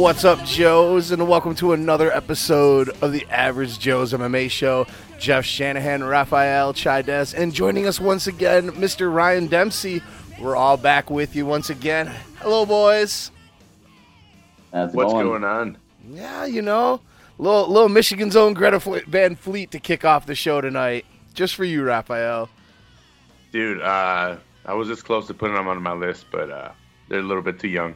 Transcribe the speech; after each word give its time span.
What's 0.00 0.24
up, 0.24 0.42
Joes, 0.46 1.10
and 1.10 1.28
welcome 1.28 1.54
to 1.56 1.74
another 1.74 2.10
episode 2.10 2.88
of 3.02 3.12
the 3.12 3.26
Average 3.28 3.78
Joe's 3.78 4.14
MMA 4.14 4.50
Show. 4.50 4.86
Jeff 5.18 5.44
Shanahan, 5.44 6.02
Raphael 6.02 6.72
Chides, 6.72 7.34
and 7.34 7.52
joining 7.52 7.86
us 7.86 8.00
once 8.00 8.26
again, 8.26 8.70
Mr. 8.70 9.12
Ryan 9.12 9.46
Dempsey. 9.46 10.00
We're 10.40 10.56
all 10.56 10.78
back 10.78 11.10
with 11.10 11.36
you 11.36 11.44
once 11.44 11.68
again. 11.68 12.06
Hello, 12.38 12.64
boys. 12.64 13.30
How's 14.72 14.94
What's 14.94 15.12
going? 15.12 15.26
going 15.26 15.44
on? 15.44 15.76
Yeah, 16.08 16.46
you 16.46 16.62
know, 16.62 17.02
little 17.36 17.68
little 17.68 17.90
Michigan's 17.90 18.36
own 18.36 18.54
Greta 18.54 18.78
Van 19.06 19.36
Fleet 19.36 19.70
to 19.72 19.78
kick 19.78 20.06
off 20.06 20.24
the 20.24 20.34
show 20.34 20.62
tonight, 20.62 21.04
just 21.34 21.54
for 21.54 21.64
you, 21.64 21.82
Raphael. 21.82 22.48
Dude, 23.52 23.82
uh, 23.82 24.38
I 24.64 24.72
was 24.72 24.88
this 24.88 25.02
close 25.02 25.26
to 25.26 25.34
putting 25.34 25.56
them 25.56 25.68
on 25.68 25.82
my 25.82 25.92
list, 25.92 26.24
but 26.32 26.50
uh, 26.50 26.70
they're 27.10 27.20
a 27.20 27.22
little 27.22 27.42
bit 27.42 27.60
too 27.60 27.68
young. 27.68 27.94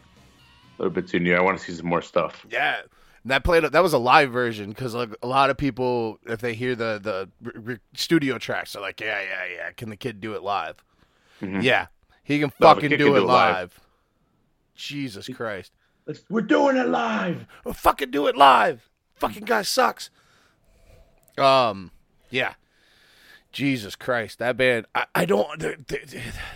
A 0.78 0.82
little 0.82 0.94
bit 0.94 1.08
too 1.08 1.20
new. 1.20 1.34
I 1.34 1.40
want 1.40 1.58
to 1.58 1.64
see 1.64 1.72
some 1.72 1.86
more 1.86 2.02
stuff. 2.02 2.44
Yeah, 2.50 2.78
and 3.22 3.30
that 3.30 3.44
played. 3.44 3.62
That 3.64 3.82
was 3.82 3.92
a 3.92 3.98
live 3.98 4.30
version 4.32 4.70
because 4.70 4.94
like 4.94 5.10
a 5.22 5.26
lot 5.26 5.50
of 5.50 5.56
people, 5.56 6.18
if 6.26 6.40
they 6.40 6.54
hear 6.54 6.74
the 6.74 6.98
the 7.02 7.28
r- 7.44 7.62
r- 7.74 7.80
studio 7.94 8.38
tracks, 8.38 8.72
they're 8.72 8.82
like, 8.82 9.00
yeah, 9.00 9.20
yeah, 9.20 9.54
yeah. 9.54 9.70
Can 9.72 9.90
the 9.90 9.96
kid 9.96 10.20
do 10.20 10.34
it 10.34 10.42
live? 10.42 10.82
Mhm. 11.40 11.62
Yeah, 11.62 11.86
he 12.24 12.38
can 12.40 12.50
No, 12.60 12.68
fucking 12.68 12.90
kid 12.90 12.96
do, 12.98 13.04
can 13.06 13.16
it 13.16 13.18
do 13.20 13.24
it 13.24 13.26
live. 13.26 13.54
live. 13.54 13.80
Jesus 14.74 15.28
Christ, 15.28 15.72
We're 16.28 16.40
doing 16.40 16.76
it 16.76 16.88
live. 16.88 17.46
oh, 17.64 17.72
fucking 17.72 18.10
do 18.10 18.26
it 18.26 18.36
live. 18.36 18.88
Fucking 19.16 19.44
guy 19.44 19.62
sucks. 19.62 20.10
Um, 21.38 21.90
yeah. 22.30 22.54
Jesus 23.52 23.94
Christ, 23.94 24.40
that 24.40 24.56
band. 24.56 24.86
I, 24.96 25.06
I 25.14 25.24
don't. 25.26 25.60
There, 25.60 25.76
there, 25.86 26.00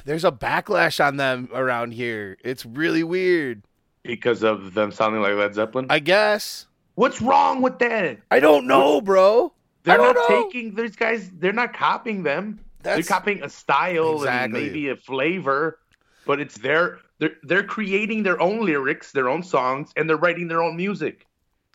there's 0.04 0.24
a 0.24 0.32
backlash 0.32 1.04
on 1.04 1.16
them 1.16 1.48
around 1.54 1.92
here. 1.92 2.36
It's 2.42 2.66
really 2.66 3.04
weird. 3.04 3.62
Because 4.02 4.42
of 4.42 4.74
them 4.74 4.90
sounding 4.92 5.20
like 5.22 5.34
Led 5.34 5.54
Zeppelin? 5.54 5.86
I 5.90 5.98
guess. 5.98 6.66
What's 6.94 7.20
wrong 7.20 7.62
with 7.62 7.78
that? 7.80 8.18
I 8.30 8.40
don't 8.40 8.66
know, 8.66 9.00
bro. 9.00 9.52
They're 9.84 9.96
don't 9.96 10.14
not 10.14 10.28
know. 10.30 10.44
taking 10.44 10.74
these 10.74 10.96
guys. 10.96 11.30
They're 11.38 11.52
not 11.52 11.72
copying 11.74 12.22
them. 12.22 12.60
That's 12.82 13.06
they're 13.06 13.16
copying 13.18 13.42
a 13.42 13.48
style 13.48 14.16
Exactly. 14.16 14.44
and 14.44 14.52
maybe 14.52 14.88
a 14.88 14.96
flavor, 14.96 15.78
but 16.26 16.40
it's 16.40 16.58
their. 16.58 16.98
They're 17.18 17.32
they're 17.42 17.64
creating 17.64 18.22
their 18.22 18.40
own 18.40 18.64
lyrics, 18.64 19.12
their 19.12 19.28
own 19.28 19.42
songs, 19.42 19.90
and 19.96 20.08
they're 20.08 20.16
writing 20.16 20.46
their 20.48 20.62
own 20.62 20.76
music. 20.76 21.26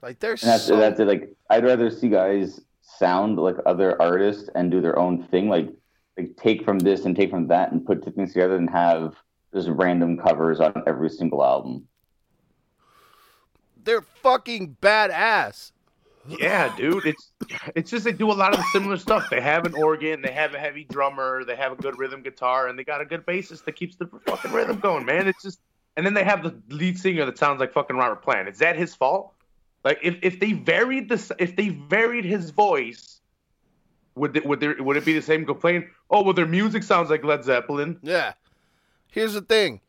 like 0.01 0.19
they're 0.19 0.31
And 0.33 0.41
that's 0.41 0.63
so 0.63 0.77
that's 0.77 0.99
it. 0.99 1.07
Like 1.07 1.29
I'd 1.49 1.63
rather 1.65 1.89
see 1.89 2.09
guys 2.09 2.61
sound 2.81 3.37
like 3.37 3.55
other 3.65 4.01
artists 4.01 4.49
and 4.55 4.71
do 4.71 4.79
their 4.81 4.97
own 4.97 5.23
thing. 5.23 5.49
Like 5.49 5.69
like 6.17 6.35
take 6.37 6.63
from 6.63 6.79
this 6.79 7.05
and 7.05 7.15
take 7.15 7.29
from 7.29 7.47
that 7.47 7.71
and 7.71 7.85
put 7.85 8.03
two 8.03 8.11
things 8.11 8.33
together 8.33 8.55
and 8.55 8.69
have 8.69 9.15
just 9.53 9.67
random 9.69 10.17
covers 10.17 10.59
on 10.59 10.83
every 10.87 11.09
single 11.09 11.43
album. 11.43 11.87
They're 13.83 14.01
fucking 14.01 14.77
badass. 14.81 15.71
Yeah, 16.27 16.73
dude. 16.77 17.05
It's 17.05 17.31
it's 17.75 17.91
just 17.91 18.05
they 18.05 18.13
do 18.13 18.31
a 18.31 18.33
lot 18.33 18.53
of 18.53 18.59
the 18.59 18.65
similar 18.71 18.97
stuff. 18.97 19.29
They 19.29 19.41
have 19.41 19.65
an 19.65 19.73
organ, 19.73 20.21
they 20.21 20.31
have 20.31 20.53
a 20.53 20.59
heavy 20.59 20.85
drummer, 20.85 21.43
they 21.43 21.55
have 21.55 21.73
a 21.73 21.75
good 21.75 21.99
rhythm 21.99 22.21
guitar, 22.21 22.67
and 22.67 22.79
they 22.79 22.83
got 22.83 23.01
a 23.01 23.05
good 23.05 23.25
bassist 23.25 23.65
that 23.65 23.75
keeps 23.75 23.97
the 23.97 24.07
fucking 24.25 24.51
rhythm 24.51 24.79
going, 24.79 25.05
man. 25.05 25.27
It's 25.27 25.43
just 25.43 25.59
and 25.97 26.05
then 26.05 26.13
they 26.13 26.23
have 26.23 26.43
the 26.43 26.55
lead 26.69 26.97
singer 26.97 27.25
that 27.25 27.37
sounds 27.37 27.59
like 27.59 27.73
fucking 27.73 27.97
Robert 27.97 28.21
Plant. 28.21 28.47
Is 28.47 28.59
that 28.59 28.77
his 28.77 28.95
fault? 28.95 29.33
Like 29.83 29.99
if, 30.01 30.17
if 30.21 30.39
they 30.39 30.53
varied 30.53 31.09
this 31.09 31.31
if 31.39 31.55
they 31.57 31.69
varied 31.69 32.23
his 32.23 32.51
voice, 32.51 33.19
would 34.15 34.37
it, 34.37 34.45
would 34.45 34.61
there 34.61 34.75
would 34.79 34.95
it 34.95 35.03
be 35.03 35.13
the 35.13 35.21
same 35.21 35.45
complaint? 35.45 35.87
Oh 36.09 36.23
well 36.23 36.33
their 36.33 36.45
music 36.45 36.83
sounds 36.83 37.09
like 37.09 37.23
Led 37.23 37.43
Zeppelin. 37.43 37.99
Yeah. 38.01 38.33
Here's 39.11 39.33
the 39.33 39.41
thing, 39.41 39.81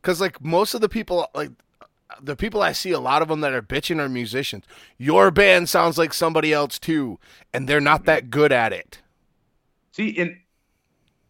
because 0.00 0.20
like 0.20 0.40
most 0.44 0.74
of 0.74 0.80
the 0.80 0.88
people, 0.88 1.26
like 1.34 1.50
the 2.22 2.36
people 2.36 2.62
I 2.62 2.72
see, 2.72 2.90
a 2.92 3.00
lot 3.00 3.22
of 3.22 3.28
them 3.28 3.40
that 3.40 3.52
are 3.52 3.62
bitching 3.62 3.98
are 4.00 4.08
musicians. 4.08 4.64
Your 4.98 5.30
band 5.30 5.68
sounds 5.68 5.98
like 5.98 6.12
somebody 6.14 6.52
else 6.52 6.78
too, 6.78 7.18
and 7.52 7.68
they're 7.68 7.80
not 7.80 8.04
that 8.06 8.30
good 8.30 8.52
at 8.52 8.72
it. 8.72 9.00
See, 9.92 10.16
and 10.18 10.36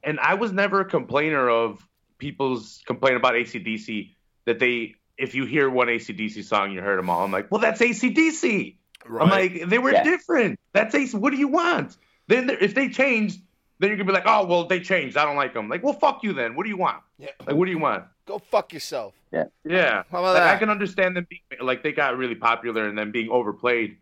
and 0.02 0.20
I 0.20 0.34
was 0.34 0.52
never 0.52 0.80
a 0.80 0.84
complainer 0.84 1.48
of 1.48 1.86
people's 2.18 2.82
complaint 2.86 3.16
about 3.16 3.34
ACDC 3.34 4.10
that 4.46 4.58
they 4.58 4.94
if 5.16 5.34
you 5.34 5.44
hear 5.44 5.70
one 5.70 5.88
ACDC 5.88 6.42
song, 6.44 6.72
you 6.72 6.80
heard 6.80 6.98
them 6.98 7.08
all. 7.08 7.24
I'm 7.24 7.30
like, 7.30 7.50
well, 7.50 7.60
that's 7.60 7.80
ACDC. 7.80 8.76
I'm 9.06 9.28
like, 9.28 9.68
they 9.68 9.78
were 9.78 9.92
Yeah. 9.92 10.02
different. 10.02 10.58
That's 10.72 10.94
AC. 10.94 11.16
What 11.16 11.30
do 11.30 11.36
you 11.36 11.48
want? 11.48 11.96
Then 12.26 12.50
if 12.50 12.74
they 12.74 12.88
changed, 12.88 13.40
then 13.78 13.88
you're 13.90 13.96
gonna 13.96 14.06
be 14.06 14.12
like, 14.12 14.24
oh, 14.26 14.44
well, 14.46 14.66
they 14.66 14.80
changed. 14.80 15.16
I 15.16 15.24
don't 15.24 15.36
like 15.36 15.52
them. 15.54 15.68
Like, 15.68 15.82
well, 15.82 15.94
fuck 15.94 16.22
you 16.22 16.32
then. 16.32 16.54
What 16.54 16.62
do 16.64 16.68
you 16.70 16.76
want? 16.76 17.02
yeah. 17.18 17.30
Like, 17.46 17.56
what 17.56 17.66
do 17.66 17.70
you 17.70 17.78
want? 17.78 18.04
go 18.26 18.38
fuck 18.38 18.72
yourself. 18.72 19.14
Yeah. 19.32 19.44
Yeah. 19.64 20.04
How 20.10 20.20
about 20.20 20.34
Like, 20.34 20.42
I 20.44 20.56
can 20.56 20.70
understand 20.70 21.14
them 21.16 21.26
being 21.28 21.42
like 21.60 21.82
they 21.82 21.92
got 21.92 22.16
really 22.16 22.34
popular 22.34 22.88
and 22.88 22.96
then 22.96 23.10
being 23.10 23.28
overplayed. 23.30 23.98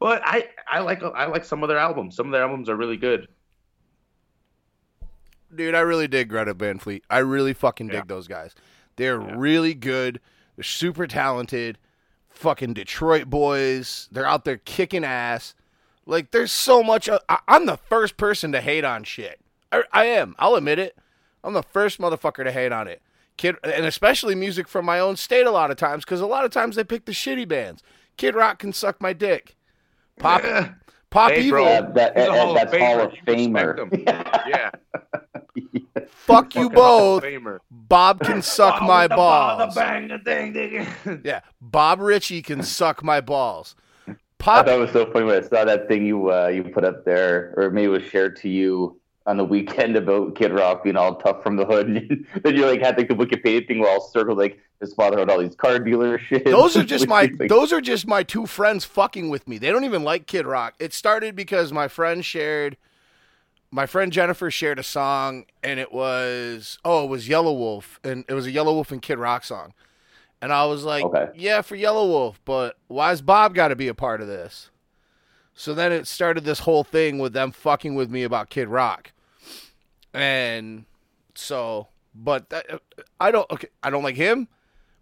But 0.00 0.22
I, 0.24 0.48
I 0.66 0.78
like 0.80 1.02
I 1.02 1.26
like 1.26 1.44
some 1.44 1.62
of 1.62 1.68
their 1.68 1.76
albums. 1.78 2.16
Some 2.16 2.26
of 2.26 2.32
their 2.32 2.42
albums 2.42 2.68
are 2.70 2.76
really 2.76 2.96
good. 2.96 3.28
Dude, 5.54 5.74
I 5.74 5.80
really 5.80 6.08
dig 6.08 6.28
Greta 6.28 6.54
Van 6.54 6.78
Fleet. 6.78 7.04
I 7.08 7.18
really 7.18 7.52
fucking 7.52 7.88
dig 7.88 7.94
Yeah. 7.96 8.02
those 8.06 8.28
guys. 8.28 8.54
They're 8.96 9.20
Yeah. 9.20 9.34
really 9.36 9.74
good. 9.74 10.20
They're 10.56 10.64
super 10.64 11.06
talented. 11.06 11.78
Fucking 12.30 12.74
Detroit 12.74 13.28
boys. 13.30 14.08
They're 14.12 14.26
out 14.26 14.44
there 14.44 14.58
kicking 14.58 15.04
ass. 15.04 15.54
Like, 16.06 16.30
there's 16.30 16.52
so 16.52 16.82
much. 16.82 17.08
I, 17.28 17.38
I'm 17.48 17.66
the 17.66 17.76
first 17.76 18.16
person 18.16 18.52
to 18.52 18.60
hate 18.60 18.84
on 18.84 19.04
shit. 19.04 19.40
I, 19.72 19.82
I 19.92 20.04
am. 20.06 20.34
I'll 20.38 20.54
admit 20.54 20.78
it. 20.78 20.96
I'm 21.42 21.52
the 21.52 21.62
first 21.62 22.00
motherfucker 22.00 22.44
to 22.44 22.52
hate 22.52 22.72
on 22.72 22.86
it. 22.88 23.02
Kid, 23.36 23.56
and 23.64 23.84
especially 23.84 24.34
music 24.34 24.66
from 24.68 24.84
my 24.84 24.98
own 24.98 25.16
state 25.16 25.46
a 25.46 25.50
lot 25.50 25.70
of 25.70 25.76
times, 25.76 26.04
because 26.04 26.20
a 26.20 26.26
lot 26.26 26.44
of 26.44 26.50
times 26.50 26.76
they 26.76 26.84
pick 26.84 27.04
the 27.04 27.12
shitty 27.12 27.46
bands. 27.46 27.82
Kid 28.16 28.34
Rock 28.34 28.58
can 28.60 28.72
suck 28.72 29.00
my 29.00 29.12
dick. 29.12 29.56
Pop, 30.18 30.42
Yeah. 30.42 30.74
Pop 31.10 31.30
Hey, 31.32 31.42
Evil. 31.42 31.58
bro. 31.58 31.64
That, 31.94 32.14
that- 32.14 32.30
Hall 32.30 32.50
of 32.50 32.70
that's 32.70 32.76
Hall 32.82 33.00
of 33.00 33.12
Famer. 33.26 33.92
You. 33.92 34.04
Yeah. 34.48 34.70
Fuck 36.08 36.54
you 36.54 36.64
Fucking 36.64 36.74
Hall 36.74 37.16
of 37.16 37.22
both. 37.22 37.24
Famer. 37.24 37.58
Bob 37.70 38.20
can 38.20 38.42
suck 38.42 38.82
my 38.82 39.04
with 39.04 39.10
ball, 39.10 39.58
balls. 39.58 39.74
The 39.74 39.80
bang, 39.80 40.08
the 40.08 40.18
ding, 40.18 40.52
ding. 40.52 41.20
Yeah, 41.24 41.40
Bob 41.60 42.00
Ritchie 42.00 42.42
can 42.42 42.62
suck 42.64 43.02
my 43.04 43.20
balls. 43.20 43.74
I 44.40 44.62
thought 44.62 44.68
it 44.68 44.80
was 44.80 44.92
so 44.92 45.10
funny 45.12 45.24
when 45.24 45.42
I 45.42 45.46
saw 45.46 45.64
that 45.64 45.88
thing 45.88 46.06
you 46.06 46.32
uh, 46.32 46.48
you 46.48 46.64
put 46.64 46.84
up 46.84 47.04
there, 47.04 47.52
or 47.56 47.70
maybe 47.70 47.86
it 47.86 47.88
was 47.88 48.04
shared 48.04 48.36
to 48.36 48.48
you 48.48 49.00
on 49.26 49.36
the 49.36 49.44
weekend 49.44 49.96
about 49.96 50.36
Kid 50.36 50.52
Rock 50.52 50.84
being 50.84 50.96
all 50.96 51.16
tough 51.16 51.42
from 51.42 51.56
the 51.56 51.66
hood. 51.66 51.88
And 51.88 52.26
then 52.42 52.54
you 52.54 52.64
like 52.64 52.80
had 52.80 52.96
like 52.96 53.08
the 53.08 53.14
Wikipedia 53.14 53.66
thing 53.66 53.80
where 53.80 53.90
all 53.90 54.00
circled 54.00 54.38
like 54.38 54.60
his 54.80 54.94
father 54.94 55.18
had 55.18 55.30
all 55.30 55.40
these 55.40 55.56
car 55.56 55.78
dealerships. 55.78 56.44
those 56.44 56.76
are 56.76 56.84
just 56.84 57.08
my 57.08 57.30
Like, 57.38 57.48
those 57.48 57.72
are 57.72 57.80
just 57.80 58.06
my 58.06 58.22
two 58.22 58.46
friends 58.46 58.84
fucking 58.84 59.28
with 59.28 59.48
me. 59.48 59.58
They 59.58 59.70
don't 59.70 59.84
even 59.84 60.04
like 60.04 60.26
Kid 60.26 60.46
Rock. 60.46 60.74
It 60.78 60.92
started 60.92 61.34
because 61.34 61.72
my 61.72 61.88
friend 61.88 62.24
shared, 62.24 62.76
my 63.70 63.86
friend 63.86 64.12
Jennifer 64.12 64.50
shared 64.50 64.78
a 64.78 64.84
song, 64.84 65.46
and 65.62 65.80
it 65.80 65.92
was 65.92 66.78
oh, 66.84 67.04
it 67.04 67.08
was 67.08 67.28
Yellow 67.28 67.52
Wolf, 67.52 67.98
and 68.04 68.24
it 68.28 68.34
was 68.34 68.46
a 68.46 68.50
Yellow 68.52 68.74
Wolf 68.74 68.92
and 68.92 69.02
Kid 69.02 69.18
Rock 69.18 69.42
song, 69.44 69.74
and 70.46 70.52
I 70.52 70.64
was 70.66 70.84
like, 70.84 71.02
Okay. 71.04 71.26
yeah, 71.34 71.60
for 71.60 71.74
Yellow 71.74 72.06
Wolf, 72.06 72.40
but 72.44 72.76
why's 72.86 73.20
Bob 73.20 73.52
got 73.52 73.68
to 73.68 73.74
be 73.74 73.88
a 73.88 73.94
part 73.94 74.20
of 74.20 74.28
this? 74.28 74.70
So 75.54 75.74
then 75.74 75.90
it 75.90 76.06
started 76.06 76.44
this 76.44 76.60
whole 76.60 76.84
thing 76.84 77.18
with 77.18 77.32
them 77.32 77.50
fucking 77.50 77.96
with 77.96 78.10
me 78.10 78.22
about 78.22 78.48
Kid 78.48 78.68
Rock, 78.68 79.10
and 80.14 80.84
so, 81.34 81.88
but 82.14 82.48
that, 82.50 82.80
I 83.18 83.32
don't. 83.32 83.50
Okay, 83.50 83.66
I 83.82 83.90
don't 83.90 84.04
like 84.04 84.14
him. 84.14 84.46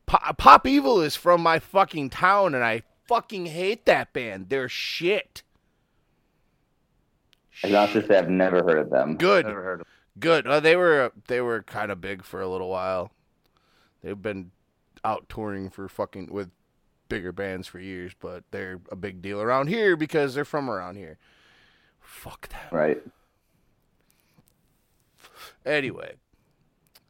Pop, 0.06 0.38
Pop 0.38 0.66
Evil 0.66 1.02
is 1.02 1.14
from 1.14 1.42
my 1.42 1.58
fucking 1.58 2.08
town, 2.08 2.54
and 2.54 2.64
I 2.64 2.84
fucking 3.06 3.44
hate 3.46 3.84
that 3.84 4.14
band. 4.14 4.48
They're 4.48 4.70
shit. 4.70 5.42
I 7.62 7.66
can 7.66 7.76
honestly 7.76 8.06
say 8.06 8.16
I've 8.16 8.30
never 8.30 8.62
heard 8.62 8.78
of 8.78 8.88
them. 8.90 9.16
Good, 9.18 9.44
Never 9.44 9.62
heard 9.62 9.80
of 9.82 9.86
good. 10.18 10.46
Uh, 10.46 10.60
they 10.60 10.74
were 10.74 11.12
they 11.26 11.42
were 11.42 11.62
kind 11.64 11.92
of 11.92 12.00
big 12.00 12.24
for 12.24 12.40
a 12.40 12.48
little 12.48 12.70
while. 12.70 13.10
They've 14.02 14.20
been 14.20 14.52
out 15.04 15.28
touring 15.28 15.70
for 15.70 15.88
fucking 15.88 16.32
with 16.32 16.50
bigger 17.08 17.32
bands 17.32 17.66
for 17.68 17.78
years, 17.78 18.12
but 18.18 18.44
they're 18.50 18.80
a 18.90 18.96
big 18.96 19.20
deal 19.22 19.40
around 19.40 19.68
here 19.68 19.96
because 19.96 20.34
they're 20.34 20.44
from 20.44 20.70
around 20.70 20.96
here. 20.96 21.18
Fuck 22.00 22.48
them. 22.48 22.60
Right. 22.70 23.02
Anyway, 25.64 26.14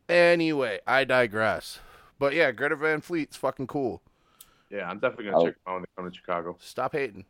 anyway, 0.09 0.81
I 0.87 1.05
digress. 1.05 1.81
But 2.19 2.33
yeah, 2.35 2.53
Greta 2.53 2.77
Van 2.77 3.01
Fleet's 3.01 3.37
fucking 3.37 3.67
cool. 3.67 4.03
Yeah, 4.71 4.89
I'm 4.89 4.99
definitely 4.99 5.27
gonna 5.27 5.39
Oh. 5.39 5.47
check 5.47 5.55
them 5.55 5.63
out 5.67 5.73
when 5.75 5.83
they 5.83 5.87
come 5.97 6.11
to 6.11 6.17
Chicago. 6.17 6.57
Stop 6.61 6.93
hating. 6.93 7.25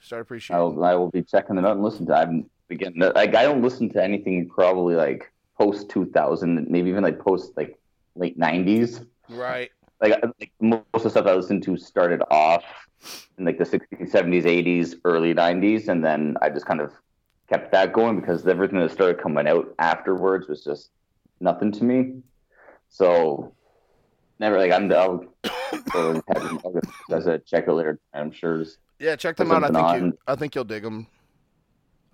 Start 0.00 0.22
appreciating. 0.22 0.60
I 0.60 0.64
will, 0.64 0.84
I 0.84 0.94
will 0.94 1.10
be 1.10 1.22
checking 1.22 1.56
them 1.56 1.64
out 1.64 1.72
and 1.72 1.82
listen 1.82 2.06
to. 2.06 2.14
I 2.14 2.20
haven't 2.20 2.50
again. 2.70 2.94
Like 2.96 3.34
I 3.34 3.42
don't 3.44 3.62
listen 3.62 3.88
to 3.90 4.02
anything 4.02 4.48
probably 4.48 4.94
like 4.94 5.30
post 5.58 5.88
two 5.88 6.06
thousand, 6.06 6.66
maybe 6.68 6.88
even 6.90 7.02
like 7.04 7.18
post 7.18 7.52
like 7.56 7.78
late 8.14 8.38
nineties. 8.38 9.00
Right. 9.28 9.70
Like, 10.00 10.22
like 10.22 10.52
most 10.60 10.84
of 10.94 11.02
the 11.04 11.10
stuff 11.10 11.26
I 11.26 11.34
listened 11.34 11.62
to 11.64 11.76
started 11.76 12.22
off 12.30 12.64
in 13.38 13.44
like 13.44 13.58
the 13.58 13.64
sixties, 13.64 14.12
seventies, 14.12 14.46
eighties, 14.46 14.96
early 15.04 15.32
nineties, 15.34 15.88
and 15.88 16.04
then 16.04 16.36
I 16.42 16.50
just 16.50 16.66
kind 16.66 16.80
of 16.80 16.92
kept 17.48 17.72
that 17.72 17.92
going 17.92 18.20
because 18.20 18.46
everything 18.46 18.80
that 18.80 18.90
started 18.90 19.20
coming 19.20 19.46
out 19.46 19.74
afterwards 19.78 20.48
was 20.48 20.62
just 20.64 20.90
nothing 21.40 21.72
to 21.72 21.84
me. 21.84 22.22
So 22.88 23.54
never 24.38 24.58
like 24.58 24.72
I'm 24.72 24.92
I'll 24.92 25.24
So 25.92 26.22
as 27.10 27.26
a 27.26 27.38
check 27.38 27.68
it 27.68 27.72
later. 27.72 27.98
I'm 28.12 28.32
sure. 28.32 28.64
Yeah, 28.98 29.16
check 29.16 29.36
them 29.36 29.50
out. 29.50 29.64
I 29.64 29.70
think 29.70 30.02
you. 30.02 30.18
I 30.26 30.34
think 30.34 30.54
you'll 30.54 30.64
dig 30.64 30.82
them. 30.82 31.06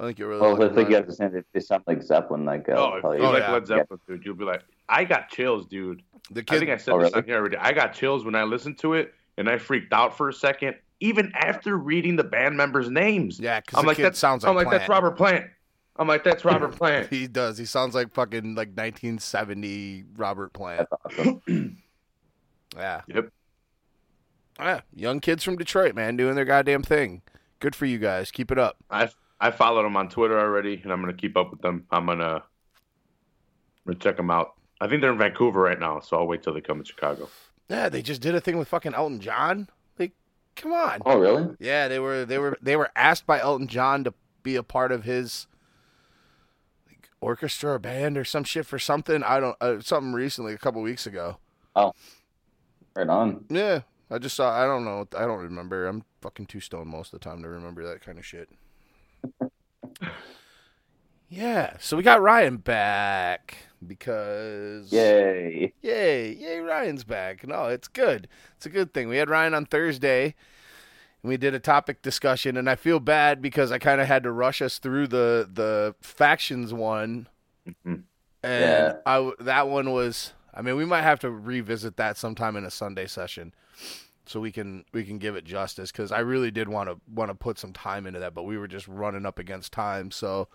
I 0.00 0.06
think 0.06 0.18
you'll 0.18 0.28
really. 0.30 0.40
well, 0.40 0.56
like 0.56 0.72
I 0.72 0.74
think 0.74 0.88
you 0.88 0.94
them. 0.96 1.04
have 1.04 1.06
to 1.06 1.14
say 1.14 1.28
they, 1.28 1.42
they 1.52 1.60
sound 1.60 1.84
like 1.86 2.02
Zeppelin. 2.02 2.44
Like 2.44 2.68
uh, 2.68 2.72
Oh, 2.72 2.94
if 2.96 3.00
probably- 3.02 3.18
you 3.18 3.24
Oh, 3.24 3.30
like 3.30 3.42
yeah. 3.42 3.52
Led 3.52 3.66
Zeppelin, 3.66 4.00
dude, 4.08 4.24
you'll 4.24 4.34
be 4.34 4.44
like, 4.44 4.62
I 4.88 5.04
got 5.04 5.28
chills, 5.28 5.66
dude. 5.66 6.02
The 6.30 6.42
kid, 6.42 6.56
I 6.56 6.58
think 6.58 6.70
I 6.70 6.76
said 6.76 6.94
Oh, 6.94 6.98
this 7.00 7.10
really? 7.12 7.22
on 7.22 7.24
here 7.24 7.36
already. 7.36 7.56
I 7.56 7.72
got 7.72 7.92
chills 7.94 8.24
when 8.24 8.34
I 8.34 8.44
listened 8.44 8.78
to 8.80 8.94
it, 8.94 9.12
and 9.36 9.48
I 9.48 9.58
freaked 9.58 9.92
out 9.92 10.16
for 10.16 10.28
a 10.28 10.32
second, 10.32 10.76
even 11.00 11.32
after 11.34 11.76
reading 11.76 12.16
the 12.16 12.24
band 12.24 12.56
members' 12.56 12.88
names. 12.90 13.38
yeah, 13.40 13.60
because 13.60 13.78
I'm 13.78 13.84
the 13.84 13.88
like, 13.88 13.96
kid 13.98 14.04
that 14.04 14.16
sounds 14.16 14.42
like, 14.44 14.50
I'm 14.50 14.56
like, 14.56 14.66
Plant. 14.68 14.80
that's 14.82 14.88
Robert 14.88 15.16
Plant. 15.16 15.46
I'm 15.96 16.08
like, 16.08 16.24
that's 16.24 16.44
Robert 16.44 16.72
Plant. 16.76 17.10
He 17.10 17.26
does. 17.26 17.58
He 17.58 17.64
sounds 17.64 17.94
like 17.94 18.12
fucking 18.14 18.54
like 18.54 18.68
1970 18.68 20.04
Robert 20.16 20.52
Plant. 20.52 20.88
That's 20.90 21.18
awesome. 21.18 21.76
Yeah. 22.74 23.02
Yep. 23.06 23.28
Yeah. 24.58 24.80
Young 24.94 25.20
kids 25.20 25.44
from 25.44 25.56
Detroit, 25.56 25.94
man, 25.94 26.16
doing 26.16 26.34
their 26.36 26.46
goddamn 26.46 26.82
thing. 26.82 27.20
Good 27.60 27.76
for 27.76 27.84
you 27.84 27.98
guys. 27.98 28.30
Keep 28.30 28.50
it 28.50 28.58
up. 28.58 28.78
I 28.90 29.10
I 29.42 29.50
followed 29.50 29.82
them 29.82 29.96
on 29.96 30.08
Twitter 30.08 30.38
already, 30.38 30.80
and 30.82 30.92
I'm 30.92 31.00
gonna 31.00 31.12
keep 31.12 31.36
up 31.36 31.50
with 31.50 31.60
them. 31.62 31.84
I'm 31.90 32.06
gonna, 32.06 32.34
I'm 32.34 32.42
gonna 33.84 33.98
check 33.98 34.16
them 34.16 34.30
out. 34.30 34.54
I 34.80 34.86
think 34.86 35.00
they're 35.00 35.10
in 35.10 35.18
Vancouver 35.18 35.60
right 35.60 35.80
now, 35.80 35.98
so 35.98 36.16
I'll 36.16 36.28
wait 36.28 36.44
till 36.44 36.54
they 36.54 36.60
come 36.60 36.78
to 36.78 36.84
Chicago. 36.84 37.28
Yeah, 37.68 37.88
they 37.88 38.02
just 38.02 38.22
did 38.22 38.36
a 38.36 38.40
thing 38.40 38.56
with 38.56 38.68
fucking 38.68 38.94
Elton 38.94 39.18
John. 39.18 39.68
Like, 39.98 40.12
come 40.54 40.72
on. 40.72 41.00
oh, 41.04 41.18
really? 41.18 41.56
Yeah, 41.58 41.88
they 41.88 41.98
were 41.98 42.24
they 42.24 42.38
were 42.38 42.56
they 42.62 42.76
were 42.76 42.90
asked 42.94 43.26
by 43.26 43.40
Elton 43.40 43.66
John 43.66 44.04
to 44.04 44.14
be 44.44 44.54
a 44.54 44.62
part 44.62 44.92
of 44.92 45.02
his 45.02 45.48
like, 46.86 47.08
orchestra 47.20 47.72
or 47.72 47.78
band 47.80 48.16
or 48.16 48.24
some 48.24 48.44
shit 48.44 48.64
for 48.64 48.78
something. 48.78 49.24
I 49.24 49.40
don't 49.40 49.56
uh, 49.60 49.80
something 49.80 50.12
recently 50.12 50.54
a 50.54 50.58
couple 50.58 50.80
weeks 50.82 51.04
ago. 51.04 51.38
Oh, 51.74 51.94
right 52.94 53.08
on. 53.08 53.44
Yeah, 53.48 53.80
I 54.08 54.18
just 54.18 54.36
saw. 54.36 54.52
I 54.52 54.66
don't 54.66 54.84
know. 54.84 55.08
I 55.18 55.26
don't 55.26 55.40
remember. 55.40 55.88
I'm 55.88 56.04
fucking 56.20 56.46
too 56.46 56.60
stoned 56.60 56.90
most 56.90 57.12
of 57.12 57.18
the 57.18 57.28
time 57.28 57.42
to 57.42 57.48
remember 57.48 57.84
that 57.88 58.02
kind 58.02 58.18
of 58.18 58.24
shit. 58.24 58.48
Yeah, 61.28 61.76
so 61.80 61.96
we 61.96 62.02
got 62.02 62.20
Ryan 62.20 62.58
back 62.58 63.56
because 63.86 64.92
Yay. 64.92 65.72
Yay, 65.82 66.34
yay, 66.34 66.58
Ryan's 66.58 67.04
back. 67.04 67.46
No, 67.46 67.66
it's 67.66 67.88
good. 67.88 68.28
It's 68.56 68.66
a 68.66 68.70
good 68.70 68.92
thing. 68.92 69.08
We 69.08 69.16
had 69.16 69.30
Ryan 69.30 69.54
on 69.54 69.66
Thursday 69.66 70.34
and 71.22 71.28
we 71.28 71.36
did 71.36 71.54
a 71.54 71.58
topic 71.60 72.02
discussion 72.02 72.56
and 72.56 72.68
I 72.68 72.74
feel 72.74 73.00
bad 73.00 73.40
because 73.40 73.72
I 73.72 73.78
kind 73.78 74.00
of 74.00 74.06
had 74.06 74.22
to 74.24 74.32
rush 74.32 74.60
us 74.60 74.78
through 74.78 75.08
the 75.08 75.48
the 75.52 75.94
factions 76.00 76.72
one. 76.72 77.28
Mhm. 77.66 78.02
And 78.44 78.60
Yeah. 78.64 78.92
I 79.06 79.32
that 79.40 79.68
one 79.68 79.90
was 79.92 80.32
I 80.54 80.60
mean, 80.60 80.76
we 80.76 80.84
might 80.84 81.02
have 81.02 81.18
to 81.20 81.30
revisit 81.30 81.96
that 81.96 82.18
sometime 82.18 82.56
in 82.56 82.64
a 82.64 82.70
Sunday 82.70 83.06
session 83.06 83.54
so 84.26 84.40
we 84.40 84.52
can 84.52 84.84
we 84.92 85.04
can 85.04 85.18
give 85.18 85.36
it 85.36 85.44
justice 85.44 85.90
cuz 85.92 86.12
I 86.12 86.20
really 86.20 86.50
did 86.50 86.68
want 86.68 86.88
to 86.88 87.00
want 87.12 87.30
to 87.30 87.34
put 87.34 87.58
some 87.58 87.72
time 87.72 88.06
into 88.06 88.20
that, 88.20 88.34
but 88.34 88.44
we 88.44 88.58
were 88.58 88.68
just 88.68 88.86
running 88.88 89.26
up 89.26 89.38
against 89.38 89.72
time, 89.72 90.10
so 90.10 90.48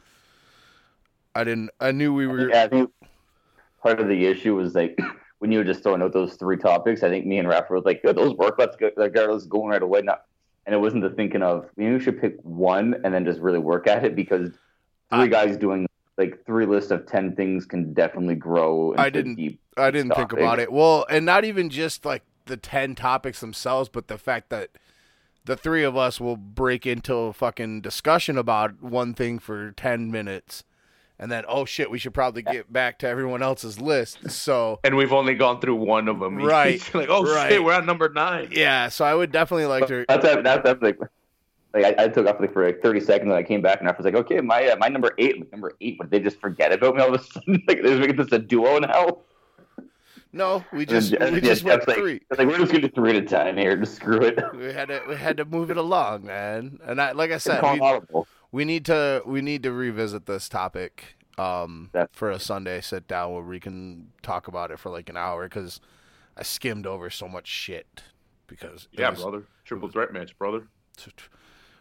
I 1.36 1.44
didn't 1.44 1.72
I 1.80 1.92
knew 1.92 2.14
we 2.14 2.28
were 2.28 2.50
Yeah, 2.50 2.64
I 2.64 2.68
think 2.68 2.92
part 3.82 4.00
of 4.00 4.08
the 4.08 4.26
issue 4.26 4.56
was 4.56 4.76
like 4.76 4.98
when 5.40 5.52
you 5.52 5.60
were 5.60 5.64
just 5.64 5.84
throwing 5.84 6.02
out 6.02 6.14
those 6.14 6.36
three 6.36 6.58
topics. 6.58 7.04
I 7.04 7.10
think 7.10 7.26
me 7.26 7.38
and 7.38 7.48
Rafa 7.48 7.74
were 7.74 7.82
like, 7.82 8.02
"Good, 8.02 8.16
those 8.16 8.34
work. 8.36 8.56
Let's 8.58 8.76
go. 8.76 8.90
Like, 8.98 9.16
let's 9.16 9.46
go 9.46 9.68
right 9.68 9.82
away." 9.82 10.02
Not, 10.02 10.26
and 10.66 10.74
it 10.74 10.80
wasn't 10.80 11.04
the 11.04 11.12
thinking 11.12 11.44
of 11.44 11.70
maybe 11.78 11.94
we 11.94 12.00
should 12.00 12.20
pick 12.20 12.38
one 12.42 12.96
and 13.04 13.14
then 13.14 13.24
just 13.24 13.40
really 13.40 13.60
work 13.60 13.88
at 13.88 14.04
it 14.04 14.16
because 14.16 14.50
three 15.10 15.20
I- 15.20 15.28
guys 15.28 15.58
doing 15.58 15.88
like 16.18 16.44
three 16.46 16.66
lists 16.66 16.90
of 16.90 17.06
ten 17.06 17.36
things 17.36 17.66
can 17.66 17.94
definitely 17.94 18.34
grow. 18.36 18.96
I 18.98 19.12
didn't- 19.12 19.36
Deep, 19.36 19.62
I 19.78 19.92
didn't 19.92 20.16
think 20.16 20.34
about 20.34 20.58
it. 20.58 20.72
Well, 20.72 21.06
and 21.10 21.26
not 21.26 21.46
even 21.46 21.70
just 21.70 22.04
like 22.06 22.24
the 22.48 22.58
10 22.58 22.96
topics 22.96 23.40
themselves, 23.40 23.90
but 23.90 24.08
the 24.08 24.18
fact 24.18 24.50
that 24.50 24.72
the 25.46 25.56
three 25.56 25.84
of 25.84 25.96
us 25.96 26.20
will 26.20 26.36
break 26.36 26.86
into 26.86 27.14
a 27.16 27.34
fucking 27.34 27.82
discussion 27.82 28.38
about 28.38 28.82
one 28.82 29.14
thing 29.14 29.40
for 29.40 29.72
10 29.72 30.12
minutes. 30.12 30.64
And 31.20 31.32
then, 31.32 31.46
oh 31.48 31.66
shit, 31.66 31.90
we 31.90 31.98
should 31.98 32.14
probably 32.14 32.44
get 32.44 32.72
back 32.72 33.00
to 33.00 33.08
everyone 33.08 33.42
else's 33.42 33.82
list. 33.82 34.30
So, 34.30 34.80
And 34.84 34.96
we've 34.96 35.14
only 35.14 35.34
gone 35.34 35.60
through 35.60 35.76
one 35.76 36.08
of 36.08 36.20
them. 36.20 36.38
Right, 36.38 36.80
like, 36.94 37.10
oh 37.10 37.24
right. 37.24 37.50
shit, 37.50 37.64
we're 37.64 37.74
at 37.74 37.86
number 37.86 38.10
nine. 38.10 38.50
yeah, 38.52 38.90
so 38.90 39.04
I 39.04 39.16
would 39.16 39.32
definitely 39.32 39.66
like 39.66 39.88
to. 39.88 40.06
That's 40.08 40.24
that's, 40.24 40.64
that's 40.64 40.82
like. 40.82 41.00
Like 41.74 42.00
I, 42.00 42.06
I 42.06 42.08
took 42.08 42.26
off 42.26 42.40
like 42.40 42.54
for 42.54 42.66
like 42.66 42.82
thirty 42.82 43.02
seconds, 43.02 43.30
and 43.30 43.38
I 43.38 43.44
came 43.44 43.62
back, 43.62 43.80
and 43.80 43.90
I 43.90 43.92
was 43.92 44.06
like, 44.06 44.16
"Okay, 44.16 44.40
my 44.40 44.70
uh, 44.70 44.78
my 44.78 44.88
number 44.88 45.12
eight, 45.18 45.36
I'm 45.36 45.48
number 45.52 45.74
eight." 45.82 45.98
But 45.98 46.10
they 46.10 46.20
just 46.20 46.40
forget 46.40 46.72
about 46.72 46.96
me 46.96 47.02
all 47.02 47.14
of 47.14 47.20
a 47.20 47.24
sudden. 47.24 47.62
Like 47.68 47.84
they're 47.84 48.00
making 48.00 48.16
this 48.16 48.32
a 48.32 48.40
duo 48.40 48.80
now. 48.80 49.18
No, 50.34 50.64
we 50.74 50.86
just 50.86 51.14
And 51.14 51.22
then 51.22 51.34
we 51.34 51.40
Jeff- 51.42 51.50
just 51.50 51.64
went 51.64 51.80
Jeff's 51.82 51.88
like, 51.88 51.98
three. 51.98 52.22
Like 52.38 52.48
we're 52.48 52.58
just 52.58 52.72
gonna 52.72 52.88
do 52.88 52.94
three 52.94 53.12
at 53.12 53.16
a 53.18 53.22
time 53.26 53.58
here. 53.58 53.76
Just 53.78 53.96
screw 53.96 54.22
it. 54.22 54.38
We 54.56 54.66
had 54.74 54.90
to 54.90 55.02
we 55.08 55.16
had 55.16 55.38
to 55.38 55.46
move 55.46 55.72
it 55.72 55.78
along, 55.78 56.26
man. 56.26 56.80
And 56.84 57.02
I 57.02 57.14
like 57.14 57.32
I 57.32 57.38
said, 57.38 57.62
we, 57.64 58.24
we 58.52 58.66
need 58.66 58.86
to 58.86 59.22
we 59.26 59.42
need 59.42 59.64
to 59.64 59.72
revisit 59.72 60.26
this 60.26 60.48
topic 60.50 61.16
um 61.38 61.90
Def- 61.94 62.10
for 62.12 62.30
a 62.32 62.40
Sunday 62.40 62.82
sit 62.82 63.08
down 63.08 63.34
where 63.34 63.44
we 63.44 63.60
can 63.60 64.10
talk 64.22 64.48
about 64.48 64.72
it 64.72 64.80
for 64.80 64.90
like 64.90 65.10
an 65.10 65.18
hour 65.18 65.44
because 65.48 65.80
I 66.36 66.44
skimmed 66.44 66.86
over 66.88 67.10
so 67.10 67.28
much 67.28 67.48
shit 67.48 68.04
because 68.48 68.88
Yeah, 68.92 69.10
was 69.12 69.22
brother. 69.22 69.44
Triple 69.66 69.90
threat 69.90 70.12
match, 70.14 70.38
brother. 70.38 70.68
t- 70.98 71.12
t- 71.16 71.24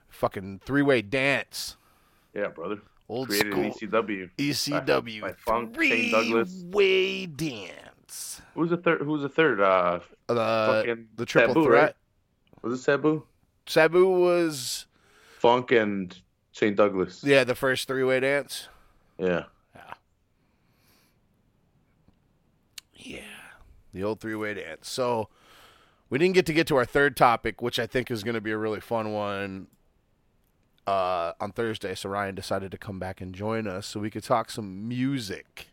fucking 0.08 0.60
three 0.64 0.82
way 0.82 1.02
dance, 1.02 1.76
Yeah, 2.34 2.48
brother. 2.48 2.80
old 3.08 3.28
Created 3.28 3.52
school 3.52 3.88
ECW. 3.90 4.30
ECW 4.38 5.20
by 5.20 5.32
Funk, 5.32 5.74
three 5.74 6.10
Shane 6.10 6.12
Douglas. 6.12 6.62
way 6.66 7.26
dance. 7.26 7.72
Who's 8.54 8.70
the 8.70 8.76
third? 8.76 9.00
Who's 9.02 9.22
the 9.22 9.28
third? 9.28 9.60
Uh, 9.60 10.00
The 10.28 11.04
the 11.16 11.26
triple 11.26 11.54
Sabu, 11.54 11.66
threat. 11.66 11.82
Right? 11.82 11.94
Was 12.62 12.80
it 12.80 12.82
Sabu? 12.82 13.22
Sabu 13.66 14.08
was 14.08 14.86
Funk 15.38 15.72
and 15.72 16.16
St. 16.52 16.76
Douglas. 16.76 17.22
yeah 17.24 17.44
the 17.44 17.54
first 17.54 17.86
three 17.88 18.04
way 18.04 18.20
dance. 18.20 18.68
Yeah. 19.18 19.44
Yeah, 22.94 23.20
the 23.92 24.02
old 24.02 24.20
three 24.20 24.34
way 24.34 24.54
dance. 24.54 24.90
So 24.90 25.28
we 26.10 26.18
didn't 26.18 26.34
get 26.34 26.46
to 26.46 26.52
get 26.52 26.66
to 26.68 26.76
our 26.76 26.84
third 26.84 27.16
topic, 27.16 27.60
which 27.62 27.78
I 27.78 27.86
think 27.86 28.10
is 28.10 28.22
going 28.24 28.34
to 28.34 28.40
be 28.40 28.50
a 28.50 28.58
really 28.58 28.80
fun 28.80 29.12
one 29.12 29.68
uh, 30.86 31.32
on 31.40 31.52
Thursday. 31.52 31.94
So 31.94 32.08
Ryan 32.08 32.34
decided 32.34 32.70
to 32.72 32.78
come 32.78 32.98
back 32.98 33.20
and 33.20 33.34
join 33.34 33.66
us 33.68 33.86
so 33.86 34.00
we 34.00 34.10
could 34.10 34.24
talk 34.24 34.50
some 34.50 34.88
music, 34.88 35.68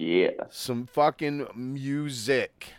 Yeah. 0.00 0.30
some 0.50 0.86
fucking 0.86 1.48
music. 1.56 2.72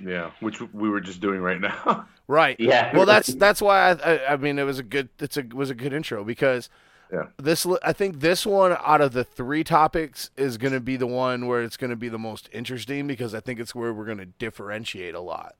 Yeah, 0.00 0.30
which 0.40 0.60
we 0.72 0.88
were 0.88 1.00
just 1.00 1.20
doing 1.20 1.40
right 1.40 1.60
now. 1.60 2.06
Right. 2.28 2.58
Yeah. 2.58 2.96
Well, 2.96 3.04
that's 3.04 3.34
that's 3.34 3.60
why 3.60 3.90
I, 3.90 3.92
I, 4.14 4.32
I 4.32 4.36
mean 4.36 4.58
it 4.58 4.62
was 4.62 4.78
a 4.78 4.82
good 4.84 5.10
it's 5.18 5.36
a 5.36 5.42
was 5.52 5.68
a 5.70 5.74
good 5.74 5.92
intro 5.92 6.24
because 6.24 6.70
Yeah. 7.12 7.26
this 7.36 7.66
li- 7.66 7.80
I 7.82 7.92
think 7.92 8.20
this 8.20 8.46
one 8.46 8.72
out 8.80 9.00
of 9.02 9.12
the 9.12 9.24
three 9.24 9.64
topics 9.64 10.30
is 10.36 10.56
going 10.56 10.72
to 10.72 10.80
be 10.80 10.96
the 10.96 11.06
one 11.08 11.46
where 11.46 11.62
it's 11.62 11.76
going 11.76 11.90
to 11.90 11.96
be 11.96 12.08
the 12.08 12.20
most 12.20 12.48
interesting 12.52 13.06
because 13.06 13.34
I 13.34 13.40
think 13.40 13.58
it's 13.60 13.74
where 13.74 13.92
we're 13.92 14.06
going 14.06 14.18
to 14.18 14.24
differentiate 14.38 15.14
a 15.14 15.20
lot 15.20 15.56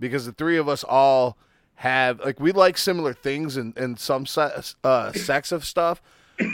because 0.00 0.24
the 0.24 0.32
three 0.32 0.56
of 0.56 0.66
us 0.66 0.82
all 0.84 1.36
have 1.74 2.20
like 2.20 2.40
we 2.40 2.52
like 2.52 2.78
similar 2.78 3.12
things 3.12 3.56
and 3.58 3.76
and 3.76 3.98
some 3.98 4.24
se- 4.24 4.62
uh, 4.84 5.12
sex 5.12 5.52
of 5.52 5.64
stuff, 5.66 6.00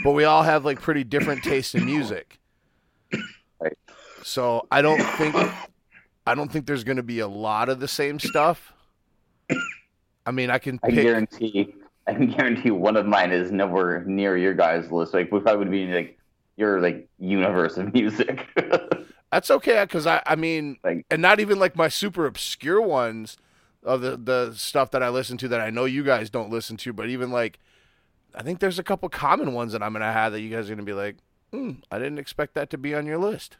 but 0.03 0.11
we 0.11 0.25
all 0.25 0.43
have 0.43 0.65
like 0.65 0.81
pretty 0.81 1.05
different 1.05 1.43
tastes 1.43 1.75
in 1.75 1.85
music. 1.85 2.39
Right. 3.61 3.77
So 4.23 4.67
I 4.71 4.81
don't 4.81 5.01
think 5.01 5.35
I 6.27 6.35
don't 6.35 6.51
think 6.51 6.65
there's 6.65 6.83
going 6.83 6.97
to 6.97 7.03
be 7.03 7.19
a 7.19 7.27
lot 7.27 7.69
of 7.69 7.79
the 7.79 7.87
same 7.87 8.19
stuff. 8.19 8.73
I 10.25 10.31
mean, 10.31 10.49
I 10.49 10.59
can 10.59 10.79
I 10.83 10.87
pick. 10.89 10.95
guarantee. 11.03 11.73
I 12.07 12.13
can 12.13 12.27
guarantee 12.27 12.71
one 12.71 12.95
of 12.97 13.05
mine 13.05 13.31
is 13.31 13.51
nowhere 13.51 14.03
near 14.05 14.37
your 14.37 14.53
guys' 14.53 14.91
list. 14.91 15.13
Like 15.13 15.31
we 15.31 15.39
probably 15.39 15.59
would 15.59 15.71
be 15.71 15.83
in 15.83 15.93
like 15.93 16.17
your 16.57 16.79
like 16.79 17.07
universe 17.19 17.77
of 17.77 17.93
music. 17.93 18.47
That's 19.31 19.49
okay 19.49 19.81
because 19.83 20.05
I, 20.07 20.21
I 20.25 20.35
mean, 20.35 20.77
Like- 20.83 21.05
and 21.09 21.21
not 21.21 21.39
even 21.39 21.57
like 21.59 21.75
my 21.75 21.87
super 21.87 22.25
obscure 22.25 22.81
ones 22.81 23.37
of 23.83 24.01
the 24.01 24.15
the 24.17 24.53
stuff 24.55 24.91
that 24.91 25.01
I 25.01 25.09
listen 25.09 25.37
to 25.39 25.47
that 25.47 25.61
I 25.61 25.69
know 25.71 25.85
you 25.85 26.03
guys 26.03 26.29
don't 26.29 26.49
listen 26.51 26.77
to, 26.77 26.93
but 26.93 27.09
even 27.09 27.31
like, 27.31 27.59
I 28.35 28.43
think 28.43 28.59
there's 28.59 28.77
a 28.79 28.83
couple 28.83 29.09
common 29.09 29.53
ones 29.53 29.71
that 29.73 29.81
I'm 29.81 29.93
gonna 29.93 30.11
have 30.11 30.33
that 30.33 30.41
you 30.41 30.49
guys 30.49 30.69
are 30.69 30.73
gonna 30.75 30.83
be 30.85 30.93
like, 30.93 31.17
hmm, 31.51 31.71
I 31.91 31.97
didn't 31.99 32.19
expect 32.19 32.53
that 32.55 32.69
to 32.71 32.77
be 32.77 32.95
on 32.95 33.05
your 33.05 33.17
list. 33.17 33.57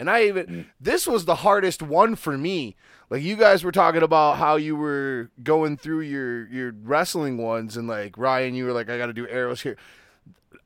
And 0.00 0.08
I 0.08 0.22
even 0.24 0.46
Mm. 0.46 0.66
this 0.80 1.06
was 1.08 1.24
the 1.24 1.36
hardest 1.36 1.82
one 1.82 2.14
for 2.14 2.38
me. 2.38 2.76
Like 3.10 3.22
you 3.22 3.34
guys 3.36 3.64
were 3.64 3.72
talking 3.72 4.02
about 4.02 4.36
how 4.36 4.54
you 4.56 4.76
were 4.76 5.30
going 5.42 5.76
through 5.76 6.02
your 6.02 6.46
your 6.48 6.72
wrestling 6.82 7.36
ones, 7.36 7.76
and 7.76 7.88
like 7.88 8.16
Ryan, 8.16 8.54
you 8.54 8.64
were 8.64 8.72
like, 8.72 8.88
I 8.88 8.96
got 8.96 9.06
to 9.06 9.12
do 9.12 9.26
arrows 9.28 9.62
here. 9.62 9.76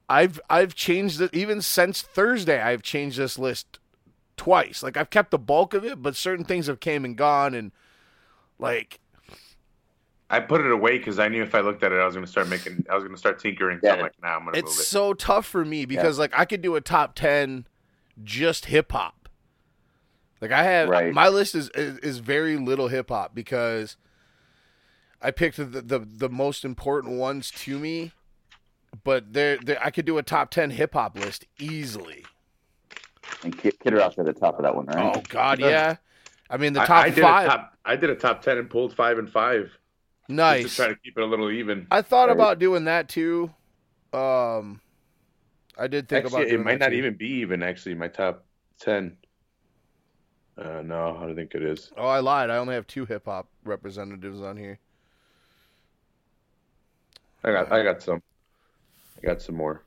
I've 0.09 0.39
I've 0.51 0.75
changed 0.75 1.21
it 1.23 1.35
even 1.35 1.63
since 1.63 2.03
Thursday. 2.03 2.61
I've 2.61 2.83
changed 2.83 3.19
this 3.19 3.39
list 3.39 3.79
twice. 4.37 4.83
Like 4.83 4.99
I've 4.99 5.11
kept 5.11 5.31
the 5.31 5.39
bulk 5.39 5.73
of 5.73 5.85
it, 5.85 6.03
but 6.03 6.15
certain 6.17 6.45
things 6.45 6.67
have 6.67 6.81
came 6.81 7.05
and 7.05 7.17
gone, 7.17 7.55
and 7.55 7.73
like 8.59 9.01
I 10.33 10.41
put 10.41 10.63
it 10.63 10.73
away 10.73 10.97
because 10.97 11.19
I 11.19 11.29
knew 11.29 11.43
if 11.43 11.55
I 11.55 11.61
looked 11.61 11.83
at 11.83 11.93
it, 11.93 11.97
I 11.97 12.07
was 12.07 12.15
going 12.15 12.25
to 12.25 12.31
start 12.31 12.49
making. 12.49 12.87
I 12.91 12.95
was 12.95 13.05
going 13.05 13.15
to 13.15 13.19
start 13.19 13.39
tinkering. 13.39 13.81
So 13.83 13.91
I'm 13.91 13.97
Yeah. 13.97 14.03
like, 14.03 14.15
nah, 14.23 14.29
I'm 14.37 14.45
going 14.45 14.55
to 14.55 14.63
move 14.63 14.65
it's 14.71 14.81
it. 14.81 14.85
so 14.85 15.13
tough 15.13 15.45
for 15.45 15.63
me 15.65 15.85
because 15.85 16.19
like 16.19 16.33
I 16.35 16.47
could 16.47 16.63
do 16.63 16.75
a 16.75 16.81
top 16.81 17.15
ten 17.15 17.67
just 18.25 18.65
hip 18.67 18.93
hop. 18.93 19.29
Like 20.41 20.51
I 20.53 20.63
have 20.65 20.89
Right. 20.89 21.13
my 21.13 21.29
list 21.29 21.55
is, 21.55 21.69
is 21.75 21.99
is 21.99 22.19
very 22.19 22.57
little 22.57 22.89
hip 22.89 23.11
hop 23.11 23.35
because 23.35 23.97
I 25.21 25.31
picked 25.31 25.59
the, 25.59 25.65
the 25.65 25.99
the 25.99 26.29
most 26.31 26.65
important 26.65 27.19
ones 27.19 27.51
to 27.51 27.79
me, 27.79 28.13
but 29.05 29.35
there 29.35 29.59
there 29.59 29.79
I 29.85 29.91
could 29.91 30.07
do 30.07 30.17
a 30.17 30.23
top 30.23 30.51
ten 30.51 30.71
hip 30.71 30.95
hop 30.95 31.17
list 31.17 31.45
easily. 31.59 32.25
And 33.45 33.57
Kid, 33.57 33.79
Kid 33.81 33.93
Rock's 33.93 34.19
at 34.19 34.25
the 34.25 34.33
top 34.33 34.57
of 34.57 34.63
that 34.63 34.75
one, 34.75 34.87
right? 34.87 35.15
Oh 35.15 35.23
God, 35.29 35.61
yeah. 35.61 35.97
I 36.49 36.57
mean 36.57 36.73
the 36.73 36.81
top 36.81 37.05
I, 37.05 37.11
did 37.11 37.23
five. 37.23 37.49
Top, 37.51 37.75
I 37.85 37.97
did 37.97 38.09
a 38.09 38.15
top 38.15 38.41
ten 38.41 38.57
and 38.57 38.71
pulled 38.71 38.95
five 38.97 39.19
and 39.19 39.31
five. 39.31 39.71
Just 40.29 40.37
nice. 40.37 40.71
to 40.71 40.77
try 40.77 40.89
to 40.89 40.97
keep 40.97 41.17
it 41.17 41.23
a 41.23 41.27
little 41.27 41.51
even. 41.51 41.87
I 41.91 42.03
thought 42.03 42.29
Right. 42.29 42.37
about 42.37 42.59
doing 42.59 42.85
that 42.85 43.09
too. 43.09 43.53
Um, 44.13 44.81
I 45.77 45.87
did 45.89 46.09
think 46.09 46.25
Actually, 46.27 46.43
about 46.45 46.55
it 46.55 46.61
might 46.65 46.79
not 46.79 46.91
too. 46.91 46.97
even 46.97 47.15
be 47.17 47.27
even. 47.29 47.63
Actually, 47.63 47.95
my 47.95 48.09
top 48.09 48.45
ten. 48.79 49.17
Uh, 50.57 50.83
no, 50.83 51.17
I 51.17 51.21
don't 51.27 51.35
think 51.35 51.55
it 51.55 51.63
is. 51.63 51.91
Oh, 51.97 52.07
I 52.07 52.21
lied. 52.21 52.51
I 52.51 52.59
only 52.59 52.75
have 52.75 52.87
two 52.87 53.05
hip 53.07 53.25
hop 53.25 53.49
representatives 53.65 54.41
on 54.43 54.57
here. 54.57 54.79
I 57.43 57.51
got, 57.53 57.73
I 57.73 57.83
got 57.83 58.03
some. 58.03 58.23
I 59.19 59.27
got 59.27 59.43
some 59.43 59.57
more. 59.57 59.83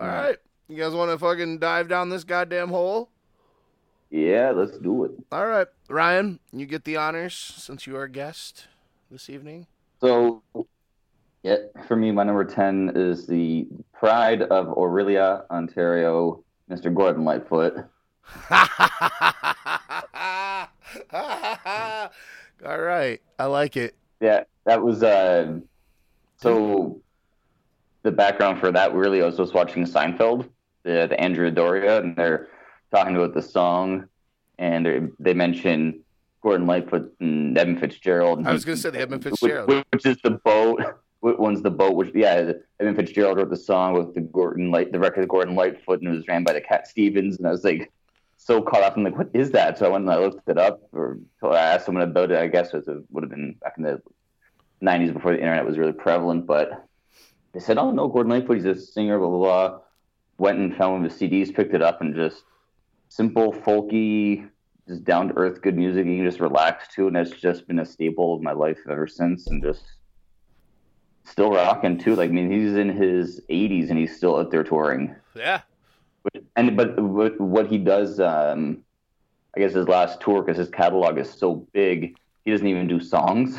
All 0.00 0.06
right, 0.06 0.36
you 0.68 0.76
guys 0.76 0.92
want 0.94 1.10
to 1.10 1.18
fucking 1.18 1.58
dive 1.58 1.88
down 1.88 2.08
this 2.08 2.24
goddamn 2.24 2.68
hole? 2.68 3.10
Yeah, 4.10 4.50
let's 4.50 4.76
do 4.78 5.04
it. 5.04 5.12
All 5.30 5.46
right, 5.46 5.68
Ryan, 5.88 6.40
you 6.52 6.66
get 6.66 6.84
the 6.84 6.96
honors 6.96 7.34
since 7.34 7.86
you 7.86 7.96
are 7.96 8.04
a 8.04 8.10
guest 8.10 8.66
this 9.08 9.30
evening. 9.30 9.68
So, 10.00 10.42
yeah, 11.44 11.56
for 11.86 11.94
me, 11.94 12.10
my 12.10 12.24
number 12.24 12.44
10 12.44 12.92
is 12.96 13.26
the 13.26 13.68
pride 13.92 14.42
of 14.42 14.66
Orillia, 14.66 15.44
Ontario, 15.50 16.42
Mr. 16.68 16.92
Gordon 16.92 17.24
Lightfoot. 17.24 17.74
All 22.66 22.80
right, 22.80 23.20
I 23.38 23.44
like 23.44 23.76
it. 23.76 23.94
Yeah, 24.20 24.42
that 24.64 24.82
was, 24.82 25.04
uh, 25.04 25.60
so 26.36 27.00
the 28.02 28.10
background 28.10 28.58
for 28.58 28.72
that 28.72 28.92
really, 28.92 29.22
I 29.22 29.26
was 29.26 29.36
just 29.36 29.54
watching 29.54 29.84
Seinfeld, 29.84 30.48
the, 30.82 31.06
the 31.08 31.20
Andrea 31.20 31.52
Doria, 31.52 32.00
and 32.00 32.16
they're 32.16 32.48
talking 32.90 33.16
about 33.16 33.34
the 33.34 33.42
song, 33.42 34.08
and 34.58 34.86
they, 34.86 35.00
they 35.18 35.34
mention 35.34 36.00
Gordon 36.42 36.66
Lightfoot 36.66 37.14
and 37.20 37.56
Evan 37.56 37.78
Fitzgerald. 37.78 38.38
and 38.38 38.48
I 38.48 38.52
was 38.52 38.64
gonna 38.64 38.76
say 38.76 38.90
the 38.90 39.00
Edmund 39.00 39.22
Fitzgerald. 39.24 39.84
which 39.92 40.06
is 40.06 40.18
the 40.22 40.30
boat. 40.30 40.82
Which 41.20 41.36
one's 41.36 41.60
the 41.62 41.70
boat? 41.70 41.96
Which 41.96 42.14
yeah, 42.14 42.52
Evan 42.80 42.96
Fitzgerald 42.96 43.36
wrote 43.36 43.50
the 43.50 43.56
song 43.56 43.92
with 43.92 44.14
the 44.14 44.22
Gordon 44.22 44.70
Light, 44.70 44.90
the 44.90 44.98
record 44.98 45.22
of 45.22 45.28
Gordon 45.28 45.54
Lightfoot, 45.54 46.00
and 46.00 46.08
it 46.08 46.16
was 46.16 46.26
ran 46.28 46.44
by 46.44 46.54
the 46.54 46.62
Cat 46.62 46.88
Stevens. 46.88 47.36
And 47.36 47.46
I 47.46 47.50
was 47.50 47.62
like, 47.62 47.92
so 48.38 48.62
caught 48.62 48.82
up. 48.82 48.96
I'm 48.96 49.04
like, 49.04 49.18
what 49.18 49.28
is 49.34 49.50
that? 49.50 49.76
So 49.78 49.84
I 49.84 49.90
went 49.90 50.04
and 50.04 50.10
I 50.10 50.16
looked 50.16 50.48
it 50.48 50.56
up, 50.56 50.80
or 50.92 51.18
I 51.42 51.56
asked 51.58 51.84
someone 51.84 52.04
about 52.04 52.30
it. 52.30 52.38
I 52.38 52.46
guess 52.46 52.72
it 52.72 52.84
would 53.10 53.22
have 53.22 53.30
been 53.30 53.54
back 53.62 53.74
in 53.76 53.82
the 53.84 54.00
'90s 54.82 55.12
before 55.12 55.32
the 55.32 55.38
internet 55.38 55.66
was 55.66 55.76
really 55.76 55.92
prevalent. 55.92 56.46
But 56.46 56.86
they 57.52 57.60
said, 57.60 57.76
oh 57.76 57.90
no, 57.90 58.08
Gordon 58.08 58.30
Lightfoot, 58.32 58.56
he's 58.56 58.64
a 58.64 58.74
singer, 58.74 59.18
blah 59.18 59.28
blah 59.28 59.38
blah. 59.38 59.78
Went 60.38 60.58
and 60.58 60.74
found 60.74 60.92
one 60.94 61.04
of 61.04 61.12
his 61.12 61.20
CDs, 61.20 61.54
picked 61.54 61.74
it 61.74 61.82
up, 61.82 62.00
and 62.00 62.14
just 62.14 62.44
simple, 63.14 63.52
folky, 63.52 64.48
just 64.88 65.04
down 65.04 65.28
to 65.28 65.36
earth, 65.36 65.60
good 65.60 65.76
music 65.76 66.06
you 66.06 66.16
can 66.16 66.24
just 66.24 66.40
relax 66.40 66.88
to, 66.94 67.06
and 67.08 67.14
that's 67.14 67.30
just 67.30 67.66
been 67.68 67.80
a 67.80 67.84
staple 67.84 68.34
of 68.34 68.40
my 68.40 68.52
life 68.52 68.78
ever 68.88 69.06
since, 69.06 69.48
and 69.48 69.62
just 69.62 69.82
still 71.24 71.50
rocking 71.50 71.98
too. 71.98 72.14
Like, 72.14 72.30
I 72.30 72.32
mean, 72.32 72.50
he's 72.50 72.74
in 72.76 72.88
his 72.88 73.40
80s 73.50 73.90
and 73.90 73.98
he's 73.98 74.16
still 74.16 74.36
out 74.36 74.50
there 74.50 74.64
touring. 74.64 75.14
Yeah, 75.34 75.60
But- 76.22 76.42
And 76.56 76.76
but 76.76 76.98
what, 77.00 77.38
what 77.40 77.66
he 77.66 77.78
does, 77.78 78.18
um, 78.20 78.78
I 79.56 79.60
guess 79.60 79.74
his 79.74 79.88
last 79.88 80.20
tour, 80.20 80.42
because 80.42 80.56
his 80.56 80.70
catalog 80.70 81.18
is 81.18 81.30
so 81.30 81.66
big, 81.72 82.16
he 82.44 82.50
doesn't 82.50 82.66
even 82.66 82.86
do 82.86 83.00
songs. 83.00 83.58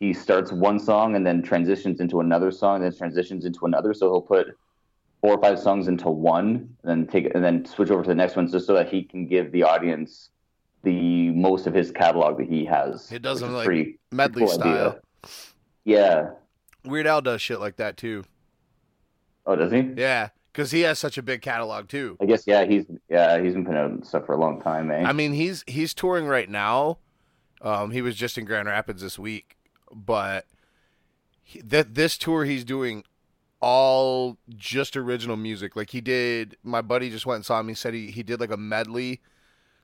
He 0.00 0.12
starts 0.12 0.52
one 0.52 0.78
song 0.78 1.14
and 1.16 1.24
then 1.26 1.42
transitions 1.42 2.00
into 2.00 2.20
another 2.20 2.50
song, 2.50 2.76
and 2.76 2.84
then 2.84 2.98
transitions 2.98 3.44
into 3.44 3.64
another. 3.64 3.94
So 3.94 4.10
he'll 4.10 4.20
put 4.20 4.48
four 5.24 5.38
or 5.38 5.40
five 5.40 5.58
songs 5.58 5.88
into 5.88 6.10
one, 6.10 6.68
and 6.82 6.84
then 6.84 7.06
take 7.06 7.34
and 7.34 7.42
then 7.42 7.64
switch 7.64 7.90
over 7.90 8.02
to 8.02 8.08
the 8.08 8.14
next 8.14 8.36
one, 8.36 8.46
just 8.46 8.66
so 8.66 8.74
that 8.74 8.90
he 8.90 9.02
can 9.02 9.26
give 9.26 9.52
the 9.52 9.62
audience 9.62 10.28
the 10.82 11.30
most 11.30 11.66
of 11.66 11.72
his 11.72 11.90
catalog 11.90 12.36
that 12.36 12.46
he 12.46 12.62
has. 12.66 13.10
It 13.10 13.22
does 13.22 13.40
not 13.40 13.52
like, 13.52 13.98
medley 14.12 14.44
cool 14.44 14.60
idea. 14.60 15.00
style. 15.22 15.48
Yeah. 15.84 16.30
Weird 16.84 17.06
Al 17.06 17.22
does 17.22 17.40
shit 17.40 17.58
like 17.58 17.76
that 17.76 17.96
too. 17.96 18.24
Oh, 19.46 19.56
does 19.56 19.72
he? 19.72 19.94
Yeah, 19.96 20.28
because 20.52 20.72
he 20.72 20.82
has 20.82 20.98
such 20.98 21.16
a 21.16 21.22
big 21.22 21.40
catalog 21.40 21.88
too. 21.88 22.18
I 22.20 22.26
guess 22.26 22.46
yeah. 22.46 22.66
He's 22.66 22.84
yeah. 23.08 23.40
He's 23.40 23.54
been 23.54 23.64
putting 23.64 23.80
out 23.80 24.06
stuff 24.06 24.26
for 24.26 24.34
a 24.34 24.38
long 24.38 24.60
time, 24.60 24.90
eh? 24.90 25.04
I 25.04 25.14
mean, 25.14 25.32
he's 25.32 25.64
he's 25.66 25.94
touring 25.94 26.26
right 26.26 26.50
now. 26.50 26.98
Um, 27.62 27.92
he 27.92 28.02
was 28.02 28.14
just 28.14 28.36
in 28.36 28.44
Grand 28.44 28.68
Rapids 28.68 29.00
this 29.00 29.18
week, 29.18 29.56
but 29.90 30.44
that 31.64 31.94
this 31.94 32.18
tour 32.18 32.44
he's 32.44 32.62
doing 32.62 33.04
all 33.64 34.36
just 34.50 34.94
original 34.94 35.36
music. 35.36 35.74
Like 35.74 35.90
he 35.90 36.02
did, 36.02 36.58
my 36.62 36.82
buddy 36.82 37.08
just 37.08 37.24
went 37.24 37.36
and 37.36 37.46
saw 37.46 37.58
him. 37.60 37.68
He 37.68 37.74
said 37.74 37.94
he, 37.94 38.10
he 38.10 38.22
did 38.22 38.38
like 38.38 38.50
a 38.50 38.58
medley, 38.58 39.22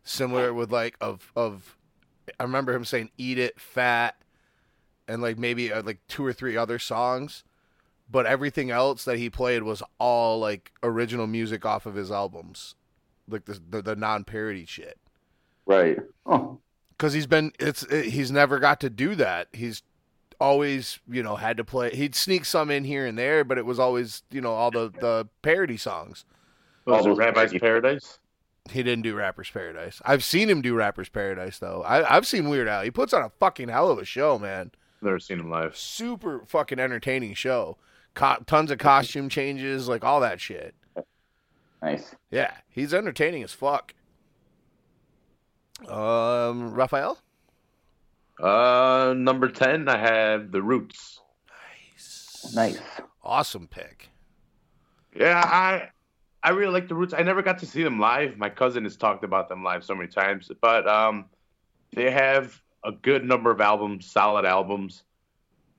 similar 0.04 0.52
with 0.52 0.70
like 0.70 0.96
of 1.00 1.32
of. 1.34 1.76
I 2.38 2.42
remember 2.42 2.74
him 2.74 2.84
saying 2.84 3.10
"Eat 3.16 3.38
It," 3.38 3.58
"Fat," 3.58 4.16
and 5.08 5.22
like 5.22 5.38
maybe 5.38 5.72
uh, 5.72 5.82
like 5.82 6.00
two 6.08 6.24
or 6.24 6.34
three 6.34 6.58
other 6.58 6.78
songs, 6.78 7.42
but 8.10 8.26
everything 8.26 8.70
else 8.70 9.04
that 9.06 9.16
he 9.16 9.30
played 9.30 9.62
was 9.62 9.82
all 9.98 10.38
like 10.38 10.72
original 10.82 11.26
music 11.26 11.64
off 11.64 11.86
of 11.86 11.94
his 11.94 12.10
albums, 12.10 12.74
like 13.26 13.46
the 13.46 13.58
the, 13.70 13.80
the 13.80 13.96
non 13.96 14.24
parody 14.24 14.66
shit 14.66 14.98
right. 15.70 15.98
Oh, 16.26 16.58
because 16.90 17.12
he's 17.14 17.26
been 17.26 17.52
it's 17.58 17.82
it, 17.84 18.06
he's 18.06 18.30
never 18.30 18.58
got 18.58 18.80
to 18.80 18.90
do 18.90 19.14
that. 19.14 19.48
He's 19.52 19.82
always 20.40 20.98
you 21.08 21.22
know 21.22 21.36
had 21.36 21.56
to 21.58 21.64
play. 21.64 21.90
He'd 21.90 22.14
sneak 22.14 22.44
some 22.44 22.70
in 22.70 22.84
here 22.84 23.06
and 23.06 23.18
there, 23.18 23.44
but 23.44 23.58
it 23.58 23.66
was 23.66 23.78
always 23.78 24.22
you 24.30 24.40
know 24.40 24.52
all 24.52 24.70
the 24.70 24.90
the 25.00 25.28
parody 25.42 25.76
songs. 25.76 26.24
Was 26.86 27.04
it 27.04 27.08
those 27.10 27.18
Rabbi's 27.18 27.50
crazy- 27.50 27.58
Paradise? 27.58 28.18
He 28.70 28.82
didn't 28.82 29.02
do 29.02 29.14
Rappers 29.16 29.50
Paradise. 29.50 30.00
I've 30.04 30.22
seen 30.22 30.48
him 30.50 30.60
do 30.62 30.74
Rappers 30.74 31.08
Paradise 31.08 31.58
though. 31.58 31.82
I, 31.82 32.16
I've 32.16 32.26
seen 32.26 32.48
Weird 32.48 32.68
Al. 32.68 32.82
He 32.82 32.90
puts 32.90 33.12
on 33.12 33.22
a 33.22 33.30
fucking 33.40 33.68
hell 33.68 33.90
of 33.90 33.98
a 33.98 34.04
show, 34.04 34.38
man. 34.38 34.70
Never 35.02 35.18
seen 35.18 35.40
him 35.40 35.50
live. 35.50 35.76
Super 35.76 36.44
fucking 36.46 36.78
entertaining 36.78 37.34
show. 37.34 37.78
Co- 38.14 38.36
tons 38.46 38.70
of 38.70 38.78
costume 38.78 39.28
changes, 39.28 39.88
like 39.88 40.04
all 40.04 40.20
that 40.20 40.40
shit. 40.40 40.74
nice. 41.82 42.14
Yeah, 42.30 42.52
he's 42.68 42.92
entertaining 42.92 43.42
as 43.42 43.52
fuck. 43.52 43.94
Um, 45.88 46.74
Raphael. 46.74 47.18
Uh, 48.40 49.14
number 49.16 49.48
ten, 49.48 49.88
I 49.88 49.98
have 49.98 50.50
the 50.50 50.62
Roots. 50.62 51.20
Nice. 51.92 52.52
Nice. 52.54 52.78
Awesome 53.22 53.66
pick. 53.66 54.08
Yeah, 55.14 55.42
I 55.44 55.90
I 56.42 56.50
really 56.50 56.72
like 56.72 56.88
the 56.88 56.94
Roots. 56.94 57.12
I 57.12 57.22
never 57.22 57.42
got 57.42 57.58
to 57.58 57.66
see 57.66 57.82
them 57.82 58.00
live. 58.00 58.38
My 58.38 58.48
cousin 58.48 58.84
has 58.84 58.96
talked 58.96 59.24
about 59.24 59.48
them 59.48 59.62
live 59.62 59.84
so 59.84 59.94
many 59.94 60.08
times, 60.08 60.50
but 60.60 60.88
um, 60.88 61.26
they 61.92 62.10
have 62.10 62.60
a 62.84 62.92
good 62.92 63.24
number 63.24 63.50
of 63.50 63.60
albums, 63.60 64.06
solid 64.06 64.46
albums. 64.46 65.02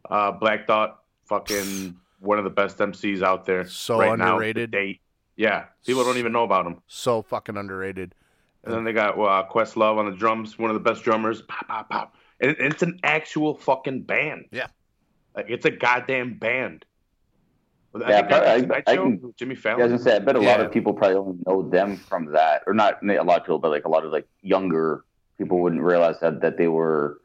Uh, 0.09 0.31
Black 0.31 0.67
Thought, 0.67 1.01
fucking 1.25 1.95
one 2.19 2.37
of 2.37 2.43
the 2.43 2.49
best 2.51 2.77
MCs 2.77 3.23
out 3.23 3.45
there. 3.45 3.65
So 3.65 3.99
right 3.99 4.17
now, 4.17 4.25
to 4.25 4.31
underrated. 4.33 4.71
date. 4.71 5.01
Yeah, 5.35 5.65
people 5.85 6.03
don't 6.03 6.17
even 6.17 6.31
know 6.31 6.43
about 6.43 6.67
him. 6.67 6.81
So 6.87 7.23
fucking 7.23 7.57
underrated. 7.57 8.13
And 8.63 8.73
then 8.73 8.83
they 8.83 8.93
got 8.93 9.17
uh, 9.17 9.47
Questlove 9.49 9.97
on 9.97 10.05
the 10.05 10.15
drums, 10.15 10.59
one 10.59 10.69
of 10.69 10.75
the 10.75 10.79
best 10.79 11.03
drummers. 11.03 11.41
Pop, 11.41 11.67
pop, 11.67 11.89
pop. 11.89 12.15
And 12.41 12.55
it's 12.59 12.81
an 12.83 12.99
actual 13.03 13.55
fucking 13.55 14.03
band. 14.03 14.45
Yeah. 14.51 14.67
Like, 15.35 15.45
it's 15.49 15.65
a 15.65 15.71
goddamn 15.71 16.37
band. 16.39 16.85
I 17.93 17.99
Yeah, 17.99 18.07
think 18.17 18.29
that 18.29 18.43
I- 18.87 18.91
I 18.91 18.95
can- 18.95 19.21
with 19.21 19.35
Jimmy 19.35 19.55
Yeah, 19.55 19.71
I 19.71 19.75
was 19.75 19.79
Fallon. 19.79 19.89
gonna 19.91 19.99
say, 19.99 20.15
I 20.15 20.19
bet 20.19 20.35
a 20.37 20.39
lot 20.39 20.59
of 20.61 20.71
people 20.71 20.93
probably 20.93 21.17
only 21.17 21.37
know 21.45 21.61
them 21.69 21.97
from 21.97 22.25
that, 22.31 22.63
or 22.65 22.73
not 22.73 23.03
a 23.03 23.21
lot 23.23 23.39
of 23.39 23.43
people, 23.43 23.59
but 23.59 23.69
like 23.69 23.85
a 23.85 23.89
lot 23.89 24.05
of 24.05 24.11
like 24.11 24.27
younger 24.41 25.03
people 25.37 25.59
wouldn't 25.59 25.81
realize 25.81 26.19
that 26.21 26.39
that 26.41 26.57
they 26.57 26.67
were 26.69 27.19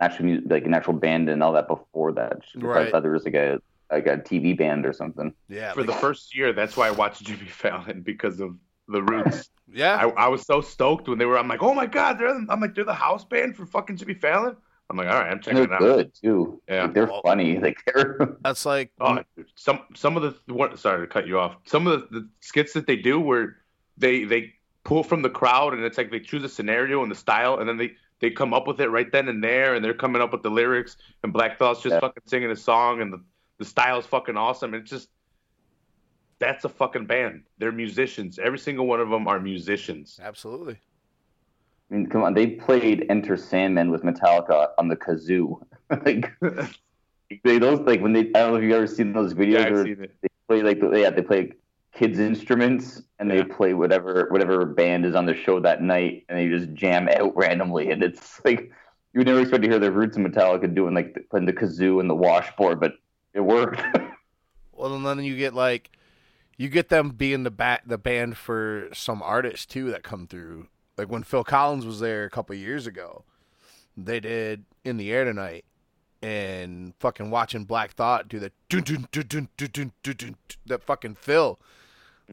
actually 0.00 0.40
like 0.40 0.66
an 0.66 0.74
actual 0.74 0.92
band 0.94 1.28
and 1.30 1.42
all 1.42 1.52
that 1.52 1.66
before 1.68 2.12
that. 2.12 2.42
Right. 2.56 2.88
I 2.88 2.90
thought 2.90 3.02
there 3.02 3.12
was 3.12 3.24
like 3.24 3.34
a 3.34 3.60
like 3.90 4.06
a 4.06 4.16
TV 4.18 4.56
band 4.56 4.84
or 4.86 4.92
something. 4.92 5.32
Yeah. 5.48 5.72
For 5.72 5.80
like- 5.80 5.86
the 5.88 5.92
first 5.94 6.34
year, 6.36 6.52
that's 6.52 6.76
why 6.76 6.88
I 6.88 6.90
watched 6.90 7.22
Jimmy 7.26 7.46
Fallon 7.46 8.02
because 8.02 8.38
of 8.40 8.56
the 8.88 9.02
Roots. 9.02 9.50
yeah. 9.72 9.96
I, 9.96 10.24
I 10.24 10.28
was 10.28 10.42
so 10.42 10.60
stoked 10.60 11.08
when 11.08 11.18
they 11.18 11.24
were. 11.24 11.38
I'm 11.38 11.48
like, 11.48 11.62
oh 11.62 11.74
my 11.74 11.86
god, 11.86 12.18
they're. 12.18 12.28
I'm 12.28 12.60
like, 12.60 12.74
they're 12.74 12.84
the 12.84 12.94
house 12.94 13.24
band 13.24 13.56
for 13.56 13.66
fucking 13.66 13.96
Jimmy 13.96 14.14
Fallon. 14.14 14.56
I'm 14.90 14.96
like, 14.98 15.06
all 15.08 15.14
right, 15.14 15.26
I'm 15.26 15.32
And 15.34 15.42
checking 15.42 15.54
they're 15.56 15.64
it 15.64 15.72
out. 15.72 15.78
good 15.80 16.12
too. 16.14 16.60
Yeah. 16.68 16.82
Like, 16.84 16.94
they're 16.94 17.06
Well- 17.06 17.22
funny. 17.24 17.58
Like 17.58 17.78
they're 17.86 18.36
That's 18.44 18.66
like 18.66 18.92
Oh, 19.00 19.20
some 19.54 19.80
some 19.94 20.16
of 20.16 20.22
the 20.22 20.52
what? 20.52 20.78
Sorry 20.78 21.06
to 21.06 21.10
cut 21.12 21.26
you 21.26 21.38
off. 21.38 21.56
Some 21.64 21.86
of 21.86 22.10
the, 22.10 22.20
the 22.20 22.28
skits 22.40 22.72
that 22.74 22.86
they 22.86 22.96
do 22.96 23.18
where 23.20 23.56
they 23.96 24.24
they 24.24 24.52
pull 24.84 25.02
from 25.04 25.22
the 25.22 25.30
crowd 25.30 25.72
and 25.74 25.82
it's 25.84 25.96
like 25.96 26.10
they 26.10 26.18
choose 26.20 26.42
a 26.44 26.48
scenario 26.48 27.02
and 27.02 27.10
the 27.10 27.14
style 27.14 27.58
and 27.60 27.68
then 27.68 27.76
they 27.76 27.92
they 28.20 28.30
come 28.30 28.52
up 28.52 28.66
with 28.66 28.80
it 28.80 28.88
right 28.88 29.10
then 29.12 29.28
and 29.28 29.42
there 29.42 29.74
and 29.74 29.84
they're 29.84 29.94
coming 29.94 30.20
up 30.20 30.32
with 30.32 30.42
the 30.42 30.50
lyrics 30.50 30.96
and 31.22 31.32
Black 31.32 31.58
Thought's 31.58 31.80
just 31.82 31.94
Yeah. 31.94 32.00
fucking 32.00 32.22
singing 32.26 32.50
a 32.50 32.56
song 32.56 33.00
and 33.00 33.12
the 33.12 33.22
the 33.58 33.64
style's 33.64 34.04
fucking 34.06 34.36
awesome. 34.36 34.74
It's 34.74 34.90
just 34.90 35.08
that's 36.42 36.64
a 36.64 36.68
fucking 36.68 37.06
band. 37.06 37.44
They're 37.58 37.72
musicians. 37.72 38.38
Every 38.38 38.58
single 38.58 38.86
one 38.86 39.00
of 39.00 39.08
them 39.08 39.26
are 39.28 39.38
musicians. 39.40 40.18
Absolutely. 40.22 40.74
I 41.90 41.94
mean, 41.94 42.06
come 42.08 42.22
on, 42.24 42.34
they 42.34 42.48
played 42.48 43.06
Enter 43.08 43.36
Sandman 43.36 43.90
with 43.90 44.02
Metallica 44.02 44.70
on 44.78 44.88
the 44.88 44.96
kazoo. 44.96 45.62
like 46.04 46.32
they 47.44 47.58
those 47.58 47.80
like 47.80 48.00
when 48.00 48.12
they 48.12 48.20
I 48.20 48.40
don't 48.40 48.50
know 48.52 48.56
if 48.56 48.62
you've 48.64 48.72
ever 48.72 48.86
seen 48.86 49.12
those 49.12 49.34
videos 49.34 49.52
Yeah, 49.52 49.66
I've 49.66 49.72
where 49.72 49.84
seen 49.84 50.02
it. 50.02 50.14
they 50.20 50.28
play 50.48 50.62
like 50.62 50.80
yeah 51.00 51.10
they 51.10 51.22
play 51.22 51.52
kids 51.94 52.18
instruments 52.18 53.02
and 53.18 53.30
they 53.30 53.38
Yeah. 53.38 53.44
play 53.56 53.74
whatever 53.74 54.26
whatever 54.30 54.64
band 54.64 55.04
is 55.06 55.14
on 55.14 55.26
the 55.26 55.34
show 55.34 55.60
that 55.60 55.82
night 55.82 56.24
and 56.28 56.38
they 56.38 56.48
just 56.48 56.72
jam 56.74 57.08
out 57.08 57.36
randomly 57.36 57.90
and 57.90 58.02
it's 58.02 58.40
like 58.44 58.70
you 59.12 59.18
would 59.20 59.26
never 59.26 59.40
expect 59.40 59.62
to 59.62 59.68
hear 59.68 59.78
the 59.78 59.92
roots 59.92 60.16
of 60.16 60.22
Metallica 60.24 60.74
doing 60.74 60.94
like 60.94 61.12
the, 61.14 61.20
playing 61.20 61.44
the 61.46 61.52
kazoo 61.52 62.00
and 62.00 62.08
the 62.08 62.14
washboard, 62.14 62.80
but 62.80 62.92
it 63.34 63.40
worked. 63.40 63.80
Well, 64.74 64.94
and 64.94 65.04
then 65.06 65.22
you 65.22 65.36
get 65.36 65.54
like, 65.54 65.90
you 66.56 66.68
get 66.68 66.88
them 66.88 67.10
being 67.10 67.42
the 67.42 67.50
bat 67.50 67.82
the 67.86 67.98
band 67.98 68.36
for 68.36 68.88
some 68.92 69.22
artists 69.22 69.66
too 69.66 69.90
that 69.90 70.02
come 70.02 70.26
through. 70.26 70.68
Like 70.96 71.10
when 71.10 71.22
Phil 71.22 71.44
Collins 71.44 71.86
was 71.86 72.00
there 72.00 72.24
a 72.24 72.30
couple 72.30 72.54
years 72.54 72.86
ago, 72.86 73.24
they 73.96 74.20
did 74.20 74.64
"In 74.84 74.96
the 74.96 75.10
Air 75.10 75.24
Tonight," 75.24 75.64
and 76.22 76.94
fucking 77.00 77.30
watching 77.30 77.64
Black 77.64 77.92
Thought 77.92 78.28
do 78.28 78.38
the 78.38 78.52
dun 78.68 78.82
dun 78.82 79.08
dun 79.10 79.26
dun 79.28 79.48
dun 79.56 79.68
dun 79.72 79.92
dun, 80.02 80.14
dun 80.16 80.36
that 80.66 80.84
fucking 80.84 81.14
Phil. 81.14 81.58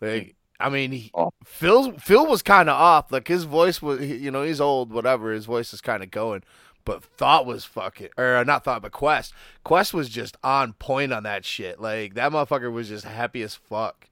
Like 0.01 0.35
I 0.59 0.69
mean, 0.69 0.91
he. 0.91 1.11
Oh. 1.13 1.31
Phil 1.45 1.93
Phil 1.93 2.25
was 2.25 2.41
kind 2.41 2.69
of 2.69 2.75
off. 2.75 3.11
Like 3.11 3.27
his 3.27 3.45
voice 3.45 3.81
was, 3.81 4.01
you 4.01 4.29
know, 4.29 4.43
he's 4.43 4.59
old, 4.59 4.91
whatever. 4.91 5.31
His 5.31 5.45
voice 5.45 5.73
is 5.73 5.81
kind 5.81 6.03
of 6.03 6.11
going, 6.11 6.43
but 6.89 7.03
Thought 7.03 7.45
was 7.45 7.65
fucking, 7.65 8.09
or 8.17 8.43
not 8.43 8.63
Thought, 8.63 8.81
but 8.81 8.91
Quest. 8.91 9.31
Quest 9.63 9.93
was 9.93 10.09
just 10.09 10.37
on 10.43 10.73
point 10.73 11.13
on 11.13 11.21
that 11.21 11.45
shit. 11.45 11.79
Like 11.79 12.15
that 12.15 12.31
motherfucker 12.31 12.71
was 12.71 12.87
just 12.87 13.05
happy 13.05 13.43
as 13.43 13.53
fuck. 13.53 14.09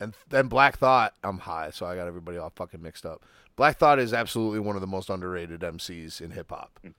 And 0.00 0.12
then 0.28 0.48
Black 0.48 0.78
Thought, 0.78 1.14
I'm 1.22 1.38
high, 1.38 1.70
so 1.70 1.86
I 1.86 1.94
got 1.94 2.08
everybody 2.08 2.36
all 2.36 2.50
fucking 2.56 2.82
mixed 2.82 3.06
up. 3.06 3.24
Black 3.54 3.78
Thought 3.78 4.00
is 4.00 4.12
absolutely 4.12 4.58
one 4.58 4.74
of 4.74 4.80
the 4.80 4.88
most 4.88 5.08
underrated 5.08 5.60
MCs 5.60 6.20
in 6.20 6.32
hip 6.32 6.50
hop. 6.50 6.80
Hmm. 6.82 6.90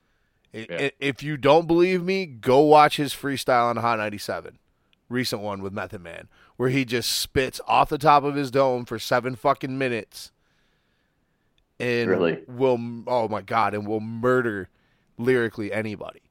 Yeah. 0.54 0.92
If 0.98 1.22
you 1.22 1.36
don't 1.36 1.68
believe 1.68 2.02
me, 2.02 2.26
go 2.26 2.62
watch 2.62 2.96
his 2.96 3.14
freestyle 3.14 3.70
on 3.70 3.76
Hot 3.76 4.00
97, 4.00 4.60
recent 5.10 5.42
one 5.42 5.62
with 5.62 5.74
Method 5.74 6.00
Man, 6.00 6.30
where 6.56 6.70
he 6.70 6.86
just 6.86 7.12
spits 7.12 7.60
off 7.68 7.90
the 7.90 7.98
top 7.98 8.24
of 8.24 8.36
his 8.36 8.50
dome 8.50 8.86
for 8.86 8.98
seven 8.98 9.36
fucking 9.36 9.78
minutes, 9.78 10.32
and 11.82 12.10
Really? 12.10 12.44
will 12.48 12.80
oh 13.08 13.28
my 13.28 13.42
god, 13.42 13.74
and 13.74 13.88
will 13.88 14.00
murder 14.00 14.70
lyrically 15.18 15.72
anybody. 15.74 16.22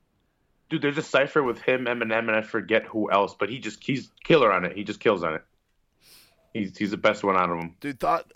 Dude, 0.69 0.83
there's 0.83 0.99
a 0.99 1.03
cipher 1.03 1.43
with 1.43 1.61
him, 1.61 1.87
Eminem, 1.87 2.21
and 2.29 2.31
I 2.31 2.43
forget 2.43 2.85
who 2.85 3.11
else, 3.11 3.35
but 3.39 3.49
he 3.51 3.59
just 3.59 3.83
he's 3.83 4.11
killer 4.25 4.53
on 4.53 4.65
it. 4.65 4.77
He 4.77 4.85
just 4.85 5.01
kills 5.01 5.23
on 5.25 5.35
it. 5.35 5.43
He's 6.55 6.77
he's 6.77 6.91
the 6.91 6.97
best 6.97 7.23
one 7.25 7.37
out 7.37 7.51
of 7.51 7.59
them. 7.59 7.77
dude 7.81 8.01
thought 8.01 8.33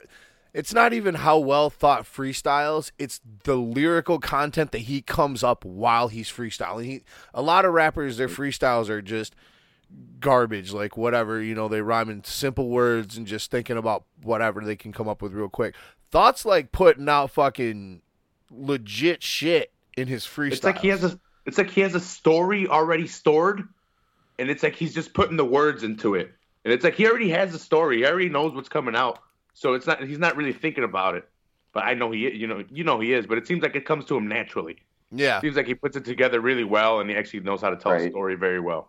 it's 0.52 0.72
not 0.72 0.92
even 0.92 1.16
how 1.16 1.36
well 1.38 1.68
thought 1.68 2.04
freestyles 2.04 2.92
it's 2.96 3.20
the 3.42 3.56
lyrical 3.56 4.20
content 4.20 4.70
that 4.70 4.82
he 4.82 5.02
comes 5.02 5.42
up 5.42 5.64
while 5.64 6.06
he's 6.06 6.30
freestyling 6.30 6.84
he, 6.84 7.02
a 7.34 7.42
lot 7.42 7.64
of 7.64 7.72
rappers 7.72 8.16
their 8.16 8.28
freestyles 8.28 8.88
are 8.88 9.02
just 9.02 9.34
garbage 10.20 10.72
like 10.72 10.96
whatever 10.96 11.42
you 11.42 11.54
know 11.56 11.66
they 11.68 11.80
rhyme 11.82 12.08
in 12.08 12.22
simple 12.22 12.68
words 12.68 13.16
and 13.16 13.26
just 13.26 13.50
thinking 13.50 13.76
about 13.76 14.04
whatever 14.22 14.60
they 14.64 14.76
can 14.76 14.92
come 14.92 15.08
up 15.08 15.20
with 15.20 15.32
real 15.32 15.48
quick 15.48 15.74
thoughts 16.14 16.44
like 16.44 16.70
putting 16.70 17.08
out 17.08 17.32
fucking 17.32 18.00
legit 18.48 19.20
shit 19.20 19.72
in 19.96 20.06
his 20.06 20.24
freestyle 20.24 20.52
It's 20.52 20.62
like 20.64 20.78
he 20.78 20.88
has 20.88 21.02
a 21.02 21.18
it's 21.44 21.58
like 21.58 21.70
he 21.70 21.80
has 21.80 21.94
a 21.96 22.00
story 22.00 22.68
already 22.68 23.08
stored, 23.08 23.68
and 24.38 24.48
it's 24.48 24.62
like 24.62 24.76
he's 24.76 24.94
just 24.94 25.12
putting 25.12 25.36
the 25.36 25.44
words 25.44 25.82
into 25.82 26.14
it. 26.14 26.30
And 26.64 26.72
it's 26.72 26.84
like 26.84 26.94
he 26.94 27.06
already 27.06 27.30
has 27.30 27.52
a 27.52 27.58
story. 27.58 27.98
He 27.98 28.06
already 28.06 28.28
knows 28.28 28.54
what's 28.54 28.68
coming 28.68 28.94
out. 28.94 29.18
So 29.54 29.74
it's 29.74 29.88
not 29.88 30.04
he's 30.04 30.20
not 30.20 30.36
really 30.36 30.52
thinking 30.52 30.84
about 30.84 31.16
it. 31.16 31.28
But 31.72 31.82
I 31.84 31.94
know 31.94 32.12
he 32.12 32.32
you 32.32 32.46
know 32.46 32.64
you 32.70 32.84
know 32.84 33.00
he 33.00 33.12
is, 33.12 33.26
but 33.26 33.36
it 33.36 33.48
seems 33.48 33.62
like 33.62 33.74
it 33.74 33.84
comes 33.84 34.04
to 34.06 34.16
him 34.16 34.28
naturally. 34.28 34.76
yeah 35.10 35.40
seems 35.40 35.56
like 35.56 35.66
he 35.66 35.74
puts 35.74 35.96
it 35.96 36.04
together 36.04 36.40
really 36.40 36.64
well 36.64 37.00
and 37.00 37.10
he 37.10 37.16
actually 37.16 37.40
knows 37.40 37.60
how 37.60 37.70
to 37.70 37.76
tell 37.76 37.92
a 37.92 38.08
story 38.08 38.36
very 38.36 38.60
well. 38.60 38.88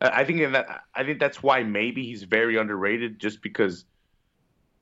I 0.00 0.08
I 0.08 0.24
think 0.24 0.40
in 0.40 0.52
that 0.52 0.82
I 0.92 1.04
think 1.04 1.20
that's 1.20 1.40
why 1.40 1.62
maybe 1.62 2.04
he's 2.04 2.24
very 2.24 2.56
underrated 2.56 3.20
just 3.20 3.42
because 3.42 3.84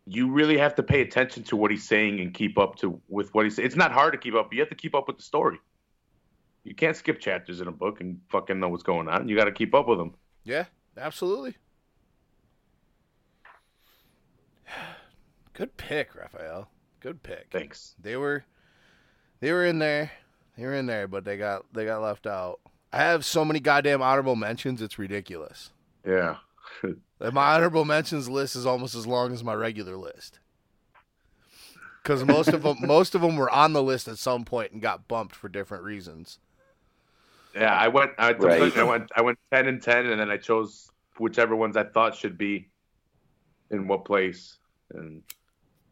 you 0.07 0.31
really 0.31 0.57
have 0.57 0.75
to 0.77 0.83
pay 0.83 1.01
attention 1.01 1.43
to 1.45 1.57
what 1.57 1.71
he's 1.71 1.87
saying 1.87 2.21
and 2.21 2.33
keep 2.33 2.59
up 2.59 2.77
to 2.77 3.01
with 3.09 3.35
what 3.35 3.45
he's 3.45 3.57
saying. 3.57 3.67
It's 3.67 3.77
not 3.77 3.93
hard 3.93 4.13
to 4.13 4.19
keep 4.19 4.35
up, 4.35 4.49
but 4.49 4.55
you 4.55 4.61
have 4.61 4.69
to 4.69 4.77
keep 4.77 4.95
up 4.95 5.09
with 5.09 5.17
the 5.17 5.23
story. 5.23 5.59
You 6.65 6.75
can't 6.75 6.97
skip 6.97 7.21
chapters 7.21 7.61
in 7.61 7.69
a 7.69 7.73
book 7.73 8.01
and 8.01 8.21
fucking 8.29 8.59
know 8.59 8.69
what's 8.69 8.83
going 8.83 9.09
on. 9.09 9.29
You 9.29 9.37
got 9.37 9.45
to 9.45 9.53
keep 9.53 9.75
up 9.75 9.89
with 9.89 9.99
them. 9.99 10.15
Yeah, 10.45 10.65
absolutely. 10.97 11.57
Good 15.53 15.77
pick, 15.77 16.15
Raphael. 16.15 16.69
Good 17.01 17.23
pick. 17.23 17.47
Thanks. 17.51 17.95
They 18.01 18.17
were 18.17 18.45
they 19.41 19.53
were 19.53 19.65
in 19.65 19.79
there. 19.79 20.11
They 20.57 20.65
were 20.65 20.75
in 20.75 20.87
there, 20.87 21.09
but 21.09 21.25
they 21.25 21.37
got 21.37 21.65
they 21.73 21.85
got 21.85 22.03
left 22.03 22.27
out. 22.27 22.61
I 22.93 22.99
have 22.99 23.25
so 23.25 23.45
many 23.45 23.61
goddamn 23.61 24.03
honorable 24.03 24.37
mentions, 24.37 24.81
it's 24.81 24.99
ridiculous. 24.99 25.71
Yeah. 26.07 26.37
Like, 27.19 27.33
My 27.33 27.55
honorable 27.55 27.87
mentions 27.87 28.29
list 28.29 28.57
is 28.57 28.67
almost 28.67 28.95
as 28.95 29.07
long 29.07 29.33
as 29.33 29.43
my 29.43 29.55
regular 29.55 29.97
list. 29.97 30.39
Cuz 32.05 32.25
most 32.25 32.49
of 32.49 32.63
them 32.63 32.77
most 32.83 33.15
of 33.15 33.23
them 33.23 33.37
were 33.37 33.51
on 33.51 33.73
the 33.73 33.83
list 33.83 34.07
at 34.07 34.19
some 34.19 34.45
point 34.45 34.73
and 34.73 34.83
got 34.83 35.09
bumped 35.09 35.35
for 35.35 35.49
different 35.49 35.83
reasons. 35.83 36.39
Yeah, 37.55 37.75
I 37.75 37.89
went. 37.89 38.13
I, 38.19 38.33
Right. 38.33 38.77
I 38.77 38.83
went. 38.85 39.11
I 39.17 39.23
went 39.23 39.39
ten 39.51 39.67
and 39.67 39.83
ten, 39.83 40.07
and 40.07 40.21
then 40.21 40.31
I 40.31 40.37
chose 40.37 40.91
whichever 41.19 41.57
ones 41.57 41.77
I 41.77 41.85
thought 41.85 42.15
should 42.15 42.37
be 42.37 42.69
in 43.71 43.89
what 43.89 44.05
place, 44.05 44.59
and 44.93 45.23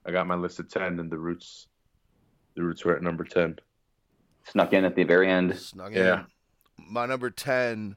I 0.05 0.13
got 0.13 0.27
my 0.27 0.35
list 0.35 0.61
of 0.61 0.69
ten, 0.69 1.01
and 1.01 1.11
the 1.11 1.17
roots, 1.19 1.69
the 2.55 2.63
roots 2.63 2.85
were 2.85 2.95
at 2.95 3.03
number 3.03 3.25
ten. 3.25 3.59
Snuck 4.45 4.75
in 4.75 4.85
at 4.85 4.95
the 4.95 5.05
very 5.05 5.29
end. 5.31 5.57
Snug 5.57 5.95
in. 5.95 6.05
Yeah. 6.05 6.25
My 6.77 7.07
number 7.07 7.31
10 7.31 7.97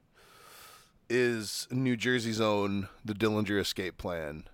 is 1.08 1.66
New 1.70 1.96
Jersey's 1.96 2.40
own 2.40 2.88
The 3.04 3.14
Dillinger 3.14 3.60
Escape 3.60 3.96
Plan. 3.96 4.44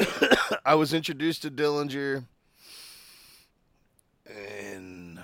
I 0.64 0.74
was 0.74 0.92
introduced 0.92 1.42
to 1.42 1.50
Dillinger 1.50 2.24
and 4.26 5.20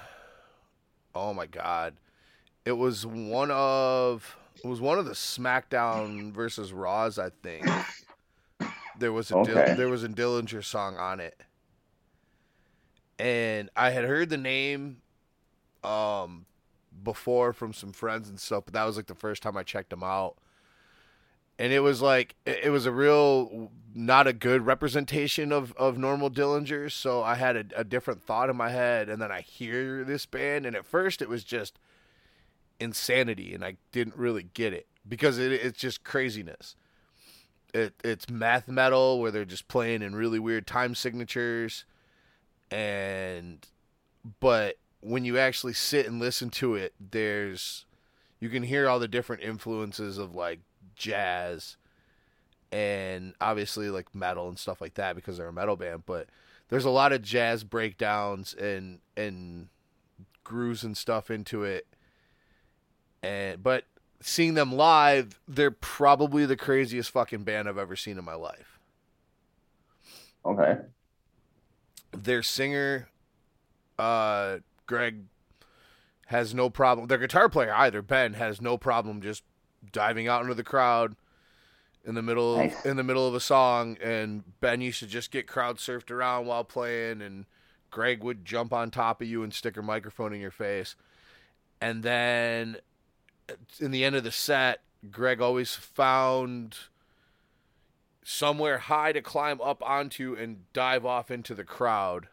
oh 1.15 1.33
my 1.35 1.47
god. 1.47 1.95
It 2.65 2.73
was 2.73 3.07
one 3.07 3.51
of 3.51 4.37
it 4.63 4.67
was 4.67 4.81
one 4.81 4.99
of 4.99 5.07
the 5.07 5.13
SmackDown 5.13 6.33
versus 6.33 6.73
Raws, 6.73 7.19
I 7.19 7.31
think. 7.43 7.67
There 8.99 9.13
was 9.13 9.31
a 9.31 9.45
Dill- 9.45 9.77
there 9.77 9.89
was 9.89 10.05
a 10.05 10.09
Dillinger 10.09 10.65
song 10.65 10.97
on 10.97 11.21
it. 11.21 11.41
And 13.19 13.71
I 13.77 13.91
had 13.91 14.05
heard 14.05 14.29
the 14.29 14.37
name 14.37 14.99
um 15.85 16.45
before 17.03 17.53
from 17.53 17.73
some 17.73 17.93
friends 17.93 18.29
and 18.29 18.39
stuff, 18.39 18.65
but 18.65 18.75
that 18.75 18.85
was 18.85 18.97
like 18.97 19.07
the 19.07 19.15
first 19.15 19.43
time 19.43 19.57
I 19.57 19.63
checked 19.63 19.91
them 19.91 20.03
out. 20.03 20.37
And 21.59 21.73
it 21.73 21.81
was 21.81 22.01
like 22.01 22.37
it 22.47 22.71
was 22.71 22.87
a 22.87 22.93
real 22.93 23.71
not 23.93 24.29
a 24.29 24.33
good 24.33 24.65
representation 24.65 25.51
of 25.53 25.73
of 25.73 25.99
normal 25.99 26.31
Dillinger. 26.31 26.91
so 26.91 27.23
I 27.23 27.35
had 27.35 27.57
a, 27.57 27.65
a 27.77 27.85
different 27.85 28.23
thought 28.23 28.49
in 28.49 28.57
my 28.57 28.71
head 28.71 29.09
and 29.09 29.21
then 29.21 29.33
I 29.33 29.41
hear 29.41 30.05
this 30.05 30.25
band 30.25 30.67
and 30.67 30.77
at 30.77 30.87
first 30.87 31.21
it 31.21 31.29
was 31.29 31.43
just 31.43 31.81
insanity 32.79 33.55
and 33.55 33.65
I 33.65 33.77
didn't 33.91 34.17
really 34.17 34.45
get 34.55 34.73
it 34.73 34.87
because 35.09 35.39
it, 35.39 35.51
it's 35.51 35.81
just 35.81 36.05
craziness. 36.05 36.77
It 37.75 37.95
it's 38.05 38.31
math 38.31 38.69
metal 38.69 39.21
where 39.21 39.33
they're 39.33 39.45
just 39.45 39.67
playing 39.67 40.03
in 40.03 40.15
really 40.15 40.39
weird 40.39 40.65
time 40.65 40.95
signatures 40.95 41.85
and 42.71 43.67
but 44.41 44.77
when 45.01 45.25
you 45.25 45.39
actually 45.39 45.73
sit 45.73 46.07
and 46.07 46.19
listen 46.21 46.51
to 46.51 46.75
it 46.75 46.93
there's 46.99 47.87
you 48.41 48.49
can 48.49 48.63
hear 48.63 48.89
all 48.89 48.99
the 48.99 49.09
different 49.09 49.43
influences 49.43 50.19
of 50.19 50.35
like 50.35 50.61
jazz 50.97 51.77
and 52.71 53.35
obviously 53.41 53.89
like 53.91 54.15
metal 54.15 54.49
and 54.49 54.59
stuff 54.59 54.81
like 54.81 54.95
that 54.95 55.17
because 55.17 55.39
they're 55.39 55.49
a 55.49 55.53
metal 55.53 55.77
band 55.77 56.03
but 56.07 56.27
there's 56.69 56.85
a 56.85 56.91
lot 56.91 57.13
of 57.13 57.23
jazz 57.23 57.65
breakdowns 57.65 58.55
and 58.55 58.99
and 59.17 59.69
grooves 60.45 60.83
and 60.83 60.97
stuff 60.97 61.31
into 61.31 61.63
it 61.63 61.87
and 63.23 63.63
but 63.63 63.85
seeing 64.21 64.55
them 64.55 64.73
live 64.73 65.41
they're 65.47 65.71
probably 65.71 66.45
the 66.45 66.57
craziest 66.57 67.11
fucking 67.11 67.45
band 67.45 67.69
I've 67.69 67.79
ever 67.79 67.97
seen 67.97 68.19
in 68.19 68.25
my 68.25 68.35
life 68.35 68.79
Okay. 70.45 70.79
their 72.13 72.43
singer 72.43 73.09
uh 73.99 74.59
Greg 74.89 75.27
has 76.27 76.53
no 76.53 76.69
problem 76.69 77.07
their 77.07 77.19
guitar 77.19 77.49
player 77.49 77.73
either 77.75 78.03
Ben 78.03 78.35
has 78.35 78.61
no 78.61 78.77
problem 78.77 79.23
just 79.23 79.45
diving 79.93 80.27
out 80.27 80.43
into 80.43 80.55
the 80.55 80.65
crowd 80.65 81.15
in 82.05 82.15
the 82.17 82.23
middle 82.23 82.55
of, 82.55 82.67
Nice. 82.67 82.85
in 82.85 82.97
the 82.97 83.05
middle 83.05 83.27
of 83.29 83.35
a 83.35 83.41
song 83.41 83.97
and 84.03 84.43
Ben 84.61 84.81
used 84.81 84.99
to 84.99 85.07
just 85.07 85.31
get 85.31 85.47
crowd 85.47 85.77
surfed 85.77 86.11
around 86.11 86.47
while 86.47 86.65
playing 86.65 87.23
and 87.23 87.47
Greg 87.91 88.25
would 88.25 88.45
jump 88.45 88.73
on 88.73 88.91
top 88.91 89.23
of 89.23 89.29
you 89.29 89.43
and 89.45 89.55
stick 89.55 89.77
a 89.77 89.83
microphone 89.83 90.35
in 90.35 90.41
your 90.41 90.51
face 90.51 90.97
and 91.81 92.03
then 92.03 92.79
in 93.79 93.93
the 93.93 94.05
end 94.05 94.17
of 94.17 94.25
the 94.25 94.31
set, 94.33 94.81
Greg 95.11 95.41
always 95.41 95.75
found 95.75 96.77
somewhere 98.23 98.79
high 98.79 99.13
to 99.13 99.23
climb 99.23 99.61
up 99.61 99.83
onto 99.83 100.35
and 100.35 100.65
dive 100.73 101.07
off 101.07 101.31
into 101.31 101.55
the 101.55 101.65
crowd. 101.65 102.29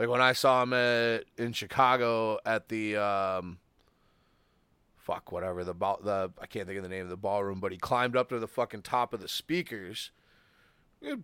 Like 0.00 0.08
when 0.08 0.22
I 0.22 0.32
saw 0.32 0.62
him 0.62 0.72
at, 0.72 1.24
in 1.36 1.52
Chicago 1.52 2.38
at 2.46 2.70
the 2.70 2.96
um, 2.96 3.58
fuck 4.96 5.30
whatever 5.30 5.62
the 5.62 5.74
ball 5.74 6.00
the 6.02 6.30
I 6.40 6.46
can't 6.46 6.66
think 6.66 6.78
of 6.78 6.84
the 6.84 6.88
name 6.88 7.02
of 7.02 7.10
the 7.10 7.18
ballroom, 7.18 7.60
but 7.60 7.70
he 7.70 7.76
climbed 7.76 8.16
up 8.16 8.30
to 8.30 8.38
the 8.38 8.48
fucking 8.48 8.80
top 8.80 9.12
of 9.12 9.20
the 9.20 9.28
speakers. 9.28 10.10
uh, 11.06 11.16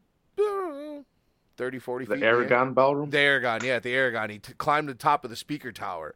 30, 1.56 1.78
40 1.78 2.04
The 2.04 2.14
feet. 2.16 2.20
the. 2.20 2.26
Aragon 2.26 2.74
Ballroom. 2.74 3.08
The 3.08 3.18
Aragon, 3.18 3.64
yeah, 3.64 3.76
at 3.76 3.82
the 3.82 3.94
Aragon. 3.94 4.28
He 4.28 4.38
t- 4.40 4.52
climbed 4.58 4.90
the 4.90 4.94
top 4.94 5.24
of 5.24 5.30
the 5.30 5.36
speaker 5.36 5.72
tower 5.72 6.14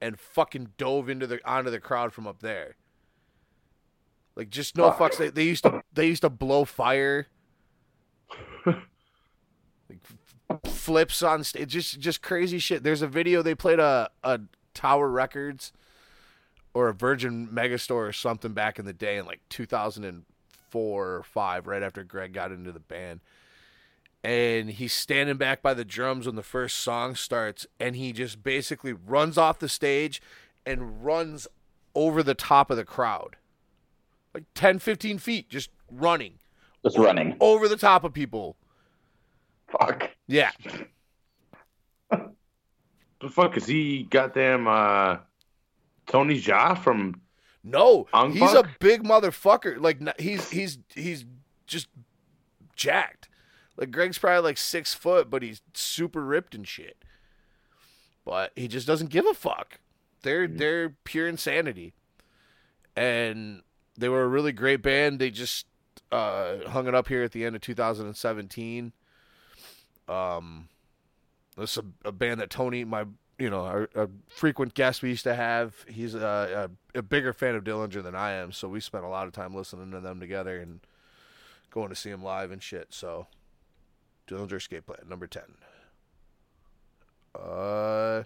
and 0.00 0.18
fucking 0.18 0.70
dove 0.78 1.10
into 1.10 1.26
the 1.26 1.38
onto 1.46 1.70
the 1.70 1.80
crowd 1.80 2.14
from 2.14 2.26
up 2.26 2.40
there. 2.40 2.76
Like 4.36 4.48
just 4.48 4.74
no 4.74 4.90
Fuck. 4.90 5.12
fucks. 5.12 5.18
They, 5.18 5.28
they 5.28 5.44
used 5.44 5.64
to 5.64 5.82
they 5.92 6.06
used 6.06 6.22
to 6.22 6.30
blow 6.30 6.64
fire. 6.64 7.26
like 8.64 8.78
flips 10.64 11.22
on 11.22 11.44
stage, 11.44 11.68
just 11.68 12.00
just 12.00 12.22
crazy 12.22 12.58
shit. 12.58 12.82
There's 12.82 13.02
a 13.02 13.08
video 13.08 13.42
they 13.42 13.54
played 13.54 13.80
a 13.80 14.10
a 14.24 14.40
Tower 14.74 15.08
Records 15.08 15.72
or 16.74 16.88
a 16.88 16.94
Virgin 16.94 17.48
Megastore 17.48 18.08
or 18.08 18.12
something 18.12 18.52
back 18.52 18.78
in 18.78 18.84
the 18.84 18.92
day 18.92 19.16
in 19.16 19.26
like 19.26 19.40
2004 19.48 21.08
or 21.08 21.22
5 21.22 21.66
right 21.66 21.82
after 21.82 22.04
Greg 22.04 22.32
got 22.32 22.52
into 22.52 22.70
the 22.72 22.80
band 22.80 23.20
and 24.22 24.70
he's 24.70 24.92
standing 24.92 25.36
back 25.36 25.62
by 25.62 25.74
the 25.74 25.84
drums 25.84 26.26
when 26.26 26.36
the 26.36 26.42
first 26.42 26.76
song 26.78 27.14
starts 27.14 27.66
and 27.78 27.96
he 27.96 28.12
just 28.12 28.42
basically 28.42 28.92
runs 28.92 29.38
off 29.38 29.58
the 29.58 29.68
stage 29.68 30.20
and 30.66 31.04
runs 31.04 31.48
over 31.94 32.22
the 32.22 32.34
top 32.34 32.70
of 32.70 32.76
the 32.76 32.84
crowd 32.84 33.36
like 34.34 34.44
10 34.54 34.78
15 34.78 35.18
feet 35.18 35.48
just 35.48 35.70
running 35.90 36.34
Just 36.84 36.98
running. 36.98 37.36
over 37.40 37.66
the 37.66 37.76
top 37.76 38.04
of 38.04 38.12
people 38.12 38.56
Fuck. 39.70 40.10
yeah. 40.26 40.50
The 42.10 43.28
fuck 43.28 43.56
is 43.56 43.66
he? 43.66 44.04
Goddamn, 44.04 44.66
uh, 44.66 45.18
Tony 46.06 46.40
Jaa 46.40 46.76
from 46.76 47.20
no 47.62 48.06
Ong 48.14 48.32
he's 48.32 48.54
a 48.54 48.64
big 48.80 49.04
motherfucker. 49.04 49.78
Like 49.78 50.00
he's 50.18 50.48
he's 50.50 50.78
he's 50.94 51.26
just 51.66 51.88
jacked. 52.74 53.28
Like 53.76 53.90
greg's 53.90 54.18
probably 54.18 54.40
like 54.40 54.56
six 54.58 54.94
foot 54.94 55.28
but 55.28 55.42
he's 55.42 55.60
super 55.74 56.24
ripped 56.24 56.54
and 56.54 56.66
shit. 56.66 56.96
But 58.24 58.52
he 58.56 58.66
just 58.66 58.86
doesn't 58.86 59.10
give 59.10 59.26
a 59.26 59.34
fuck. 59.34 59.80
They're 60.22 60.48
Mm. 60.48 60.58
they're 60.58 60.88
pure 61.04 61.28
insanity. 61.28 61.92
And 62.96 63.62
they 63.98 64.08
were 64.08 64.22
a 64.22 64.28
really 64.28 64.52
great 64.52 64.80
band. 64.82 65.18
They 65.18 65.30
just 65.30 65.66
uh 66.10 66.68
hung 66.70 66.88
it 66.88 66.94
up 66.94 67.08
here 67.08 67.22
at 67.22 67.32
the 67.32 67.44
end 67.44 67.54
of 67.54 67.60
2017 67.62 68.92
um 70.08 70.68
this 71.56 71.76
is 71.76 71.82
a, 72.04 72.08
a 72.08 72.12
band 72.12 72.40
that 72.40 72.50
tony 72.50 72.84
my 72.84 73.04
you 73.38 73.48
know 73.50 73.86
a, 73.94 74.04
a 74.04 74.08
frequent 74.28 74.74
guest 74.74 75.02
we 75.02 75.08
used 75.10 75.24
to 75.24 75.34
have 75.34 75.74
he's 75.88 76.14
a, 76.14 76.68
a, 76.94 76.98
a 76.98 77.02
bigger 77.02 77.32
fan 77.32 77.54
of 77.54 77.64
dillinger 77.64 78.02
than 78.02 78.14
i 78.14 78.32
am 78.32 78.52
so 78.52 78.68
we 78.68 78.80
spent 78.80 79.04
a 79.04 79.08
lot 79.08 79.26
of 79.26 79.32
time 79.32 79.54
listening 79.54 79.90
to 79.90 80.00
them 80.00 80.20
together 80.20 80.58
and 80.60 80.80
going 81.70 81.88
to 81.88 81.94
see 81.94 82.10
him 82.10 82.22
live 82.22 82.50
and 82.50 82.62
shit 82.62 82.88
so 82.90 83.26
dillinger 84.28 84.56
escape 84.56 84.86
plan 84.86 84.98
number 85.08 85.26
10 85.26 85.42
uh 87.34 88.24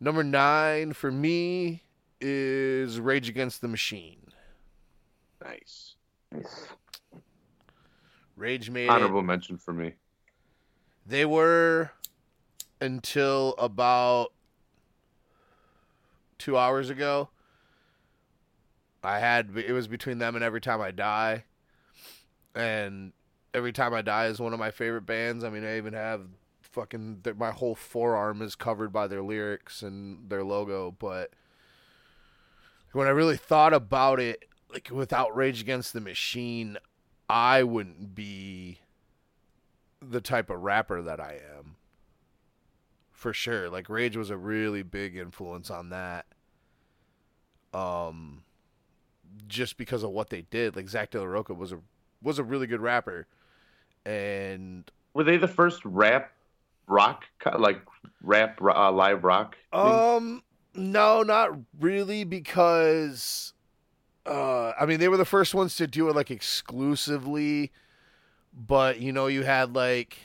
number 0.00 0.24
nine 0.24 0.92
for 0.92 1.10
me 1.12 1.82
is 2.20 2.98
rage 2.98 3.28
against 3.28 3.60
the 3.60 3.68
machine 3.68 4.18
nice 5.44 5.96
Nice. 6.32 6.66
rage 8.36 8.70
made 8.70 8.86
it. 8.86 8.90
honorable 8.90 9.22
mention 9.22 9.56
for 9.56 9.72
me. 9.72 9.92
They 11.06 11.24
were 11.24 11.90
until 12.80 13.54
about 13.58 14.32
two 16.38 16.56
hours 16.56 16.90
ago. 16.90 17.28
I 19.02 19.18
had 19.18 19.50
it 19.56 19.72
was 19.72 19.86
between 19.86 20.18
them 20.18 20.34
and 20.34 20.42
Every 20.42 20.60
Time 20.60 20.80
I 20.80 20.90
Die, 20.90 21.44
and 22.54 23.12
Every 23.52 23.72
Time 23.72 23.92
I 23.92 24.00
Die 24.00 24.26
is 24.26 24.40
one 24.40 24.54
of 24.54 24.58
my 24.58 24.70
favorite 24.70 25.04
bands. 25.04 25.44
I 25.44 25.50
mean, 25.50 25.64
I 25.64 25.76
even 25.76 25.92
have 25.92 26.22
fucking 26.62 27.22
my 27.36 27.50
whole 27.50 27.74
forearm 27.74 28.42
is 28.42 28.56
covered 28.56 28.92
by 28.92 29.06
their 29.06 29.22
lyrics 29.22 29.82
and 29.82 30.28
their 30.30 30.42
logo. 30.42 30.90
But 30.90 31.30
when 32.92 33.06
I 33.06 33.10
really 33.10 33.36
thought 33.36 33.74
about 33.74 34.20
it, 34.20 34.44
like 34.72 34.88
with 34.90 35.12
Outrage 35.12 35.60
Against 35.60 35.92
the 35.92 36.00
Machine, 36.00 36.78
I 37.28 37.62
wouldn't 37.62 38.14
be 38.14 38.78
the 40.10 40.20
type 40.20 40.50
of 40.50 40.60
rapper 40.62 41.02
that 41.02 41.20
I 41.20 41.38
am. 41.58 41.76
For 43.10 43.32
sure. 43.32 43.70
Like 43.70 43.88
Rage 43.88 44.16
was 44.16 44.30
a 44.30 44.36
really 44.36 44.82
big 44.82 45.16
influence 45.16 45.70
on 45.70 45.90
that. 45.90 46.26
Um 47.72 48.42
just 49.48 49.76
because 49.76 50.02
of 50.02 50.10
what 50.10 50.30
they 50.30 50.42
did. 50.42 50.76
Like 50.76 50.88
Zack 50.88 51.10
De 51.10 51.18
La 51.18 51.24
Rocha 51.26 51.54
was 51.54 51.72
a 51.72 51.78
was 52.22 52.38
a 52.38 52.44
really 52.44 52.66
good 52.66 52.80
rapper. 52.80 53.26
And 54.06 54.90
Were 55.14 55.24
they 55.24 55.36
the 55.36 55.48
first 55.48 55.80
rap 55.84 56.32
rock 56.86 57.24
like 57.58 57.80
rap 58.22 58.60
uh, 58.62 58.92
live 58.92 59.24
rock? 59.24 59.56
thing? 59.72 59.80
um 59.80 60.42
no, 60.74 61.22
not 61.22 61.50
really 61.80 62.24
because 62.24 63.52
uh 64.26 64.72
I 64.78 64.86
mean 64.86 65.00
they 65.00 65.08
were 65.08 65.16
the 65.16 65.24
first 65.24 65.54
ones 65.54 65.76
to 65.76 65.86
do 65.86 66.08
it 66.08 66.16
like 66.16 66.30
exclusively 66.30 67.72
but 68.54 69.00
you 69.00 69.12
know 69.12 69.26
you 69.26 69.42
had 69.42 69.74
like 69.74 70.18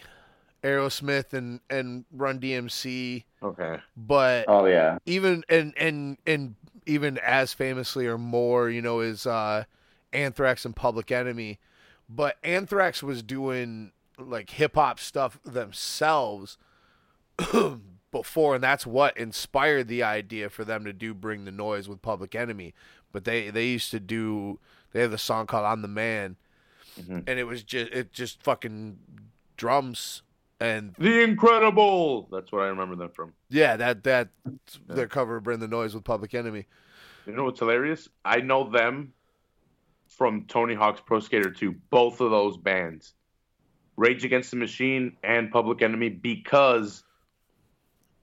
Aerosmith 0.64 1.34
and 1.34 1.60
and 1.70 2.06
Run 2.12 2.40
DMC 2.40 3.24
okay. 3.42 3.78
but 3.96 4.46
Oh 4.48 4.66
yeah. 4.66 5.00
even 5.06 5.44
and 5.50 5.74
and 5.78 6.18
and 6.26 6.56
even 6.86 7.18
as 7.20 7.54
famously 7.54 8.08
or 8.08 8.18
more, 8.18 8.70
you 8.70 8.82
know, 8.82 9.00
is 9.00 9.26
uh 9.26 9.64
Anthrax 10.12 10.66
and 10.66 10.76
Public 10.76 11.12
Enemy. 11.12 11.60
But 12.10 12.38
Anthrax 12.44 13.04
was 13.04 13.22
doing 13.22 13.92
like 14.18 14.50
hip 14.50 14.76
hop 14.76 15.00
stuff 15.00 15.40
themselves 15.44 16.58
before, 18.12 18.56
and 18.56 18.64
that's 18.64 18.86
what 18.86 19.16
inspired 19.18 19.88
the 19.88 20.04
idea 20.04 20.50
for 20.50 20.66
them 20.66 20.84
to 20.86 20.94
do 20.94 21.14
Bring 21.14 21.46
the 21.46 21.52
Noise 21.52 21.88
with 21.88 22.02
Public 22.02 22.36
Enemy. 22.36 22.74
But 23.12 23.24
they 23.24 23.50
they 23.50 23.68
used 23.68 23.92
to 23.92 24.00
do 24.00 24.60
they 24.92 25.02
have 25.02 25.14
a 25.14 25.18
song 25.18 25.46
called 25.46 25.66
I'm 25.66 25.82
the 25.82 25.88
Man 25.88 26.36
Mhm. 27.00 27.24
and 27.28 27.40
it 27.40 27.46
was 27.46 27.64
just 27.64 27.92
it 27.92 28.12
just 28.12 28.42
fucking 28.44 28.98
drums 29.58 30.22
and 30.60 30.94
The 30.98 31.22
Incredible. 31.24 32.28
That's 32.32 32.52
what 32.52 32.64
I 32.64 32.68
remember 32.68 32.96
them 32.96 33.10
from. 33.10 33.34
yeah, 33.50 33.76
that 33.78 34.04
that 34.04 34.30
their 34.88 35.08
cover 35.08 35.38
of 35.38 35.44
Bring 35.44 35.60
the 35.60 35.68
Noise 35.68 35.96
with 35.96 36.04
Public 36.04 36.34
Enemy. 36.34 36.66
You 37.26 37.34
know 37.34 37.46
what's 37.46 37.60
hilarious? 37.60 38.10
I 38.26 38.42
know 38.42 38.70
them 38.70 39.14
from 40.08 40.46
Tony 40.48 40.74
Hawk's 40.74 41.02
Pro 41.02 41.20
Skater 41.20 41.52
2, 41.52 41.72
both 41.92 42.20
of 42.22 42.32
those 42.32 42.58
bands. 42.58 43.14
Rage 43.98 44.26
Against 44.26 44.50
the 44.52 44.58
Machine 44.58 45.16
and 45.24 45.52
Public 45.52 45.82
Enemy 45.82 46.10
because 46.10 47.04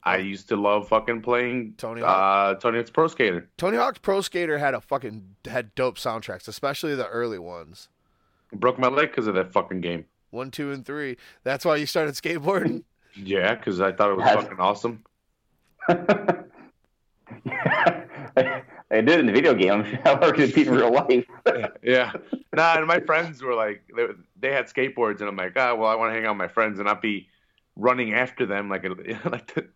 I 0.03 0.17
used 0.19 0.49
to 0.49 0.57
love 0.57 0.89
fucking 0.89 1.23
playing 1.23 1.75
Tony 1.77 2.01
uh, 2.05 2.55
Tony 2.55 2.79
Hawk's 2.79 2.91
Pro 2.91 3.07
Skater. 3.09 3.49
Tony 3.59 3.77
Hawk's 3.77 3.99
Pro 3.99 4.21
Skater 4.23 4.59
had 4.59 4.75
a 4.75 4.81
fucking 4.81 5.37
had 5.47 5.75
dope 5.75 5.97
soundtracks, 5.99 6.49
especially 6.49 6.95
the 6.95 7.07
early 7.09 7.39
ones. 7.39 7.89
Broke 8.57 8.79
my 8.79 8.89
leg 8.89 9.11
because 9.11 9.27
of 9.27 9.35
that 9.35 9.53
fucking 9.53 9.81
game. 9.81 10.05
One, 10.31 10.51
two, 10.51 10.73
and 10.73 10.85
three. 10.85 11.17
That's 11.45 11.65
why 11.65 11.77
you 11.77 11.87
started 11.87 12.15
skateboarding. 12.15 12.83
Yeah, 13.15 13.55
because 13.55 13.81
I 13.81 13.93
thought 13.93 14.11
it 14.11 14.17
was 14.17 14.27
Yes. 14.27 14.43
fucking 14.43 14.61
awesome. 14.61 15.05
I 18.89 19.01
did 19.01 19.09
it 19.09 19.21
in 19.21 19.27
the 19.27 19.33
video 19.33 19.55
game. 19.55 19.83
How 20.05 20.17
hard 20.17 20.35
could 20.37 20.49
it 20.51 20.55
be 20.55 20.67
in 20.67 20.73
real 20.75 20.93
life? 20.93 21.25
yeah. 21.83 22.13
Nah, 22.55 22.77
and 22.77 22.87
my 22.87 23.01
friends 23.01 23.43
were 23.43 23.55
like, 23.55 23.83
they, 23.97 24.07
they 24.41 24.53
had 24.53 24.67
skateboards, 24.67 25.21
and 25.21 25.29
I'm 25.29 25.37
like, 25.37 25.53
ah, 25.57 25.75
well, 25.75 25.89
I 25.91 25.95
want 25.97 26.11
to 26.11 26.15
hang 26.15 26.25
out 26.27 26.31
with 26.33 26.39
my 26.39 26.49
friends 26.49 26.79
and 26.79 26.87
not 26.87 27.03
be 27.03 27.29
running 27.75 28.15
after 28.15 28.47
them 28.47 28.69
like 28.69 28.85
a 28.85 28.89
like 29.29 29.55
the, 29.55 29.69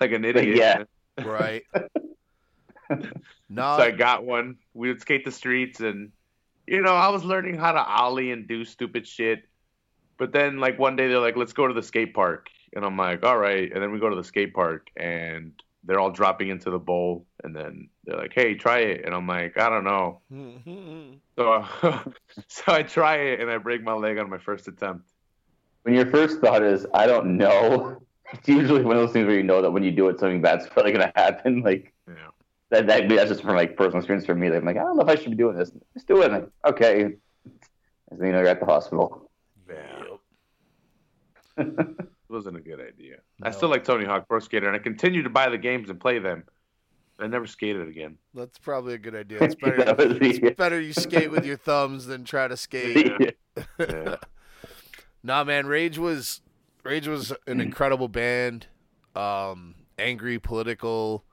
like 0.00 0.12
an 0.12 0.24
idiot. 0.24 0.56
yeah. 0.56 0.84
right. 1.24 1.62
So 2.90 3.02
I 3.82 3.90
got 3.90 4.24
one. 4.24 4.56
We 4.74 4.88
would 4.88 5.00
skate 5.00 5.24
the 5.24 5.32
streets, 5.32 5.80
and 5.80 6.12
you 6.66 6.82
know, 6.82 6.94
I 6.94 7.08
was 7.08 7.24
learning 7.24 7.56
how 7.56 7.72
to 7.72 7.82
ollie 7.82 8.32
and 8.32 8.46
do 8.46 8.64
stupid 8.64 9.06
shit. 9.06 9.44
But 10.18 10.32
then, 10.32 10.58
like 10.58 10.78
one 10.78 10.96
day, 10.96 11.08
they're 11.08 11.20
like, 11.20 11.36
"Let's 11.36 11.52
go 11.52 11.66
to 11.66 11.74
the 11.74 11.82
skate 11.82 12.14
park," 12.14 12.48
and 12.74 12.84
I'm 12.84 12.96
like, 12.96 13.22
"All 13.24 13.36
right." 13.38 13.70
And 13.70 13.82
then 13.82 13.92
we 13.92 13.98
go 13.98 14.08
to 14.08 14.16
the 14.16 14.24
skate 14.24 14.54
park, 14.54 14.88
and 14.96 15.52
they're 15.84 16.00
all 16.00 16.10
dropping 16.10 16.48
into 16.48 16.70
the 16.70 16.78
bowl, 16.78 17.26
and 17.44 17.54
then 17.54 17.90
they're 18.04 18.16
like, 18.16 18.32
"Hey, 18.34 18.54
try 18.54 18.78
it," 18.78 19.04
and 19.04 19.14
I'm 19.14 19.26
like, 19.26 19.58
"I 19.58 19.68
don't 19.68 19.84
know." 19.84 20.20
So, 21.38 21.64
so 22.48 22.62
I 22.68 22.82
try 22.82 23.16
it, 23.16 23.40
and 23.40 23.50
I 23.50 23.58
break 23.58 23.82
my 23.82 23.92
leg 23.92 24.16
on 24.18 24.30
my 24.30 24.38
first 24.38 24.68
attempt. 24.68 25.10
When 25.82 25.94
your 25.94 26.06
first 26.06 26.40
thought 26.40 26.62
is, 26.62 26.86
I 26.94 27.06
don't 27.06 27.36
know, 27.36 28.00
it's 28.32 28.48
usually 28.48 28.82
one 28.82 28.96
of 28.96 29.02
those 29.02 29.12
things 29.12 29.26
where 29.26 29.36
you 29.36 29.42
know 29.42 29.60
that 29.60 29.70
when 29.70 29.84
you 29.84 29.92
do 29.92 30.08
it, 30.08 30.18
something 30.18 30.40
bad's 30.40 30.66
probably 30.66 30.92
going 30.92 31.06
to 31.06 31.12
happen. 31.14 31.60
Like, 31.60 31.84
Yeah. 31.84 31.90
That, 32.70 32.86
that 32.86 33.08
that's 33.08 33.30
just 33.30 33.42
from 33.42 33.54
like 33.54 33.76
personal 33.76 33.98
experience 33.98 34.26
for 34.26 34.34
me. 34.34 34.48
Like, 34.50 34.58
I'm 34.60 34.64
like, 34.64 34.76
I 34.76 34.80
don't 34.80 34.96
know 34.96 35.02
if 35.02 35.08
I 35.08 35.14
should 35.16 35.30
be 35.30 35.36
doing 35.36 35.56
this. 35.56 35.70
Just 35.94 36.06
do 36.08 36.22
it. 36.22 36.32
Like, 36.32 36.48
okay. 36.66 37.02
And 37.02 38.20
then, 38.20 38.26
you 38.26 38.32
know, 38.32 38.38
you're 38.40 38.48
at 38.48 38.60
the 38.60 38.66
hospital. 38.66 39.30
Yeah. 39.68 40.02
It 41.58 41.98
wasn't 42.28 42.56
a 42.56 42.60
good 42.60 42.80
idea. 42.80 43.16
I 43.42 43.50
still 43.50 43.68
like 43.68 43.84
Tony 43.84 44.04
Hawk 44.04 44.28
Pro 44.28 44.38
Skater, 44.40 44.66
and 44.66 44.76
I 44.76 44.78
continue 44.78 45.22
to 45.22 45.30
buy 45.30 45.48
the 45.48 45.58
games 45.58 45.90
and 45.90 45.98
play 46.00 46.18
them. 46.18 46.44
I 47.18 47.26
never 47.28 47.46
skated 47.46 47.88
again. 47.88 48.18
That's 48.34 48.58
probably 48.58 48.94
a 48.94 48.98
good 48.98 49.14
idea. 49.14 49.38
It's 49.40 49.54
better. 49.60 49.82
That 49.84 49.96
the- 49.96 50.18
it's 50.20 50.56
better 50.56 50.80
you 50.80 50.92
skate 50.92 51.30
with 51.30 51.46
your 51.46 51.56
thumbs 51.56 52.06
than 52.06 52.24
try 52.24 52.48
to 52.48 52.56
skate. 52.56 53.36
Yeah. 53.78 54.16
nah, 55.22 55.42
man, 55.44 55.66
Rage 55.66 55.96
was 55.96 56.42
Rage 56.84 57.08
was 57.08 57.32
an 57.46 57.62
incredible 57.62 58.08
band. 58.08 58.66
Um, 59.14 59.76
angry, 59.98 60.38
political, 60.38 61.24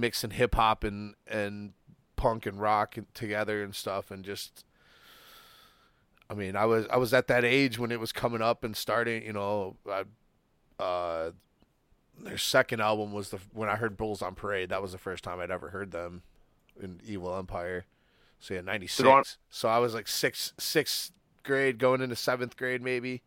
mixing 0.00 0.30
hip 0.30 0.54
hop 0.54 0.84
and 0.84 1.14
and 1.26 1.72
punk 2.16 2.46
and 2.46 2.60
rock 2.60 2.96
together 3.14 3.62
and 3.62 3.74
stuff, 3.74 4.10
and 4.10 4.24
just. 4.24 4.64
I 6.28 6.34
mean, 6.34 6.54
I 6.54 6.64
was 6.64 6.86
I 6.88 6.96
was 6.96 7.12
at 7.12 7.26
that 7.26 7.44
age 7.44 7.76
when 7.76 7.90
it 7.90 7.98
was 7.98 8.12
coming 8.12 8.40
up 8.40 8.62
and 8.62 8.76
starting. 8.76 9.24
You 9.24 9.32
know, 9.32 9.76
I, 9.90 10.04
uh, 10.80 11.32
their 12.22 12.38
second 12.38 12.80
album 12.80 13.12
was 13.12 13.30
the 13.30 13.38
when 13.52 13.68
I 13.68 13.76
heard 13.76 13.96
Bulls 13.96 14.22
on 14.22 14.36
Parade. 14.36 14.68
That 14.68 14.80
was 14.80 14.92
the 14.92 14.98
first 14.98 15.24
time 15.24 15.40
I'd 15.40 15.50
ever 15.50 15.70
heard 15.70 15.90
them 15.90 16.22
in 16.80 17.00
Evil 17.04 17.36
Empire. 17.36 17.84
So 18.38 18.54
yeah, 18.54 18.62
96. 18.62 19.38
So 19.50 19.68
I 19.68 19.78
was 19.78 19.94
like 19.94 20.08
six 20.08 20.52
sixth 20.58 21.12
grade, 21.42 21.78
going 21.78 22.00
into 22.00 22.16
seventh 22.16 22.56
grade 22.56 22.82
maybe. 22.82 23.22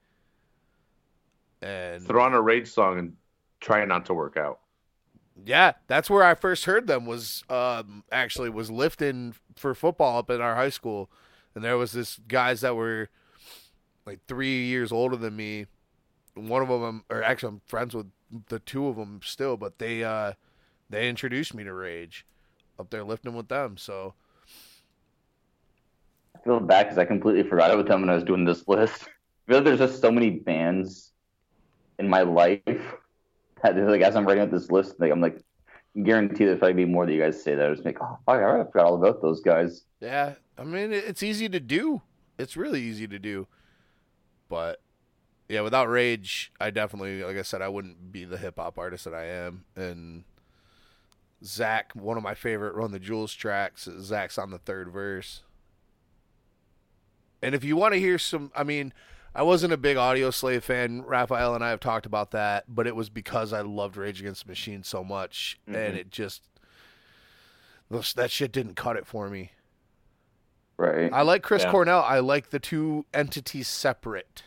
And 1.62 2.06
Throw 2.06 2.24
on 2.24 2.34
a 2.34 2.42
Rage 2.42 2.68
song 2.68 3.00
and 3.00 3.16
try 3.60 3.84
not 3.86 4.06
to 4.08 4.14
work 4.14 4.38
out. 4.38 4.60
Yeah, 5.46 5.74
that's 5.88 6.10
where 6.10 6.24
I 6.24 6.36
first 6.36 6.66
heard 6.66 6.88
them. 6.88 7.06
Was 7.06 7.44
um, 7.50 8.04
actually 8.12 8.50
was 8.50 8.70
lifting 8.70 9.34
for 9.56 9.74
football 9.74 10.20
up 10.20 10.30
at 10.30 10.42
our 10.42 10.56
high 10.56 10.70
school, 10.70 11.10
and 11.56 11.64
there 11.64 11.78
was 11.78 11.92
this 11.92 12.20
guys 12.28 12.62
that 12.62 12.76
were 12.76 13.10
like 14.06 14.20
three 14.28 14.66
years 14.66 14.92
older 14.92 15.16
than 15.16 15.36
me. 15.36 15.66
One 16.36 16.62
of 16.62 16.68
them, 16.68 17.04
or 17.10 17.24
actually, 17.24 17.50
I'm 17.50 17.62
friends 17.66 17.96
with 17.96 18.08
the 18.48 18.60
two 18.60 18.88
of 18.88 18.96
them 18.96 19.22
still, 19.24 19.58
but 19.58 19.80
they 19.80 20.04
uh, 20.04 20.34
they 20.90 21.10
introduced 21.10 21.54
me 21.54 21.64
to 21.64 21.74
Rage 21.74 22.26
up 22.80 22.90
there 22.90 23.04
lifting 23.04 23.36
with 23.36 23.48
them. 23.48 23.78
So 23.78 24.14
I 26.36 26.40
feel 26.44 26.60
bad 26.60 26.84
because 26.84 26.98
I 26.98 27.06
completely 27.06 27.44
forgot 27.44 27.72
about 27.72 27.88
them 27.88 28.02
when 28.02 28.10
I 28.10 28.16
was 28.16 28.24
doing 28.24 28.46
this 28.46 28.68
list. 28.68 29.04
I 29.04 29.52
feel 29.52 29.58
like 29.58 29.66
there's 29.66 29.80
just 29.80 30.02
so 30.02 30.12
many 30.12 30.30
bands 30.30 31.12
in 32.00 32.08
my 32.08 32.22
life 32.22 32.96
that 33.76 33.76
like 33.78 34.02
as 34.02 34.16
I'm 34.16 34.26
writing 34.26 34.44
out 34.44 34.52
this 34.52 34.72
list, 34.72 35.00
like 35.00 35.12
I'm 35.12 35.22
like 35.22 35.40
guarantee 36.04 36.46
there's 36.46 36.60
probably 36.60 36.74
be 36.74 36.86
more 36.86 37.06
that 37.06 37.14
you 37.14 37.22
guys 37.22 37.42
say 37.42 37.56
that 37.56 37.66
I 37.66 37.70
was 37.70 37.84
like, 37.86 37.98
oh 38.02 38.18
fuck, 38.26 38.42
I 38.42 38.64
forgot 38.66 38.86
all 38.86 38.96
about 38.96 39.22
those 39.22 39.42
guys. 39.42 39.84
Yeah, 40.00 40.34
I 40.58 40.64
mean 40.64 40.92
it's 40.92 41.24
easy 41.24 41.50
to 41.50 41.60
do. 41.60 42.02
It's 42.38 42.58
really 42.58 42.82
easy 42.82 43.08
to 43.08 43.20
do. 43.20 43.48
But 44.50 44.82
yeah, 45.50 45.62
without 45.62 45.90
rage, 45.90 46.52
I 46.60 46.70
definitely, 46.72 47.24
like 47.24 47.38
I 47.38 47.42
said, 47.42 47.62
I 47.62 47.68
wouldn't 47.68 48.12
be 48.12 48.26
the 48.26 48.38
hip 48.38 48.56
hop 48.58 48.78
artist 48.78 49.06
that 49.06 49.14
I 49.14 49.26
am. 49.26 49.66
And 49.76 50.24
Zack, 51.44 51.92
one 51.94 52.18
of 52.18 52.24
my 52.24 52.34
favorite 52.34 52.76
Run 52.76 52.92
the 52.92 53.00
Jewels 53.00 53.34
tracks, 53.34 53.88
Zack's 54.00 54.38
on 54.38 54.52
the 54.52 54.58
third 54.58 54.90
verse. 54.90 55.44
And 57.42 57.54
if 57.54 57.64
you 57.64 57.76
want 57.76 57.94
to 57.94 58.00
hear 58.00 58.18
some, 58.18 58.52
I 58.56 58.64
mean, 58.64 58.94
I 59.36 59.42
wasn't 59.42 59.74
a 59.74 59.78
big 59.78 59.98
Audioslave 59.98 60.62
fan. 60.62 61.02
Raphael 61.02 61.56
and 61.56 61.64
I 61.64 61.70
have 61.72 61.80
talked 61.80 62.06
about 62.06 62.32
that, 62.32 62.66
but 62.68 62.86
it 62.86 62.96
was 62.96 63.10
because 63.10 63.52
I 63.52 63.62
loved 63.62 63.98
Rage 63.98 64.20
Against 64.20 64.46
the 64.46 64.52
Machine 64.52 64.84
so 64.84 65.04
much, 65.04 65.60
and 65.66 65.76
Mhm. 65.76 65.96
it 65.98 66.10
just 66.12 66.44
that 68.16 68.32
shit 68.32 68.52
didn't 68.52 68.76
cut 68.76 68.96
it 68.96 69.06
for 69.06 69.30
me. 69.30 69.52
Right. 70.78 71.12
I 71.14 71.22
like 71.22 71.44
Chris 71.44 71.64
Yeah. 71.64 71.72
Cornell. 71.72 72.02
I 72.02 72.20
like 72.20 72.50
the 72.50 72.60
two 72.60 73.06
entities 73.14 73.68
separate. 73.68 74.44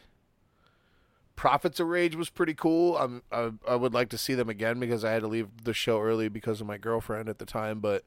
Prophets 1.37 1.79
of 1.79 1.87
Rage 1.88 2.16
was 2.16 2.29
pretty 2.31 2.55
cool. 2.55 2.96
I'm, 2.96 3.22
I 3.31 3.53
I 3.68 3.77
would 3.77 3.92
like 3.94 4.09
to 4.11 4.18
see 4.18 4.35
them 4.35 4.49
again 4.49 4.81
because 4.81 5.05
I 5.05 5.12
had 5.12 5.20
to 5.22 5.29
leave 5.29 5.49
the 5.64 5.75
show 5.75 6.01
early 6.01 6.29
because 6.29 6.61
of 6.61 6.66
my 6.66 6.79
girlfriend 6.79 7.29
at 7.29 7.38
the 7.38 7.44
time. 7.46 7.81
But 7.81 8.05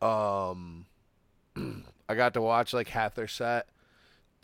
um, 0.00 0.86
I 2.08 2.14
got 2.14 2.32
to 2.34 2.40
watch 2.40 2.72
like 2.72 2.88
half 2.88 3.14
their 3.14 3.28
set. 3.28 3.68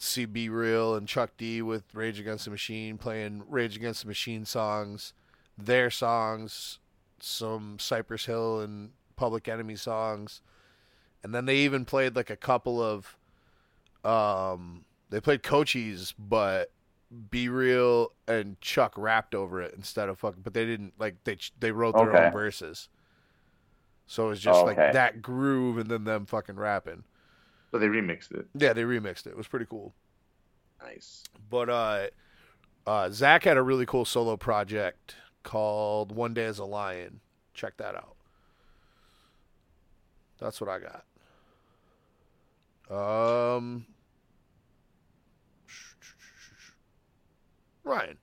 See 0.02 0.24
B-Real 0.24 0.96
and 0.96 1.06
Chuck 1.06 1.30
D 1.36 1.62
with 1.62 1.94
Rage 1.94 2.18
Against 2.18 2.44
the 2.46 2.50
Machine 2.50 2.98
playing 2.98 3.44
Rage 3.48 3.76
Against 3.76 4.02
the 4.02 4.08
Machine 4.08 4.44
songs, 4.44 5.14
their 5.56 5.90
songs, 5.90 6.80
some 7.20 7.78
Cypress 7.78 8.26
Hill 8.26 8.60
and 8.60 8.90
Public 9.14 9.46
Enemy 9.46 9.76
songs 9.76 10.40
and 11.22 11.32
then 11.32 11.44
they 11.46 11.58
even 11.58 11.84
played 11.84 12.16
like 12.16 12.30
a 12.30 12.36
couple 12.36 12.82
of 12.82 13.16
um 14.04 14.84
they 15.10 15.20
played 15.20 15.44
Cochise 15.44 16.12
but 16.18 16.72
B-Real 17.30 18.08
and 18.26 18.60
chuck 18.60 18.94
rapped 18.96 19.34
over 19.36 19.62
it 19.62 19.74
instead 19.76 20.08
of 20.08 20.18
fucking 20.18 20.42
but 20.42 20.54
they 20.54 20.64
didn't 20.66 20.94
like 20.98 21.22
they 21.22 21.36
they 21.60 21.70
wrote 21.70 21.96
their 21.96 22.10
Okay. 22.10 22.26
own 22.26 22.32
verses 22.32 22.88
so 24.08 24.26
it 24.26 24.30
was 24.30 24.40
just 24.40 24.64
like 24.64 24.76
Okay. 24.78 24.90
that 24.92 25.22
groove 25.22 25.78
and 25.78 25.88
then 25.88 26.02
them 26.02 26.26
fucking 26.26 26.56
rapping 26.56 27.04
So 27.72 27.78
they 27.78 27.86
remixed 27.86 28.30
it. 28.32 28.46
yeah 28.54 28.72
they 28.74 28.82
remixed 28.82 29.26
it 29.26 29.30
it 29.30 29.36
was 29.36 29.48
pretty 29.48 29.66
cool 29.66 29.92
Nice. 30.82 31.24
but 31.50 31.68
uh 31.70 32.06
uh 32.86 33.08
zack 33.10 33.44
had 33.44 33.56
a 33.56 33.62
really 33.62 33.86
cool 33.86 34.04
solo 34.04 34.36
project 34.36 35.16
called 35.42 36.12
one 36.12 36.34
day 36.34 36.44
as 36.44 36.58
a 36.58 36.64
lion 36.64 37.20
check 37.54 37.76
that 37.78 37.94
out 37.96 38.14
that's 40.38 40.60
what 40.60 40.68
i 40.68 40.78
got 40.78 41.04
um 43.56 43.86
ryan 47.84 48.18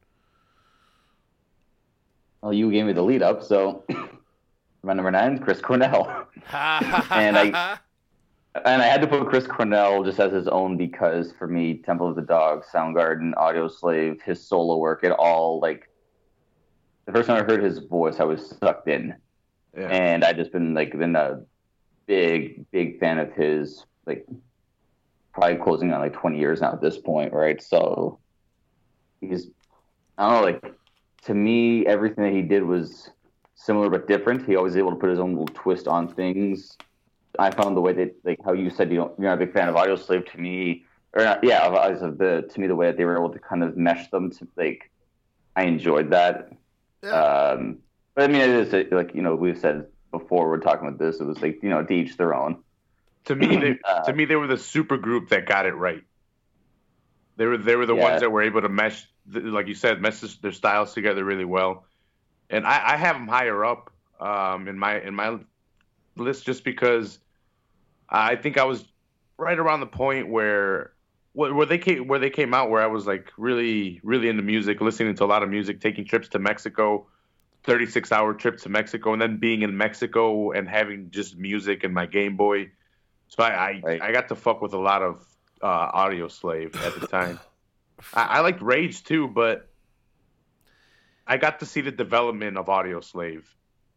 Well, 2.41 2.53
you 2.53 2.71
gave 2.71 2.85
me 2.85 2.93
the 2.93 3.01
lead 3.01 3.21
up, 3.21 3.43
so 3.43 3.83
my 4.83 4.93
number 4.93 5.11
nine, 5.11 5.33
is 5.33 5.39
Chris 5.43 5.59
Cornell. 5.59 6.27
And 6.53 7.37
I- 7.37 7.77
And 8.65 8.81
I 8.81 8.85
had 8.85 9.01
to 9.01 9.07
put 9.07 9.27
Chris 9.27 9.45
Cornell 9.47 10.03
just 10.03 10.19
as 10.19 10.31
his 10.31 10.47
own 10.47 10.77
because 10.77 11.31
for 11.31 11.47
me, 11.47 11.77
Temple 11.77 12.07
of 12.09 12.15
the 12.15 12.21
Dog, 12.21 12.63
Soundgarden, 12.65 13.33
Audioslave, 13.35 14.21
his 14.21 14.45
solo 14.45 14.77
work, 14.77 15.03
it 15.03 15.11
all 15.11 15.59
like 15.59 15.89
the 17.05 17.11
first 17.11 17.27
time 17.27 17.37
I 17.41 17.43
heard 17.45 17.63
his 17.63 17.79
voice, 17.79 18.19
I 18.19 18.23
was 18.23 18.55
sucked 18.59 18.87
in, 18.87 19.15
Yeah. 19.75 19.87
and 19.87 20.23
I've 20.23 20.35
just 20.35 20.51
been 20.51 20.73
like 20.73 20.97
been 20.97 21.15
a 21.15 21.41
big, 22.05 22.69
big 22.71 22.99
fan 22.99 23.19
of 23.19 23.31
his. 23.33 23.85
Like 24.05 24.25
probably 25.33 25.57
closing 25.57 25.93
on 25.93 25.99
like 26.01 26.13
twenty 26.13 26.39
years 26.39 26.61
now 26.61 26.73
at 26.73 26.81
this 26.81 26.97
point, 26.97 27.33
right? 27.33 27.61
So 27.61 28.19
he's 29.21 29.49
I 30.17 30.29
don't 30.29 30.41
know, 30.41 30.51
like 30.51 30.73
to 31.23 31.33
me, 31.33 31.85
everything 31.85 32.23
that 32.23 32.33
he 32.33 32.41
did 32.41 32.63
was 32.63 33.09
similar 33.55 33.89
but 33.89 34.07
different. 34.07 34.45
He 34.47 34.55
always 34.55 34.75
able 34.77 34.91
to 34.91 34.95
put 34.97 35.09
his 35.09 35.19
own 35.19 35.31
little 35.31 35.53
twist 35.53 35.87
on 35.87 36.07
things. 36.07 36.77
I 37.37 37.51
found 37.51 37.75
the 37.77 37.81
way 37.81 37.93
that, 37.93 38.15
like 38.23 38.39
how 38.43 38.53
you 38.53 38.69
said, 38.69 38.89
you 38.91 38.97
don't, 38.97 39.19
you're 39.19 39.29
not 39.29 39.41
a 39.41 39.45
big 39.45 39.53
fan 39.53 39.69
of 39.69 39.75
Audioslave. 39.75 40.29
To 40.31 40.37
me, 40.37 40.85
or 41.13 41.23
not, 41.23 41.43
yeah, 41.43 41.65
of, 41.67 41.73
of 42.01 42.17
the 42.17 42.49
to 42.53 42.59
me 42.59 42.67
the 42.67 42.75
way 42.75 42.87
that 42.87 42.97
they 42.97 43.05
were 43.05 43.17
able 43.17 43.31
to 43.31 43.39
kind 43.39 43.63
of 43.63 43.77
mesh 43.77 44.09
them 44.09 44.31
to 44.31 44.47
like, 44.55 44.91
I 45.55 45.63
enjoyed 45.63 46.11
that. 46.11 46.51
Yeah. 47.03 47.09
Um, 47.11 47.79
but 48.15 48.23
I 48.25 48.27
mean, 48.27 48.41
it 48.41 48.49
is 48.73 48.91
like 48.91 49.13
you 49.15 49.21
know 49.21 49.35
we've 49.35 49.57
said 49.57 49.87
before. 50.11 50.49
We're 50.49 50.59
talking 50.59 50.87
about 50.87 50.99
this. 50.99 51.19
It 51.19 51.25
was 51.25 51.41
like 51.41 51.61
you 51.63 51.69
know 51.69 51.83
to 51.83 51.93
each 51.93 52.17
their 52.17 52.33
own. 52.33 52.63
To 53.25 53.35
me, 53.35 53.55
they, 53.57 53.79
Uh, 53.83 54.03
to 54.03 54.13
me, 54.13 54.25
they 54.25 54.35
were 54.35 54.47
the 54.47 54.57
super 54.57 54.97
group 54.97 55.29
that 55.29 55.45
got 55.45 55.65
it 55.65 55.73
right. 55.75 56.03
They 57.37 57.45
were 57.45 57.57
they 57.57 57.75
were 57.75 57.85
the 57.85 57.95
Yeah. 57.95 58.03
ones 58.03 58.21
that 58.21 58.31
were 58.31 58.41
able 58.41 58.61
to 58.61 58.69
mesh, 58.69 59.07
like 59.31 59.67
you 59.67 59.75
said, 59.75 60.01
mesh 60.01 60.19
their 60.19 60.51
styles 60.51 60.93
together 60.93 61.23
really 61.23 61.45
well. 61.45 61.85
And 62.49 62.65
I, 62.65 62.93
I 62.93 62.97
have 62.97 63.15
them 63.15 63.27
higher 63.27 63.63
up 63.63 63.91
um, 64.19 64.67
in 64.67 64.77
my 64.77 64.99
in 64.99 65.15
my 65.15 65.39
list 66.19 66.45
just 66.45 66.63
because 66.63 67.19
I 68.09 68.35
think 68.35 68.57
I 68.57 68.65
was 68.65 68.85
right 69.37 69.57
around 69.57 69.79
the 69.79 69.87
point 69.87 70.29
where 70.29 70.93
where 71.33 71.65
they 71.65 71.77
came 71.77 72.07
where 72.07 72.19
they 72.19 72.29
came 72.29 72.53
out 72.53 72.69
where 72.69 72.81
I 72.81 72.87
was 72.87 73.07
like 73.07 73.31
really 73.37 73.99
really 74.03 74.29
into 74.29 74.43
music, 74.43 74.81
listening 74.81 75.15
to 75.15 75.23
a 75.23 75.27
lot 75.27 75.43
of 75.43 75.49
music, 75.49 75.81
taking 75.81 76.05
trips 76.05 76.29
to 76.29 76.39
Mexico. 76.39 77.07
36 77.63 78.13
hour 78.13 78.33
trip 78.33 78.57
to 78.57 78.69
Mexico 78.69 79.11
and 79.11 79.21
then 79.21 79.35
being 79.37 79.63
in 79.63 79.75
Mexico 79.75 80.51
and 80.51 80.67
having 80.67 81.11
just 81.11 81.35
music 81.37 81.83
and 81.83 81.93
my 81.93 82.05
Game 82.05 82.37
Boy. 82.37 82.71
So 83.27 83.43
I 83.43 83.49
I, 83.49 83.81
Right. 83.83 84.01
I 84.01 84.11
got 84.13 84.29
to 84.29 84.35
fuck 84.35 84.61
with 84.61 84.73
a 84.73 84.79
lot 84.79 85.01
of 85.01 85.27
uh, 85.61 85.91
Audioslave 85.91 86.75
at 86.75 86.99
the 86.99 87.07
time. 87.07 87.37
I, 88.13 88.23
I 88.23 88.39
liked 88.39 88.61
Rage 88.61 89.03
too, 89.03 89.27
but 89.27 89.69
I 91.27 91.37
got 91.37 91.59
to 91.59 91.65
see 91.65 91.81
the 91.81 91.91
development 91.91 92.57
of 92.57 92.67
Audioslave. 92.67 93.43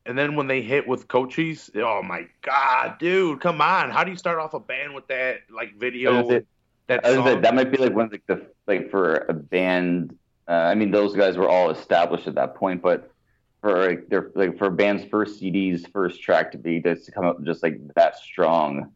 And 0.04 0.18
then 0.18 0.34
when 0.34 0.48
they 0.48 0.62
hit 0.62 0.86
with 0.86 1.06
Cochise, 1.06 1.70
oh 1.76 2.02
my 2.02 2.26
god, 2.42 2.98
dude, 2.98 3.40
come 3.40 3.60
on! 3.60 3.90
How 3.90 4.02
do 4.02 4.10
you 4.10 4.16
start 4.16 4.38
off 4.38 4.54
a 4.54 4.60
band 4.60 4.94
with 4.94 5.06
that 5.08 5.40
like 5.50 5.78
video? 5.78 6.28
say- 6.28 6.42
that 6.88 7.04
I 7.04 7.10
was 7.10 7.18
gonna 7.18 7.28
say, 7.28 7.34
song? 7.34 7.42
that 7.42 7.54
might 7.54 7.70
be 7.70 7.76
like 7.78 7.94
one 7.94 8.06
of 8.06 8.12
like 8.12 8.26
the 8.26 8.46
like 8.66 8.90
for 8.90 9.26
a 9.28 9.32
band. 9.32 10.16
Uh, 10.48 10.52
I 10.52 10.74
mean, 10.74 10.90
those 10.90 11.14
guys 11.14 11.36
were 11.36 11.48
all 11.48 11.70
established 11.70 12.26
at 12.26 12.34
that 12.34 12.56
point, 12.56 12.82
but 12.82 13.12
for 13.60 13.86
like 13.86 14.08
their 14.08 14.30
like 14.34 14.58
for 14.58 14.66
a 14.66 14.70
band's 14.70 15.04
first 15.04 15.38
CD's 15.38 15.86
first 15.86 16.20
track 16.20 16.50
to 16.52 16.58
be 16.58 16.80
just 16.80 17.06
to 17.06 17.12
come 17.12 17.24
up 17.24 17.42
just 17.44 17.62
like 17.62 17.80
that 17.94 18.18
strong 18.18 18.92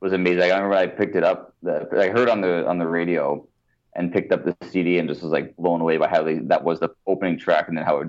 was 0.00 0.12
amazing. 0.12 0.42
I 0.42 0.56
remember 0.56 0.76
I 0.76 0.86
picked 0.86 1.16
it 1.16 1.24
up, 1.24 1.54
the, 1.62 1.88
I 1.98 2.08
heard 2.08 2.28
on 2.28 2.40
the 2.40 2.66
on 2.66 2.78
the 2.78 2.86
radio, 2.86 3.46
and 3.94 4.12
picked 4.12 4.32
up 4.32 4.44
the 4.44 4.56
CD 4.68 4.98
and 4.98 5.08
just 5.08 5.22
was 5.22 5.32
like 5.32 5.56
blown 5.56 5.80
away 5.80 5.96
by 5.96 6.08
how 6.08 6.22
they 6.22 6.38
that 6.38 6.62
was 6.62 6.80
the 6.80 6.90
opening 7.06 7.38
track 7.38 7.68
and 7.68 7.76
then 7.76 7.84
how 7.84 7.98
it, 7.98 8.08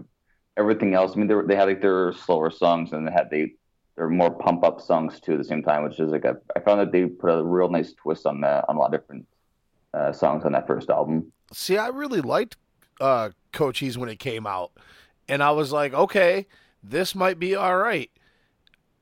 everything 0.58 0.94
else. 0.94 1.14
I 1.14 1.18
mean, 1.18 1.28
they, 1.28 1.36
were, 1.36 1.46
they 1.46 1.56
had 1.56 1.68
like 1.68 1.82
their 1.82 2.14
slower 2.14 2.50
songs 2.50 2.94
and 2.94 3.08
they 3.08 3.12
had 3.12 3.30
they 3.30 3.54
their 3.96 4.10
more 4.10 4.32
pump 4.32 4.64
up 4.64 4.82
songs 4.82 5.20
too 5.20 5.34
at 5.34 5.38
the 5.38 5.44
same 5.44 5.64
time, 5.64 5.84
which 5.84 6.00
is 6.00 6.12
like 6.12 6.26
a, 6.26 6.38
I 6.56 6.60
found 6.60 6.82
that 6.82 6.92
they 6.92 7.06
put 7.06 7.30
a 7.30 7.44
real 7.44 7.70
nice 7.70 7.94
twist 7.94 8.26
on 8.26 8.42
the 8.42 8.68
on 8.68 8.76
a 8.76 8.80
lot 8.80 8.94
of 8.94 9.02
different 9.02 9.28
uh, 9.94 10.12
songs 10.12 10.44
on 10.44 10.52
that 10.52 10.68
first 10.68 10.90
album. 10.90 11.32
See, 11.54 11.78
I 11.78 11.88
really 11.88 12.22
liked 12.22 12.58
uh, 13.00 13.30
Cochise 13.54 13.98
when 13.98 14.10
it 14.10 14.20
came 14.20 14.46
out, 14.46 14.72
and 15.30 15.42
I 15.42 15.52
was 15.52 15.72
like, 15.72 15.94
okay, 15.94 16.48
this 16.84 17.16
might 17.16 17.40
be 17.40 17.56
all 17.56 17.78
right. 17.78 18.12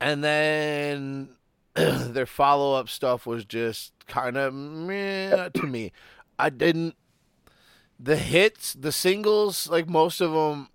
And 0.00 0.22
then 0.22 1.30
their 1.74 2.26
follow 2.26 2.78
up 2.78 2.88
stuff 2.88 3.26
was 3.26 3.44
just 3.44 3.92
kind 4.06 4.36
of 4.36 4.54
meh 4.54 5.48
to 5.48 5.66
me. 5.66 5.92
I 6.38 6.50
didn't. 6.50 6.94
The 7.98 8.16
hits, 8.16 8.74
the 8.74 8.92
singles, 8.92 9.68
like 9.68 9.88
most 9.88 10.20
of 10.20 10.32
them, 10.32 10.68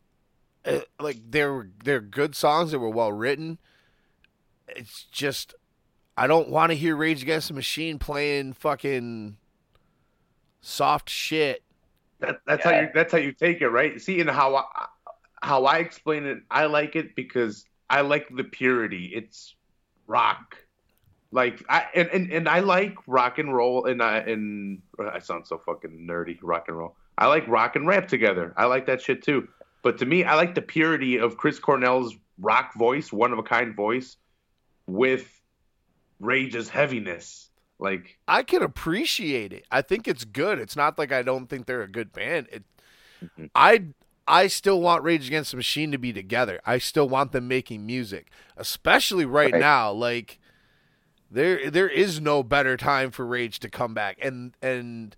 uh, 0.65 0.80
like 1.00 1.19
they're 1.30 1.69
they're 1.84 2.02
good 2.02 2.36
songs. 2.36 2.72
They 2.72 2.78
were 2.78 2.89
well 2.89 3.12
written. 3.12 3.60
It's 4.67 5.04
just 5.12 5.56
I 6.17 6.28
don't 6.28 6.50
want 6.50 6.72
to 6.72 6.76
hear 6.76 6.95
Rage 6.95 7.24
Against 7.24 7.48
the 7.48 7.54
Machine 7.54 8.00
playing 8.00 8.54
fucking 8.54 9.38
soft 10.62 11.10
shit. 11.10 11.63
That, 12.19 12.41
that's 12.45 12.65
yeah. 12.65 12.74
how 12.74 12.80
you 12.82 12.89
that's 12.93 13.12
how 13.12 13.19
you 13.19 13.32
take 13.32 13.62
it, 13.62 13.69
right? 13.69 14.00
See, 14.02 14.19
and 14.19 14.30
how 14.30 14.56
I, 14.56 14.63
how 15.41 15.65
I 15.65 15.78
explain 15.78 16.26
it, 16.26 16.39
I 16.52 16.65
like 16.65 16.95
it 16.95 17.15
because 17.15 17.65
I 17.89 18.02
like 18.02 18.28
the 18.36 18.43
purity. 18.43 19.12
It's 19.13 19.56
rock 20.08 20.58
like 21.32 21.63
I 21.69 21.86
and, 21.93 22.10
and, 22.10 22.32
and 22.32 22.50
I 22.50 22.60
like 22.60 22.95
rock 23.06 23.38
and 23.38 23.54
roll 23.54 23.86
and 23.86 24.02
I 24.02 24.17
and 24.19 24.82
I 25.00 25.19
sound 25.19 25.45
so 25.45 25.60
fucking 25.60 26.08
nerdy 26.10 26.39
rock 26.41 26.65
and 26.67 26.78
roll. 26.78 26.95
I 27.17 27.28
like 27.28 27.48
rock 27.48 27.76
and 27.76 27.86
rap 27.86 28.08
together. 28.08 28.54
I 28.58 28.65
like 28.65 28.88
that 28.88 29.02
shit 29.02 29.24
too. 29.24 29.48
But 29.81 29.97
to 29.99 30.05
me, 30.05 30.23
I 30.23 30.35
like 30.35 30.55
the 30.55 30.61
purity 30.61 31.17
of 31.17 31.37
Chris 31.37 31.59
Cornell's 31.59 32.15
rock 32.39 32.73
voice, 32.75 33.11
one 33.13 33.31
of 33.31 33.39
a 33.39 33.43
kind 33.43 33.75
voice, 33.75 34.17
with 34.87 35.41
Rage's 36.19 36.69
heaviness. 36.69 37.49
Like 37.79 38.17
I 38.27 38.43
can 38.43 38.61
appreciate 38.61 39.53
it. 39.53 39.65
I 39.71 39.81
think 39.81 40.07
it's 40.07 40.25
good. 40.25 40.59
It's 40.59 40.75
not 40.75 40.97
like 40.97 41.11
I 41.13 41.21
don't 41.21 41.47
think 41.47 41.65
they're 41.65 41.81
a 41.81 41.87
good 41.87 42.11
band. 42.11 42.47
It, 42.51 42.63
mm-hmm. 43.23 43.45
I 43.55 43.85
I 44.27 44.47
still 44.47 44.81
want 44.81 45.03
Rage 45.03 45.27
Against 45.27 45.51
the 45.51 45.57
Machine 45.57 45.91
to 45.91 45.97
be 45.97 46.11
together. 46.11 46.59
I 46.65 46.77
still 46.77 47.07
want 47.07 47.31
them 47.31 47.47
making 47.47 47.85
music, 47.85 48.29
especially 48.57 49.25
right, 49.25 49.51
right. 49.53 49.59
now. 49.59 49.91
Like 49.91 50.39
there 51.31 51.71
there 51.71 51.87
is 51.87 52.19
no 52.19 52.43
better 52.43 52.75
time 52.75 53.11
for 53.11 53.25
Rage 53.25 53.59
to 53.61 53.69
come 53.69 53.93
back, 53.93 54.17
and 54.21 54.53
and 54.61 55.15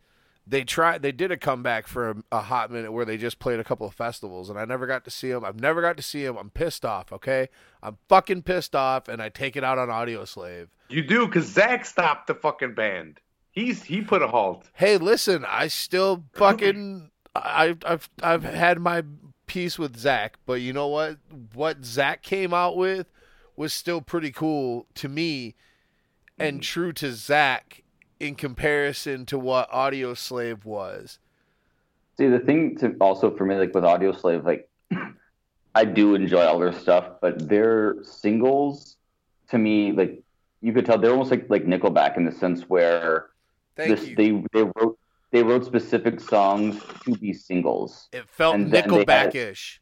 they 0.51 0.65
tried 0.65 1.01
they 1.01 1.13
did 1.13 1.31
a 1.31 1.37
comeback 1.37 1.87
for 1.87 2.09
a, 2.09 2.15
a, 2.33 2.41
hot 2.41 2.69
minute 2.69 2.91
where 2.91 3.05
they 3.05 3.17
just 3.17 3.39
played 3.39 3.59
a 3.59 3.63
couple 3.63 3.87
of 3.87 3.93
festivals, 3.93 4.49
and 4.49 4.59
I 4.59 4.65
never 4.65 4.85
got 4.85 5.05
to 5.05 5.09
see 5.09 5.31
them. 5.31 5.45
I've 5.45 5.59
never 5.59 5.81
got 5.81 5.95
to 5.95 6.03
see 6.03 6.25
them. 6.25 6.37
I'm 6.37 6.49
pissed 6.49 6.83
off. 6.83 7.13
Okay, 7.13 7.47
I'm 7.81 7.97
fucking 8.09 8.43
pissed 8.43 8.75
off, 8.75 9.07
and 9.07 9.21
I 9.21 9.29
take 9.29 9.55
it 9.55 9.63
out 9.63 9.77
on 9.77 9.87
Audioslave. 9.87 10.67
You 10.89 11.03
do 11.03 11.25
because 11.25 11.45
Zack 11.45 11.85
stopped 11.85 12.27
the 12.27 12.35
fucking 12.35 12.73
band. 12.73 13.21
He's 13.51 13.83
he 13.83 14.01
put 14.01 14.21
a 14.21 14.27
halt. 14.27 14.69
Hey, 14.73 14.97
listen, 14.97 15.45
I 15.47 15.67
still 15.67 16.25
fucking 16.33 17.09
I 17.33 17.77
I've 17.85 18.09
I've 18.21 18.43
had 18.43 18.79
my 18.79 19.03
piece 19.47 19.79
with 19.79 19.95
Zack, 19.97 20.37
but 20.45 20.59
you 20.59 20.73
know 20.73 20.89
what? 20.89 21.17
What 21.53 21.85
Zack 21.85 22.23
came 22.23 22.53
out 22.53 22.75
with 22.75 23.07
was 23.55 23.71
still 23.71 24.01
pretty 24.01 24.31
cool 24.31 24.85
to 24.95 25.07
me 25.07 25.55
and 26.37 26.57
mm-hmm. 26.57 26.61
true 26.61 26.91
to 26.93 27.13
Zach 27.13 27.80
in 28.21 28.35
comparison 28.35 29.25
to 29.25 29.39
what 29.39 29.69
Audioslave 29.71 30.63
was. 30.63 31.17
See, 32.17 32.27
the 32.27 32.39
thing 32.39 32.77
to 32.77 32.95
also 33.01 33.35
for 33.35 33.45
me, 33.45 33.55
like 33.55 33.73
with 33.73 33.83
Audioslave, 33.83 34.45
like 34.45 34.69
I 35.75 35.85
do 35.85 36.13
enjoy 36.13 36.45
all 36.45 36.59
their 36.59 36.71
stuff, 36.71 37.05
but 37.19 37.49
their 37.49 37.95
singles, 38.03 38.97
to 39.49 39.57
me, 39.57 39.91
like 39.91 40.21
you 40.61 40.71
could 40.71 40.85
tell 40.85 40.99
they're 40.99 41.11
almost 41.11 41.31
like 41.31 41.49
like 41.49 41.65
Nickelback 41.65 42.15
in 42.15 42.23
the 42.23 42.31
sense 42.31 42.69
where 42.69 43.31
this, 43.75 44.11
they 44.15 44.43
they 44.53 44.63
wrote 44.63 44.99
they 45.31 45.41
wrote 45.41 45.65
specific 45.65 46.19
songs 46.19 46.79
to 47.05 47.15
be 47.17 47.33
singles. 47.33 48.07
It 48.11 48.29
felt 48.29 48.57
Nickelback-ish. 48.57 49.81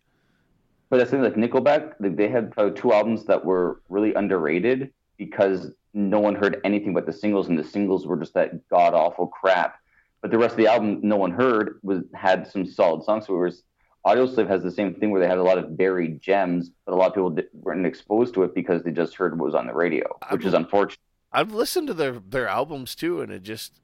But 0.89 0.97
that's 0.97 1.11
thing, 1.11 1.21
like 1.21 1.35
Nickelback, 1.35 1.95
they 1.99 2.29
had 2.29 2.51
probably 2.51 2.79
two 2.79 2.93
albums 2.93 3.25
that 3.25 3.43
were 3.43 3.81
really 3.89 4.13
underrated 4.13 4.91
because 5.17 5.71
no 5.93 6.19
one 6.19 6.35
heard 6.35 6.61
anything 6.63 6.93
but 6.93 7.05
the 7.05 7.13
singles, 7.13 7.47
and 7.47 7.57
the 7.57 7.63
singles 7.63 8.05
were 8.05 8.17
just 8.17 8.33
that 8.33 8.67
god 8.69 8.93
awful 8.93 9.27
crap. 9.27 9.79
But 10.21 10.31
the 10.31 10.37
rest 10.37 10.53
of 10.53 10.57
the 10.57 10.67
album, 10.67 10.99
no 11.01 11.15
one 11.15 11.31
heard 11.31 11.79
was 11.81 12.03
had 12.13 12.47
some 12.47 12.65
solid 12.65 13.03
songs. 13.03 13.27
So 13.27 13.35
it 13.35 13.39
was 13.39 13.63
Audio 14.05 14.25
Audioslave 14.25 14.47
has 14.47 14.63
the 14.63 14.71
same 14.71 14.93
thing 14.95 15.11
where 15.11 15.21
they 15.21 15.27
had 15.27 15.37
a 15.37 15.43
lot 15.43 15.57
of 15.57 15.75
buried 15.77 16.21
gems, 16.21 16.71
but 16.85 16.93
a 16.93 16.95
lot 16.95 17.07
of 17.07 17.13
people 17.13 17.37
weren't 17.53 17.85
exposed 17.85 18.33
to 18.33 18.43
it 18.43 18.55
because 18.55 18.83
they 18.83 18.91
just 18.91 19.15
heard 19.15 19.37
what 19.37 19.45
was 19.45 19.55
on 19.55 19.67
the 19.67 19.73
radio, 19.73 20.05
which 20.29 20.41
I've, 20.41 20.47
is 20.47 20.53
unfortunate. 20.53 20.99
I've 21.31 21.53
listened 21.53 21.87
to 21.87 21.93
their 21.93 22.19
their 22.19 22.47
albums 22.47 22.95
too, 22.95 23.21
and 23.21 23.31
it 23.31 23.43
just 23.43 23.79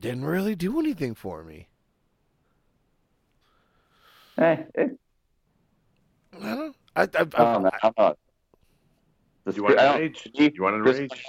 didn't 0.00 0.24
really 0.24 0.54
do 0.54 0.78
anything 0.78 1.14
for 1.14 1.42
me. 1.42 1.68
Eh, 4.38 4.56
eh. 4.76 4.88
I 6.40 6.54
don't. 6.54 6.76
I, 6.94 7.02
I, 7.02 7.26
I, 7.34 7.70
I, 7.82 7.92
I, 7.96 8.14
I, 9.46 9.50
do 9.50 9.56
you 9.56 9.62
want 9.64 9.78
to 9.78 9.98
rage? 9.98 10.28
Do 10.34 10.50
you 10.54 10.62
want 10.62 10.76
to 10.76 10.82
Chris, 10.82 10.98
rage? 10.98 11.24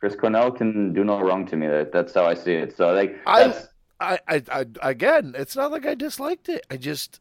Chris 0.00 0.16
Cornell 0.16 0.50
can 0.50 0.92
do 0.92 1.04
no 1.04 1.20
wrong 1.20 1.46
to 1.46 1.56
me. 1.56 1.66
That, 1.66 1.92
that's 1.92 2.14
how 2.14 2.24
I 2.24 2.34
see 2.34 2.54
it. 2.54 2.76
So 2.76 2.92
like, 2.92 3.16
I, 3.26 3.54
I, 4.00 4.18
I, 4.28 4.42
I, 4.50 4.66
again, 4.82 5.34
it's 5.36 5.54
not 5.54 5.70
like 5.70 5.86
I 5.86 5.94
disliked 5.94 6.48
it. 6.48 6.66
I 6.70 6.76
just, 6.76 7.20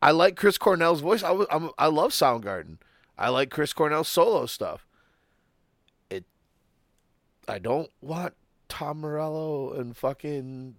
I 0.00 0.12
like 0.12 0.36
Chris 0.36 0.58
Cornell's 0.58 1.00
voice. 1.00 1.22
I, 1.22 1.44
I'm, 1.50 1.70
I 1.78 1.86
love 1.86 2.12
Soundgarden. 2.12 2.78
I 3.18 3.30
like 3.30 3.50
Chris 3.50 3.72
Cornell's 3.72 4.08
solo 4.08 4.46
stuff. 4.46 4.86
It, 6.08 6.24
I 7.48 7.58
don't 7.58 7.90
want 8.00 8.34
Tom 8.68 9.00
Morello 9.00 9.72
and 9.72 9.96
fucking. 9.96 10.74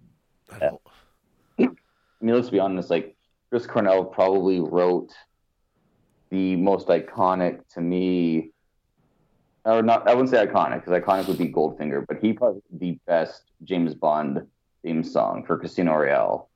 I 0.52 0.60
don't. 0.60 0.82
I 1.60 1.68
mean, 2.22 2.36
let's 2.36 2.50
be 2.50 2.60
honest. 2.60 2.90
Like 2.90 3.16
Chris 3.50 3.66
Cornell 3.68 4.06
probably 4.06 4.60
wrote 4.60 5.12
the 6.30 6.56
most 6.56 6.88
iconic 6.88 7.68
to 7.74 7.82
me 7.82 8.51
or 9.66 9.82
not 9.82 10.08
I 10.08 10.14
wouldn't 10.14 10.30
say 10.30 10.46
iconic 10.46 10.84
because 10.84 11.00
iconic 11.00 11.28
would 11.28 11.38
be 11.38 11.52
Goldfinger, 11.52 12.06
but 12.08 12.18
he 12.22 12.34
probably 12.34 12.62
the 12.72 12.98
best 13.06 13.52
James 13.64 13.94
Bond 13.94 14.46
theme 14.84 15.04
song 15.04 15.46
for 15.46 15.58
Casino 15.58 15.94
Royale 15.94 16.50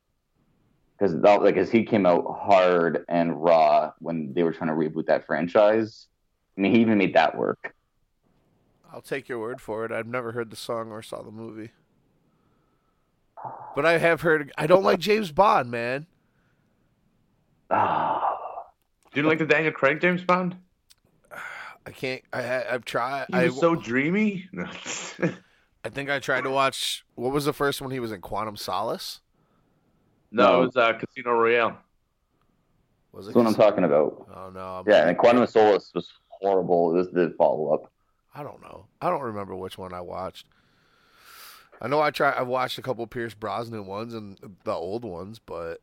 because 0.97 1.13
like 1.13 1.57
as 1.57 1.69
he 1.69 1.83
came 1.83 2.05
out 2.05 2.25
hard 2.39 3.05
and 3.09 3.41
raw 3.41 3.91
when 3.99 4.33
they 4.33 4.43
were 4.43 4.53
trying 4.53 4.69
to 4.69 4.75
reboot 4.75 5.07
that 5.07 5.25
franchise. 5.25 6.07
I 6.57 6.61
mean, 6.61 6.73
he 6.73 6.81
even 6.81 6.97
made 6.97 7.13
that 7.15 7.37
work. 7.37 7.73
I'll 8.93 9.01
take 9.01 9.27
your 9.27 9.39
word 9.39 9.59
for 9.59 9.83
it. 9.83 9.91
I've 9.91 10.07
never 10.07 10.31
heard 10.31 10.49
the 10.49 10.55
song 10.55 10.91
or 10.91 11.01
saw 11.01 11.21
the 11.21 11.31
movie, 11.31 11.71
but 13.75 13.85
I 13.85 13.97
have 13.97 14.21
heard. 14.21 14.53
I 14.57 14.67
don't 14.67 14.83
like 14.83 14.99
James 14.99 15.31
Bond, 15.31 15.69
man. 15.69 16.07
Do 17.71 19.21
you 19.21 19.27
like 19.27 19.39
the 19.39 19.45
Daniel 19.45 19.73
Craig 19.73 19.99
James 19.99 20.23
Bond? 20.23 20.55
I 21.85 21.91
can't. 21.91 22.21
I 22.33 22.63
I've 22.69 22.85
tried. 22.85 23.27
He 23.29 23.35
was 23.35 23.57
I, 23.57 23.59
so 23.59 23.75
dreamy. 23.75 24.49
I 25.83 25.89
think 25.89 26.09
I 26.09 26.19
tried 26.19 26.41
to 26.45 26.49
watch. 26.49 27.05
What 27.15 27.31
was 27.31 27.45
the 27.45 27.53
first 27.53 27.81
one 27.81 27.91
he 27.91 27.99
was 27.99 28.11
in? 28.11 28.21
Quantum 28.21 28.57
Solace. 28.57 29.21
No, 30.31 30.63
it 30.63 30.65
was 30.65 30.75
uh, 30.75 30.93
Casino 30.93 31.31
Royale. 31.31 31.77
Was 33.11 33.27
it? 33.27 33.29
That's 33.29 33.35
what 33.35 33.47
I'm 33.47 33.55
talking 33.55 33.83
about. 33.83 34.27
Oh 34.35 34.49
no. 34.49 34.59
I'm 34.59 34.85
yeah, 34.87 35.07
and 35.07 35.17
Quantum 35.17 35.45
Solace 35.47 35.91
was 35.93 36.11
horrible. 36.27 36.91
This 36.93 37.07
is 37.07 37.13
the 37.13 37.35
follow 37.37 37.73
up. 37.73 37.91
I 38.33 38.43
don't 38.43 38.61
know. 38.61 38.87
I 39.01 39.09
don't 39.09 39.21
remember 39.21 39.55
which 39.55 39.77
one 39.77 39.93
I 39.93 40.01
watched. 40.01 40.47
I 41.81 41.87
know 41.87 42.01
I 42.01 42.11
try. 42.11 42.33
I've 42.37 42.47
watched 42.47 42.77
a 42.77 42.81
couple 42.81 43.05
Pierce 43.07 43.33
Brosnan 43.33 43.85
ones 43.85 44.13
and 44.13 44.37
the 44.63 44.73
old 44.73 45.05
ones, 45.05 45.39
but 45.39 45.81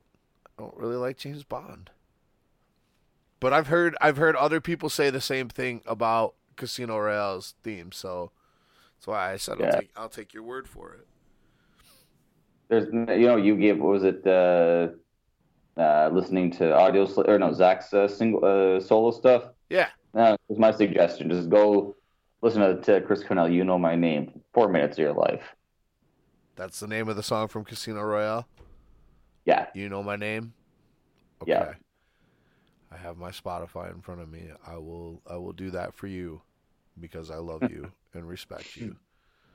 I 0.58 0.62
don't 0.62 0.76
really 0.76 0.96
like 0.96 1.16
James 1.16 1.44
Bond. 1.44 1.90
But 3.42 3.52
I've 3.52 3.66
heard 3.66 3.96
I've 4.00 4.18
heard 4.18 4.36
other 4.36 4.60
people 4.60 4.88
say 4.88 5.10
the 5.10 5.20
same 5.20 5.48
thing 5.48 5.82
about 5.84 6.36
Casino 6.54 6.96
Royale's 6.96 7.54
theme, 7.64 7.90
so 7.90 8.30
that's 8.94 9.08
why 9.08 9.32
I 9.32 9.36
said 9.36 9.56
yeah. 9.58 9.66
I'll, 9.66 9.80
take, 9.80 9.90
I'll 9.96 10.08
take 10.08 10.32
your 10.32 10.44
word 10.44 10.68
for 10.68 10.92
it. 10.92 11.08
There's 12.68 12.86
you 12.92 13.26
know 13.26 13.34
you 13.34 13.56
give 13.56 13.80
what 13.80 13.94
was 13.94 14.04
it 14.04 14.24
uh, 14.24 14.90
uh, 15.76 16.10
listening 16.12 16.52
to 16.52 16.72
audio 16.72 17.12
or 17.22 17.36
no 17.36 17.52
Zack's 17.52 17.92
uh, 17.92 18.06
single 18.06 18.44
uh, 18.44 18.78
solo 18.78 19.10
stuff. 19.10 19.46
Yeah, 19.68 19.88
uh, 20.14 20.36
was 20.46 20.60
my 20.60 20.70
suggestion. 20.70 21.28
Just 21.28 21.50
go 21.50 21.96
listen 22.42 22.60
to, 22.60 22.80
to 22.82 23.00
Chris 23.04 23.24
Cornell. 23.24 23.48
You 23.48 23.64
know 23.64 23.76
my 23.76 23.96
name. 23.96 24.40
Four 24.54 24.68
minutes 24.68 24.98
of 24.98 25.02
your 25.02 25.14
life. 25.14 25.42
That's 26.54 26.78
the 26.78 26.86
name 26.86 27.08
of 27.08 27.16
the 27.16 27.24
song 27.24 27.48
from 27.48 27.64
Casino 27.64 28.02
Royale. 28.02 28.46
Yeah. 29.46 29.66
You 29.74 29.88
know 29.88 30.04
my 30.04 30.14
name. 30.14 30.52
Okay. 31.42 31.50
Yeah. 31.50 31.72
I 32.92 32.96
have 32.98 33.16
my 33.16 33.30
Spotify 33.30 33.94
in 33.94 34.00
front 34.00 34.20
of 34.20 34.30
me. 34.30 34.50
I 34.66 34.76
will 34.76 35.22
I 35.28 35.36
will 35.36 35.52
do 35.52 35.70
that 35.70 35.94
for 35.94 36.06
you 36.06 36.42
because 37.00 37.30
I 37.30 37.36
love 37.36 37.62
you 37.70 37.90
and 38.14 38.28
respect 38.28 38.76
you. 38.76 38.96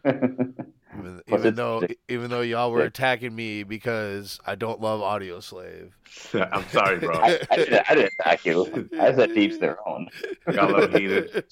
Even, 0.05 1.21
even 1.27 1.55
though 1.55 1.85
even 2.07 2.29
though 2.29 2.41
y'all 2.41 2.71
were 2.71 2.83
attacking 2.83 3.35
me 3.35 3.63
because 3.63 4.39
I 4.45 4.55
don't 4.55 4.79
love 4.79 5.01
Audioslave. 5.01 5.89
I'm 6.51 6.63
sorry, 6.69 6.99
bro. 6.99 7.13
I, 7.13 7.39
I, 7.51 7.55
didn't, 7.57 7.89
I 7.89 7.95
didn't 7.95 8.13
attack 8.19 8.45
you. 8.45 8.89
I 8.97 9.13
said 9.13 9.31
each 9.31 9.59
their 9.59 9.85
own. 9.87 10.07
I 10.45 10.53
got 10.53 10.69
a 10.69 10.77
little 10.77 10.97
heated. 10.97 11.43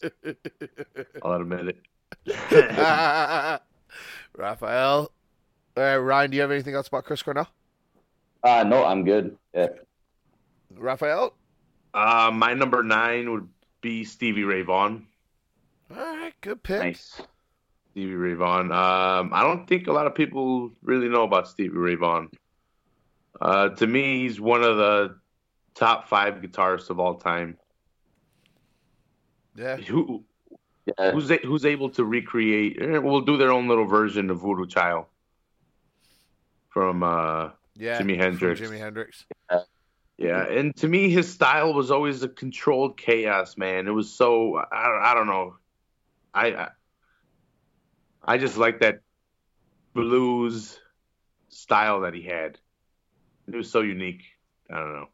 I'll 1.21 1.33
admit 1.33 1.75
it. 2.25 3.61
Raphael. 4.37 5.11
All 5.75 5.83
right, 5.83 5.97
Ryan, 5.97 6.31
do 6.31 6.35
you 6.37 6.41
have 6.41 6.51
anything 6.51 6.75
else 6.75 6.87
about 6.87 7.03
Chris 7.03 7.21
Cornell? 7.21 7.49
Uh, 8.41 8.63
no, 8.63 8.85
I'm 8.85 9.03
good. 9.03 9.37
Yeah. 9.53 9.67
Raphael? 10.77 11.33
Uh, 11.95 12.29
my 12.33 12.53
number 12.53 12.83
nine 12.83 13.31
would 13.31 13.47
be 13.81 14.03
Stevie 14.03 14.43
Ray 14.43 14.61
Vaughan. 14.63 15.07
All 15.89 15.97
right, 15.97 16.33
good 16.41 16.61
pick. 16.61 16.79
Nice. 16.81 17.21
Stevie 17.91 18.15
Ray 18.15 18.33
Vaughan. 18.33 18.71
Um, 18.71 19.31
I 19.33 19.41
don't 19.43 19.65
think 19.65 19.87
a 19.87 19.93
lot 19.93 20.05
of 20.05 20.13
people 20.13 20.71
really 20.83 21.07
know 21.07 21.23
about 21.23 21.47
Stevie 21.47 21.77
Ray 21.77 21.95
Vaughan. 21.95 22.29
Uh, 23.39 23.69
to 23.69 23.87
me, 23.87 24.19
he's 24.23 24.41
one 24.41 24.61
of 24.63 24.75
the 24.77 25.15
top 25.73 26.07
five 26.09 26.35
guitarists 26.35 26.89
of 26.89 26.99
all 26.99 27.15
time. 27.15 27.57
Yeah. 29.55 29.77
Who 29.77 30.25
Yeah. 30.85 31.11
who's 31.11 31.31
a, 31.31 31.37
who's 31.37 31.65
able 31.65 31.89
to 31.91 32.03
recreate? 32.03 32.77
eh, 32.81 32.97
Will 32.97 33.21
do 33.21 33.37
their 33.37 33.51
own 33.51 33.67
little 33.69 33.85
version 33.85 34.29
of 34.29 34.41
Voodoo 34.41 34.65
Child 34.67 35.05
from 36.69 37.03
uh, 37.03 37.51
Yeah. 37.75 38.01
Jimi 38.01 38.15
from 38.15 38.19
Hendrix. 38.19 38.59
Jimi 38.61 38.77
Hendrix. 38.79 39.25
Yeah, 39.49 39.59
and 40.19 40.75
to 40.77 40.87
me, 40.87 41.09
his 41.09 41.31
style 41.31 41.73
was 41.73 41.91
always 41.91 42.23
a 42.23 42.29
controlled 42.29 42.97
chaos, 42.97 43.57
man. 43.57 43.87
It 43.87 43.91
was 43.91 44.11
so 44.11 44.55
I, 44.55 45.11
I 45.11 45.13
don't 45.13 45.27
know, 45.27 45.55
I, 46.33 46.47
I 46.47 46.69
I 48.23 48.37
just 48.37 48.57
like 48.57 48.79
that 48.79 49.01
blues 49.93 50.79
style 51.49 52.01
that 52.01 52.13
he 52.13 52.21
had. 52.21 52.57
It 53.47 53.55
was 53.55 53.69
so 53.69 53.81
unique. 53.81 54.23
I 54.69 54.75
don't 54.79 54.93
know. 54.93 55.07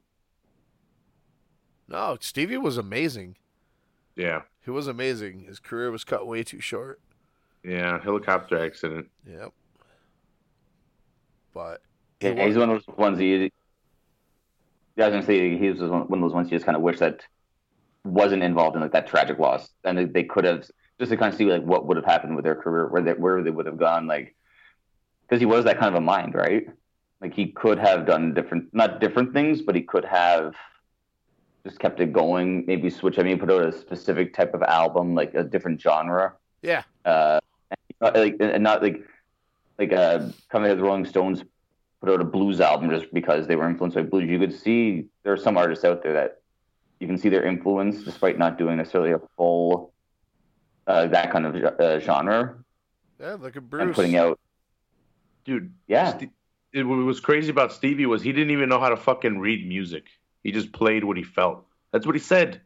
No, 1.87 2.17
Stevie 2.21 2.57
was 2.57 2.77
amazing. 2.77 3.35
Yeah, 4.15 4.43
He 4.63 4.71
was 4.71 4.87
amazing. 4.87 5.45
His 5.45 5.59
career 5.59 5.91
was 5.91 6.03
cut 6.03 6.27
way 6.27 6.43
too 6.43 6.61
short. 6.61 6.99
yeah. 7.63 7.99
Helicopter 7.99 8.63
accident. 8.63 9.09
Yep. 9.25 9.51
But 11.53 11.81
Yeah, 12.21 12.45
he's 12.45 12.57
one 12.57 12.69
of 12.69 12.85
those 12.85 12.97
ones 12.97 13.19
he. 13.19 13.51
Yeah, 15.01 15.07
I 15.07 15.09
was 15.09 15.25
gonna 15.25 15.25
say 15.25 15.57
he 15.57 15.69
was 15.71 15.79
one 15.79 16.01
one 16.01 16.19
of 16.19 16.21
those 16.21 16.35
ones 16.35 16.51
you 16.51 16.57
just 16.57 16.65
kind 16.65 16.75
of 16.75 16.83
wish 16.83 16.99
that 16.99 17.23
wasn't 18.03 18.43
involved 18.43 18.75
in 18.75 18.83
like 18.83 18.91
that 18.91 19.07
tragic 19.07 19.39
loss, 19.39 19.67
and 19.83 19.97
they, 19.97 20.05
they 20.05 20.23
could 20.23 20.45
have 20.45 20.69
just 20.99 21.09
to 21.09 21.17
kind 21.17 21.33
of 21.33 21.37
see 21.39 21.45
like 21.45 21.63
what 21.63 21.87
would 21.87 21.97
have 21.97 22.05
happened 22.05 22.35
with 22.35 22.45
their 22.45 22.53
career, 22.53 22.87
where 22.87 23.01
they 23.01 23.13
where 23.13 23.41
they 23.41 23.49
would 23.49 23.65
have 23.65 23.79
gone, 23.79 24.05
like 24.05 24.35
because 25.23 25.39
he 25.39 25.47
was 25.47 25.65
that 25.65 25.79
kind 25.79 25.95
of 25.95 25.95
a 25.95 26.05
mind, 26.05 26.35
right? 26.35 26.67
Like 27.19 27.33
he 27.33 27.47
could 27.47 27.79
have 27.79 28.05
done 28.05 28.35
different, 28.35 28.75
not 28.75 28.99
different 28.99 29.33
things, 29.33 29.63
but 29.63 29.73
he 29.73 29.81
could 29.81 30.05
have 30.05 30.53
just 31.63 31.79
kept 31.79 31.99
it 31.99 32.13
going. 32.13 32.67
Maybe 32.67 32.91
switch. 32.91 33.17
I 33.17 33.23
mean, 33.23 33.39
put 33.39 33.49
out 33.49 33.65
a 33.65 33.71
specific 33.71 34.35
type 34.35 34.53
of 34.53 34.61
album, 34.61 35.15
like 35.15 35.33
a 35.33 35.43
different 35.43 35.81
genre 35.81 36.33
yeah, 36.61 36.83
uh, 37.05 37.39
and, 38.01 38.15
like 38.15 38.35
and 38.39 38.63
not 38.63 38.83
like 38.83 39.01
like 39.79 39.93
uh, 39.93 40.19
kind 40.49 40.63
of 40.63 40.69
like 40.69 40.77
the 40.77 40.83
Rolling 40.83 41.05
Stones 41.05 41.43
put 42.01 42.09
out 42.09 42.19
a 42.19 42.25
blues 42.25 42.59
album 42.59 42.89
just 42.89 43.13
because 43.13 43.47
they 43.47 43.55
were 43.55 43.69
influenced 43.69 43.95
by 43.95 44.03
blues. 44.03 44.29
You 44.29 44.39
could 44.39 44.53
see 44.53 45.05
there 45.23 45.33
are 45.33 45.37
some 45.37 45.55
artists 45.55 45.85
out 45.85 46.03
there 46.03 46.13
that 46.13 46.41
you 46.99 47.07
can 47.07 47.17
see 47.17 47.29
their 47.29 47.45
influence 47.45 48.03
despite 48.03 48.37
not 48.37 48.57
doing 48.57 48.77
necessarily 48.77 49.11
a 49.11 49.19
full 49.37 49.93
uh, 50.87 51.07
that 51.07 51.31
kind 51.31 51.45
of 51.45 51.55
uh, 51.79 51.99
genre 51.99 52.57
yeah. 53.19 53.33
Look 53.33 53.55
at 53.55 53.61
and 53.61 53.69
Bruce. 53.69 53.95
putting 53.95 54.17
out. 54.17 54.39
Dude, 55.45 55.73
Yeah, 55.87 56.17
Ste- 56.17 56.29
it, 56.73 56.83
what 56.83 56.95
was 56.97 57.19
crazy 57.19 57.49
about 57.49 57.71
Stevie 57.71 58.05
was 58.05 58.21
he 58.21 58.31
didn't 58.31 58.51
even 58.51 58.69
know 58.69 58.79
how 58.79 58.89
to 58.89 58.97
fucking 58.97 59.39
read 59.39 59.67
music. 59.67 60.05
He 60.43 60.51
just 60.51 60.71
played 60.71 61.03
what 61.03 61.17
he 61.17 61.23
felt. 61.23 61.65
That's 61.91 62.05
what 62.05 62.15
he 62.15 62.21
said. 62.21 62.61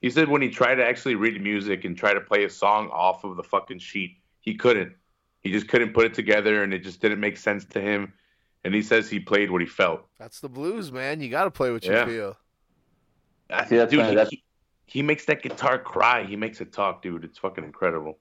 He 0.00 0.10
said 0.10 0.28
when 0.28 0.42
he 0.42 0.50
tried 0.50 0.76
to 0.76 0.86
actually 0.86 1.16
read 1.16 1.40
music 1.42 1.84
and 1.84 1.96
try 1.96 2.14
to 2.14 2.20
play 2.20 2.44
a 2.44 2.50
song 2.50 2.90
off 2.92 3.24
of 3.24 3.36
the 3.36 3.42
fucking 3.42 3.80
sheet, 3.80 4.16
he 4.40 4.54
couldn't. 4.54 4.92
He 5.40 5.50
just 5.50 5.68
couldn't 5.68 5.94
put 5.94 6.06
it 6.06 6.14
together 6.14 6.62
and 6.62 6.72
it 6.72 6.82
just 6.82 7.00
didn't 7.00 7.20
make 7.20 7.36
sense 7.36 7.64
to 7.66 7.80
him. 7.80 8.12
And 8.64 8.74
he 8.74 8.82
says 8.82 9.08
he 9.08 9.18
played 9.20 9.50
what 9.50 9.60
he 9.62 9.66
felt. 9.66 10.06
That's 10.18 10.40
the 10.40 10.48
blues, 10.48 10.92
man. 10.92 11.20
You 11.20 11.28
got 11.30 11.44
to 11.44 11.50
play 11.50 11.70
what 11.72 11.84
you 11.84 11.92
Yeah. 11.92 12.04
feel. 12.04 12.36
I- 13.48 13.64
See, 13.66 13.76
that's 13.76 13.90
dude, 13.90 14.00
funny, 14.00 14.10
he, 14.10 14.14
that's- 14.16 14.30
he, 14.30 14.44
he 14.86 15.02
makes 15.02 15.24
that 15.26 15.42
guitar 15.42 15.78
cry. 15.78 16.24
He 16.24 16.36
makes 16.36 16.60
it 16.60 16.72
talk, 16.72 17.02
dude. 17.02 17.24
It's 17.24 17.38
fucking 17.38 17.64
incredible. 17.64 18.18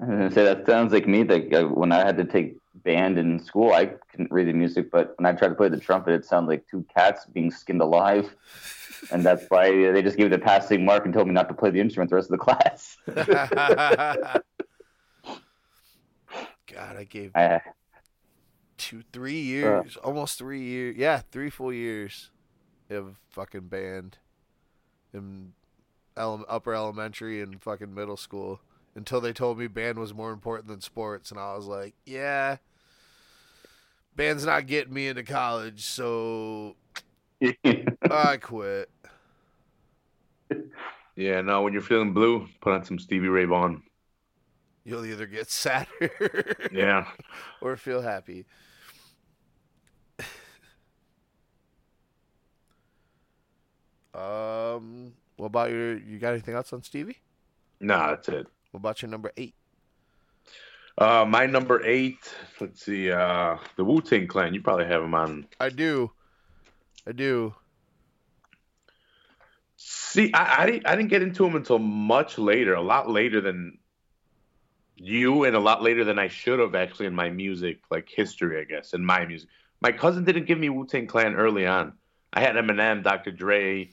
I 0.00 0.04
was 0.04 0.10
gonna 0.16 0.30
say 0.30 0.44
that 0.44 0.64
sounds 0.66 0.92
like 0.94 1.06
me. 1.06 1.24
Like 1.24 1.52
uh, 1.52 1.64
when 1.64 1.92
I 1.92 1.98
had 1.98 2.16
to 2.16 2.24
take 2.24 2.56
band 2.84 3.18
in 3.18 3.38
school, 3.38 3.72
I 3.74 3.86
couldn't 4.10 4.30
read 4.32 4.48
the 4.48 4.54
music, 4.54 4.90
but 4.90 5.14
when 5.18 5.26
I 5.26 5.32
tried 5.36 5.48
to 5.48 5.54
play 5.54 5.68
the 5.68 5.76
trumpet, 5.78 6.14
it 6.14 6.24
sounded 6.24 6.48
like 6.48 6.64
two 6.70 6.86
cats 6.96 7.26
being 7.26 7.50
skinned 7.50 7.82
alive. 7.82 8.34
And 9.12 9.24
that's 9.24 9.46
why 9.48 9.70
they 9.92 10.02
just 10.02 10.16
gave 10.18 10.26
it 10.26 10.32
a 10.34 10.38
passing 10.38 10.84
mark 10.84 11.04
and 11.06 11.12
told 11.14 11.26
me 11.26 11.32
not 11.32 11.48
to 11.48 11.54
play 11.54 11.70
the 11.70 11.80
instrument 11.80 12.10
the 12.10 12.16
rest 12.16 12.30
of 12.30 12.38
the 12.38 12.44
class. 12.44 12.96
God, 16.72 16.96
I 16.96 17.04
gave 17.08 17.32
I, 17.34 17.60
two, 18.80 19.02
three 19.12 19.40
uh. 19.40 19.44
years, 19.44 19.96
almost 19.98 20.38
three 20.38 20.62
years. 20.62 20.96
Yeah, 20.96 21.20
three 21.30 21.50
full 21.50 21.72
years 21.72 22.30
of 22.88 23.20
fucking 23.28 23.68
band 23.68 24.18
in 25.12 25.52
ele- 26.16 26.44
upper 26.48 26.74
elementary 26.74 27.40
and 27.40 27.62
fucking 27.62 27.94
middle 27.94 28.16
school 28.16 28.60
until 28.94 29.20
they 29.20 29.32
told 29.32 29.58
me 29.58 29.66
band 29.68 29.98
was 29.98 30.12
more 30.12 30.32
important 30.32 30.66
than 30.68 30.80
sports, 30.80 31.30
and 31.30 31.38
I 31.38 31.54
was 31.54 31.66
like, 31.66 31.94
yeah, 32.04 32.56
band's 34.16 34.44
not 34.44 34.66
getting 34.66 34.92
me 34.92 35.06
into 35.08 35.22
college, 35.22 35.82
so 35.84 36.74
I 38.10 38.36
quit. 38.38 38.90
Yeah, 41.16 41.40
no, 41.42 41.62
when 41.62 41.72
you're 41.72 41.82
feeling 41.82 42.12
blue, 42.12 42.48
put 42.60 42.72
on 42.72 42.84
some 42.84 42.98
Stevie 42.98 43.28
Ray 43.28 43.44
Vaughan. 43.44 43.82
You'll 44.84 45.04
either 45.04 45.26
get 45.26 45.50
sadder 45.50 46.56
Yeah. 46.72 47.06
or 47.60 47.76
feel 47.76 48.00
happy. 48.02 48.46
Um, 54.14 55.12
what 55.36 55.46
about 55.46 55.70
your? 55.70 55.96
You 55.98 56.18
got 56.18 56.32
anything 56.32 56.54
else 56.54 56.72
on 56.72 56.82
Stevie? 56.82 57.18
Nah, 57.80 58.10
that's 58.10 58.28
it. 58.28 58.46
What 58.72 58.78
about 58.78 59.02
your 59.02 59.10
number 59.10 59.32
eight? 59.36 59.54
Uh, 60.98 61.24
my 61.24 61.46
number 61.46 61.84
eight. 61.84 62.18
Let's 62.60 62.84
see. 62.84 63.10
Uh, 63.10 63.56
the 63.76 63.84
Wu 63.84 64.00
Tang 64.00 64.26
Clan. 64.26 64.52
You 64.52 64.60
probably 64.60 64.86
have 64.86 65.02
them 65.02 65.14
on. 65.14 65.46
I 65.58 65.70
do, 65.70 66.10
I 67.06 67.12
do. 67.12 67.54
See, 69.76 70.30
I, 70.34 70.62
I 70.62 70.66
didn't. 70.66 70.86
I 70.86 70.96
didn't 70.96 71.08
get 71.10 71.22
into 71.22 71.44
them 71.44 71.56
until 71.56 71.78
much 71.78 72.36
later. 72.36 72.74
A 72.74 72.82
lot 72.82 73.08
later 73.08 73.40
than 73.40 73.78
you, 74.96 75.44
and 75.44 75.56
a 75.56 75.60
lot 75.60 75.82
later 75.82 76.04
than 76.04 76.18
I 76.18 76.28
should 76.28 76.58
have 76.58 76.74
actually 76.74 77.06
in 77.06 77.14
my 77.14 77.30
music, 77.30 77.80
like 77.90 78.08
history, 78.08 78.60
I 78.60 78.64
guess, 78.64 78.92
in 78.92 79.04
my 79.04 79.24
music. 79.24 79.48
My 79.80 79.92
cousin 79.92 80.24
didn't 80.24 80.44
give 80.44 80.58
me 80.58 80.68
Wu 80.68 80.86
Tang 80.86 81.06
Clan 81.06 81.34
early 81.34 81.66
on. 81.66 81.94
I 82.32 82.40
had 82.40 82.56
Eminem, 82.56 83.02
Dr. 83.02 83.32
Dre, 83.32 83.90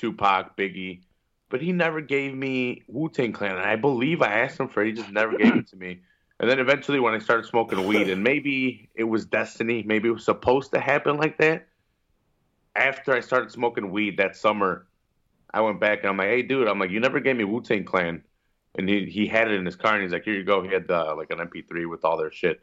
Tupac, 0.00 0.56
Biggie, 0.56 1.02
but 1.50 1.60
he 1.60 1.72
never 1.72 2.00
gave 2.00 2.34
me 2.34 2.82
Wu 2.88 3.10
Tang 3.10 3.32
Clan. 3.32 3.56
And 3.56 3.66
I 3.66 3.76
believe 3.76 4.22
I 4.22 4.40
asked 4.40 4.58
him 4.58 4.68
for 4.68 4.82
it. 4.82 4.86
He 4.86 4.92
just 4.92 5.10
never 5.12 5.36
gave 5.36 5.54
it 5.54 5.66
to 5.68 5.76
me. 5.76 6.00
And 6.38 6.48
then 6.48 6.58
eventually, 6.58 7.00
when 7.00 7.12
I 7.12 7.18
started 7.18 7.44
smoking 7.44 7.86
weed, 7.86 8.08
and 8.08 8.24
maybe 8.24 8.88
it 8.94 9.04
was 9.04 9.26
destiny, 9.26 9.82
maybe 9.86 10.08
it 10.08 10.12
was 10.12 10.24
supposed 10.24 10.72
to 10.72 10.80
happen 10.80 11.18
like 11.18 11.36
that. 11.36 11.66
After 12.74 13.12
I 13.12 13.20
started 13.20 13.52
smoking 13.52 13.90
weed 13.90 14.16
that 14.16 14.36
summer, 14.36 14.86
I 15.52 15.60
went 15.60 15.80
back 15.80 15.98
and 16.00 16.08
I'm 16.08 16.16
like, 16.16 16.28
hey, 16.28 16.42
dude, 16.42 16.66
I'm 16.66 16.78
like, 16.78 16.90
you 16.90 17.00
never 17.00 17.20
gave 17.20 17.36
me 17.36 17.44
Wu 17.44 17.60
Tang 17.60 17.84
Clan. 17.84 18.22
And 18.78 18.88
he, 18.88 19.04
he 19.04 19.26
had 19.26 19.48
it 19.48 19.54
in 19.54 19.66
his 19.66 19.76
car 19.76 19.94
and 19.94 20.02
he's 20.02 20.12
like, 20.12 20.24
here 20.24 20.34
you 20.34 20.44
go. 20.44 20.62
He 20.62 20.72
had 20.72 20.88
like 20.88 21.30
an 21.30 21.38
MP3 21.38 21.90
with 21.90 22.04
all 22.04 22.16
their 22.16 22.30
shit. 22.30 22.60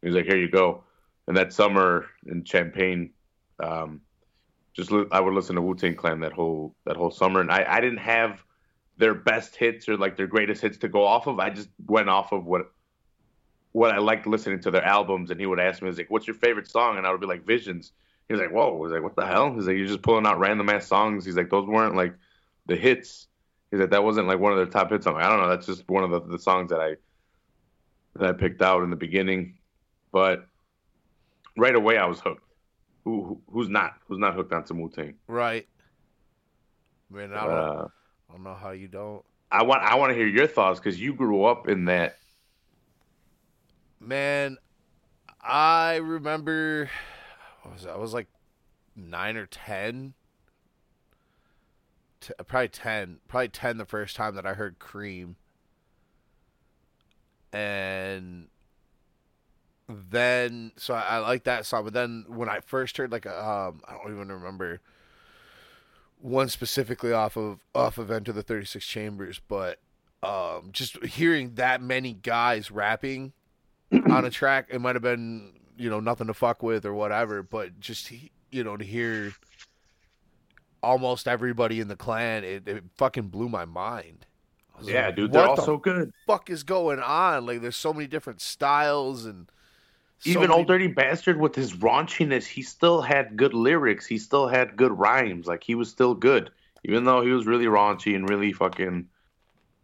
He 0.00 0.08
was 0.08 0.16
like, 0.16 0.24
here 0.24 0.38
you 0.38 0.50
go. 0.50 0.82
And 1.28 1.36
that 1.36 1.52
summer 1.52 2.06
in 2.26 2.44
Champagne, 2.44 3.10
um, 3.62 4.00
just 4.80 4.90
li- 4.90 5.06
I 5.12 5.20
would 5.20 5.34
listen 5.34 5.56
to 5.56 5.62
Wu 5.62 5.74
Tang 5.74 5.94
Clan 5.94 6.20
that 6.20 6.32
whole 6.32 6.74
that 6.84 6.96
whole 6.96 7.10
summer, 7.10 7.40
and 7.40 7.50
I, 7.50 7.64
I 7.68 7.80
didn't 7.80 7.98
have 7.98 8.42
their 8.96 9.14
best 9.14 9.56
hits 9.56 9.88
or 9.88 9.96
like 9.96 10.16
their 10.16 10.26
greatest 10.26 10.62
hits 10.62 10.78
to 10.78 10.88
go 10.88 11.04
off 11.04 11.26
of. 11.26 11.38
I 11.38 11.50
just 11.50 11.68
went 11.86 12.08
off 12.08 12.32
of 12.32 12.44
what 12.46 12.70
what 13.72 13.92
I 13.92 13.98
liked 13.98 14.26
listening 14.26 14.60
to 14.60 14.70
their 14.70 14.84
albums. 14.84 15.30
And 15.30 15.40
he 15.40 15.46
would 15.46 15.60
ask 15.60 15.82
me, 15.82 15.88
he's 15.88 15.98
like, 15.98 16.10
"What's 16.10 16.26
your 16.26 16.34
favorite 16.34 16.68
song?" 16.68 16.98
And 16.98 17.06
I 17.06 17.10
would 17.10 17.20
be 17.20 17.26
like, 17.26 17.44
"Visions." 17.44 17.92
He 18.28 18.34
was 18.34 18.40
like, 18.40 18.52
"Whoa!" 18.52 18.76
Was 18.76 18.92
like, 18.92 19.02
"What 19.02 19.16
the 19.16 19.26
hell?" 19.26 19.52
He's 19.54 19.66
like, 19.66 19.76
"You're 19.76 19.86
just 19.86 20.02
pulling 20.02 20.26
out 20.26 20.38
random 20.38 20.68
ass 20.68 20.86
songs." 20.86 21.24
He's 21.24 21.36
like, 21.36 21.50
"Those 21.50 21.66
weren't 21.66 21.96
like 21.96 22.14
the 22.66 22.76
hits." 22.76 23.28
He's 23.70 23.80
like, 23.80 23.90
"That 23.90 24.04
wasn't 24.04 24.28
like 24.28 24.38
one 24.38 24.52
of 24.52 24.58
their 24.58 24.66
top 24.66 24.90
hits." 24.90 25.06
I'm 25.06 25.14
like, 25.14 25.24
"I 25.24 25.28
don't 25.28 25.40
know. 25.40 25.48
That's 25.48 25.66
just 25.66 25.88
one 25.88 26.04
of 26.04 26.10
the, 26.10 26.20
the 26.20 26.38
songs 26.38 26.70
that 26.70 26.80
I 26.80 26.96
that 28.16 28.28
I 28.28 28.32
picked 28.32 28.62
out 28.62 28.82
in 28.82 28.90
the 28.90 28.96
beginning." 28.96 29.58
But 30.12 30.46
right 31.56 31.74
away, 31.74 31.96
I 31.96 32.06
was 32.06 32.20
hooked. 32.20 32.44
Who, 33.04 33.24
who 33.24 33.40
who's 33.52 33.68
not? 33.68 33.94
Who's 34.06 34.18
not 34.18 34.34
hooked 34.34 34.52
on 34.52 34.66
some 34.66 34.80
Wu 34.80 34.90
Tang? 34.90 35.14
Right. 35.26 35.66
Man, 37.10 37.32
I 37.32 37.44
don't, 37.44 37.52
Uh, 37.52 37.88
I 38.28 38.32
don't 38.32 38.42
know 38.44 38.54
how 38.54 38.70
you 38.70 38.88
don't. 38.88 39.24
I 39.50 39.62
want 39.64 39.82
I 39.82 39.96
want 39.96 40.10
to 40.10 40.14
hear 40.14 40.28
your 40.28 40.46
thoughts 40.46 40.78
because 40.78 41.00
you 41.00 41.12
grew 41.14 41.44
up 41.44 41.66
in 41.68 41.86
that. 41.86 42.18
Man, 43.98 44.58
I 45.40 45.96
remember 45.96 46.88
what 47.62 47.74
was? 47.74 47.86
I 47.86 47.96
was 47.96 48.14
like 48.14 48.28
nine 48.94 49.36
or 49.36 49.46
ten. 49.46 50.14
T- 52.20 52.34
probably 52.46 52.68
ten. 52.68 53.18
Probably 53.26 53.48
ten 53.48 53.78
the 53.78 53.86
first 53.86 54.14
time 54.14 54.36
that 54.36 54.46
I 54.46 54.54
heard 54.54 54.78
Cream. 54.78 55.36
And 57.52 58.49
then 60.10 60.72
so 60.76 60.94
I, 60.94 61.00
I 61.00 61.18
like 61.18 61.44
that 61.44 61.66
song, 61.66 61.84
but 61.84 61.92
then 61.92 62.24
when 62.28 62.48
I 62.48 62.60
first 62.60 62.96
heard 62.96 63.12
like 63.12 63.26
a 63.26 63.44
um 63.44 63.82
I 63.86 63.92
don't 63.94 64.12
even 64.12 64.30
remember 64.30 64.80
one 66.20 66.48
specifically 66.48 67.12
off 67.12 67.36
of 67.36 67.60
off 67.74 67.98
of 67.98 68.10
Enter 68.10 68.32
the 68.32 68.42
Thirty 68.42 68.66
Six 68.66 68.86
Chambers, 68.86 69.40
but 69.48 69.78
um 70.22 70.70
just 70.72 71.02
hearing 71.04 71.54
that 71.54 71.82
many 71.82 72.12
guys 72.12 72.70
rapping 72.70 73.32
on 74.10 74.24
a 74.24 74.30
track. 74.30 74.68
It 74.70 74.80
might 74.80 74.94
have 74.94 75.02
been, 75.02 75.52
you 75.76 75.90
know, 75.90 76.00
nothing 76.00 76.26
to 76.28 76.34
fuck 76.34 76.62
with 76.62 76.84
or 76.84 76.94
whatever, 76.94 77.42
but 77.42 77.80
just 77.80 78.10
you 78.50 78.64
know 78.64 78.76
to 78.76 78.84
hear 78.84 79.32
almost 80.82 81.28
everybody 81.28 81.80
in 81.80 81.88
the 81.88 81.96
clan, 81.96 82.44
it, 82.44 82.66
it 82.66 82.84
fucking 82.96 83.28
blew 83.28 83.48
my 83.48 83.64
mind. 83.64 84.26
Yeah, 84.82 85.06
like, 85.06 85.16
dude, 85.16 85.32
they're 85.32 85.46
all 85.46 85.56
the 85.56 85.62
so 85.62 85.76
good. 85.76 86.12
fuck 86.26 86.48
is 86.48 86.62
going 86.62 87.00
on? 87.00 87.46
Like, 87.46 87.60
there's 87.60 87.76
so 87.76 87.92
many 87.92 88.06
different 88.06 88.40
styles 88.40 89.26
and 89.26 89.50
so 90.20 90.30
Even 90.30 90.42
many- 90.42 90.52
old 90.54 90.66
dirty 90.68 90.86
bastard 90.86 91.38
with 91.40 91.54
his 91.54 91.74
raunchiness, 91.74 92.44
he 92.46 92.62
still 92.62 93.00
had 93.00 93.36
good 93.36 93.54
lyrics. 93.54 94.06
He 94.06 94.18
still 94.18 94.46
had 94.48 94.76
good 94.76 94.92
rhymes. 94.92 95.46
Like 95.46 95.64
he 95.64 95.74
was 95.74 95.88
still 95.90 96.14
good, 96.14 96.50
even 96.84 97.04
though 97.04 97.22
he 97.22 97.30
was 97.30 97.46
really 97.46 97.64
raunchy 97.66 98.14
and 98.14 98.28
really 98.28 98.52
fucking 98.52 99.08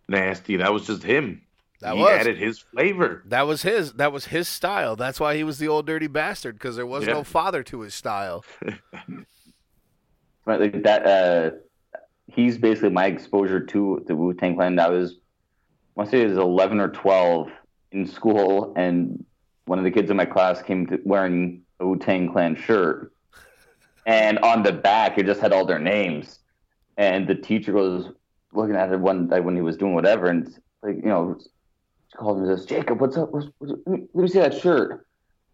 nasty. 0.09 0.57
That 0.57 0.73
was 0.73 0.87
just 0.87 1.03
him. 1.03 1.43
That 1.81 1.95
he 1.95 2.01
was. 2.03 2.11
added 2.21 2.39
his 2.39 2.59
flavor. 2.59 3.23
That 3.27 3.47
was 3.47 3.63
his. 3.63 3.95
That 3.95 4.11
was 4.13 4.27
his 4.27 4.49
style. 4.49 4.97
That's 4.97 5.21
why 5.21 5.37
he 5.37 5.45
was 5.45 5.59
the 5.59 5.69
old 5.69 5.87
dirty 5.87 6.07
bastard 6.07 6.55
because 6.57 6.77
there 6.77 6.87
was 6.87 7.07
Yeah. 7.07 7.15
no 7.15 7.23
father 7.25 7.63
to 7.65 7.81
his 7.81 7.95
style. 7.95 8.45
Right, 10.45 10.61
like 10.61 10.83
that. 10.85 11.07
Uh, 11.07 11.51
he's 12.29 12.57
basically 12.57 12.91
my 12.91 13.07
exposure 13.07 13.61
to 13.61 14.05
the 14.07 14.15
Wu 14.15 14.33
Tang 14.33 14.55
Clan. 14.55 14.79
I 14.79 14.89
was, 14.89 15.13
I 15.15 15.19
want 15.97 16.11
to 16.11 16.17
say, 16.17 16.23
it 16.23 16.29
was 16.29 16.39
eleven 16.39 16.79
or 16.81 16.89
twelve 16.89 17.51
in 17.91 18.07
school, 18.07 18.73
and 18.77 19.25
one 19.67 19.79
of 19.79 19.85
the 19.85 19.91
kids 19.91 20.11
in 20.11 20.17
my 20.17 20.25
class 20.25 20.63
came 20.63 20.87
to 20.87 21.01
wearing 21.05 21.63
a 21.81 21.87
Wu 21.87 21.97
Tang 21.97 22.33
Clan 22.33 22.57
shirt, 22.57 23.13
and 24.07 24.39
on 24.39 24.63
the 24.63 24.73
back 24.73 25.19
it 25.19 25.27
just 25.27 25.41
had 25.41 25.53
all 25.53 25.67
their 25.67 25.79
names, 25.79 26.39
and 26.97 27.29
the 27.29 27.35
teacher 27.35 27.73
was 27.73 28.07
looking 28.53 28.77
at 28.77 28.93
it 28.93 28.99
one 28.99 29.29
day 29.29 29.41
when 29.41 29.55
he 29.55 29.63
was 29.63 29.77
doing 29.77 29.95
whatever, 29.95 30.27
and 30.27 30.49
like 30.83 30.97
you 30.97 31.09
know, 31.09 31.37
she 31.39 32.17
called 32.17 32.39
him 32.39 32.49
and 32.49 32.59
says, 32.59 32.67
"Jacob, 32.67 33.01
what's 33.01 33.17
up? 33.17 33.33
What's, 33.33 33.49
what's, 33.59 33.75
let, 33.87 34.15
me, 34.15 34.29
see 34.29 34.39
that 34.39 34.59
shirt." 34.59 35.07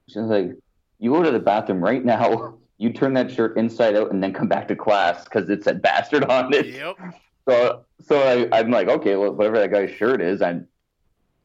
She 0.08 0.18
was 0.18 0.28
like, 0.28 0.52
"You 0.98 1.10
go 1.10 1.22
to 1.22 1.30
the 1.30 1.40
bathroom 1.40 1.82
right 1.82 2.04
now." 2.04 2.58
you 2.82 2.92
turn 2.92 3.14
that 3.14 3.30
shirt 3.30 3.56
inside 3.56 3.94
out 3.94 4.10
and 4.10 4.20
then 4.20 4.32
come 4.32 4.48
back 4.48 4.66
to 4.66 4.74
class 4.74 5.22
because 5.22 5.48
it 5.48 5.62
said 5.62 5.80
bastard 5.80 6.24
on 6.24 6.52
it. 6.52 6.66
Yep. 6.66 6.96
So, 7.48 7.84
so 8.00 8.48
I, 8.52 8.60
I'm 8.60 8.70
like, 8.70 8.86
okay, 8.86 9.16
well, 9.16 9.32
whatever 9.32 9.58
that 9.58 9.72
guy's 9.72 9.90
shirt 9.90 10.20
is, 10.20 10.42
I'd 10.42 10.64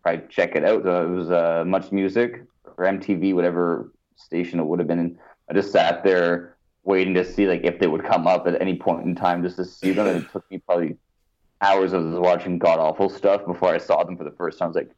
probably 0.03 0.27
check 0.29 0.55
it 0.55 0.63
out. 0.63 0.83
So 0.83 1.03
it 1.03 1.09
was 1.09 1.31
uh, 1.31 1.63
Much 1.65 1.91
Music 1.91 2.43
or 2.77 2.85
MTV, 2.85 3.33
whatever 3.33 3.91
station 4.15 4.59
it 4.59 4.65
would 4.65 4.79
have 4.79 4.87
been. 4.87 4.99
And 4.99 5.17
I 5.49 5.53
just 5.53 5.71
sat 5.71 6.03
there 6.03 6.57
waiting 6.83 7.13
to 7.15 7.25
see 7.25 7.47
like 7.47 7.63
if 7.63 7.79
they 7.79 7.87
would 7.87 8.03
come 8.03 8.27
up 8.27 8.47
at 8.47 8.61
any 8.61 8.77
point 8.77 9.05
in 9.05 9.15
time 9.15 9.43
just 9.43 9.57
to 9.57 9.65
see 9.65 9.91
them. 9.91 10.07
And 10.07 10.23
it 10.23 10.31
took 10.31 10.49
me 10.49 10.59
probably 10.59 10.97
hours 11.61 11.93
of 11.93 12.03
watching 12.13 12.59
god 12.59 12.79
awful 12.79 13.09
stuff 13.09 13.45
before 13.45 13.73
I 13.73 13.77
saw 13.77 14.03
them 14.03 14.17
for 14.17 14.23
the 14.23 14.31
first 14.31 14.59
time. 14.59 14.67
I 14.67 14.69
was 14.69 14.75
like, 14.75 14.91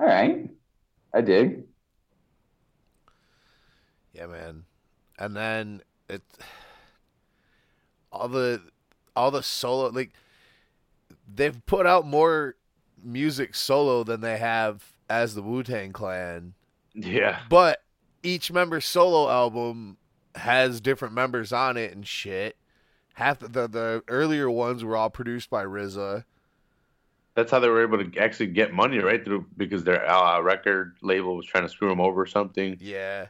all 0.00 0.06
right, 0.06 0.50
I 1.14 1.20
dig. 1.20 1.64
Yeah, 4.12 4.26
man. 4.26 4.64
And 5.18 5.36
then 5.36 5.82
it 6.08 6.22
all 8.12 8.28
the 8.28 8.62
all 9.16 9.30
the 9.30 9.42
solo 9.42 9.88
like 9.88 10.12
they've 11.32 11.64
put 11.66 11.86
out 11.86 12.06
more 12.06 12.56
music 13.02 13.54
solo 13.54 14.04
than 14.04 14.20
they 14.20 14.38
have 14.38 14.94
as 15.08 15.34
the 15.34 15.42
Wu 15.42 15.62
Tang 15.62 15.92
Clan, 15.92 16.54
Yeah, 16.94 17.40
but 17.48 17.82
each 18.22 18.50
member's 18.52 18.84
solo 18.84 19.28
album 19.30 19.96
has 20.36 20.80
different 20.80 21.14
members 21.14 21.52
on 21.52 21.76
it 21.76 21.92
and 21.92 22.06
shit. 22.06 22.56
Half 23.14 23.40
the 23.40 23.48
the, 23.48 23.68
the 23.68 24.02
earlier 24.08 24.50
ones 24.50 24.82
were 24.84 24.96
all 24.96 25.10
produced 25.10 25.50
by 25.50 25.64
RZA. 25.64 26.24
that's 27.34 27.50
how 27.50 27.58
they 27.60 27.68
were 27.68 27.82
able 27.82 27.98
to 28.04 28.18
actually 28.18 28.46
get 28.46 28.72
money 28.72 28.98
right 28.98 29.24
through 29.24 29.46
because 29.56 29.84
their 29.84 30.08
uh, 30.10 30.40
record 30.40 30.96
label 31.02 31.36
was 31.36 31.46
trying 31.46 31.64
to 31.64 31.68
screw 31.68 31.88
them 31.88 32.00
over 32.00 32.22
or 32.22 32.26
something. 32.26 32.76
Yeah. 32.80 33.26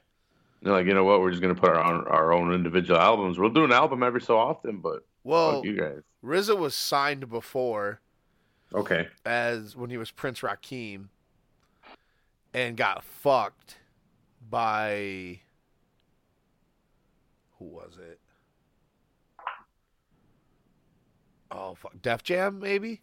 They're 0.62 0.72
like, 0.72 0.86
you 0.86 0.94
know 0.94 1.04
what? 1.04 1.20
We're 1.20 1.30
just 1.30 1.42
gonna 1.42 1.54
put 1.54 1.70
our 1.70 1.84
own 1.84 2.06
our 2.06 2.32
own 2.32 2.52
individual 2.54 2.98
albums. 3.00 3.38
We'll 3.38 3.50
do 3.50 3.64
an 3.64 3.72
album 3.72 4.02
every 4.02 4.20
so 4.22 4.38
often, 4.38 4.78
but 4.78 5.04
Well, 5.22 5.56
fuck 5.56 5.64
you 5.64 5.76
guys. 5.78 6.00
RZA 6.24 6.56
was 6.58 6.74
signed 6.74 7.28
before 7.28 8.00
Okay. 8.74 9.08
as 9.26 9.76
when 9.76 9.90
he 9.90 9.98
was 9.98 10.10
Prince 10.10 10.40
Rakeem 10.40 11.08
and 12.54 12.76
got 12.76 13.02
fucked 13.02 13.78
by 14.48 15.40
who 17.58 17.64
was 17.64 17.98
it? 18.00 18.20
Oh 21.50 21.74
fuck, 21.74 22.00
Def 22.00 22.22
Jam 22.22 22.60
maybe. 22.60 23.02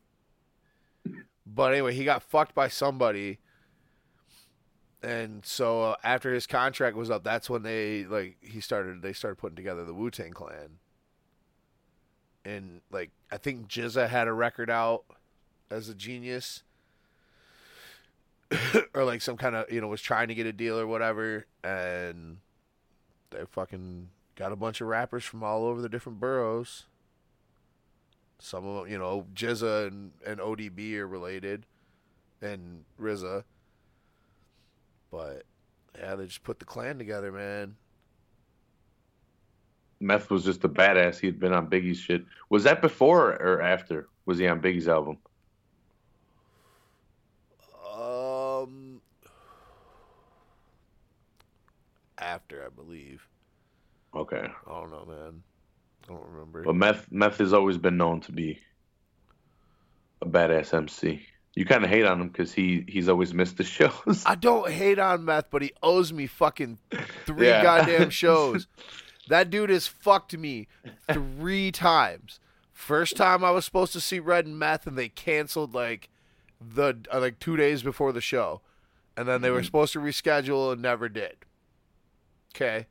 But 1.46 1.74
anyway, 1.74 1.94
he 1.94 2.06
got 2.06 2.24
fucked 2.24 2.56
by 2.56 2.70
somebody, 2.70 3.40
and 5.04 5.46
so 5.46 5.84
uh, 5.84 5.96
after 6.04 6.34
his 6.34 6.48
contract 6.48 6.96
was 6.96 7.10
up, 7.10 7.24
that's 7.24 7.50
when 7.50 7.64
they 7.64 8.06
like 8.06 8.38
he 8.42 8.62
started. 8.62 9.02
They 9.02 9.14
started 9.14 9.36
putting 9.38 9.56
together 9.58 9.84
the 9.84 9.94
Wu 9.94 10.12
Tang 10.12 10.32
Clan, 10.32 10.80
and 12.46 12.82
like 12.90 13.12
I 13.32 13.38
think 13.38 13.68
GZA 13.68 14.08
had 14.08 14.28
a 14.28 14.34
record 14.34 14.70
out 14.70 15.04
as 15.70 15.90
a 15.90 15.96
genius 15.96 16.64
or 18.94 19.04
like 19.04 19.22
some 19.22 19.38
kind 19.38 19.56
of 19.56 19.72
you 19.72 19.82
know 19.82 19.88
was 19.88 20.02
trying 20.02 20.28
to 20.28 20.36
get 20.36 20.46
a 20.46 20.54
deal 20.54 20.78
or 20.78 20.88
whatever 20.88 21.46
and 21.64 22.38
they 23.30 23.40
fucking 23.50 24.10
got 24.36 24.52
a 24.52 24.56
bunch 24.56 24.82
of 24.82 24.88
rappers 24.88 25.24
from 25.24 25.44
all 25.44 25.66
over 25.66 25.82
the 25.82 25.90
different 25.90 26.20
boroughs 26.20 26.86
some 28.40 28.66
of 28.66 28.84
them 28.84 28.92
you 28.92 28.98
know 28.98 29.26
GZA 29.34 29.88
and, 29.88 30.12
and 30.26 30.40
ODB 30.40 30.96
are 30.98 31.08
related 31.08 31.66
and 32.42 32.84
RZA 33.00 33.44
but 35.12 35.44
yeah 35.98 36.16
they 36.16 36.26
just 36.26 36.44
put 36.44 36.60
the 36.60 36.66
clan 36.66 36.98
together 36.98 37.32
man 37.32 37.76
Meth 40.04 40.32
was 40.32 40.44
just 40.44 40.64
a 40.64 40.68
badass. 40.68 41.20
He 41.20 41.28
had 41.28 41.40
been 41.40 41.54
on 41.54 41.70
Biggie's 41.70 42.00
shit. 42.00 42.26
Was 42.50 42.64
that 42.64 42.82
before 42.82 43.34
or 43.34 43.62
after? 43.62 44.08
Was 44.26 44.40
he 44.40 44.48
on 44.48 44.60
Biggie's 44.60 44.88
album? 44.88 45.20
um 48.02 49.02
after 52.22 52.64
I 52.66 52.70
believe 52.70 53.22
Okay. 54.16 54.46
I 54.68 54.70
don't 54.70 54.92
know 54.92 55.06
man 55.08 55.44
I 56.04 56.14
don't 56.14 56.26
remember 56.32 56.64
But 56.64 56.76
Meth 56.76 57.12
Meth 57.12 57.38
has 57.38 57.54
always 57.54 57.78
been 57.78 57.98
known 57.98 58.22
to 58.22 58.32
be 58.32 58.60
a 60.22 60.26
badass 60.26 60.74
MC. 60.74 61.26
You 61.56 61.66
kind 61.66 61.84
of 61.84 61.90
hate 61.90 62.06
on 62.06 62.22
him 62.22 62.28
because 62.30 62.54
he 62.54 62.86
he's 62.88 63.10
always 63.10 63.34
missed 63.34 63.58
the 63.58 63.64
shows. 63.78 64.24
I 64.26 64.36
don't 64.36 64.70
hate 64.72 65.00
on 65.00 65.26
meth, 65.26 65.50
but 65.50 65.62
he 65.62 65.72
owes 65.82 66.14
me 66.14 66.28
fucking 66.28 66.78
three 67.26 67.48
Yeah. 67.48 67.64
goddamn 67.64 68.10
shows. 68.24 68.68
that 69.28 69.50
dude 69.50 69.70
has 69.70 69.88
fucked 69.88 70.38
me 70.38 70.68
three 71.12 71.72
times. 71.90 72.40
First 72.74 73.16
time 73.18 73.44
I 73.44 73.52
was 73.52 73.66
supposed 73.66 73.94
to 73.94 74.02
see 74.02 74.20
Red 74.20 74.46
and 74.46 74.58
Meth, 74.58 74.88
and 74.88 74.98
they 74.98 75.10
canceled 75.10 75.74
like 75.74 76.10
the 76.60 76.98
uh, 77.14 77.20
like 77.20 77.40
two 77.40 77.56
days 77.58 77.84
before 77.84 78.12
the 78.12 78.22
show, 78.22 78.62
and 79.18 79.28
then 79.28 79.42
they 79.42 79.52
were 79.52 79.62
supposed 79.64 79.94
to 79.94 80.00
reschedule 80.00 80.72
and 80.74 80.82
never 80.82 81.08
did. 81.10 81.36
Okay, 82.54 82.88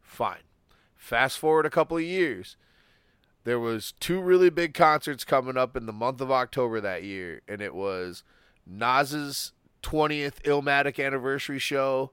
fine. 0.00 0.42
Fast 0.96 1.38
forward 1.38 1.66
a 1.66 1.70
couple 1.70 1.96
of 1.96 2.02
years. 2.02 2.56
There 3.44 3.60
was 3.60 3.92
two 4.00 4.20
really 4.20 4.50
big 4.50 4.74
concerts 4.74 5.24
coming 5.24 5.56
up 5.56 5.76
in 5.76 5.86
the 5.86 5.92
month 5.92 6.20
of 6.20 6.30
October 6.30 6.80
that 6.80 7.04
year, 7.04 7.40
and 7.48 7.60
it 7.60 7.74
was 7.74 8.22
Nas's 8.66 9.52
20th 9.82 10.42
Illmatic 10.42 11.04
anniversary 11.04 11.58
show, 11.58 12.12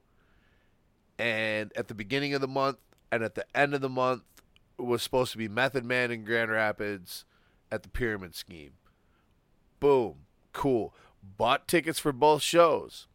and 1.18 1.72
at 1.76 1.88
the 1.88 1.94
beginning 1.94 2.32
of 2.32 2.40
the 2.40 2.48
month 2.48 2.78
and 3.10 3.22
at 3.22 3.34
the 3.34 3.44
end 3.54 3.74
of 3.74 3.80
the 3.80 3.88
month 3.88 4.22
was 4.78 5.02
supposed 5.02 5.32
to 5.32 5.38
be 5.38 5.48
Method 5.48 5.84
Man 5.84 6.10
in 6.10 6.24
Grand 6.24 6.50
Rapids 6.50 7.24
at 7.70 7.82
the 7.82 7.88
Pyramid 7.88 8.34
Scheme. 8.34 8.74
Boom, 9.80 10.26
cool. 10.52 10.94
Bought 11.36 11.68
tickets 11.68 11.98
for 11.98 12.12
both 12.12 12.42
shows. 12.42 13.07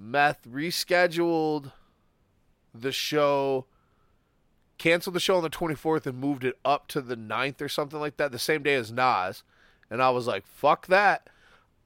Meth 0.00 0.48
rescheduled 0.48 1.72
the 2.74 2.92
show 2.92 3.66
canceled 4.78 5.14
the 5.14 5.20
show 5.20 5.36
on 5.36 5.42
the 5.42 5.50
24th 5.50 6.06
and 6.06 6.18
moved 6.18 6.42
it 6.42 6.58
up 6.64 6.88
to 6.88 7.02
the 7.02 7.14
9th 7.14 7.60
or 7.60 7.68
something 7.68 8.00
like 8.00 8.16
that, 8.16 8.32
the 8.32 8.38
same 8.38 8.62
day 8.62 8.74
as 8.74 8.90
Nas. 8.90 9.42
And 9.90 10.02
I 10.02 10.08
was 10.08 10.26
like, 10.26 10.46
fuck 10.46 10.86
that. 10.86 11.28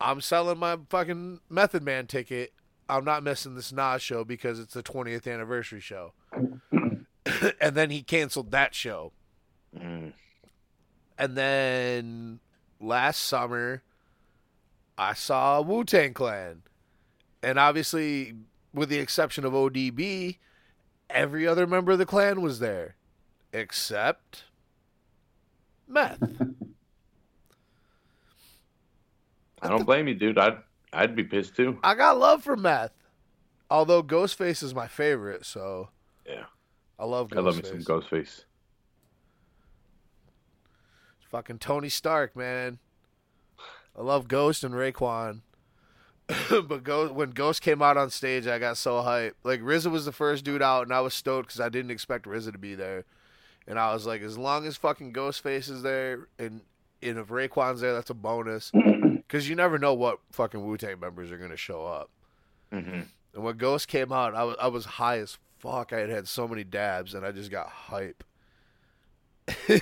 I'm 0.01 0.21
selling 0.21 0.59
my 0.59 0.79
fucking 0.89 1.41
Method 1.51 1.83
Man 1.83 2.07
ticket. 2.07 2.53
I'm 2.89 3.05
not 3.05 3.25
missing 3.25 3.57
this 3.57 3.73
Nas 3.73 4.01
show 4.01 4.23
because 4.25 4.61
it's 4.61 4.75
the 4.75 4.83
20th 4.83 5.27
anniversary 5.27 5.81
show. 5.81 6.13
and 7.61 7.75
then 7.75 7.91
he 7.91 8.03
canceled 8.03 8.53
that 8.53 8.77
show. 8.77 9.11
Mm. 9.77 10.13
And 11.19 11.37
then 11.37 12.39
last 12.81 13.23
summer, 13.23 13.83
I 14.97 15.15
saw 15.15 15.61
Wu 15.61 15.83
Tang 15.83 16.15
Clan. 16.15 16.63
And 17.45 17.59
obviously, 17.59 18.35
with 18.73 18.89
the 18.89 18.99
exception 18.99 19.45
of 19.45 19.53
ODB, 19.53 20.39
every 21.11 21.47
other 21.47 21.67
member 21.67 21.93
of 21.93 21.99
the 21.99 22.07
clan 22.07 22.41
was 22.41 22.59
there. 22.59 22.97
Except 23.53 24.45
Meth. 25.87 26.23
I 29.63 29.69
don't 29.69 29.85
blame 29.85 30.09
you, 30.09 30.15
dude. 30.15 30.39
I'd 30.39 30.57
I'd 30.93 31.15
be 31.15 31.25
pissed 31.25 31.55
too. 31.55 31.79
I 31.85 31.95
got 31.95 32.19
love 32.19 32.43
for 32.43 32.57
Meth. 32.57 32.93
Although 33.71 34.03
Ghostface 34.03 34.63
is 34.63 34.75
my 34.75 34.89
favorite, 34.89 35.45
so 35.45 35.91
Yeah. 36.27 36.45
I 36.99 37.05
love 37.05 37.29
Ghostface. 37.29 37.37
I 37.37 37.41
love 37.41 37.57
me 37.57 37.63
some 37.65 37.79
Ghostface. 37.81 38.45
Fucking 41.31 41.59
Tony 41.59 41.89
Stark, 41.89 42.37
man. 42.37 42.79
I 43.97 44.03
love 44.03 44.29
Ghost 44.29 44.65
and 44.65 44.75
Raekwon. 44.75 45.41
but 46.51 46.85
Ghost, 46.85 47.15
when 47.15 47.31
Ghost 47.31 47.61
came 47.61 47.83
out 47.83 47.97
on 47.97 48.11
stage, 48.11 48.47
I 48.47 48.59
got 48.59 48.77
so 48.77 49.03
hyped. 49.03 49.35
Like 49.43 49.61
RZA 49.61 49.91
was 49.91 50.05
the 50.05 50.13
first 50.13 50.45
dude 50.45 50.63
out, 50.63 50.85
and 50.85 50.93
I 50.93 51.01
was 51.01 51.15
stoked 51.15 51.49
because 51.49 51.61
I 51.61 51.69
didn't 51.69 51.91
expect 51.91 52.27
RZA 52.27 52.53
to 52.53 52.59
be 52.59 52.75
there. 52.75 53.05
And 53.67 53.79
I 53.79 53.93
was 53.93 54.07
like, 54.07 54.23
as 54.23 54.37
long 54.39 54.67
as 54.67 54.77
fucking 54.77 55.13
Ghostface 55.13 55.71
is 55.71 55.83
there, 55.83 56.29
and, 56.39 56.63
and 57.03 57.19
if 57.19 57.29
Raekwon's 57.29 57.81
there, 57.81 57.95
that's 57.95 58.11
a 58.11 58.15
bonus. 58.15 58.71
Because 59.27 59.49
you 59.49 59.57
never 59.57 59.79
know 59.79 59.95
what 59.95 60.19
fucking 60.33 60.65
Wu 60.65 60.77
Tang 60.77 61.01
members 61.01 61.33
are 61.33 61.39
gonna 61.39 61.57
show 61.57 61.87
up. 61.87 62.11
hmm 62.71 63.01
And 63.35 63.43
when 63.43 63.57
Ghost 63.57 63.89
came 63.89 64.13
out, 64.13 64.35
I 64.35 64.45
was 64.45 64.57
I 64.61 64.69
was 64.69 64.85
high 64.85 65.19
as 65.19 65.39
fuck. 65.59 65.93
I 65.95 66.01
had 66.01 66.11
had 66.11 66.29
so 66.29 66.47
many 66.47 66.63
dabs, 66.63 67.15
and 67.15 67.25
I 67.25 67.33
just 67.33 67.51
got 67.51 67.69
hype. 67.69 68.23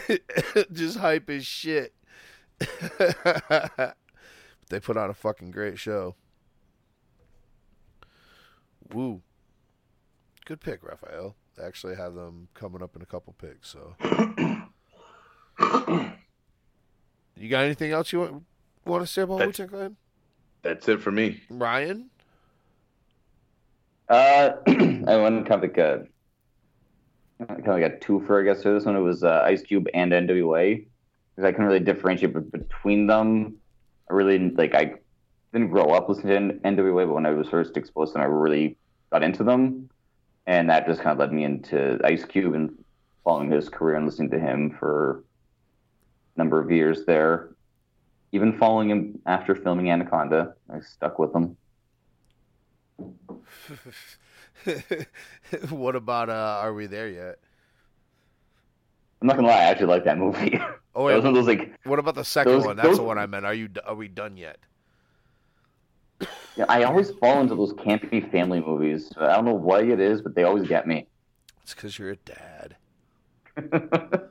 just 0.73 0.99
hype 0.99 1.29
as 1.29 1.45
shit. 1.45 1.93
they 4.71 4.81
put 4.81 4.97
on 4.97 5.11
a 5.11 5.15
fucking 5.15 5.51
great 5.51 5.79
show. 5.79 6.15
Woo. 8.93 9.23
Good 10.45 10.61
pick, 10.61 10.83
Raphael. 10.83 11.37
I 11.63 11.67
actually 11.67 11.97
have 11.97 12.15
them 12.15 12.49
coming 12.55 12.83
up 12.83 12.97
in 12.97 13.03
a 13.03 13.07
couple 13.07 13.35
picks. 13.35 13.69
So, 13.69 13.95
you 17.37 17.49
got 17.49 17.65
anything 17.65 17.93
else 17.93 18.13
you 18.13 18.21
want, 18.21 18.43
want 18.85 19.03
to 19.03 19.07
say 19.07 19.23
about 19.23 19.35
Wu 19.35 19.39
That's- 19.41 19.57
Tang 19.57 19.69
Clan? 19.69 19.97
That's 20.63 20.89
it 20.89 21.01
for 21.01 21.11
me. 21.11 21.41
Ryan? 21.51 22.09
Uh, 24.09 24.51
I 24.67 25.17
went 25.17 25.49
kind 25.49 25.53
of 25.53 25.63
like 25.63 25.79
a 25.79 26.05
kind 27.47 27.61
of 27.61 27.67
like 27.67 27.83
a 27.83 27.97
twofer, 27.97 28.41
I 28.41 28.45
guess. 28.45 28.63
For 28.63 28.73
this 28.73 28.85
one, 28.85 28.95
it 28.95 29.01
was 29.01 29.25
uh, 29.25 29.43
Ice 29.45 29.63
Cube 29.63 29.89
and 29.93 30.13
NWA 30.13 30.87
because 31.35 31.49
I 31.49 31.51
couldn't 31.51 31.67
really 31.67 31.81
differentiate 31.81 32.33
between 32.53 33.09
them. 33.09 33.57
I 34.09 34.15
really 34.15 34.51
like 34.51 34.75
I 34.75 34.95
didn't 35.53 35.71
grow 35.71 35.91
up 35.91 36.09
listening 36.09 36.49
to 36.49 36.55
NWA, 36.69 37.07
but 37.07 37.15
when 37.15 37.27
I 37.27 37.31
was 37.31 37.49
first 37.49 37.77
exposed 37.77 38.13
to 38.13 38.15
them, 38.15 38.23
I 38.23 38.27
really 38.27 38.77
got 39.11 39.23
into 39.23 39.45
them, 39.45 39.91
and 40.47 40.69
that 40.71 40.87
just 40.87 41.01
kind 41.01 41.13
of 41.13 41.19
led 41.19 41.33
me 41.33 41.45
into 41.45 42.01
Ice 42.05 42.25
Cube 42.25 42.55
and 42.55 42.73
following 43.23 43.51
his 43.51 43.69
career 43.69 43.97
and 43.97 44.07
listening 44.07 44.31
to 44.31 44.39
him 44.39 44.75
for 44.79 45.23
a 46.35 46.39
number 46.39 46.61
of 46.61 46.71
years 46.71 47.05
there. 47.05 47.51
Even 48.33 48.59
following 48.59 48.89
him 48.89 49.19
after 49.27 49.55
filming 49.55 49.91
Anaconda, 49.91 50.55
I 50.73 50.81
stuck 50.81 51.19
with 51.19 51.35
him. 51.35 51.57
what 55.71 55.97
about 55.97 56.31
uh 56.31 56.61
are 56.63 56.73
we 56.73 56.87
there 56.87 57.09
yet? 57.09 57.39
I'm 59.21 59.27
not 59.27 59.37
gonna 59.37 59.49
lie, 59.49 59.55
I 59.55 59.65
actually 59.65 59.87
like 59.87 60.05
that 60.05 60.19
movie. 60.19 60.59
Oh 60.95 61.05
wait, 61.05 61.21
those 61.23 61.47
like 61.47 61.75
what 61.85 61.99
about 61.99 62.15
the 62.15 62.25
second 62.25 62.53
those- 62.53 62.65
one? 62.65 62.77
That's 62.77 62.97
the 62.97 63.03
one 63.03 63.19
I 63.19 63.27
meant. 63.27 63.45
Are 63.45 63.53
you 63.55 63.69
are 63.85 63.95
we 63.95 64.09
done 64.09 64.39
yet? 64.39 64.57
Yeah, 66.57 66.65
I 66.69 66.83
always 66.85 67.11
fall 67.13 67.41
into 67.41 67.55
those 67.55 67.73
campy 67.75 68.31
family 68.31 68.61
movies. 68.61 69.13
I 69.19 69.35
don't 69.35 69.45
know 69.45 69.55
why 69.55 69.83
it 69.83 70.01
is, 70.01 70.21
but 70.23 70.35
they 70.35 70.45
always 70.45 70.67
get 70.69 70.87
me. 70.87 71.07
It's 71.63 71.75
because 71.75 71.99
you're 71.99 72.11
a 72.11 72.17
dad. 72.17 72.77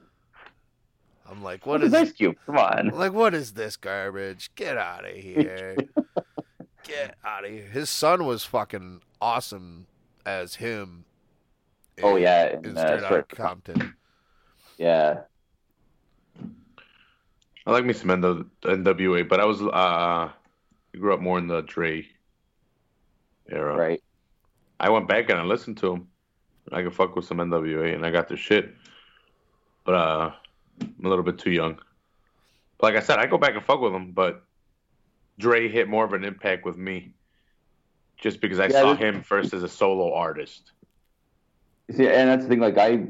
I'm 1.29 1.41
like, 1.43 1.65
what 1.65 1.81
is 1.81 1.89
is 1.89 1.93
Ice 1.93 2.11
Cube? 2.11 2.35
Come 2.45 2.57
on. 2.57 2.89
like 2.89 3.13
what 3.13 3.33
is 3.33 3.53
this 3.53 3.77
garbage? 3.77 4.51
Get 4.55 4.77
out 4.77 5.05
of 5.05 5.15
here. 5.15 5.77
Get 6.83 7.15
out 7.23 7.45
of 7.45 7.51
here. 7.51 7.67
His 7.67 7.89
son 7.89 8.25
was 8.25 8.43
fucking 8.43 9.01
awesome 9.21 9.85
as 10.25 10.55
him. 10.55 11.05
Oh 12.03 12.15
yeah, 12.17 12.49
in 12.57 12.65
in, 12.65 12.71
Straight 12.75 12.77
uh, 12.77 12.93
Outta 12.95 13.05
Straight- 13.05 13.27
Compton. 13.29 13.93
yeah. 14.77 15.21
I 17.67 17.71
like 17.71 17.85
me 17.85 17.93
some 17.93 18.09
NW- 18.09 18.47
NWA, 18.63 19.29
but 19.29 19.39
I 19.39 19.45
was 19.45 19.61
uh 19.61 20.31
I 20.93 20.97
grew 20.97 21.13
up 21.13 21.19
more 21.21 21.37
in 21.37 21.47
the 21.47 21.61
Dre 21.61 22.05
era. 23.49 23.75
Right. 23.75 24.01
I 24.79 24.89
went 24.89 25.07
back 25.07 25.29
and 25.29 25.39
I 25.39 25.43
listened 25.43 25.77
to 25.77 25.93
him. 25.93 26.07
I 26.71 26.83
could 26.83 26.93
fuck 26.93 27.15
with 27.15 27.25
some 27.25 27.37
NWA 27.37 27.93
and 27.93 28.05
I 28.05 28.11
got 28.11 28.27
their 28.27 28.37
shit. 28.37 28.73
But 29.83 29.95
uh 29.95 30.31
I'm 30.81 31.05
a 31.05 31.09
little 31.09 31.23
bit 31.23 31.37
too 31.37 31.51
young. 31.51 31.77
Like 32.81 32.95
I 32.95 32.99
said, 32.99 33.19
I 33.19 33.27
go 33.27 33.37
back 33.37 33.53
and 33.55 33.63
fuck 33.63 33.79
with 33.81 33.93
them, 33.93 34.11
but 34.11 34.43
Dre 35.37 35.67
hit 35.69 35.87
more 35.87 36.03
of 36.05 36.13
an 36.13 36.23
impact 36.23 36.65
with 36.65 36.77
me. 36.77 37.13
Just 38.17 38.41
because 38.41 38.59
I 38.59 38.65
Yeah, 38.67 38.81
saw 38.81 38.93
this- 38.93 38.99
him 39.01 39.21
first 39.23 39.53
as 39.53 39.63
a 39.63 39.69
solo 39.69 40.13
artist. 40.13 40.71
See, 41.91 42.07
and 42.07 42.29
that's 42.29 42.43
the 42.43 42.49
thing. 42.49 42.59
Like 42.59 42.77
I, 42.77 43.07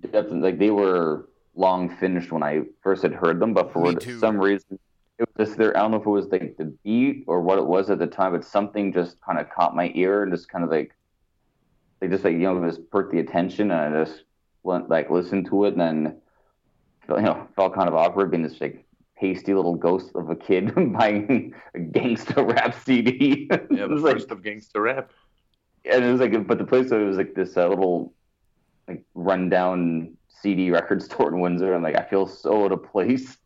definitely 0.00 0.40
like 0.40 0.58
they 0.58 0.70
were 0.70 1.28
long 1.56 1.94
finished 1.96 2.30
when 2.30 2.42
I 2.42 2.62
first 2.82 3.02
had 3.02 3.12
heard 3.12 3.40
them, 3.40 3.52
but 3.54 3.72
for 3.72 3.98
some 4.00 4.38
reason, 4.38 4.78
it 5.20 5.28
was 5.36 5.48
just 5.48 5.58
there. 5.58 5.76
I 5.76 5.80
don't 5.80 5.90
know 5.90 6.00
if 6.00 6.06
it 6.06 6.10
was 6.10 6.28
like 6.28 6.56
the 6.56 6.64
beat 6.84 7.24
or 7.26 7.40
what 7.42 7.58
it 7.58 7.66
was 7.66 7.90
at 7.90 7.98
the 7.98 8.06
time, 8.06 8.32
but 8.32 8.44
something 8.44 8.92
just 8.92 9.20
kind 9.20 9.38
of 9.38 9.50
caught 9.50 9.76
my 9.76 9.92
ear 9.94 10.22
and 10.22 10.32
just 10.32 10.48
kind 10.48 10.64
of 10.64 10.70
like, 10.70 10.94
they 12.00 12.08
just 12.08 12.24
like 12.24 12.32
you 12.32 12.38
know 12.40 12.64
just 12.66 12.90
perked 12.90 13.12
the 13.12 13.20
attention, 13.20 13.70
and 13.70 13.94
I 13.96 14.04
just 14.04 14.24
went 14.62 14.88
like 14.88 15.10
listened 15.10 15.46
to 15.46 15.66
it, 15.66 15.74
and 15.76 15.80
then 15.80 16.16
you 17.08 17.22
know 17.22 17.46
felt 17.54 17.74
kind 17.74 17.88
of 17.88 17.94
awkward 17.94 18.30
being 18.30 18.42
this 18.42 18.60
like 18.60 18.84
pasty 19.18 19.52
little 19.52 19.74
ghost 19.74 20.12
of 20.14 20.30
a 20.30 20.36
kid 20.36 20.74
buying 20.94 21.54
a 21.74 21.78
gangsta 21.78 22.46
rap 22.54 22.74
CD. 22.82 23.48
Yeah, 23.70 23.86
the 23.86 23.88
was 23.88 24.02
like- 24.02 24.14
first 24.14 24.30
of 24.30 24.42
gangster 24.42 24.80
rap. 24.80 25.10
and 25.84 26.02
it 26.04 26.10
was 26.10 26.20
like, 26.20 26.46
but 26.46 26.56
the 26.56 26.64
place 26.64 26.90
it 26.90 26.96
was 26.96 27.18
like 27.18 27.34
this 27.34 27.56
uh, 27.58 27.68
little, 27.68 28.14
like 28.88 29.04
rundown 29.14 30.16
CD 30.28 30.70
record 30.70 31.02
store 31.02 31.28
in 31.28 31.40
Windsor. 31.40 31.74
I'm 31.74 31.82
like, 31.82 31.96
I 31.98 32.04
feel 32.08 32.26
so 32.26 32.64
out 32.64 32.72
of 32.72 32.82
place 32.84 33.36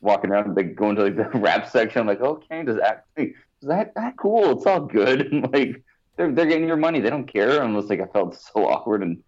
walking 0.00 0.30
around, 0.30 0.54
like 0.56 0.74
going 0.74 0.96
to 0.96 1.04
like 1.04 1.16
the 1.16 1.28
rap 1.38 1.68
section. 1.68 2.00
I'm 2.00 2.06
like, 2.06 2.20
okay, 2.20 2.62
does 2.62 2.76
that, 2.76 3.04
that 3.16 3.26
is 3.26 3.68
that 3.68 3.94
that 3.94 4.16
cool? 4.16 4.52
It's 4.52 4.66
all 4.66 4.80
good. 4.80 5.32
And 5.32 5.52
like 5.52 5.82
they're 6.16 6.32
they're 6.32 6.46
getting 6.46 6.68
your 6.68 6.76
money. 6.76 7.00
They 7.00 7.10
don't 7.10 7.26
care. 7.26 7.62
And 7.62 7.76
it's 7.76 7.88
like 7.88 8.00
I 8.00 8.06
felt 8.06 8.36
so 8.36 8.66
awkward. 8.68 9.02
And 9.02 9.22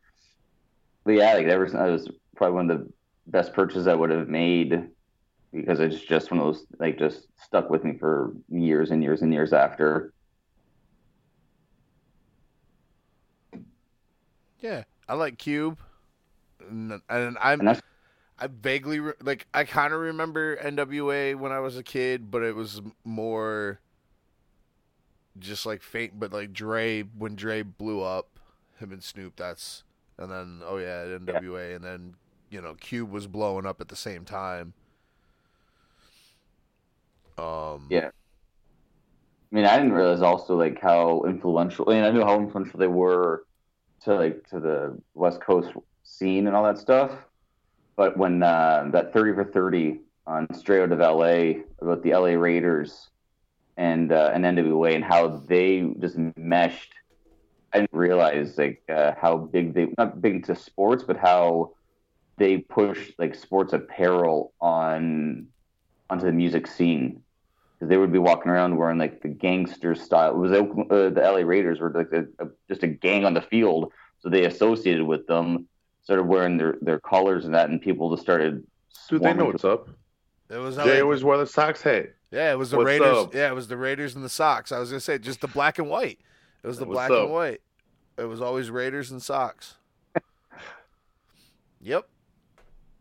but 1.04 1.12
yeah, 1.14 1.34
like 1.34 1.46
ever 1.46 1.66
since 1.66 1.78
I 1.78 1.88
was 1.88 2.08
probably 2.36 2.54
one 2.54 2.70
of 2.70 2.78
the 2.80 2.92
best 3.26 3.52
purchases 3.52 3.86
I 3.86 3.94
would 3.94 4.10
have 4.10 4.28
made 4.28 4.88
because 5.52 5.80
it's 5.80 6.00
just 6.00 6.30
one 6.30 6.40
of 6.40 6.46
those 6.46 6.66
like 6.78 6.98
just 6.98 7.26
stuck 7.42 7.70
with 7.70 7.84
me 7.84 7.96
for 7.98 8.32
years 8.48 8.90
and 8.90 9.02
years 9.02 9.22
and 9.22 9.32
years 9.32 9.52
after. 9.52 10.12
Yeah, 14.60 14.84
I 15.08 15.14
like 15.14 15.38
Cube, 15.38 15.78
and, 16.68 17.00
and 17.08 17.38
I'm 17.40 17.60
And 17.60 17.68
that's 17.68 17.80
I 18.40 18.46
vaguely 18.46 19.00
re- 19.00 19.12
like 19.22 19.46
I 19.52 19.64
kind 19.64 19.92
of 19.92 20.00
remember 20.00 20.56
NWA 20.56 21.36
when 21.36 21.52
I 21.52 21.60
was 21.60 21.76
a 21.76 21.82
kid, 21.82 22.30
but 22.30 22.42
it 22.42 22.56
was 22.56 22.80
more 23.04 23.80
just 25.38 25.66
like 25.66 25.82
faint. 25.82 26.18
But 26.18 26.32
like 26.32 26.52
Dre, 26.52 27.02
when 27.02 27.36
Dre 27.36 27.62
blew 27.62 28.02
up, 28.02 28.38
him 28.78 28.92
and 28.92 29.02
Snoop, 29.04 29.36
that's 29.36 29.84
and 30.18 30.30
then 30.30 30.62
oh 30.64 30.78
yeah, 30.78 31.04
NWA, 31.04 31.76
and 31.76 31.84
then 31.84 32.14
you 32.50 32.60
know 32.60 32.74
Cube 32.74 33.10
was 33.10 33.26
blowing 33.26 33.66
up 33.66 33.80
at 33.80 33.88
the 33.88 33.96
same 33.96 34.24
time. 34.24 34.72
Um, 37.38 37.86
Yeah. 37.90 38.10
I 39.52 39.56
mean, 39.56 39.64
I 39.64 39.78
didn't 39.78 39.92
realize 39.92 40.22
also 40.22 40.56
like 40.56 40.80
how 40.80 41.24
influential. 41.26 41.90
I 41.90 41.94
mean, 41.94 42.04
I 42.04 42.10
knew 42.10 42.22
how 42.22 42.38
influential 42.38 42.78
they 42.78 42.86
were 42.86 43.44
to 44.02 44.14
like 44.14 44.46
to 44.50 44.60
the 44.60 45.00
West 45.14 45.40
Coast 45.40 45.70
scene 46.04 46.46
and 46.46 46.54
all 46.54 46.64
that 46.64 46.78
stuff. 46.78 47.12
But 48.00 48.16
when 48.16 48.42
uh, 48.42 48.88
that 48.92 49.12
thirty 49.12 49.34
for 49.34 49.44
thirty 49.44 50.00
on 50.26 50.46
Straight 50.54 50.80
Out 50.80 50.92
of 50.92 51.00
LA 51.00 51.64
about 51.82 52.02
the 52.02 52.14
LA 52.14 52.32
Raiders 52.32 53.10
and 53.76 54.10
uh, 54.10 54.30
and 54.32 54.42
NWA 54.42 54.94
and 54.94 55.04
how 55.04 55.42
they 55.46 55.86
just 56.00 56.16
meshed, 56.34 56.94
I 57.74 57.80
didn't 57.80 57.92
realize 57.92 58.56
like 58.56 58.80
uh, 58.88 59.12
how 59.20 59.36
big 59.36 59.74
they 59.74 59.88
not 59.98 60.22
big 60.22 60.36
into 60.36 60.56
sports, 60.56 61.04
but 61.06 61.18
how 61.18 61.72
they 62.38 62.56
pushed 62.56 63.18
like 63.18 63.34
sports 63.34 63.74
apparel 63.74 64.54
on 64.62 65.48
onto 66.08 66.24
the 66.24 66.32
music 66.32 66.68
scene 66.68 67.22
because 67.74 67.90
they 67.90 67.98
would 67.98 68.12
be 68.12 68.18
walking 68.18 68.50
around 68.50 68.78
wearing 68.78 68.96
like 68.96 69.20
the 69.20 69.28
gangster 69.28 69.94
style. 69.94 70.30
It 70.30 70.38
was 70.38 70.52
uh, 70.52 71.10
the 71.10 71.20
LA 71.20 71.44
Raiders 71.44 71.80
were 71.80 71.92
like 71.94 72.12
a, 72.14 72.24
a, 72.42 72.48
just 72.66 72.82
a 72.82 72.86
gang 72.86 73.26
on 73.26 73.34
the 73.34 73.42
field, 73.42 73.92
so 74.20 74.30
they 74.30 74.46
associated 74.46 75.04
with 75.04 75.26
them, 75.26 75.68
started 76.02 76.24
wearing 76.24 76.56
their 76.56 76.76
their 76.80 76.98
collars 77.00 77.44
and 77.44 77.54
that, 77.54 77.70
and 77.70 77.80
people 77.80 78.10
just 78.10 78.22
started. 78.22 78.64
Dude, 79.08 79.22
they 79.22 79.34
know 79.34 79.46
what's 79.46 79.64
up. 79.64 79.88
It 80.48 80.56
was 80.56 80.76
Jay 80.76 80.98
LA 80.98 81.02
always 81.02 81.22
wore 81.24 81.36
the 81.36 81.46
Sox 81.46 81.82
hat. 81.82 82.14
Yeah, 82.30 82.52
it 82.52 82.56
was 82.58 82.70
the 82.70 82.76
What's 82.76 82.86
Raiders. 82.86 83.16
up? 83.16 83.34
Yeah, 83.34 83.50
it 83.50 83.54
was 83.54 83.68
the 83.68 83.76
Raiders 83.76 84.14
and 84.14 84.24
the 84.24 84.28
Sox. 84.28 84.70
I 84.72 84.78
was 84.78 84.90
gonna 84.90 85.00
say 85.00 85.18
just 85.18 85.40
the 85.40 85.48
black 85.48 85.78
and 85.78 85.88
white. 85.88 86.18
It 86.62 86.66
was 86.66 86.78
the 86.78 86.84
What's 86.84 86.94
black 86.96 87.10
up? 87.10 87.24
and 87.24 87.32
white. 87.32 87.60
It 88.18 88.24
was 88.24 88.40
always 88.40 88.70
Raiders 88.70 89.10
and 89.10 89.22
Sox. 89.22 89.76
yep. 91.80 92.08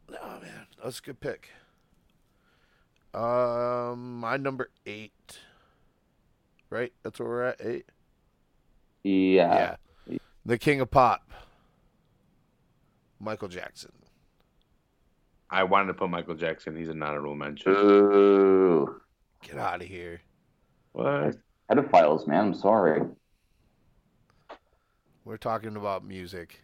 Oh 0.09 0.39
man, 0.41 0.67
that's 0.83 0.99
a 0.99 1.01
good 1.01 1.19
pick. 1.19 1.49
Um, 3.13 4.19
my 4.19 4.37
number 4.37 4.69
eight. 4.85 5.39
Right, 6.69 6.93
that's 7.03 7.19
where 7.19 7.27
we're 7.29 7.43
at. 7.45 7.61
Eight. 7.61 7.85
Yeah. 9.03 9.75
yeah. 10.07 10.17
The 10.45 10.57
King 10.57 10.81
of 10.81 10.91
Pop. 10.91 11.31
Michael 13.19 13.47
Jackson. 13.47 13.91
I 15.49 15.63
wanted 15.63 15.87
to 15.87 15.93
put 15.95 16.09
Michael 16.09 16.35
Jackson. 16.35 16.75
He's 16.75 16.89
an 16.89 17.01
honorable 17.01 17.35
mention. 17.35 17.71
Ooh. 17.71 19.01
Get 19.41 19.57
out 19.57 19.81
of 19.81 19.87
here. 19.87 20.21
What? 20.91 21.35
Pedophiles, 21.69 22.27
man. 22.27 22.47
I'm 22.47 22.53
sorry. 22.53 23.01
We're 25.25 25.37
talking 25.37 25.75
about 25.75 26.03
music. 26.03 26.61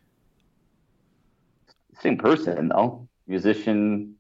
Same 2.01 2.17
person 2.17 2.69
though. 2.69 3.07
Musician, 3.27 4.15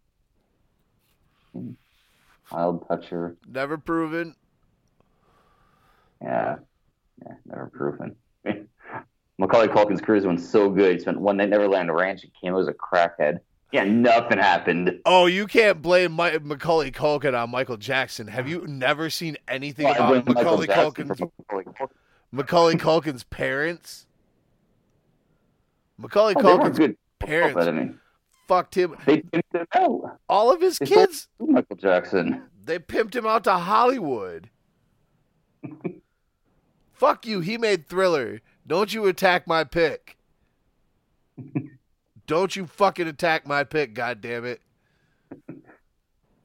child 2.49 2.85
toucher. 2.87 3.35
Never 3.47 3.77
proven. 3.77 4.35
Yeah, 6.21 6.57
yeah, 7.23 7.33
never 7.45 7.67
proven. 7.67 8.15
Macaulay 9.37 9.67
Culkin's 9.67 10.01
career 10.01 10.25
went 10.25 10.39
so 10.41 10.69
good. 10.69 10.93
He 10.95 10.99
spent 10.99 11.19
one 11.19 11.37
night 11.37 11.49
Neverland 11.49 11.93
Ranch. 11.93 12.21
He 12.21 12.31
came 12.41 12.53
out 12.55 12.59
as 12.59 12.67
a 12.67 12.73
crackhead. 12.73 13.39
Yeah, 13.71 13.83
nothing 13.83 14.37
happened. 14.37 15.01
Oh, 15.05 15.25
you 15.25 15.47
can't 15.47 15.81
blame 15.81 16.13
My- 16.13 16.37
Macaulay 16.41 16.91
Culkin 16.91 17.37
on 17.37 17.49
Michael 17.49 17.75
Jackson. 17.77 18.27
Have 18.27 18.47
you 18.47 18.65
never 18.67 19.09
seen 19.09 19.35
anything 19.47 19.85
Well, 19.85 20.13
about 20.13 20.27
Macaulay 20.27 20.67
Culkin's 20.67 21.19
Macaulay 21.19 21.63
Culkin. 21.65 21.89
Macaulay 22.31 22.75
Culkin's 22.75 23.23
parents? 23.23 24.05
Macaulay 25.97 26.33
Oh, 26.37 26.41
Culkin's 26.41 26.95
parents 27.19 27.57
I 27.67 27.71
mean, 27.71 27.99
fucked 28.47 28.75
him. 28.75 28.95
they 29.05 29.21
pimped 29.21 29.53
him 29.59 29.65
out. 29.73 30.19
All 30.29 30.53
of 30.53 30.61
his 30.61 30.77
They 30.77 30.85
kids, 30.85 31.27
Michael 31.39 31.75
Jackson. 31.75 32.43
they 32.63 32.79
pimped 32.79 33.15
him 33.15 33.25
out 33.25 33.43
to 33.45 33.53
Hollywood. 33.53 34.49
Fuck 36.93 37.25
you. 37.25 37.41
He 37.41 37.57
made 37.57 37.87
Thriller. 37.87 38.39
Don't 38.67 38.93
you 38.93 39.05
attack 39.05 39.47
my 39.47 39.63
pick. 39.63 40.17
Don't 42.27 42.55
you 42.55 42.65
fucking 42.65 43.07
attack 43.07 43.45
my 43.45 43.63
pick, 43.63 43.93
God 43.93 44.21
damn 44.21 44.45
it. 44.45 44.61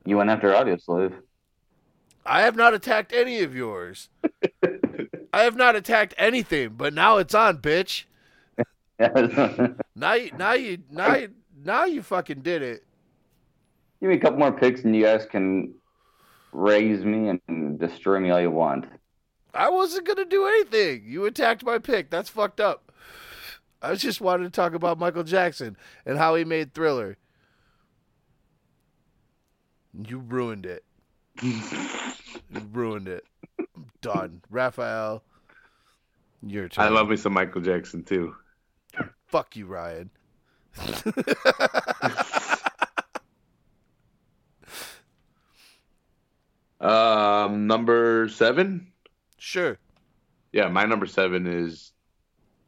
You 0.04 0.18
went 0.18 0.30
after 0.30 0.48
Audioslave. 0.48 1.14
I 2.26 2.42
have 2.42 2.56
not 2.56 2.74
attacked 2.74 3.12
any 3.12 3.40
of 3.40 3.54
yours. 3.54 4.08
I 5.32 5.42
have 5.42 5.56
not 5.56 5.76
attacked 5.76 6.14
anything, 6.18 6.70
but 6.76 6.92
now 6.92 7.16
it's 7.16 7.34
on, 7.34 7.58
bitch. 7.58 8.04
Give 8.98 9.76
Now 9.96 10.14
you, 10.14 10.30
now 10.36 10.52
you, 10.52 10.78
now 10.90 11.14
you, 11.16 11.30
now 11.64 11.84
you 11.84 12.02
fucking 12.02 12.40
did 12.40 12.62
it. 12.62 12.84
Give 14.00 14.10
me 14.10 14.16
a 14.16 14.18
couple 14.18 14.38
more 14.38 14.52
picks, 14.52 14.82
and 14.84 14.94
you 14.94 15.04
guys 15.04 15.26
can 15.26 15.74
raise 16.52 17.04
me 17.04 17.38
and 17.48 17.78
destroy 17.78 18.20
me 18.20 18.30
all 18.30 18.40
you 18.40 18.50
want. 18.50 18.86
I 19.54 19.68
wasn't 19.70 20.06
gonna 20.06 20.24
do 20.24 20.46
anything. 20.46 21.04
You 21.06 21.24
attacked 21.24 21.64
my 21.64 21.78
pick. 21.78 22.10
That's 22.10 22.28
fucked 22.28 22.60
up. 22.60 22.92
I 23.82 23.94
just 23.94 24.20
wanted 24.20 24.44
to 24.44 24.50
talk 24.50 24.74
about 24.74 24.98
Michael 24.98 25.24
Jackson 25.24 25.76
and 26.04 26.18
how 26.18 26.34
he 26.34 26.44
made 26.44 26.74
Thriller. 26.74 27.16
You 30.06 30.18
ruined 30.18 30.66
it. 30.66 30.84
You 32.52 32.62
ruined 32.72 33.06
it. 33.06 33.24
I'm 33.58 33.86
done. 34.02 34.42
Raphael, 34.50 35.22
your 36.44 36.68
turn. 36.68 36.84
I 36.84 36.88
love 36.88 37.08
me 37.08 37.16
some 37.16 37.32
Michael 37.32 37.60
Jackson 37.60 38.02
too. 38.02 38.34
Fuck 39.28 39.54
you, 39.56 39.66
Ryan. 39.66 40.10
Um, 46.80 47.66
number 47.66 48.28
seven. 48.30 48.90
Sure. 49.40 49.78
Yeah, 50.52 50.68
my 50.68 50.84
number 50.84 51.06
seven 51.06 51.46
is. 51.46 51.92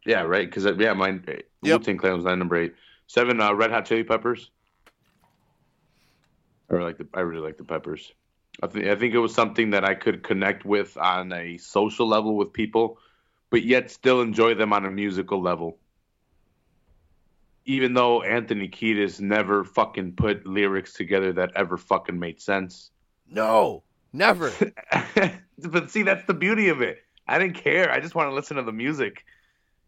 Yeah, 0.05 0.23
right. 0.23 0.49
Because 0.49 0.64
yeah, 0.79 0.95
mine. 0.95 1.25
Yep. 1.62 1.81
Wu 1.81 1.85
Tang 1.85 1.97
Clan 1.97 2.14
was 2.14 2.25
my 2.25 2.35
number 2.35 2.57
eight. 2.57 2.75
Seven. 3.07 3.41
Uh, 3.41 3.55
Red 3.55 3.70
Hot 3.70 3.85
Chili 3.87 4.05
Peppers. 4.05 4.51
I 6.70 6.75
really 6.75 6.87
like 6.87 6.99
the. 6.99 7.07
I 7.14 7.20
really 7.20 7.43
like 7.43 7.59
the 7.59 7.64
Peppers. 7.64 8.12
I 8.62 8.66
think. 8.66 8.87
I 8.87 8.97
think 8.97 9.14
it 9.14 9.18
was 9.18 9.35
something 9.35 9.70
that 9.70 9.85
I 9.85 9.95
could 9.95 10.23
connect 10.23 10.64
with 10.64 10.97
on 10.97 11.33
a 11.33 11.59
social 11.59 12.09
level 12.09 12.37
with 12.37 12.53
people, 12.53 12.99
but 13.51 13.62
yet 13.64 13.91
still 13.91 14.20
enjoy 14.20 14.55
them 14.55 14.73
on 14.73 14.85
a 14.85 14.91
musical 14.91 15.41
level. 15.41 15.79
Even 17.64 17.95
though 17.95 18.23
Anthony 18.23 18.68
Kiedis 18.68 19.20
never 19.20 19.62
fucking 19.62 20.14
put 20.14 20.47
lyrics 20.47 20.95
together 20.95 21.33
that 21.35 21.53
ever 21.55 21.77
fucking 21.77 22.18
made 22.18 22.41
sense. 22.41 22.91
No, 23.29 23.85
never. 24.13 24.53
but 25.59 25.91
see, 25.91 26.03
that's 26.03 26.27
the 26.27 26.35
beauty 26.35 26.69
of 26.69 26.81
it. 26.81 26.99
I 27.27 27.39
didn't 27.39 27.55
care. 27.55 27.91
I 27.91 28.01
just 28.01 28.15
want 28.15 28.31
to 28.31 28.35
listen 28.35 28.57
to 28.57 28.63
the 28.63 28.73
music, 28.73 29.25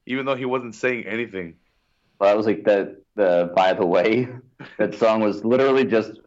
even 0.07 0.27
though 0.27 0.37
he 0.37 0.45
wasn't 0.45 0.75
saying 0.75 1.05
anything. 1.07 1.57
Well, 2.19 2.31
that 2.31 2.37
was 2.37 2.47
like 2.47 2.65
the 2.65 3.03
the 3.17 3.53
by 3.55 3.73
the 3.73 3.87
way, 3.87 4.29
that 4.79 4.95
song 4.95 5.21
was 5.21 5.45
literally 5.45 5.85
just 5.85 6.21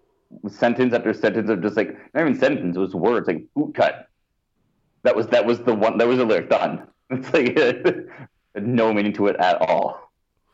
sentence 0.49 0.93
after 0.93 1.13
sentence 1.13 1.49
of 1.49 1.61
just 1.61 1.77
like 1.77 1.97
not 2.13 2.21
even 2.21 2.37
sentence, 2.37 2.75
it 2.75 2.79
was 2.79 2.93
words 2.93 3.27
like 3.27 3.43
boot 3.55 3.73
cut. 3.75 4.09
That 5.03 5.15
was 5.15 5.27
that 5.27 5.45
was 5.45 5.59
the 5.59 5.73
one 5.73 5.97
that 5.97 6.07
was 6.07 6.17
the 6.17 6.25
lyric 6.25 6.49
done. 6.49 6.87
It's 7.09 7.33
like 7.33 7.57
no 8.55 8.93
meaning 8.93 9.13
to 9.13 9.27
it 9.27 9.37
at 9.37 9.61
all. 9.61 10.11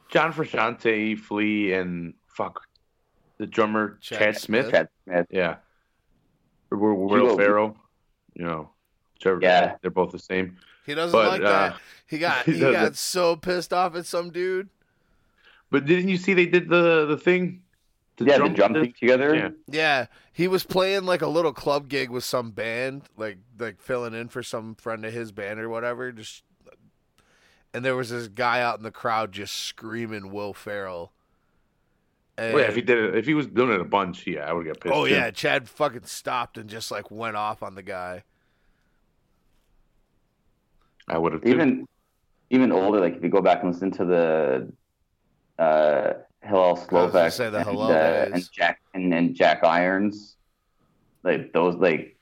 John 0.10 0.32
Frusciante, 0.32 1.18
Flea, 1.18 1.74
and 1.74 2.14
fuck 2.28 2.62
the 3.40 3.48
drummer 3.48 3.98
Chad 4.02 4.20
Chad, 4.20 4.38
Smith. 4.38 4.66
Smith. 4.66 4.72
Chad 4.72 4.90
Smith. 5.04 5.28
Yeah, 5.32 5.50
or 5.50 5.60
Will 6.78 7.10
Hugo- 7.10 7.38
Ferrell. 7.38 7.78
You 8.36 8.46
know, 8.46 8.70
whichever. 9.16 9.40
Yeah. 9.42 9.76
they're 9.82 9.92
both 9.92 10.12
the 10.12 10.20
same. 10.20 10.58
He 10.86 10.96
doesn't 10.96 11.12
But, 11.18 11.28
like 11.28 11.42
uh, 11.42 11.50
that. 11.70 11.78
He 12.08 12.18
got 12.20 12.46
he 12.46 12.54
he 12.54 12.60
got 12.60 12.96
so 12.96 13.36
pissed 13.36 13.72
off 13.74 13.96
at 13.96 14.06
some 14.06 14.32
dude. 14.32 14.70
But 15.72 15.86
didn't 15.86 16.10
you 16.10 16.18
see 16.18 16.34
they 16.34 16.46
did 16.46 16.70
the 16.70 17.06
the 17.06 17.18
thing? 17.18 17.62
yeah, 18.20 18.38
the 18.38 18.50
drum 18.50 18.74
thing 18.74 18.94
together. 19.00 19.34
Yeah. 19.36 19.50
Yeah, 19.68 20.06
he 20.32 20.48
was 20.48 20.64
playing 20.64 21.06
like 21.06 21.22
a 21.24 21.28
little 21.28 21.54
club 21.54 21.88
gig 21.90 22.10
with 22.12 22.24
some 22.24 22.52
band, 22.52 23.04
like 23.18 23.38
like 23.58 23.82
filling 23.82 24.14
in 24.14 24.28
for 24.30 24.44
some 24.44 24.76
friend 24.76 25.04
of 25.06 25.14
his 25.14 25.32
band 25.32 25.60
or 25.60 25.70
whatever. 25.70 26.12
Just 26.12 26.44
and 27.74 27.84
there 27.84 27.96
was 27.96 28.10
this 28.12 28.28
guy 28.28 28.62
out 28.62 28.78
in 28.78 28.84
the 28.84 28.92
crowd 28.92 29.32
just 29.32 29.56
screaming 29.56 30.32
Will 30.32 30.54
Ferrell. 30.54 31.12
And, 32.38 32.54
Well, 32.54 32.64
yeah, 32.64 32.70
if 32.70 32.76
he 32.76 32.82
did 32.82 32.98
it, 32.98 33.16
if 33.16 33.26
he 33.26 33.34
was 33.34 33.48
doing 33.48 33.72
it 33.72 33.80
a 33.80 33.86
bunch, 33.86 34.26
yeah, 34.26 34.50
I 34.50 34.54
would 34.54 34.66
get 34.66 34.80
pissed. 34.80 34.94
oh 34.94 35.06
too. 35.06 35.14
yeah, 35.14 35.30
Chad 35.32 35.70
fucking 35.70 36.06
stopped 36.06 36.58
and 36.58 36.70
just 36.70 36.92
like 36.92 37.12
went 37.12 37.36
off 37.36 37.62
on 37.62 37.76
the 37.76 37.84
guy. 37.84 38.24
I 41.08 41.18
would 41.18 41.34
have. 41.34 41.46
Even 41.46 41.88
even 42.50 42.72
older, 42.72 43.00
like 43.00 43.16
if 43.16 43.24
you 43.24 43.30
go 43.30 43.42
back 43.42 43.64
and 43.64 43.72
listen 43.72 43.92
to 43.92 44.06
the 44.06 44.72
uh 45.62 46.14
Hillel 46.42 46.76
gonna 46.76 47.10
Slovak 47.10 47.32
say 47.32 47.50
the 47.50 47.58
and, 47.58 47.68
Hillel 47.68 47.92
uh, 47.92 48.26
and 48.34 48.52
Jack 48.52 48.82
and, 48.94 49.14
and 49.14 49.36
Jack 49.36 49.64
Irons, 49.64 50.36
like 51.24 51.54
those 51.54 51.76
like 51.76 52.18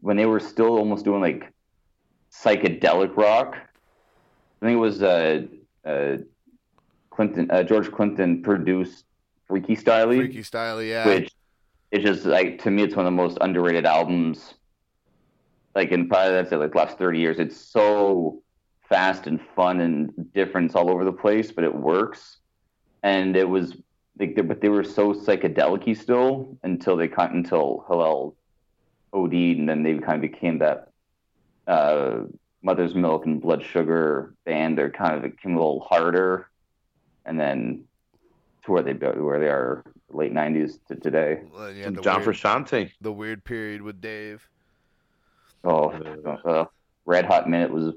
when 0.00 0.16
they 0.16 0.26
were 0.26 0.40
still 0.40 0.78
almost 0.78 1.04
doing 1.04 1.20
like 1.20 1.52
psychedelic 2.32 3.16
rock. 3.16 3.56
I 4.62 4.66
think 4.66 4.76
it 4.76 4.80
was 4.80 5.02
uh, 5.02 5.42
uh, 5.84 6.16
Clinton 7.10 7.50
uh, 7.50 7.62
George 7.62 7.90
Clinton 7.92 8.42
produced 8.42 9.04
Freaky 9.48 9.76
Styley, 9.76 10.18
Freaky 10.18 10.42
style, 10.42 10.82
yeah. 10.82 11.06
which 11.06 11.30
it's 11.90 12.04
just 12.04 12.24
like 12.24 12.62
to 12.64 12.70
me 12.70 12.82
it's 12.82 12.96
one 12.96 13.06
of 13.06 13.12
the 13.12 13.16
most 13.16 13.38
underrated 13.40 13.86
albums. 13.86 14.54
Like 15.74 15.90
in 15.90 16.08
probably 16.08 16.32
that's 16.32 16.50
like 16.52 16.72
the 16.72 16.78
last 16.78 16.98
thirty 16.98 17.18
years. 17.18 17.38
It's 17.38 17.56
so 17.56 18.42
fast 18.88 19.26
and 19.26 19.40
fun 19.54 19.80
and 19.80 20.32
different. 20.32 20.74
All 20.74 20.90
over 20.90 21.04
the 21.04 21.12
place, 21.12 21.52
but 21.52 21.64
it 21.64 21.74
works. 21.74 22.38
And 23.02 23.36
it 23.36 23.48
was 23.48 23.76
like, 24.18 24.34
they- 24.34 24.42
but 24.42 24.60
they 24.60 24.68
were 24.68 24.82
so 24.84 25.12
psychedelic-y 25.12 25.92
still 25.92 26.56
until 26.62 26.96
they 26.96 27.08
kind 27.08 27.34
until 27.34 27.84
Hillel 27.88 28.34
OD'd, 29.12 29.34
and 29.58 29.68
then 29.68 29.82
they 29.82 29.94
kind 29.98 30.14
of 30.16 30.20
became 30.22 30.58
that 30.58 30.88
uh, 31.66 32.20
Mother's 32.62 32.94
Milk 32.94 33.26
and 33.26 33.40
Blood 33.40 33.62
Sugar 33.62 34.34
band. 34.44 34.76
They're 34.78 34.90
kind 34.90 35.14
of 35.14 35.22
became 35.22 35.52
a 35.52 35.56
little 35.58 35.80
harder, 35.80 36.48
and 37.24 37.38
then 37.38 37.84
to 38.66 38.72
where 38.72 38.82
they 38.82 38.92
where 38.92 39.40
they 39.40 39.48
are 39.48 39.84
late 40.10 40.34
'90s 40.34 40.78
to 40.88 40.96
today. 40.96 41.40
Well, 41.52 41.70
you 41.70 41.78
had 41.78 41.84
Some 41.84 41.94
the 41.94 42.02
John 42.02 42.24
weird, 42.24 42.36
Frusciante. 42.36 42.90
the 43.00 43.12
weird 43.12 43.44
period 43.44 43.80
with 43.80 44.00
Dave. 44.00 44.46
Oh, 45.64 45.90
uh, 46.44 46.66
Red 47.06 47.24
Hot 47.26 47.48
Minute 47.48 47.70
was 47.70 47.94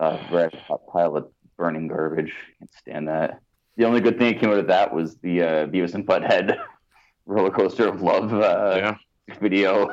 a 0.00 0.18
red 0.32 0.54
hot 0.54 0.86
pile 0.88 1.16
of 1.16 1.28
burning 1.56 1.88
garbage. 1.88 2.32
Can't 2.58 2.70
stand 2.74 3.08
that. 3.08 3.40
The 3.76 3.84
only 3.84 4.00
good 4.00 4.18
thing 4.18 4.32
that 4.32 4.40
came 4.40 4.50
out 4.50 4.58
of 4.58 4.66
that 4.68 4.92
was 4.92 5.16
the 5.18 5.42
uh, 5.42 5.66
Beavis 5.66 5.94
and 5.94 6.06
Butthead 6.06 6.58
roller 7.26 7.50
coaster 7.50 7.88
of 7.88 8.00
love 8.00 8.32
uh, 8.32 8.74
yeah. 9.28 9.36
video. 9.40 9.88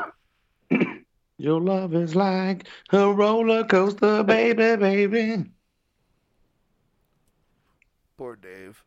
Your 1.37 1.59
love 1.59 1.93
is 1.93 2.15
like 2.15 2.67
a 2.91 3.11
roller 3.11 3.65
coaster, 3.65 4.23
baby, 4.23 4.75
baby. 4.77 5.43
Poor 8.17 8.37
Dave. 8.37 8.81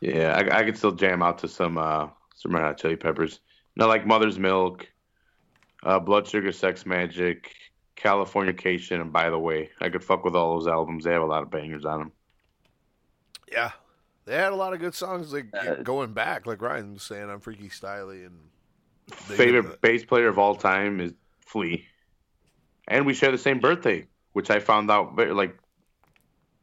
Yeah, 0.00 0.32
I, 0.36 0.60
I 0.60 0.64
could 0.64 0.76
still 0.76 0.92
jam 0.92 1.22
out 1.22 1.38
to 1.38 1.48
some 1.48 1.78
uh 1.78 2.08
some 2.36 2.54
Red 2.54 2.62
Hot 2.62 2.78
Chili 2.78 2.96
Peppers. 2.96 3.40
Not 3.76 3.88
like 3.88 4.06
Mother's 4.06 4.38
Milk, 4.38 4.88
uh, 5.82 5.98
Blood 5.98 6.26
Sugar 6.26 6.52
Sex 6.52 6.84
Magik, 6.84 7.46
Californication, 7.96 9.00
and 9.00 9.12
By 9.12 9.30
the 9.30 9.38
Way. 9.38 9.70
I 9.80 9.88
could 9.88 10.04
fuck 10.04 10.24
with 10.24 10.34
all 10.34 10.58
those 10.58 10.66
albums. 10.66 11.04
They 11.04 11.12
have 11.12 11.22
a 11.22 11.26
lot 11.26 11.42
of 11.42 11.50
bangers 11.50 11.84
on 11.84 11.98
them. 11.98 12.12
Yeah. 13.50 13.72
They 14.24 14.34
had 14.34 14.52
a 14.52 14.56
lot 14.56 14.74
of 14.74 14.80
good 14.80 14.94
songs 14.94 15.32
like 15.32 15.46
Uh, 15.54 15.76
going 15.76 16.12
back, 16.12 16.46
like 16.46 16.60
Ryan 16.60 16.92
was 16.92 17.02
saying 17.02 17.30
on 17.30 17.40
Freaky 17.40 17.70
Styley 17.70 18.26
and 18.26 18.38
They 19.26 19.36
Favorite 19.36 19.62
did 19.62 19.80
bass 19.80 20.04
player 20.04 20.28
of 20.28 20.38
all 20.38 20.54
time 20.54 21.00
is 21.00 21.14
Flea, 21.40 21.86
and 22.86 23.06
we 23.06 23.14
share 23.14 23.32
the 23.32 23.38
same 23.38 23.58
birthday, 23.58 24.06
which 24.34 24.50
I 24.50 24.60
found 24.60 24.90
out 24.90 25.16
very, 25.16 25.32
like 25.32 25.56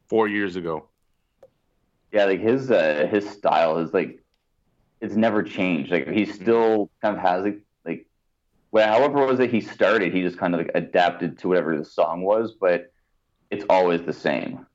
four 0.06 0.28
years 0.28 0.54
ago. 0.54 0.86
Yeah, 2.16 2.24
like 2.24 2.40
his 2.40 2.70
uh, 2.70 3.08
his 3.10 3.28
style 3.28 3.76
is 3.76 3.92
like 3.92 4.24
it's 5.02 5.14
never 5.14 5.42
changed. 5.42 5.92
Like 5.92 6.08
he 6.08 6.24
still 6.24 6.90
kind 7.02 7.14
of 7.14 7.22
has 7.22 7.44
like 7.44 7.60
like 7.84 8.06
well, 8.70 8.88
however 8.88 9.26
was 9.26 9.38
it 9.38 9.50
he 9.50 9.60
started, 9.60 10.14
he 10.14 10.22
just 10.22 10.38
kind 10.38 10.54
of 10.54 10.60
like 10.60 10.70
adapted 10.74 11.36
to 11.40 11.48
whatever 11.48 11.76
the 11.76 11.84
song 11.84 12.22
was, 12.22 12.54
but 12.58 12.90
it's 13.50 13.66
always 13.68 14.00
the 14.00 14.14
same. 14.14 14.66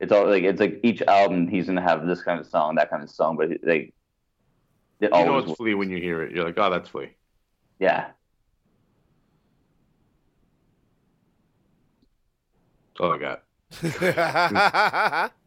It's 0.00 0.12
all 0.12 0.30
like 0.30 0.44
it's 0.44 0.60
like 0.60 0.80
each 0.82 1.02
album 1.02 1.46
he's 1.46 1.66
gonna 1.66 1.82
have 1.82 2.06
this 2.06 2.22
kind 2.22 2.40
of 2.40 2.46
song, 2.46 2.76
that 2.76 2.88
kind 2.88 3.02
of 3.02 3.10
song, 3.10 3.36
but 3.36 3.50
like 3.62 3.92
it 4.98 5.10
You 5.10 5.10
know 5.10 5.32
always 5.32 5.44
it's 5.44 5.56
Flea 5.58 5.74
when 5.74 5.90
you 5.90 5.98
hear 5.98 6.22
it. 6.22 6.34
You're 6.34 6.46
like, 6.46 6.58
oh, 6.58 6.70
that's 6.70 6.88
Flea. 6.88 7.10
yeah. 7.78 8.12
That's 12.98 13.00
all 13.00 13.12
I 13.12 13.18
got. 13.18 13.42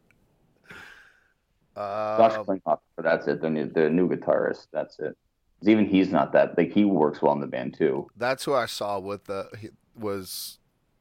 Josh 2.17 2.37
um, 2.37 2.47
Klinghoffer, 2.47 2.79
that's 2.97 3.27
it. 3.27 3.41
The 3.41 3.49
new, 3.49 3.69
the 3.69 3.89
new 3.89 4.07
guitarist, 4.09 4.67
that's 4.71 4.99
it. 4.99 5.17
'Cause 5.59 5.69
Even 5.69 5.85
he's 5.85 6.11
not 6.11 6.33
that 6.33 6.57
like 6.57 6.71
he 6.71 6.85
works 6.85 7.21
well 7.21 7.33
in 7.33 7.39
the 7.39 7.47
band 7.47 7.75
too. 7.75 8.09
that's 8.15 8.43
who 8.45 8.53
I 8.53 8.65
saw 8.65 8.99
with 8.99 9.25
the 9.25 9.49
he, 9.59 9.69
was 9.95 10.59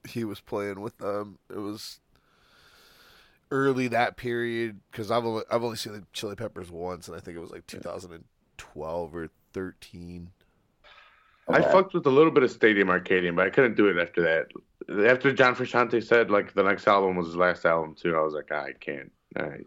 he 0.09 0.25
was 0.25 0.41
playing 0.41 0.81
with 0.81 0.99
them. 0.99 1.39
It 1.51 1.59
was 1.59 2.01
early 3.51 3.89
that 3.89 4.17
period 4.17 4.81
because 4.91 5.11
I've 5.11 5.25
only 5.25 5.43
I've 5.51 5.63
only 5.63 5.77
seen 5.77 5.93
the 5.93 6.05
Chili 6.13 6.37
Peppers 6.37 6.71
once, 6.71 7.09
and 7.09 7.17
I 7.17 7.21
think 7.21 7.37
it 7.37 7.41
was 7.41 7.51
like 7.51 7.67
2012 7.67 9.15
or 9.15 9.29
13. 9.53 10.31
I 11.53 11.61
Okay. 11.61 11.63
fucked 11.63 11.95
with 11.95 12.07
a 12.07 12.11
little 12.11 12.33
bit 12.33 12.43
of 12.43 12.51
Stadium 12.51 12.89
Arcadium, 12.89 13.37
but 13.37 13.47
I 13.47 13.51
couldn't 13.51 13.77
do 13.77 13.89
it 13.89 13.99
after 14.01 14.23
that. 14.23 15.09
After 15.09 15.33
John 15.33 15.55
Frusciante 15.55 16.03
said 16.03 16.31
like 16.31 16.55
the 16.55 16.63
next 16.63 16.87
album 16.89 17.17
was 17.17 17.27
his 17.27 17.37
last 17.37 17.67
album 17.67 17.95
too, 17.95 18.17
I 18.17 18.23
was 18.23 18.35
like, 18.35 18.51
I 18.53 18.73
can't. 18.73 19.13
I, 19.37 19.59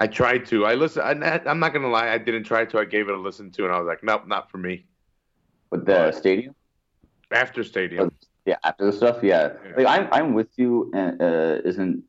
I 0.00 0.06
tried 0.06 0.46
to. 0.46 0.64
I 0.64 0.74
listen. 0.74 1.02
I, 1.02 1.40
I'm 1.46 1.60
not 1.60 1.72
gonna 1.72 1.90
lie. 1.90 2.10
I 2.10 2.18
didn't 2.18 2.44
try 2.44 2.64
to. 2.64 2.78
I 2.78 2.86
gave 2.86 3.08
it 3.08 3.14
a 3.14 3.18
listen 3.18 3.50
to, 3.52 3.64
and 3.64 3.72
I 3.72 3.78
was 3.78 3.86
like, 3.86 4.02
nope, 4.02 4.26
not 4.26 4.50
for 4.50 4.58
me. 4.58 4.86
With 5.70 5.86
the 5.86 6.10
stadium. 6.10 6.54
After 7.30 7.62
Stadium, 7.62 8.10
Yeah, 8.44 8.56
after 8.64 8.86
the 8.86 8.92
stuff, 8.92 9.22
yeah. 9.22 9.52
Yeah. 9.64 9.84
Like 9.84 9.86
I'm, 9.86 10.08
I'm 10.10 10.34
with 10.34 10.48
you. 10.56 10.90
And, 10.94 11.22
uh, 11.22 11.58
isn't 11.64 12.02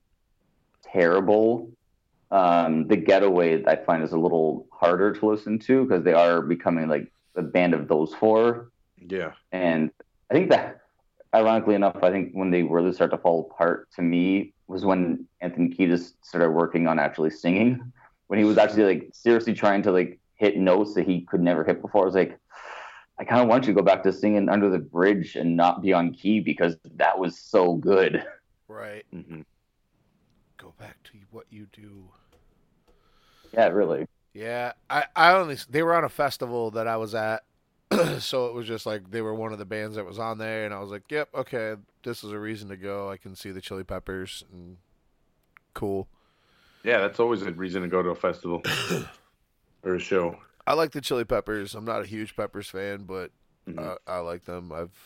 terrible. 0.82 1.72
Um, 2.32 2.88
the 2.88 2.96
Getaway 2.96 3.64
I 3.66 3.76
find 3.76 4.02
is 4.04 4.14
a 4.14 4.18
little 4.18 4.68
harder 4.72 5.14
to 5.14 5.26
listen 5.26 5.60
to 5.60 5.84
because 5.84 6.04
they 6.04 6.14
are 6.14 6.42
becoming 6.42 6.88
like 6.88 7.12
a 7.36 7.42
band 7.42 7.74
of 7.74 7.88
those 7.88 8.14
four, 8.14 8.72
yeah, 8.98 9.34
and 9.52 9.92
I 10.30 10.34
think 10.34 10.50
that, 10.50 10.82
ironically 11.36 11.76
enough, 11.76 11.98
I 12.02 12.10
think 12.10 12.32
when 12.32 12.50
they 12.50 12.64
really 12.64 12.94
start 12.94 13.12
to 13.12 13.18
fall 13.18 13.52
apart 13.52 13.90
to 13.96 14.02
me 14.02 14.54
was 14.72 14.86
when 14.86 15.26
Anthony 15.42 15.68
Kiedis 15.68 16.14
started 16.22 16.52
working 16.52 16.88
on 16.88 16.98
actually 16.98 17.30
singing. 17.30 17.92
When 18.28 18.40
he 18.40 18.46
was 18.46 18.58
actually 18.58 18.86
like 18.86 19.10
seriously 19.12 19.54
trying 19.54 19.82
to 19.84 19.92
like 19.92 20.20
hit 20.36 20.56
notes 20.58 20.94
that 20.94 21.06
he 21.06 21.22
could 21.22 21.42
never 21.42 21.66
hit 21.66 21.82
before. 21.82 22.04
I 22.04 22.06
was 22.06 22.16
like, 22.16 22.40
I 23.20 23.26
kind 23.26 23.42
of 23.42 23.50
want 23.50 23.68
you 23.68 23.74
to 23.74 23.78
go 23.78 23.86
back 23.86 24.02
to 24.04 24.14
singing 24.14 24.48
under 24.48 24.70
the 24.70 24.80
bridge 24.80 25.36
and 25.36 25.58
not 25.58 25.82
be 25.82 25.92
on 25.92 26.14
key 26.14 26.40
because 26.40 26.78
that 26.96 27.20
was 27.20 27.38
so 27.38 27.76
good. 27.76 28.26
Right. 28.70 29.06
Mm-hmm. 29.14 29.42
Go 30.58 30.74
back 30.80 31.04
to 31.04 31.12
what 31.32 31.48
you 31.50 31.68
do. 31.74 32.06
Yeah, 33.54 33.68
really. 33.68 34.08
Yeah, 34.34 34.72
I, 34.90 35.04
I 35.14 35.34
only 35.34 35.58
they 35.70 35.84
were 35.84 35.94
on 35.94 36.06
a 36.06 36.10
festival 36.10 36.72
that 36.72 36.88
I 36.88 36.96
was 36.96 37.14
at, 37.14 37.44
so 38.20 38.48
it 38.48 38.54
was 38.54 38.68
just 38.68 38.86
like 38.86 39.12
they 39.12 39.22
were 39.22 39.34
one 39.34 39.52
of 39.54 39.60
the 39.60 39.66
bands 39.66 39.96
that 39.96 40.06
was 40.06 40.20
on 40.20 40.38
there, 40.38 40.66
and 40.66 40.74
I 40.74 40.80
was 40.80 40.90
like, 40.90 41.04
"Yep, 41.10 41.30
okay, 41.36 41.76
this 42.04 42.24
is 42.24 42.32
a 42.32 42.40
reason 42.40 42.70
to 42.70 42.78
go. 42.78 43.10
I 43.10 43.18
can 43.18 43.36
see 43.36 43.52
the 43.52 43.62
Chili 43.62 43.84
Peppers, 43.84 44.44
and 44.52 44.78
cool." 45.74 46.08
yeah. 46.84 47.00
That's 47.00 47.20
always 47.20 47.42
a 47.42 47.52
reason 47.52 47.82
to 47.82 47.88
go 47.88 48.02
to 48.02 48.10
a 48.10 48.16
festival 48.16 48.62
or 49.84 49.96
a 49.96 50.00
show. 50.00 50.38
I 50.66 50.74
like 50.74 50.92
the 50.92 51.02
Chili 51.02 51.26
Peppers. 51.26 51.76
I'm 51.76 51.86
not 51.86 52.02
a 52.02 52.06
huge 52.06 52.36
Peppers 52.36 52.70
fan, 52.70 53.04
but 53.04 53.32
Mhm. 53.68 53.80
uh, 53.80 53.96
I 54.08 54.20
like 54.20 54.46
them. 54.46 54.72
I've 54.72 54.98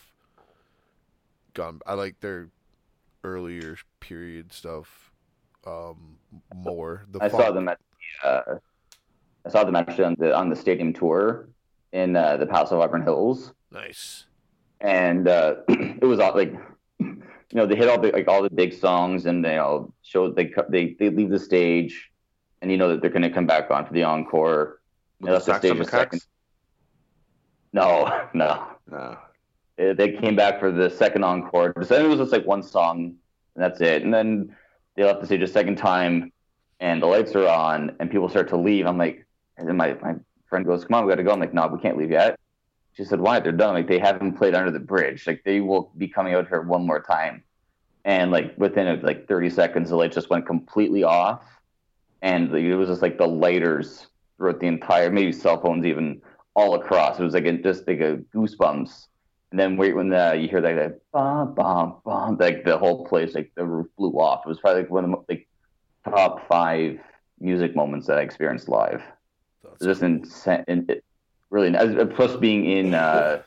gone. 1.54 1.80
I 1.86 1.94
like 1.94 2.20
their 2.20 2.48
earlier 3.24 3.76
period 4.00 4.52
stuff 4.52 5.12
um, 5.66 6.18
more. 6.54 7.04
The 7.10 7.22
I 7.22 7.28
saw 7.28 7.50
them 7.50 7.68
at 7.68 7.78
the, 8.22 8.28
uh, 8.28 8.58
I 9.44 9.48
saw 9.50 9.64
them 9.64 9.76
actually 9.76 10.04
on 10.04 10.16
the 10.18 10.36
on 10.36 10.48
the 10.48 10.56
stadium 10.56 10.92
tour 10.92 11.48
in 11.96 12.14
uh, 12.14 12.36
the 12.36 12.46
Palace 12.46 12.72
Auburn 12.72 13.02
Hills. 13.02 13.52
Nice. 13.72 14.26
and 14.80 15.26
uh, 15.28 15.56
it 16.02 16.08
was 16.12 16.20
all 16.20 16.34
like 16.34 16.52
you 17.00 17.56
know 17.58 17.66
they 17.66 17.76
hit 17.76 17.88
all 17.88 18.00
the 18.00 18.10
like 18.12 18.28
all 18.28 18.42
the 18.42 18.50
big 18.62 18.72
songs 18.74 19.26
and 19.26 19.44
they 19.44 19.56
all 19.58 19.92
show 20.02 20.30
they 20.30 20.46
they 20.74 20.84
they 20.98 21.08
leave 21.10 21.30
the 21.30 21.38
stage 21.50 22.10
and 22.60 22.70
you 22.70 22.76
know 22.80 22.88
that 22.90 23.00
they're 23.00 23.16
going 23.18 23.28
to 23.30 23.34
come 23.38 23.46
back 23.54 23.70
on 23.70 23.86
for 23.86 23.92
the 23.98 24.04
encore 24.04 24.80
With 25.20 25.30
the 25.32 25.38
the 25.38 25.58
stage 25.58 25.76
the 25.76 25.82
a 25.82 25.84
second. 25.84 26.20
no 27.72 27.88
no 28.42 28.50
No. 28.90 29.18
Uh, 29.78 29.92
they 30.00 30.12
came 30.22 30.36
back 30.42 30.54
for 30.58 30.70
the 30.72 30.88
second 30.88 31.22
encore 31.24 31.74
so 31.82 31.94
it 32.02 32.08
was 32.08 32.18
just 32.18 32.32
like 32.32 32.46
one 32.46 32.62
song 32.62 32.96
and 33.54 33.60
that's 33.64 33.80
it 33.80 34.02
and 34.04 34.12
then 34.16 34.54
they 34.94 35.04
left 35.04 35.20
the 35.20 35.26
stage 35.26 35.42
a 35.42 35.46
second 35.46 35.76
time 35.76 36.32
and 36.80 37.02
the 37.02 37.06
lights 37.06 37.34
are 37.34 37.48
on 37.48 37.94
and 38.00 38.10
people 38.10 38.28
start 38.28 38.48
to 38.48 38.56
leave 38.56 38.86
i'm 38.86 38.96
like 38.98 39.26
and 39.58 39.76
my, 39.76 39.88
my 40.02 40.14
friend 40.48 40.64
goes 40.64 40.84
come 40.84 40.94
on 40.94 41.06
we 41.06 41.12
gotta 41.12 41.22
go. 41.22 41.32
I'm 41.32 41.40
like 41.40 41.54
no 41.54 41.66
we 41.66 41.80
can't 41.80 41.96
leave 41.96 42.10
yet. 42.10 42.38
She 42.92 43.04
said 43.04 43.20
why? 43.20 43.40
They're 43.40 43.52
done 43.52 43.74
like 43.74 43.88
they 43.88 43.98
haven't 43.98 44.34
played 44.34 44.54
under 44.54 44.70
the 44.70 44.80
bridge. 44.80 45.26
Like 45.26 45.42
they 45.44 45.60
will 45.60 45.92
be 45.96 46.08
coming 46.08 46.34
out 46.34 46.48
here 46.48 46.62
one 46.62 46.86
more 46.86 47.02
time. 47.02 47.42
And 48.04 48.30
like 48.30 48.54
within 48.56 48.86
uh, 48.86 49.00
like 49.02 49.28
30 49.28 49.50
seconds 49.50 49.90
the 49.90 49.96
lights 49.96 50.14
just 50.14 50.30
went 50.30 50.46
completely 50.46 51.02
off. 51.02 51.42
And 52.22 52.54
it 52.54 52.74
was 52.76 52.88
just 52.88 53.02
like 53.02 53.18
the 53.18 53.26
lighters 53.26 54.06
throughout 54.36 54.60
the 54.60 54.66
entire 54.66 55.10
maybe 55.10 55.32
cell 55.32 55.60
phones 55.60 55.84
even 55.84 56.22
all 56.54 56.74
across. 56.74 57.18
It 57.18 57.24
was 57.24 57.34
like 57.34 57.44
just 57.62 57.86
like 57.86 58.00
a 58.00 58.18
goosebumps. 58.34 59.06
And 59.50 59.60
then 59.60 59.76
wait 59.76 59.94
when 59.94 60.08
the, 60.08 60.36
you 60.40 60.48
hear 60.48 60.60
that 60.60 60.76
like 60.76 61.00
bum 61.12 61.54
bum 61.54 61.96
bum 62.04 62.36
like 62.38 62.64
the 62.64 62.78
whole 62.78 63.06
place 63.06 63.34
like 63.34 63.52
the 63.54 63.64
roof 63.64 63.86
blew 63.96 64.12
off. 64.12 64.42
It 64.44 64.48
was 64.48 64.60
probably 64.60 64.82
like 64.82 64.90
one 64.90 65.04
of 65.04 65.10
the 65.10 65.16
like 65.28 65.48
top 66.04 66.46
five 66.48 66.98
music 67.40 67.76
moments 67.76 68.06
that 68.06 68.18
i 68.18 68.22
experienced 68.22 68.68
live 68.68 69.02
That's 69.72 69.84
just 69.84 70.02
insane. 70.02 70.64
And 70.68 70.90
it, 70.90 71.04
really, 71.50 71.74
as, 71.76 71.94
plus 72.14 72.36
being 72.36 72.64
in 72.64 72.94
uh, 72.94 73.42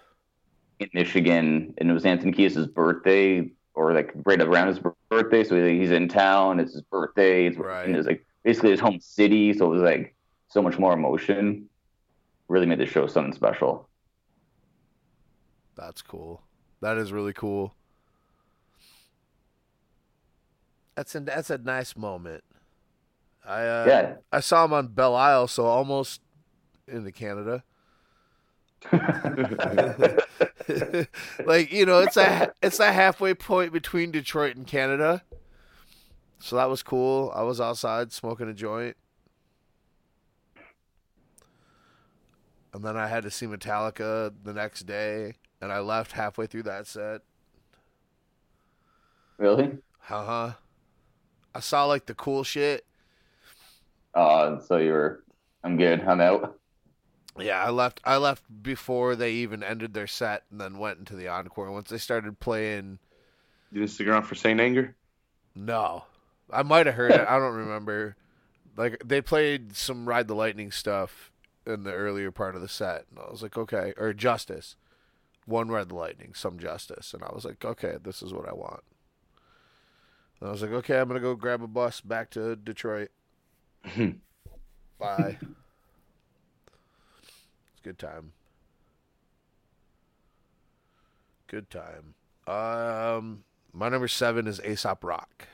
in 0.79 0.89
Michigan, 0.93 1.73
and 1.77 1.89
it 1.89 1.93
was 1.93 2.05
Anthony 2.05 2.31
Kiedis' 2.31 2.73
birthday, 2.73 3.49
or 3.73 3.93
like 3.93 4.11
right 4.25 4.41
around 4.41 4.67
his 4.67 4.79
birthday. 5.09 5.43
So 5.43 5.67
he's 5.67 5.91
in 5.91 6.07
town. 6.07 6.59
It's 6.59 6.73
his 6.73 6.81
birthday. 6.83 7.47
It's 7.47 7.57
Right. 7.57 7.85
and 7.85 7.95
it's 7.95 8.07
like 8.07 8.25
basically 8.43 8.71
his 8.71 8.79
home 8.79 8.99
city. 8.99 9.53
So 9.53 9.65
it 9.65 9.69
was 9.69 9.81
like 9.81 10.15
so 10.47 10.61
much 10.61 10.77
more 10.77 10.93
emotion. 10.93 11.69
Really 12.47 12.65
made 12.65 12.79
the 12.79 12.85
show 12.85 13.05
something 13.07 13.33
special. 13.33 13.87
That's 15.75 16.01
cool. 16.01 16.41
That 16.81 16.97
is 16.97 17.11
really 17.13 17.33
cool. 17.33 17.75
That's 20.95 21.15
a 21.15 21.21
that's 21.21 21.49
a 21.49 21.57
nice 21.57 21.95
moment. 21.95 22.43
I 23.45 23.61
uh, 23.61 23.85
yeah, 23.87 24.15
I 24.31 24.39
saw 24.39 24.65
him 24.65 24.73
on 24.73 24.87
Belle 24.87 25.15
Isle, 25.15 25.47
so 25.47 25.65
almost 25.65 26.21
into 26.87 27.11
Canada. 27.11 27.63
like 31.45 31.71
you 31.71 31.85
know, 31.85 31.99
it's 31.99 32.17
a 32.17 32.53
it's 32.61 32.79
a 32.79 32.91
halfway 32.91 33.33
point 33.33 33.73
between 33.73 34.11
Detroit 34.11 34.55
and 34.55 34.65
Canada. 34.65 35.23
So 36.39 36.55
that 36.55 36.69
was 36.69 36.83
cool. 36.83 37.31
I 37.35 37.43
was 37.43 37.59
outside 37.59 38.13
smoking 38.13 38.47
a 38.47 38.53
joint. 38.53 38.95
And 42.73 42.83
then 42.83 42.95
I 42.95 43.07
had 43.07 43.23
to 43.23 43.31
see 43.31 43.47
Metallica 43.47 44.31
the 44.43 44.53
next 44.53 44.83
day, 44.83 45.33
and 45.59 45.71
I 45.71 45.79
left 45.79 46.11
halfway 46.13 46.45
through 46.45 46.63
that 46.63 46.87
set. 46.87 47.21
Really? 49.37 49.79
Uh 50.09 50.25
huh. 50.25 50.51
I 51.53 51.59
saw 51.59 51.85
like 51.85 52.05
the 52.05 52.13
cool 52.13 52.43
shit. 52.43 52.85
Uh, 54.13 54.59
so 54.59 54.77
you 54.77 54.91
were, 54.91 55.23
I'm 55.63 55.77
good. 55.77 56.01
I'm 56.01 56.21
out. 56.21 56.59
Yeah, 57.39 57.63
I 57.63 57.69
left. 57.69 58.01
I 58.03 58.17
left 58.17 58.43
before 58.61 59.15
they 59.15 59.31
even 59.33 59.63
ended 59.63 59.93
their 59.93 60.07
set, 60.07 60.43
and 60.51 60.59
then 60.59 60.77
went 60.77 60.99
into 60.99 61.15
the 61.15 61.27
encore. 61.27 61.71
Once 61.71 61.89
they 61.89 61.97
started 61.97 62.39
playing, 62.39 62.99
You 63.71 63.79
didn't 63.79 63.91
stick 63.91 64.07
around 64.07 64.23
for 64.23 64.35
Saint 64.35 64.59
Anger? 64.59 64.95
no, 65.55 66.05
I 66.51 66.63
might 66.63 66.85
have 66.85 66.95
heard 66.95 67.15
it. 67.15 67.27
I 67.27 67.37
don't 67.39 67.55
remember. 67.55 68.15
Like 68.77 69.01
they 69.05 69.21
played 69.21 69.75
some 69.75 70.07
Ride 70.07 70.27
the 70.27 70.35
Lightning 70.35 70.71
stuff 70.71 71.31
in 71.65 71.83
the 71.83 71.93
earlier 71.93 72.31
part 72.31 72.55
of 72.55 72.61
the 72.61 72.67
set, 72.69 73.05
and 73.09 73.19
I 73.19 73.29
was 73.31 73.43
like, 73.43 73.57
okay, 73.57 73.93
or 73.97 74.13
Justice, 74.13 74.75
one 75.45 75.69
Ride 75.69 75.89
the 75.89 75.95
Lightning, 75.95 76.33
some 76.35 76.59
Justice, 76.59 77.13
and 77.13 77.23
I 77.23 77.31
was 77.33 77.45
like, 77.45 77.63
okay, 77.65 77.97
this 78.03 78.21
is 78.23 78.33
what 78.33 78.47
I 78.49 78.53
want. 78.53 78.83
And 80.39 80.49
I 80.49 80.51
was 80.51 80.61
like, 80.61 80.71
okay, 80.71 80.99
I'm 80.99 81.07
gonna 81.07 81.19
go 81.19 81.35
grab 81.35 81.61
a 81.63 81.67
bus 81.67 82.01
back 82.01 82.29
to 82.31 82.55
Detroit. 82.55 83.09
Bye. 84.99 85.37
It's 87.71 87.79
a 87.79 87.83
good 87.83 87.97
time. 87.99 88.31
Good 91.47 91.69
time. 91.69 92.13
Um, 92.47 93.43
my 93.73 93.89
number 93.89 94.07
seven 94.07 94.47
is 94.47 94.59
Aesop 94.61 95.03
Rock. 95.03 95.47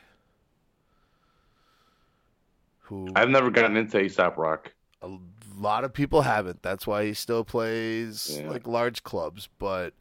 Who 2.82 3.08
I've 3.16 3.30
never 3.30 3.50
gotten 3.50 3.78
into 3.78 4.00
Aesop 4.00 4.38
Rock. 4.38 4.74
a 5.02 5.10
lot 5.58 5.84
of 5.84 5.94
people 5.94 6.22
haven't. 6.24 6.62
That's 6.62 6.86
why 6.86 7.06
he 7.06 7.14
still 7.14 7.44
plays 7.44 8.38
Yeah. 8.42 8.50
like 8.50 8.68
large 8.68 9.04
clubs. 9.04 9.50
But 9.58 9.94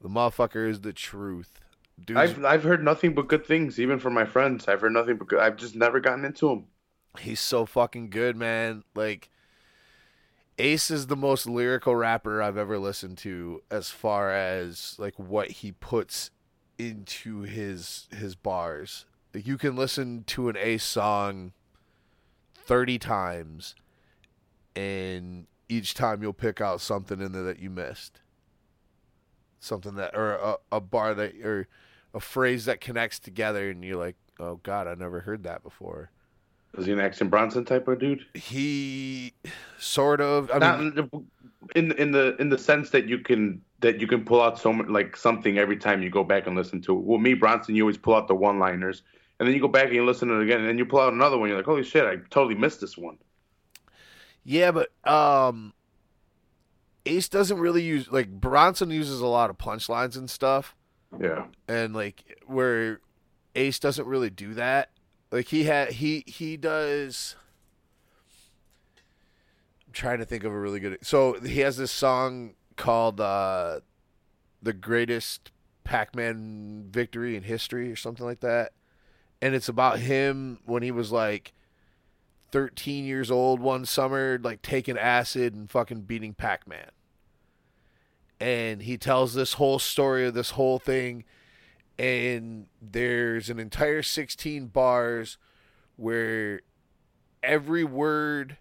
the 0.00 0.08
motherfucker 0.08 0.68
is 0.68 0.80
the 0.80 0.92
truth. 0.92 1.60
Dude's, 2.04 2.18
I've 2.18 2.44
I've 2.44 2.62
heard 2.64 2.82
nothing 2.84 3.14
but 3.14 3.28
good 3.28 3.46
things, 3.46 3.78
even 3.80 3.98
from 3.98 4.14
my 4.14 4.24
friends. 4.24 4.66
I've 4.68 4.80
heard 4.80 4.92
nothing 4.92 5.16
but 5.16 5.28
good. 5.28 5.38
I've 5.40 5.56
just 5.56 5.74
never 5.76 6.00
gotten 6.00 6.24
into 6.24 6.48
him. 6.50 6.64
He's 7.20 7.40
so 7.40 7.66
fucking 7.66 8.10
good, 8.10 8.36
man. 8.36 8.84
Like 8.94 9.30
Ace 10.58 10.90
is 10.90 11.06
the 11.06 11.16
most 11.16 11.46
lyrical 11.46 11.94
rapper 11.94 12.42
I've 12.42 12.56
ever 12.56 12.78
listened 12.78 13.18
to 13.18 13.62
as 13.70 13.90
far 13.90 14.30
as 14.30 14.96
like 14.98 15.14
what 15.18 15.50
he 15.50 15.72
puts 15.72 16.30
into 16.78 17.42
his 17.42 18.08
his 18.16 18.34
bars. 18.34 19.04
Like 19.34 19.46
you 19.46 19.58
can 19.58 19.76
listen 19.76 20.24
to 20.28 20.48
an 20.48 20.56
Ace 20.56 20.84
song 20.84 21.52
30 22.54 22.98
times 22.98 23.74
and 24.74 25.46
each 25.68 25.94
time 25.94 26.22
you'll 26.22 26.32
pick 26.32 26.60
out 26.60 26.80
something 26.80 27.20
in 27.20 27.32
there 27.32 27.42
that 27.42 27.58
you 27.58 27.68
missed. 27.68 28.20
Something 29.60 29.94
that 29.96 30.14
or 30.16 30.34
a, 30.34 30.56
a 30.72 30.80
bar 30.80 31.14
that 31.14 31.34
or 31.44 31.68
a 32.14 32.20
phrase 32.20 32.64
that 32.64 32.80
connects 32.80 33.18
together 33.18 33.70
and 33.70 33.84
you're 33.84 33.96
like, 33.96 34.16
"Oh 34.38 34.60
god, 34.62 34.86
I 34.86 34.94
never 34.94 35.20
heard 35.20 35.42
that 35.42 35.62
before." 35.62 36.10
Is 36.76 36.86
he 36.86 36.92
an 36.92 37.00
Action 37.00 37.28
Bronson 37.28 37.64
type 37.64 37.88
of 37.88 37.98
dude? 37.98 38.26
he 38.34 39.32
sort 39.78 40.20
of 40.20 40.50
i 40.50 40.58
Not 40.58 40.78
mean 40.80 40.88
in 40.88 40.94
the, 40.94 41.24
in 41.74 41.92
in 41.92 42.10
the 42.12 42.36
in 42.40 42.48
the 42.48 42.58
sense 42.58 42.90
that 42.90 43.06
you 43.08 43.18
can 43.18 43.62
that 43.80 44.00
you 44.00 44.06
can 44.06 44.24
pull 44.24 44.40
out 44.40 44.58
so 44.58 44.72
much 44.72 44.86
like 44.88 45.16
something 45.16 45.58
every 45.58 45.76
time 45.76 46.02
you 46.02 46.10
go 46.10 46.24
back 46.24 46.46
and 46.46 46.56
listen 46.56 46.80
to 46.82 46.96
it. 46.96 47.02
Well, 47.04 47.18
me 47.18 47.34
Bronson, 47.34 47.74
you 47.74 47.82
always 47.82 47.98
pull 47.98 48.14
out 48.14 48.26
the 48.28 48.34
one 48.34 48.58
liners, 48.58 49.02
and 49.38 49.46
then 49.46 49.54
you 49.54 49.60
go 49.60 49.68
back 49.68 49.86
and 49.86 49.94
you 49.94 50.04
listen 50.04 50.28
to 50.28 50.34
it 50.40 50.44
again, 50.44 50.60
and 50.60 50.68
then 50.68 50.78
you 50.78 50.86
pull 50.86 51.00
out 51.00 51.12
another 51.12 51.36
one. 51.38 51.48
You're 51.48 51.58
like, 51.58 51.66
holy 51.66 51.82
shit, 51.84 52.04
I 52.04 52.16
totally 52.30 52.54
missed 52.54 52.80
this 52.80 52.96
one. 52.96 53.18
yeah 54.44 54.70
but 54.70 54.88
um 55.10 55.72
ace 57.04 57.28
doesn't 57.28 57.58
really 57.58 57.82
use 57.82 58.10
like 58.10 58.30
bronson 58.30 58.90
uses 58.90 59.20
a 59.20 59.26
lot 59.26 59.50
of 59.50 59.58
punchlines 59.58 60.16
and 60.16 60.28
stuff 60.30 60.74
Yeah, 61.20 61.46
and 61.68 61.94
like 61.94 62.40
where 62.46 63.00
ace 63.54 63.78
doesn't 63.78 64.06
really 64.06 64.30
do 64.30 64.54
that 64.54 64.90
like 65.30 65.48
he 65.48 65.64
had 65.64 65.92
he 65.92 66.24
he 66.26 66.56
does 66.56 67.36
i'm 69.86 69.92
trying 69.92 70.18
to 70.18 70.24
think 70.24 70.44
of 70.44 70.52
a 70.52 70.58
really 70.58 70.80
good 70.80 70.98
so 71.02 71.34
he 71.40 71.60
has 71.60 71.76
this 71.76 71.90
song 71.90 72.54
called 72.76 73.20
uh 73.20 73.80
the 74.62 74.72
greatest 74.72 75.52
pac-man 75.86 76.84
victory 76.90 77.36
in 77.36 77.44
history 77.44 77.90
or 77.90 77.96
something 77.96 78.26
like 78.26 78.40
that. 78.40 78.72
And 79.40 79.54
it's 79.54 79.68
about 79.68 80.00
him 80.00 80.58
when 80.64 80.82
he 80.82 80.90
was 80.90 81.12
like 81.12 81.52
13 82.50 83.04
years 83.04 83.30
old 83.30 83.60
one 83.60 83.84
summer 83.84 84.38
like 84.42 84.62
taking 84.62 84.98
acid 84.98 85.54
and 85.54 85.70
fucking 85.70 86.02
beating 86.02 86.34
pac-man. 86.34 86.90
And 88.40 88.82
he 88.82 88.98
tells 88.98 89.34
this 89.34 89.54
whole 89.54 89.78
story 89.78 90.26
of 90.26 90.34
this 90.34 90.50
whole 90.50 90.78
thing 90.78 91.24
and 91.98 92.66
there's 92.82 93.48
an 93.50 93.58
entire 93.58 94.02
16 94.02 94.66
bars 94.66 95.38
where 95.96 96.60
every 97.42 97.84
word 97.84 98.56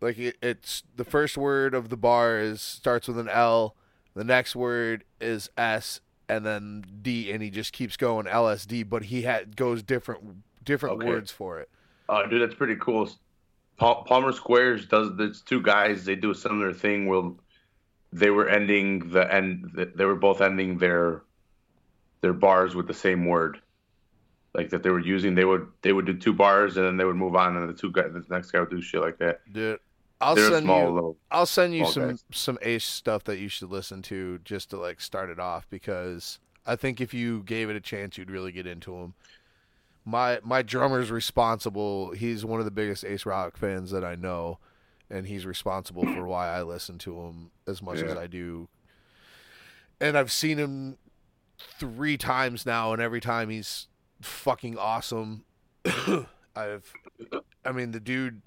like 0.00 0.18
it, 0.18 0.36
it's 0.42 0.82
the 0.96 1.04
first 1.04 1.36
word 1.36 1.74
of 1.74 1.88
the 1.88 1.96
bar 1.96 2.38
is 2.38 2.60
starts 2.60 3.08
with 3.08 3.18
an 3.18 3.28
L, 3.28 3.74
the 4.14 4.24
next 4.24 4.54
word 4.54 5.04
is 5.20 5.50
S 5.56 6.00
and 6.28 6.44
then 6.44 6.84
D 7.02 7.32
and 7.32 7.42
he 7.42 7.50
just 7.50 7.72
keeps 7.72 7.96
going 7.96 8.26
LSD 8.26 8.88
but 8.88 9.04
he 9.04 9.22
had 9.22 9.56
goes 9.56 9.82
different 9.82 10.42
different 10.64 10.96
Okay. 10.96 11.08
words 11.08 11.30
for 11.32 11.58
it. 11.58 11.68
oh 12.08 12.26
dude, 12.26 12.42
that's 12.42 12.54
pretty 12.54 12.76
cool. 12.76 13.08
Palmer 13.78 14.32
Squares 14.32 14.86
does. 14.86 15.16
There's 15.16 15.40
two 15.40 15.62
guys. 15.62 16.04
They 16.04 16.16
do 16.16 16.32
a 16.32 16.34
similar 16.34 16.72
thing. 16.72 17.06
Where 17.06 17.30
they 18.12 18.28
were 18.30 18.48
ending 18.48 19.10
the 19.10 19.32
end. 19.32 19.70
They 19.94 20.04
were 20.04 20.16
both 20.16 20.40
ending 20.40 20.78
their 20.78 21.22
their 22.20 22.32
bars 22.32 22.74
with 22.74 22.86
the 22.86 22.94
same 22.94 23.26
word, 23.26 23.60
like 24.54 24.70
that 24.70 24.82
they 24.82 24.90
were 24.90 25.00
using. 25.00 25.34
They 25.34 25.44
would 25.44 25.68
they 25.82 25.92
would 25.92 26.06
do 26.06 26.14
two 26.14 26.32
bars 26.32 26.76
and 26.76 26.86
then 26.86 26.96
they 26.96 27.04
would 27.04 27.16
move 27.16 27.36
on, 27.36 27.56
and 27.56 27.68
the 27.68 27.72
two 27.74 27.90
guys, 27.92 28.10
the 28.12 28.24
next 28.30 28.50
guy 28.50 28.60
would 28.60 28.70
do 28.70 28.80
shit 28.80 29.00
like 29.00 29.18
that. 29.18 29.40
Dude, 29.52 29.80
I'll 30.20 30.34
They're 30.34 30.50
send 30.50 30.64
small 30.64 30.82
you 30.84 30.90
little. 30.90 31.16
I'll 31.30 31.46
send 31.46 31.74
you 31.74 31.86
some 31.86 32.08
guys. 32.08 32.24
some 32.32 32.58
ace 32.62 32.84
stuff 32.84 33.24
that 33.24 33.38
you 33.38 33.48
should 33.48 33.70
listen 33.70 34.02
to 34.02 34.38
just 34.44 34.70
to 34.70 34.76
like 34.76 35.00
start 35.00 35.30
it 35.30 35.38
off 35.38 35.68
because 35.70 36.38
I 36.66 36.76
think 36.76 37.00
if 37.00 37.14
you 37.14 37.42
gave 37.44 37.70
it 37.70 37.76
a 37.76 37.80
chance, 37.80 38.18
you'd 38.18 38.30
really 38.30 38.52
get 38.52 38.66
into 38.66 38.92
them. 38.92 39.14
My 40.04 40.40
my 40.42 40.62
drummer's 40.62 41.10
responsible. 41.10 42.12
He's 42.12 42.44
one 42.44 42.58
of 42.58 42.64
the 42.64 42.72
biggest 42.72 43.04
Ace 43.04 43.26
Rock 43.26 43.56
fans 43.56 43.90
that 43.92 44.04
I 44.04 44.16
know, 44.16 44.58
and 45.08 45.26
he's 45.26 45.46
responsible 45.46 46.02
for 46.02 46.26
why 46.26 46.48
I 46.48 46.62
listen 46.62 46.98
to 46.98 47.14
him 47.20 47.50
as 47.66 47.80
much 47.80 48.02
as 48.02 48.16
I 48.16 48.26
do. 48.26 48.68
And 50.00 50.16
I've 50.16 50.32
seen 50.32 50.58
him 50.58 50.96
three 51.58 52.16
times 52.16 52.64
now, 52.64 52.92
and 52.92 53.02
every 53.02 53.20
time 53.20 53.50
he's 53.50 53.88
fucking 54.20 54.78
awesome. 54.78 55.44
I've, 56.56 56.92
I 57.64 57.72
mean, 57.72 57.92
the 57.92 58.00
dude 58.00 58.42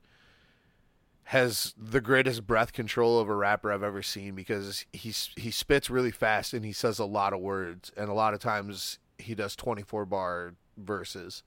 has 1.25 1.73
the 1.77 2.01
greatest 2.01 2.45
breath 2.45 2.73
control 2.73 3.19
of 3.19 3.29
a 3.29 3.35
rapper 3.35 3.71
I've 3.71 3.83
ever 3.83 4.01
seen 4.01 4.35
because 4.35 4.85
he's 4.91 5.29
he 5.37 5.49
spits 5.49 5.89
really 5.89 6.11
fast 6.11 6.53
and 6.53 6.65
he 6.65 6.73
says 6.73 6.99
a 6.99 7.05
lot 7.05 7.31
of 7.31 7.39
words 7.39 7.89
and 7.95 8.09
a 8.09 8.13
lot 8.13 8.33
of 8.33 8.41
times 8.41 8.99
he 9.17 9.33
does 9.33 9.55
24 9.55 10.05
bar 10.05 10.55
verses 10.75 11.43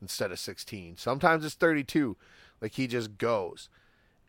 instead 0.00 0.30
of 0.30 0.38
16. 0.38 0.98
Sometimes 0.98 1.44
it's 1.44 1.54
32. 1.56 2.16
Like 2.60 2.74
he 2.74 2.86
just 2.86 3.18
goes 3.18 3.68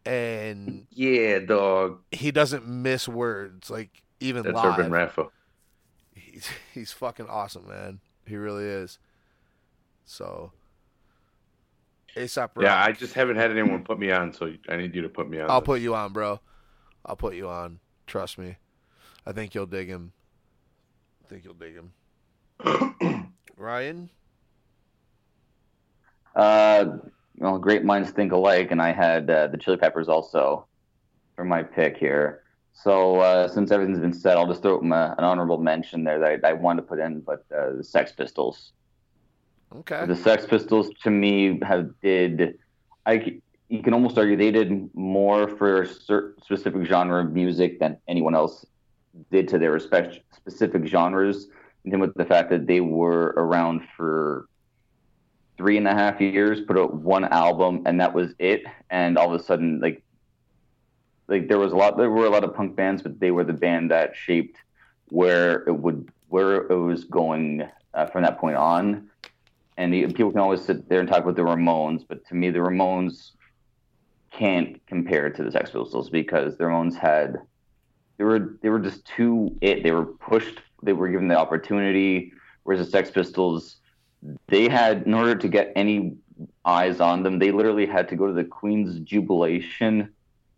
and 0.06 0.88
Yeah, 0.90 1.40
dog. 1.40 2.00
he 2.12 2.32
doesn't 2.32 2.68
miss 2.68 3.08
words 3.08 3.70
like 3.70 4.02
even 4.20 4.42
That's 4.44 4.56
live. 4.56 4.80
Urban 4.80 4.92
Rafa. 4.92 5.28
He's 6.36 6.50
he's 6.74 6.92
fucking 6.92 7.28
awesome, 7.28 7.68
man. 7.68 8.02
He 8.28 8.36
really 8.36 8.66
is. 8.66 9.00
So 10.04 10.52
Aesop 12.18 12.58
Rock. 12.58 12.64
Yeah, 12.66 12.84
I 12.84 12.92
just 12.92 13.14
haven't 13.14 13.38
had 13.38 13.52
anyone 13.52 13.84
put 13.84 13.98
me 13.98 14.12
on, 14.12 14.34
so 14.34 14.54
I 14.68 14.76
need 14.76 14.94
you 14.94 15.02
to 15.04 15.10
put 15.10 15.30
me 15.30 15.40
on. 15.40 15.50
I'll 15.50 15.62
this. 15.62 15.66
put 15.66 15.82
you 15.82 15.96
on, 15.96 16.12
bro. 16.12 16.42
I'll 17.06 17.16
put 17.16 17.36
you 17.36 17.48
on. 17.48 17.80
Trust 18.06 18.38
me. 18.38 18.58
I 19.26 19.32
think 19.32 19.56
you'll 19.56 19.66
dig 19.66 19.88
him. 19.88 20.12
I 21.24 21.28
think 21.30 21.46
you'll 21.46 21.54
dig 21.54 21.76
him. 21.76 23.32
Ryan? 23.58 24.10
Uh, 26.36 26.98
well, 27.38 27.58
great 27.58 27.86
minds 27.86 28.12
think 28.12 28.34
alike, 28.34 28.72
and 28.72 28.82
I 28.82 28.92
had 28.92 29.30
uh, 29.30 29.48
the 29.48 29.58
Chili 29.58 29.78
Peppers 29.78 30.10
also 30.10 30.68
for 31.36 31.46
my 31.46 31.64
pick 31.64 31.98
here. 31.98 32.44
So 32.76 33.20
uh, 33.22 33.48
since 33.48 33.72
everything's 33.72 34.00
been 34.00 34.14
said, 34.14 34.38
I'll 34.38 34.48
just 34.48 34.62
throw 34.62 34.80
my, 34.82 35.14
an 35.14 35.24
honorable 35.24 35.58
mention 35.58 36.04
there 36.04 36.20
that 36.20 36.46
I, 36.46 36.50
I 36.50 36.54
wanted 36.54 36.82
to 36.82 36.88
put 36.88 37.00
in, 37.00 37.22
but 37.22 37.46
uh, 37.56 37.78
the 37.78 37.84
Sex 37.84 38.12
Pistols. 38.12 38.74
Okay. 39.74 40.06
The 40.06 40.16
Sex 40.16 40.46
Pistols 40.46 40.90
to 41.04 41.10
me 41.10 41.60
have 41.64 41.90
did 42.02 42.60
I 43.06 43.40
you 43.70 43.82
can 43.82 43.94
almost 43.94 44.18
argue 44.18 44.38
they 44.38 44.52
did 44.52 44.94
more 44.94 45.48
for 45.48 45.82
a 45.82 45.88
cer- 45.88 46.36
specific 46.42 46.86
genre 46.86 47.24
of 47.24 47.32
music 47.32 47.80
than 47.80 47.98
anyone 48.08 48.36
else 48.36 48.66
did 49.32 49.48
to 49.50 49.58
their 49.58 49.72
respect 49.72 50.20
specific 50.36 50.86
genres. 50.86 51.48
And 51.84 51.94
then 51.94 52.00
with 52.00 52.14
the 52.16 52.26
fact 52.26 52.50
that 52.52 52.68
they 52.68 52.82
were 52.82 53.34
around 53.38 53.82
for 53.98 54.48
three 55.58 55.78
and 55.78 55.88
a 55.88 55.94
half 55.94 56.20
years, 56.22 56.62
put 56.62 56.78
out 56.78 56.94
one 56.94 57.26
album, 57.26 57.84
and 57.86 58.00
that 58.00 58.14
was 58.14 58.34
it. 58.40 58.64
And 58.90 59.18
all 59.18 59.34
of 59.34 59.40
a 59.40 59.44
sudden, 59.44 59.80
like, 59.80 60.04
like 61.28 61.48
there 61.48 61.58
was 61.58 61.72
a 61.72 61.76
lot, 61.76 61.98
there 61.98 62.10
were 62.10 62.26
a 62.26 62.30
lot 62.30 62.44
of 62.44 62.56
punk 62.56 62.76
bands, 62.76 63.02
but 63.02 63.20
they 63.20 63.32
were 63.32 63.44
the 63.44 63.54
band 63.54 63.92
that 63.92 64.16
shaped 64.16 64.58
where 65.10 65.64
it 65.68 65.76
would, 65.76 66.10
where 66.30 66.68
it 66.68 66.76
was 66.76 67.04
going 67.06 67.68
uh, 67.94 68.06
from 68.08 68.24
that 68.24 68.40
point 68.40 68.58
on. 68.58 69.10
And 69.78 69.94
the, 69.94 70.08
people 70.08 70.32
can 70.32 70.40
always 70.40 70.62
sit 70.62 70.88
there 70.88 71.00
and 71.00 71.10
talk 71.10 71.24
about 71.24 71.36
the 71.36 71.42
Ramones, 71.42 72.06
but 72.08 72.26
to 72.28 72.36
me, 72.36 72.50
the 72.50 72.60
Ramones 72.60 73.32
can't 74.32 74.86
compare 74.88 75.30
to 75.30 75.44
the 75.44 75.52
Sex 75.52 75.72
Pistols 75.72 76.10
because 76.10 76.58
the 76.58 76.66
Ramones 76.66 76.96
had, 76.96 77.42
they 78.18 78.24
were, 78.24 78.58
they 78.62 78.70
were 78.70 78.80
just 78.80 79.06
too 79.06 79.58
it. 79.62 79.84
They 79.84 79.92
were 79.92 80.06
pushed, 80.06 80.62
they 80.84 80.94
were 80.94 81.10
given 81.10 81.28
the 81.28 81.38
opportunity, 81.38 82.32
whereas 82.64 82.86
the 82.86 82.92
Sex 82.92 83.12
Pistols 83.12 83.78
they 84.48 84.70
had 84.70 85.04
in 85.04 85.14
order 85.14 85.36
to 85.36 85.48
get 85.48 85.72
any 85.76 86.16
eyes 86.66 87.00
on 87.00 87.24
them 87.24 87.40
they 87.40 87.52
literally 87.52 87.86
had 87.86 88.10
to 88.10 88.16
go 88.16 88.28
to 88.28 88.34
the 88.34 88.44
queen's 88.44 89.00
jubilation 89.00 90.10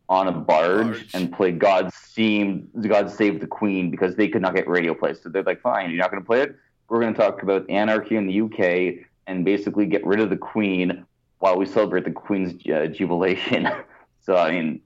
on 0.10 0.28
a 0.28 0.32
barge, 0.32 0.86
barge. 0.86 1.10
and 1.14 1.34
play 1.34 1.51
god 1.51 1.91
seem 1.93 2.68
god 2.88 3.12
save 3.12 3.39
the 3.39 3.47
queen 3.47 3.91
because 3.91 4.16
they 4.16 4.28
could 4.28 4.41
not 4.41 4.55
get 4.55 4.68
radio 4.68 4.93
play 4.93 5.14
so 5.14 5.30
they're 5.30 5.43
like 5.43 5.62
fine 5.62 5.89
you're 5.89 5.99
not 5.99 6.12
going 6.12 6.22
to 6.22 6.26
play 6.26 6.41
it 6.41 6.55
we're 6.89 7.01
going 7.01 7.14
to 7.14 7.20
talk 7.20 7.43
about 7.43 7.70
anarchy 7.70 8.16
in 8.16 8.26
the 8.28 8.41
uk 8.41 9.05
and 9.28 9.43
basically 9.43 9.86
get 9.86 10.05
rid 10.05 10.20
of 10.20 10.30
the 10.30 10.38
queen 10.38 11.05
while 11.39 11.58
we 11.58 11.66
celebrate 11.66 12.05
the 12.05 12.12
queen's 12.12 12.53
uh, 12.68 12.88
jubilation 12.88 13.68
so 14.22 14.36
i 14.38 14.51
mean 14.51 14.82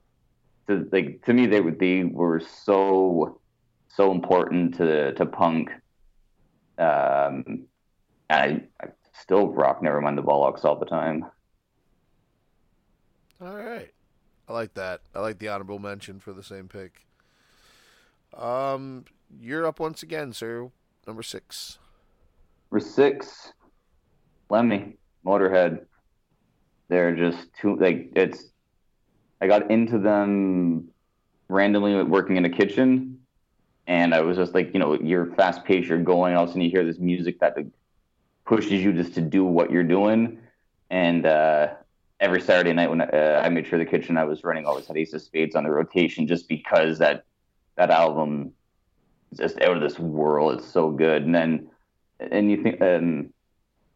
to, 0.66 0.88
like 0.92 1.22
to 1.24 1.32
me 1.32 1.46
they 1.46 1.60
were 1.60 1.70
they 1.70 2.04
were 2.04 2.40
so 2.40 3.40
so 3.88 4.10
important 4.10 4.74
to 4.74 5.12
to 5.14 5.24
punk 5.24 5.70
um 6.78 7.64
I, 8.32 8.62
I 8.80 8.86
still 9.12 9.48
rock 9.48 9.82
Never 9.82 10.00
Mind 10.00 10.16
the 10.16 10.22
Bollocks 10.22 10.64
all 10.64 10.76
the 10.76 10.86
time. 10.86 11.26
All 13.40 13.56
right. 13.56 13.92
I 14.48 14.52
like 14.52 14.74
that. 14.74 15.00
I 15.14 15.20
like 15.20 15.38
the 15.38 15.48
honorable 15.48 15.78
mention 15.78 16.20
for 16.20 16.32
the 16.32 16.42
same 16.42 16.68
pick. 16.68 17.06
Um, 18.36 19.04
you're 19.40 19.66
up 19.66 19.80
once 19.80 20.02
again, 20.02 20.32
sir. 20.32 20.70
Number 21.06 21.22
six. 21.22 21.78
Number 22.70 22.84
six, 22.84 23.52
Lemmy, 24.48 24.96
Motorhead. 25.24 25.86
They're 26.88 27.14
just 27.14 27.48
too 27.60 27.76
like 27.76 28.10
it's. 28.14 28.44
I 29.40 29.46
got 29.46 29.70
into 29.70 29.98
them 29.98 30.88
randomly 31.48 32.02
working 32.04 32.36
in 32.36 32.44
a 32.44 32.50
kitchen, 32.50 33.18
and 33.86 34.14
I 34.14 34.20
was 34.20 34.36
just 34.36 34.54
like, 34.54 34.72
you 34.72 34.80
know, 34.80 34.98
you're 35.00 35.34
fast 35.34 35.64
paced, 35.64 35.88
you're 35.88 35.98
going, 35.98 36.34
all 36.36 36.44
of 36.44 36.48
a 36.48 36.52
sudden 36.52 36.62
you 36.62 36.70
hear 36.70 36.84
this 36.84 36.98
music 36.98 37.40
that 37.40 37.56
pushes 38.46 38.72
you 38.72 38.92
just 38.92 39.14
to 39.14 39.20
do 39.20 39.44
what 39.44 39.70
you're 39.70 39.82
doing. 39.82 40.38
And 40.90 41.26
uh, 41.26 41.74
every 42.22 42.40
Saturday 42.40 42.72
night 42.72 42.88
when 42.88 43.02
uh, 43.02 43.42
I 43.44 43.48
made 43.50 43.66
sure 43.66 43.78
the 43.78 43.84
kitchen 43.84 44.16
I 44.16 44.24
was 44.24 44.44
running 44.44 44.64
always 44.64 44.86
had 44.86 44.96
Ace 44.96 45.12
of 45.12 45.20
Spades 45.20 45.56
on 45.56 45.64
the 45.64 45.70
rotation, 45.70 46.26
just 46.26 46.48
because 46.48 46.98
that 46.98 47.24
that 47.76 47.90
album 47.90 48.52
is 49.32 49.38
just 49.38 49.60
out 49.60 49.76
of 49.76 49.82
this 49.82 49.98
world. 49.98 50.58
It's 50.58 50.66
so 50.66 50.90
good. 50.90 51.24
And 51.24 51.34
then 51.34 51.68
and 52.18 52.50
you 52.50 52.62
think 52.62 52.80
um, 52.80 53.32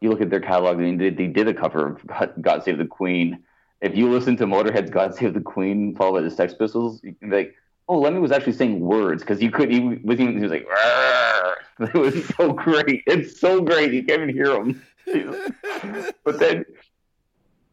you 0.01 0.11
look 0.11 0.21
at 0.21 0.29
their 0.29 0.41
catalog. 0.41 0.77
I 0.77 0.81
mean, 0.81 0.99
they, 0.99 1.11
they 1.11 1.29
did 1.29 1.49
a 1.49 1.55
cover 1.55 1.87
of 1.87 2.07
God, 2.07 2.35
God 2.41 2.65
Save 2.65 2.79
the 2.79 2.85
Queen. 2.85 3.43
If 3.81 3.97
you 3.97 4.11
listen 4.11 4.37
to 4.39 4.47
Motorhead's 4.47 4.91
God 4.91 5.15
Save 5.15 5.35
the 5.35 5.41
Queen 5.41 5.95
followed 5.95 6.15
by 6.15 6.21
the 6.23 6.31
Sex 6.31 6.53
Pistols, 6.53 7.01
you 7.05 7.15
can 7.15 7.31
be 7.31 7.37
like, 7.37 7.55
oh, 7.89 7.99
Lemmy 8.01 8.19
was 8.19 8.33
actually 8.33 8.55
saying 8.55 8.81
words 8.81 9.23
because 9.23 9.41
you 9.41 9.51
could. 9.51 9.71
He 9.71 9.81
was 9.81 10.19
even 10.19 10.37
he 10.37 10.43
was 10.43 10.51
like, 10.51 10.67
it 11.81 11.95
was 11.95 12.27
so 12.37 12.53
great. 12.53 13.05
It's 13.07 13.39
so 13.39 13.61
great. 13.61 13.93
You 13.93 14.03
can't 14.03 14.23
even 14.23 14.35
hear 14.35 14.57
him. 14.57 14.83
but 16.25 16.41
then, 16.41 16.65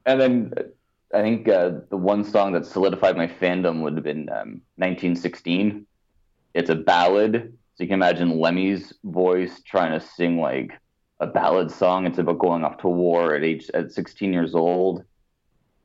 and 0.06 0.20
then 0.20 0.54
I 1.14 1.22
think 1.22 1.48
uh, 1.48 1.72
the 1.90 1.98
one 1.98 2.24
song 2.24 2.54
that 2.54 2.66
solidified 2.66 3.16
my 3.16 3.28
fandom 3.28 3.82
would 3.82 3.94
have 3.96 4.04
been 4.04 4.30
um, 4.30 4.62
1916. 4.78 5.86
It's 6.54 6.70
a 6.70 6.76
ballad. 6.76 7.54
So 7.76 7.84
you 7.84 7.88
can 7.88 7.96
imagine 7.96 8.40
Lemmy's 8.40 8.94
voice 9.04 9.62
trying 9.66 10.00
to 10.00 10.06
sing 10.06 10.40
like 10.40 10.72
a 11.20 11.28
ballad 11.28 11.72
song. 11.72 12.06
It's 12.06 12.18
about 12.18 12.40
going 12.40 12.64
off 12.64 12.78
to 12.80 12.88
war 12.88 13.36
at 13.36 13.44
age 13.44 13.70
at 13.74 13.92
16 13.92 14.34
years 14.34 14.56
old 14.56 15.04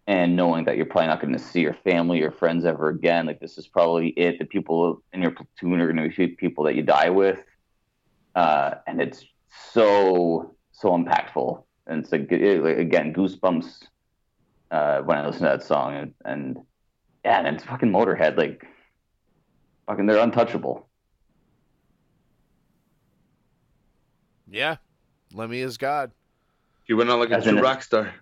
and 0.07 0.35
knowing 0.35 0.65
that 0.65 0.79
you're 0.79 0.87
probably 0.87 1.09
not 1.09 1.21
going 1.21 1.35
to 1.35 1.39
see 1.39 1.61
your 1.61 1.75
family 1.75 2.23
or 2.23 2.31
friends 2.31 2.65
ever 2.65 2.89
again. 2.89 3.27
Like 3.27 3.41
this 3.41 3.59
is 3.59 3.69
probably 3.69 4.09
it. 4.09 4.39
The 4.39 4.47
people 4.47 5.03
in 5.13 5.21
your 5.21 5.33
platoon 5.33 5.81
are 5.81 5.93
going 5.93 6.11
to 6.11 6.17
be 6.17 6.29
people 6.29 6.65
that 6.65 6.75
you 6.75 6.83
die 6.83 7.11
with, 7.11 7.45
uh, 8.35 8.77
and 8.87 9.03
it's 9.03 9.27
so 9.73 10.55
so 10.73 10.91
impactful. 10.91 11.63
And 11.87 12.03
it's 12.03 12.13
like, 12.13 12.31
again 12.33 13.13
goosebumps 13.13 13.87
uh, 14.71 15.01
when 15.01 15.19
I 15.19 15.27
listen 15.27 15.43
to 15.43 15.49
that 15.49 15.63
song, 15.63 15.95
and, 15.95 16.15
and 16.25 16.59
yeah, 17.25 17.39
and 17.39 17.57
it's 17.57 17.65
fucking 17.65 17.91
Motorhead. 17.91 18.37
Like 18.37 18.65
fucking, 19.87 20.07
they're 20.07 20.23
untouchable. 20.23 20.89
Yeah, 24.51 24.77
Lemmy 25.33 25.61
is 25.61 25.77
God. 25.77 26.13
He 26.85 26.95
went 26.95 27.11
on 27.11 27.21
like 27.21 27.31
a 27.31 27.43
true 27.43 27.61
rock 27.61 27.83
star. 27.83 28.15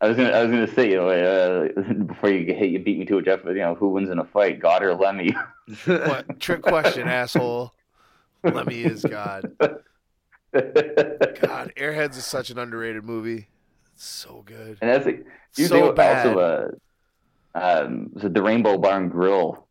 I 0.00 0.08
was 0.08 0.16
gonna, 0.16 0.30
I 0.30 0.42
was 0.42 0.50
gonna 0.50 0.74
say, 0.74 0.90
you 0.90 0.96
know, 0.96 1.08
uh, 1.08 1.82
before 2.06 2.30
you 2.30 2.54
hey, 2.54 2.66
you 2.66 2.78
beat 2.78 2.98
me 2.98 3.06
to 3.06 3.18
it, 3.18 3.24
Jeff. 3.24 3.40
You 3.46 3.54
know, 3.54 3.74
who 3.74 3.88
wins 3.88 4.10
in 4.10 4.18
a 4.18 4.24
fight, 4.24 4.60
God 4.60 4.82
or 4.82 4.94
Lemmy? 4.94 5.34
what 5.86 6.38
trick 6.38 6.62
question, 6.62 7.08
asshole? 7.08 7.72
Lemmy 8.44 8.82
is 8.82 9.02
God. 9.02 9.56
God, 10.52 11.72
Airheads 11.76 12.16
is 12.16 12.26
such 12.26 12.50
an 12.50 12.58
underrated 12.58 13.04
movie. 13.04 13.48
So 13.96 14.42
good. 14.46 14.78
And 14.80 14.90
that's 14.90 15.06
like, 15.06 15.26
you 15.56 15.66
so 15.66 15.92
bad. 15.92 16.26
also 16.26 16.38
uh, 16.38 16.68
um, 17.56 18.10
so 18.20 18.28
the 18.28 18.42
Rainbow 18.42 18.76
Bar 18.78 18.98
and 18.98 19.10
Grill, 19.10 19.66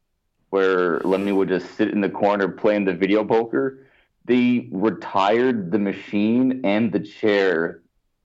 where 0.49 0.99
Lemmy 1.01 1.31
would 1.31 1.49
just 1.49 1.75
sit 1.75 1.91
in 1.91 2.01
the 2.01 2.09
corner 2.09 2.47
playing 2.47 2.85
the 2.85 2.93
video 2.93 3.23
poker. 3.23 3.85
They 4.25 4.67
retired 4.71 5.71
the 5.71 5.77
machine 5.77 6.61
and 6.63 6.91
the 6.91 6.99
chair 6.99 7.81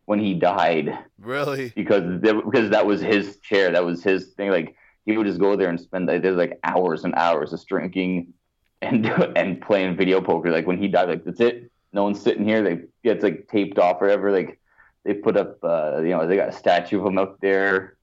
when 0.06 0.18
he 0.18 0.34
died. 0.34 0.98
Really? 1.18 1.72
Because 1.76 2.20
because 2.20 2.70
that 2.70 2.86
was 2.86 3.02
his 3.02 3.36
chair. 3.40 3.70
That 3.70 3.84
was 3.84 4.02
his 4.02 4.28
thing. 4.28 4.50
Like 4.50 4.74
he 5.04 5.18
would 5.18 5.26
just 5.26 5.40
go 5.40 5.56
there 5.56 5.68
and 5.68 5.78
spend 5.78 6.06
like, 6.06 6.22
there's 6.22 6.36
like 6.36 6.58
hours 6.64 7.04
and 7.04 7.14
hours 7.16 7.50
just 7.50 7.68
drinking 7.68 8.32
and 8.80 9.06
and 9.36 9.60
playing 9.60 9.96
video 9.96 10.22
poker. 10.22 10.50
Like 10.50 10.66
when 10.66 10.78
he 10.78 10.88
died, 10.88 11.08
like 11.08 11.24
that's 11.24 11.40
it. 11.40 11.70
No 11.92 12.04
one's 12.04 12.22
sitting 12.22 12.46
here. 12.46 12.62
They 12.62 12.80
gets 13.04 13.22
like 13.22 13.48
taped 13.48 13.78
off 13.78 14.00
or 14.00 14.06
whatever. 14.06 14.32
Like 14.32 14.59
they 15.04 15.14
put 15.14 15.36
up, 15.36 15.58
uh, 15.62 16.00
you 16.02 16.10
know, 16.10 16.26
they 16.26 16.36
got 16.36 16.48
a 16.48 16.52
statue 16.52 17.00
of 17.00 17.06
him 17.06 17.18
up 17.18 17.40
there. 17.40 17.96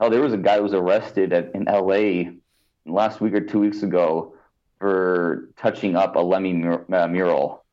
Oh, 0.00 0.10
there 0.10 0.20
was 0.20 0.32
a 0.32 0.38
guy 0.38 0.56
who 0.56 0.62
was 0.62 0.74
arrested 0.74 1.32
at, 1.32 1.54
in 1.54 1.68
L.A. 1.68 2.32
last 2.84 3.20
week 3.20 3.34
or 3.34 3.40
two 3.40 3.60
weeks 3.60 3.82
ago 3.82 4.34
for 4.78 5.48
touching 5.56 5.96
up 5.96 6.16
a 6.16 6.20
Lemmy 6.20 6.52
mur- 6.52 6.84
uh, 6.92 7.06
mural 7.06 7.64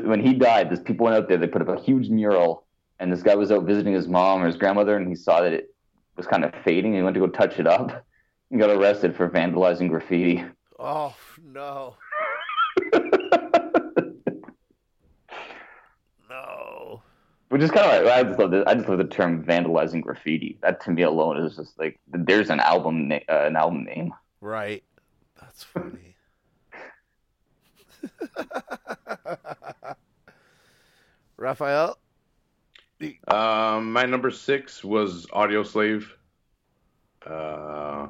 when 0.00 0.20
he 0.20 0.32
died, 0.34 0.70
there's 0.70 0.80
people 0.80 1.04
went 1.04 1.16
out 1.16 1.28
there. 1.28 1.36
They 1.36 1.46
put 1.46 1.62
up 1.62 1.68
a 1.68 1.80
huge 1.80 2.08
mural, 2.08 2.64
and 2.98 3.12
this 3.12 3.22
guy 3.22 3.34
was 3.34 3.50
out 3.50 3.64
visiting 3.64 3.92
his 3.94 4.08
mom 4.08 4.42
or 4.42 4.46
his 4.46 4.56
grandmother, 4.56 4.96
and 4.96 5.08
he 5.08 5.14
saw 5.14 5.40
that 5.42 5.52
it 5.52 5.74
was 6.16 6.26
kind 6.26 6.44
of 6.44 6.54
fading. 6.64 6.92
And 6.92 6.96
he 6.96 7.02
went 7.02 7.14
to 7.14 7.20
go 7.20 7.26
touch 7.26 7.58
it 7.58 7.66
up, 7.66 8.04
and 8.50 8.60
got 8.60 8.70
arrested 8.70 9.14
for 9.16 9.28
vandalizing 9.28 9.88
graffiti. 9.88 10.44
Oh 10.78 11.14
no! 11.42 11.96
no. 16.28 17.02
Which 17.52 17.60
is 17.60 17.70
kind 17.70 17.84
of 17.84 18.06
I 18.06 18.22
just 18.22 18.38
love 18.38 18.50
the, 18.50 18.64
I 18.66 18.74
just 18.74 18.88
love 18.88 18.96
the 18.96 19.04
term 19.04 19.44
vandalizing 19.44 20.00
graffiti. 20.00 20.56
That 20.62 20.82
to 20.84 20.90
me 20.90 21.02
alone 21.02 21.36
is 21.36 21.54
just 21.54 21.78
like 21.78 22.00
there's 22.08 22.48
an 22.48 22.60
album 22.60 23.08
na- 23.08 23.18
uh, 23.28 23.44
an 23.44 23.56
album 23.56 23.84
name. 23.84 24.14
Right. 24.40 24.82
That's 25.38 25.62
funny. 25.62 26.16
Raphael? 31.36 31.98
Um, 33.28 33.92
my 33.92 34.06
number 34.06 34.30
six 34.30 34.82
was 34.82 35.26
Audioslave. 35.26 36.06
Uh, 37.26 38.06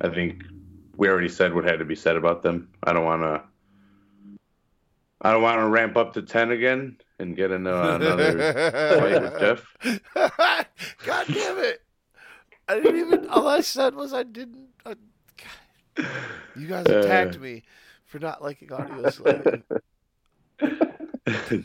I 0.00 0.08
think 0.08 0.44
we 0.96 1.06
already 1.06 1.28
said 1.28 1.52
what 1.52 1.64
had 1.64 1.80
to 1.80 1.84
be 1.84 1.96
said 1.96 2.16
about 2.16 2.42
them. 2.42 2.70
I 2.82 2.94
don't 2.94 3.04
want 3.04 3.20
to. 3.24 3.42
I 5.22 5.30
don't 5.30 5.42
want 5.42 5.60
to 5.60 5.66
ramp 5.68 5.96
up 5.96 6.14
to 6.14 6.22
ten 6.22 6.50
again 6.50 6.96
and 7.20 7.36
get 7.36 7.52
into 7.52 7.70
another 7.70 8.52
fight 8.98 9.22
with 9.22 9.40
Jeff. 9.40 9.76
God 11.06 11.26
damn 11.28 11.58
it! 11.58 11.80
I 12.68 12.80
didn't 12.80 13.00
even. 13.00 13.28
All 13.28 13.46
I 13.46 13.60
said 13.60 13.94
was 13.94 14.12
I 14.12 14.24
didn't. 14.24 14.66
Uh, 14.84 14.96
you 16.56 16.66
guys 16.66 16.86
attacked 16.86 17.36
uh, 17.36 17.38
me 17.38 17.62
for 18.06 18.18
not 18.18 18.42
liking 18.42 18.68
Audioslave. 18.68 19.62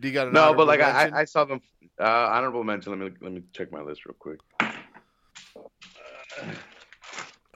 Do 0.00 0.08
you 0.08 0.14
got 0.14 0.32
no? 0.32 0.54
But 0.54 0.68
like 0.68 0.80
I, 0.80 1.10
I 1.12 1.24
saw 1.24 1.44
them. 1.44 1.60
Uh, 1.98 2.04
honorable 2.04 2.62
mention. 2.62 2.92
Let 2.92 3.00
me 3.00 3.10
let 3.20 3.32
me 3.32 3.42
check 3.52 3.72
my 3.72 3.82
list 3.82 4.06
real 4.06 4.14
quick. 4.20 4.38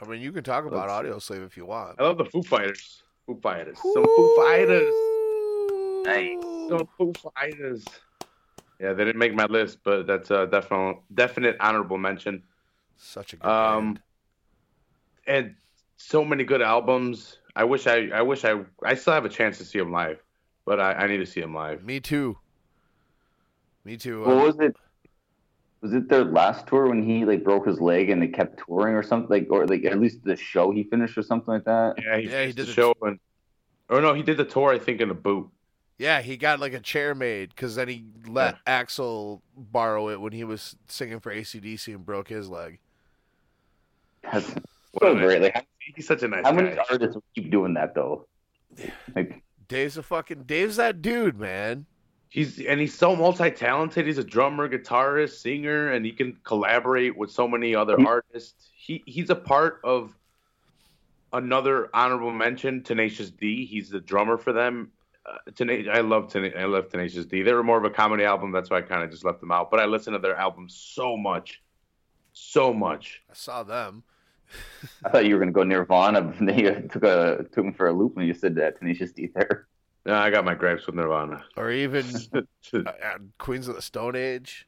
I 0.03 0.07
mean, 0.09 0.21
you 0.21 0.33
can 0.33 0.43
talk 0.43 0.67
about 0.67 0.89
Audio 0.89 1.21
Slave 1.21 1.43
if 1.43 1.57
you 1.57 1.65
want. 1.65 2.01
I 2.01 2.03
love 2.03 2.19
the 2.19 2.25
Foo 2.25 2.43
Fighters. 2.43 3.04
Foo 3.27 3.39
Fighters. 3.43 3.79
Some 3.93 4.05
Foo 4.05 4.37
Fighters. 4.37 4.93
Nice. 6.05 6.39
The 6.69 6.87
Foo 6.99 7.13
Fighters. 7.35 7.85
Yeah, 8.81 8.93
they 8.93 9.05
didn't 9.05 9.19
make 9.19 9.35
my 9.35 9.47
list, 9.47 9.79
but 9.85 10.07
that's 10.07 10.31
a 10.31 10.47
definite 10.47 10.97
definite 11.15 11.57
honorable 11.61 11.97
mention. 11.99 12.43
Such 12.97 13.33
a 13.33 13.37
good 13.37 13.49
Um, 13.49 13.95
band. 13.95 14.01
And 15.27 15.55
so 15.97 16.25
many 16.25 16.45
good 16.45 16.61
albums. 16.61 17.39
I 17.57 17.65
wish 17.65 17.87
I 17.87 18.09
I 18.09 18.23
wish 18.23 18.45
I 18.45 18.61
I 18.83 18.95
still 18.95 19.15
have 19.15 19.25
a 19.25 19.29
chance 19.29 19.59
to 19.59 19.65
see 19.65 19.79
them 19.79 19.93
live, 19.93 20.21
but 20.67 20.81
I, 20.81 20.93
I 20.93 21.07
need 21.07 21.19
to 21.19 21.27
see 21.27 21.41
them 21.41 21.55
live. 21.55 21.85
Me 21.85 22.01
too. 22.01 22.37
Me 23.85 23.97
too. 23.97 24.21
What 24.23 24.31
Um, 24.37 24.43
was 24.43 24.57
it? 24.59 24.77
Was 25.85 25.93
it 25.93 26.09
their 26.09 26.25
last 26.25 26.67
tour 26.67 26.89
when 26.89 27.03
he 27.07 27.27
like 27.27 27.45
broke 27.45 27.67
his 27.67 27.79
leg 27.79 28.09
and 28.09 28.23
they 28.23 28.29
kept 28.29 28.63
touring 28.67 28.95
or 28.95 29.03
something 29.03 29.29
like, 29.29 29.49
or 29.51 29.67
like 29.67 29.85
at 29.85 30.01
least 30.01 30.25
the 30.25 30.35
show 30.35 30.71
he 30.71 30.83
finished 30.85 31.19
or 31.19 31.23
something 31.23 31.53
like 31.53 31.65
that? 31.65 31.97
Yeah, 32.03 32.17
he, 32.17 32.29
Yeah, 32.31 32.41
he 32.47 32.53
did 32.53 32.57
the 32.57 32.63
the- 32.65 32.73
show 32.73 32.95
and 33.03 33.19
or 33.91 34.01
no, 34.01 34.15
he 34.15 34.23
did 34.23 34.39
the 34.39 34.47
tour 34.47 34.73
I 34.73 34.79
think 34.79 35.03
in 35.03 35.11
a 35.11 35.15
boot. 35.15 35.47
yeah, 35.99 36.23
he 36.23 36.39
got 36.39 36.59
like 36.59 36.73
a 36.73 36.81
chair 36.81 37.15
made 37.15 37.51
because 37.51 37.75
then 37.77 37.89
he 37.89 38.07
let 38.27 38.65
Axl 38.65 39.43
borrow 39.55 40.09
it 40.09 40.23
when 40.23 40.33
he 40.33 40.43
was 40.43 40.75
singing 40.89 41.21
for 41.21 41.31
ACDC 41.31 41.95
and 41.95 42.07
broke 42.07 42.29
his 42.29 42.49
leg. 42.49 42.79
That's 44.23 44.51
What 44.93 45.03
so 45.03 45.17
a 45.19 45.21
great. 45.21 45.43
Like, 45.43 45.67
He's 45.95 46.07
such 46.07 46.23
a 46.23 46.29
nice 46.29 46.45
how 46.47 46.53
many 46.53 46.71
guy. 46.77 46.85
artists 46.91 47.21
keep 47.35 47.51
doing 47.51 47.75
that 47.75 47.95
though? 47.95 48.27
Like, 49.15 49.43
Dave's 49.69 49.99
a 49.99 50.03
fucking 50.03 50.45
Dave's 50.45 50.77
that 50.77 51.03
dude, 51.03 51.39
man. 51.39 51.85
He's 52.35 52.59
and 52.67 52.81
he's 52.81 52.99
so 52.99 53.15
multi-talented. 53.15 54.09
He's 54.09 54.19
a 54.19 54.25
drummer, 54.25 54.69
guitarist, 54.69 55.41
singer, 55.41 55.93
and 55.93 56.05
he 56.05 56.11
can 56.11 56.37
collaborate 56.43 57.17
with 57.17 57.31
so 57.31 57.47
many 57.47 57.77
other 57.77 57.97
Mhm. 57.97 58.07
artists. 58.07 58.73
He 58.75 59.05
he's 59.07 59.31
a 59.31 59.37
part 59.37 59.81
of 59.85 60.13
another 61.33 61.91
honorable 61.95 62.33
mention, 62.33 62.83
Tenacious 62.83 63.31
D. 63.31 63.65
He's 63.65 63.89
the 63.89 64.01
drummer 64.01 64.37
for 64.37 64.53
them. 64.53 64.91
Uh, 65.25 65.39
Tena- 65.53 65.89
I 65.89 66.01
love 66.01 66.27
Tena- 66.27 66.59
I 66.59 66.65
love 66.65 66.89
Tenacious 66.89 67.25
D. 67.25 67.43
They 67.43 67.53
were 67.53 67.63
more 67.63 67.79
of 67.79 67.85
a 67.85 67.91
comedy 67.91 68.25
album, 68.25 68.51
that's 68.51 68.69
why 68.69 68.79
I 68.79 68.83
kind 68.83 69.05
of 69.05 69.13
just 69.13 69.25
left 69.25 69.39
them 69.41 69.53
out. 69.53 69.71
But 69.71 69.79
I 69.79 69.85
listen 69.85 70.13
to 70.15 70.19
their 70.19 70.35
album 70.35 70.69
so 70.69 71.17
much, 71.17 71.63
so 72.33 72.75
much. 72.75 73.23
I 73.31 73.35
saw 73.35 73.63
them. 73.63 74.03
I 75.05 75.11
thought 75.11 75.25
you 75.25 75.35
were 75.35 75.39
gonna 75.39 75.53
go 75.53 75.63
Nirvana, 75.63 76.21
but 76.21 76.39
then 76.45 76.59
you 76.59 76.89
took 76.93 77.05
a 77.05 77.47
took 77.53 77.65
him 77.65 77.73
for 77.73 77.87
a 77.87 77.93
loop 77.93 78.17
when 78.17 78.27
you 78.27 78.35
said 78.35 78.57
that 78.57 78.81
Tenacious 78.81 79.13
D 79.13 79.29
there. 79.37 79.69
Yeah, 80.07 80.21
I 80.21 80.31
got 80.31 80.45
my 80.45 80.55
gripes 80.55 80.87
with 80.87 80.95
Nirvana. 80.97 81.43
Or 81.57 81.71
even 81.71 82.05
uh, 82.35 82.41
uh, 82.75 82.79
uh, 82.79 83.19
Queens 83.39 83.69
of 83.69 83.75
the 83.77 83.83
Stone 83.83 84.17
Age. 84.17 84.67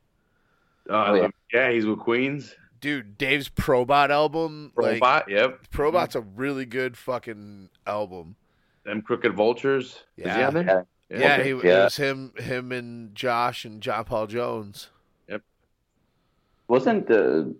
Oh, 0.88 1.14
yeah. 1.14 1.28
yeah, 1.52 1.70
he's 1.70 1.84
with 1.84 1.98
Queens. 1.98 2.54
Dude, 2.80 3.18
Dave's 3.18 3.48
Probot 3.48 4.10
album. 4.10 4.72
Like, 4.76 5.02
yep. 5.28 5.60
Probot's 5.72 6.14
a 6.14 6.20
really 6.20 6.64
good 6.64 6.96
fucking 6.96 7.68
album. 7.86 8.36
Them 8.84 9.02
Crooked 9.02 9.34
Vultures. 9.34 10.04
Is 10.16 10.24
he 10.24 10.38
Yeah. 10.38 10.46
on 10.46 10.54
there? 10.54 10.86
Yeah, 11.10 11.42
he, 11.42 11.50
Yeah. 11.50 11.80
it 11.80 11.84
was 11.84 11.96
him, 11.96 12.32
him 12.36 12.72
and 12.72 13.14
Josh 13.14 13.64
and 13.64 13.80
John 13.80 14.04
Paul 14.04 14.26
Jones. 14.28 14.90
Yep. 15.28 15.42
Wasn't 16.68 17.06
the 17.08 17.54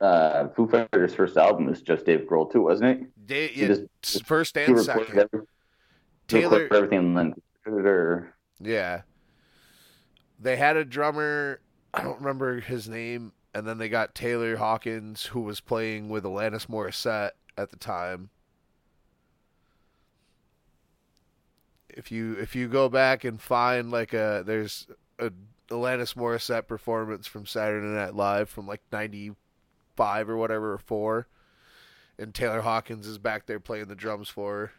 uh, 0.00 0.48
Foo 0.48 0.66
Fighters' 0.68 1.14
first 1.14 1.36
album 1.36 1.66
was 1.66 1.82
just 1.82 2.04
Dave 2.04 2.26
Grohl 2.28 2.50
too, 2.50 2.62
wasn't 2.62 3.00
it? 3.02 3.26
Dave, 3.26 3.50
He 3.50 3.62
yeah, 3.62 3.68
just- 4.02 4.24
first 4.26 4.56
He 4.56 4.64
and 4.64 4.76
recorded, 4.76 5.06
second. 5.06 5.18
every, 5.32 5.40
he 5.40 5.46
Taylor, 6.28 6.62
recorded 6.62 6.76
everything 6.76 6.98
and 6.98 7.16
then 7.16 7.34
yeah. 8.60 9.02
They 10.38 10.56
had 10.56 10.76
a 10.76 10.84
drummer. 10.84 11.60
I 11.92 12.02
don't 12.02 12.18
remember 12.18 12.60
his 12.60 12.88
name, 12.88 13.32
and 13.54 13.66
then 13.66 13.78
they 13.78 13.88
got 13.88 14.14
Taylor 14.14 14.56
Hawkins, 14.56 15.26
who 15.26 15.40
was 15.40 15.60
playing 15.60 16.08
with 16.08 16.24
Alanis 16.24 16.66
Morissette 16.66 17.30
at 17.56 17.70
the 17.70 17.76
time. 17.76 18.30
If 21.88 22.10
you 22.10 22.32
if 22.34 22.56
you 22.56 22.66
go 22.66 22.88
back 22.88 23.22
and 23.24 23.40
find 23.40 23.90
like 23.92 24.12
a 24.12 24.42
there's 24.44 24.88
a 25.18 25.30
Alanis 25.70 26.14
Morissette 26.14 26.66
performance 26.66 27.26
from 27.26 27.46
Saturday 27.46 27.86
Night 27.86 28.14
Live 28.14 28.48
from 28.48 28.66
like 28.66 28.82
ninety 28.90 29.30
five 29.96 30.28
or 30.28 30.36
whatever 30.36 30.72
or 30.72 30.78
four, 30.78 31.28
and 32.18 32.34
Taylor 32.34 32.62
Hawkins 32.62 33.06
is 33.06 33.18
back 33.18 33.46
there 33.46 33.60
playing 33.60 33.86
the 33.86 33.94
drums 33.94 34.28
for 34.28 34.52
her. 34.52 34.72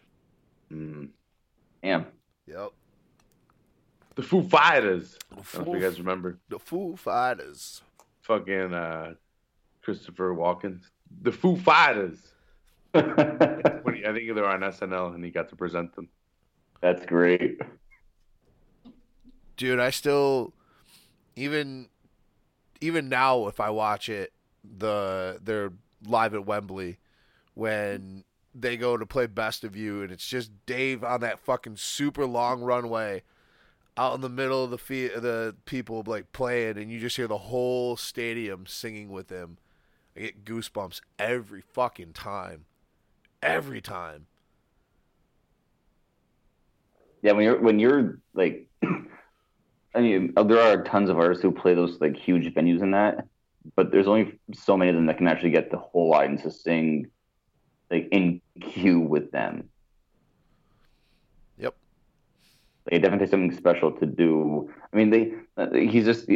Mm. 0.75 1.09
Damn. 1.85 2.05
Yep. 2.47 2.71
The 4.15 4.23
Foo 4.23 4.41
Fighters. 4.43 5.17
I 5.31 5.35
don't 5.35 5.67
know 5.67 5.73
if 5.75 5.81
you 5.81 5.87
guys 5.87 5.99
remember. 5.99 6.39
the 6.49 6.59
Foo 6.59 6.95
Fighters. 6.95 7.81
Fucking 8.21 8.73
uh, 8.73 9.13
Christopher 9.83 10.33
Walken. 10.33 10.79
The 11.21 11.31
Foo 11.31 11.55
Fighters. 11.57 12.17
When 12.93 13.95
he- 13.95 14.05
I 14.05 14.13
think 14.13 14.25
they 14.27 14.31
were 14.31 14.45
on 14.47 14.61
SNL 14.61 15.13
and 15.15 15.23
he 15.23 15.31
got 15.31 15.49
to 15.49 15.55
present 15.55 15.93
them. 15.95 16.07
That's 16.81 17.05
great. 17.05 17.59
dude 19.57 19.79
i 19.79 19.89
still 19.89 20.53
even 21.37 21.87
even 22.81 23.07
now 23.09 23.47
if 23.47 23.59
i 23.61 23.69
watch 23.69 24.09
it 24.09 24.33
the 24.77 25.39
they're 25.43 25.71
live 26.05 26.33
at 26.33 26.45
wembley 26.45 26.97
when 27.53 28.23
they 28.57 28.77
go 28.77 28.95
to 28.95 29.05
play 29.05 29.27
best 29.27 29.63
of 29.63 29.75
you 29.75 30.01
and 30.01 30.11
it's 30.11 30.27
just 30.27 30.49
dave 30.65 31.03
on 31.03 31.19
that 31.21 31.39
fucking 31.39 31.75
super 31.75 32.25
long 32.25 32.61
runway 32.61 33.21
out 33.97 34.15
in 34.15 34.21
the 34.21 34.29
middle 34.29 34.63
of 34.63 34.71
the 34.71 34.77
the 34.77 35.55
people 35.65 36.03
like 36.05 36.31
playing 36.31 36.77
and 36.77 36.91
you 36.91 36.99
just 36.99 37.15
hear 37.15 37.27
the 37.27 37.37
whole 37.37 37.95
stadium 37.95 38.65
singing 38.65 39.09
with 39.09 39.29
him. 39.29 39.57
I 40.15 40.21
get 40.21 40.45
goosebumps 40.45 41.01
every 41.19 41.61
fucking 41.61 42.13
time. 42.13 42.65
Every 43.41 43.81
time. 43.81 44.27
Yeah, 47.21 47.33
when 47.33 47.43
you're 47.43 47.59
when 47.61 47.79
you're 47.79 48.19
like, 48.33 48.67
I 49.95 50.01
mean, 50.01 50.33
uh, 50.37 50.43
there 50.43 50.61
are 50.61 50.83
tons 50.83 51.09
of 51.09 51.17
artists 51.17 51.41
who 51.41 51.51
play 51.51 51.73
those 51.73 51.99
like 51.99 52.15
huge 52.15 52.53
venues 52.53 52.81
in 52.81 52.91
that, 52.91 53.27
but 53.75 53.91
there's 53.91 54.07
only 54.07 54.39
so 54.53 54.77
many 54.77 54.89
of 54.89 54.95
them 54.95 55.05
that 55.07 55.17
can 55.17 55.27
actually 55.27 55.51
get 55.51 55.71
the 55.71 55.77
whole 55.77 56.13
audience 56.13 56.43
to 56.43 56.51
sing, 56.51 57.07
like 57.91 58.07
in 58.11 58.41
queue 58.61 58.99
with 58.99 59.31
them. 59.31 59.69
Yep. 61.57 61.75
Like, 62.85 62.93
it 62.95 62.99
definitely 62.99 63.25
takes 63.25 63.31
something 63.31 63.55
special 63.55 63.91
to 63.91 64.05
do. 64.05 64.69
I 64.93 64.97
mean, 64.97 65.09
they 65.09 65.33
uh, 65.57 65.71
he's 65.71 66.05
just 66.05 66.29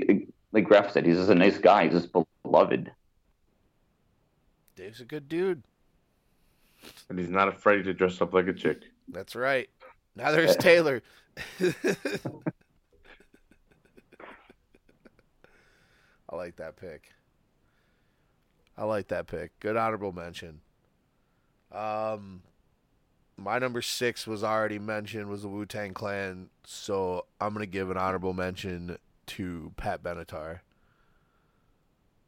like 0.52 0.66
Graf 0.66 0.92
said, 0.92 1.06
he's 1.06 1.18
just 1.18 1.30
a 1.30 1.36
nice 1.36 1.58
guy. 1.58 1.88
He's 1.88 2.02
just 2.02 2.14
beloved. 2.44 2.92
dave's 4.76 5.02
a 5.02 5.06
good 5.06 5.28
dude 5.28 5.64
And 7.10 7.20
he's 7.20 7.30
not 7.30 7.48
afraid 7.48 7.84
to 7.84 7.94
dress 7.94 8.22
up 8.22 8.34
like 8.34 8.48
a 8.48 8.54
chick. 8.54 8.84
That's 9.10 9.36
right. 9.36 9.70
Now 10.16 10.32
there's 10.32 10.56
Taylor. 10.56 11.02
I 16.30 16.36
like 16.36 16.58
that 16.58 16.76
pick. 16.76 17.12
I 18.78 18.86
like 18.86 19.08
that 19.10 19.28
pick. 19.28 19.60
Good 19.60 19.76
honorable 19.76 20.12
mention. 20.12 20.62
Um, 21.72 22.42
my 23.38 23.60
number 23.60 23.82
six 23.82 24.28
was 24.28 24.44
already 24.44 24.80
mentioned 24.80 25.30
was 25.30 25.44
the 25.44 25.48
Wu 25.48 25.66
Tang 25.66 25.94
Clan, 25.94 26.50
so 26.64 27.26
I'm 27.40 27.54
gonna 27.54 27.66
give 27.66 27.90
an 27.90 27.98
honorable 27.98 28.34
mention 28.34 28.98
to 29.28 29.72
Pat 29.78 30.04
Benatar. 30.04 30.60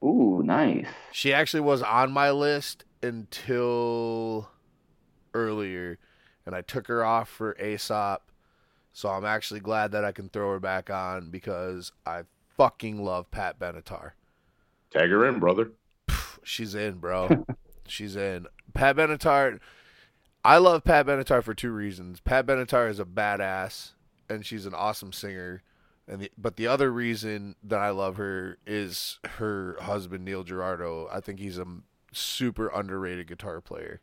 Ooh, 0.03 0.41
nice. 0.43 0.87
She 1.11 1.33
actually 1.33 1.61
was 1.61 1.81
on 1.81 2.11
my 2.11 2.31
list 2.31 2.85
until 3.03 4.49
earlier, 5.33 5.99
and 6.45 6.55
I 6.55 6.61
took 6.61 6.87
her 6.87 7.03
off 7.03 7.29
for 7.29 7.55
Aesop. 7.59 8.31
So 8.93 9.09
I'm 9.09 9.25
actually 9.25 9.61
glad 9.61 9.91
that 9.93 10.03
I 10.03 10.11
can 10.11 10.27
throw 10.29 10.51
her 10.51 10.59
back 10.59 10.89
on 10.89 11.29
because 11.29 11.91
I 12.05 12.23
fucking 12.57 13.03
love 13.03 13.31
Pat 13.31 13.57
Benatar. 13.57 14.11
Tag 14.91 15.09
her 15.09 15.25
in, 15.27 15.39
brother. 15.39 15.71
She's 16.43 16.75
in, 16.75 16.95
bro. 16.95 17.45
She's 17.91 18.15
in. 18.15 18.47
Pat 18.73 18.95
Benatar. 18.95 19.59
I 20.43 20.57
love 20.57 20.83
Pat 20.83 21.05
Benatar 21.05 21.43
for 21.43 21.53
two 21.53 21.71
reasons. 21.71 22.19
Pat 22.19 22.45
Benatar 22.45 22.89
is 22.89 22.99
a 22.99 23.05
badass, 23.05 23.91
and 24.29 24.45
she's 24.45 24.65
an 24.65 24.73
awesome 24.73 25.13
singer. 25.13 25.61
And 26.07 26.21
the, 26.21 26.31
but 26.37 26.55
the 26.55 26.67
other 26.67 26.91
reason 26.91 27.55
that 27.63 27.79
I 27.79 27.91
love 27.91 28.17
her 28.17 28.57
is 28.65 29.19
her 29.37 29.77
husband 29.81 30.25
Neil 30.25 30.43
Giraldo. 30.43 31.07
I 31.11 31.19
think 31.19 31.39
he's 31.39 31.57
a 31.57 31.67
super 32.11 32.67
underrated 32.67 33.27
guitar 33.27 33.61
player. 33.61 34.01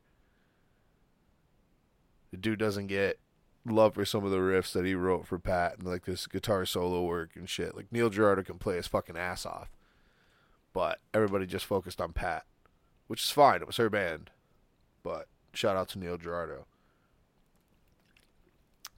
The 2.30 2.36
dude 2.36 2.58
doesn't 2.58 2.86
get 2.86 3.18
love 3.66 3.94
for 3.94 4.04
some 4.04 4.24
of 4.24 4.30
the 4.30 4.38
riffs 4.38 4.72
that 4.72 4.84
he 4.84 4.94
wrote 4.94 5.26
for 5.26 5.38
Pat 5.38 5.78
and 5.78 5.86
like 5.86 6.04
this 6.04 6.26
guitar 6.26 6.64
solo 6.64 7.02
work 7.02 7.30
and 7.34 7.48
shit. 7.48 7.76
Like 7.76 7.92
Neil 7.92 8.10
Giraldo 8.10 8.42
can 8.42 8.58
play 8.58 8.76
his 8.76 8.86
fucking 8.86 9.16
ass 9.16 9.44
off, 9.44 9.70
but 10.72 11.00
everybody 11.12 11.46
just 11.46 11.66
focused 11.66 12.00
on 12.00 12.12
Pat, 12.12 12.44
which 13.08 13.24
is 13.24 13.30
fine. 13.30 13.60
It 13.60 13.66
was 13.66 13.76
her 13.78 13.90
band, 13.90 14.30
but 15.02 15.26
shout 15.52 15.76
out 15.76 15.88
to 15.90 15.98
Neil 15.98 16.16
Giraldo. 16.16 16.66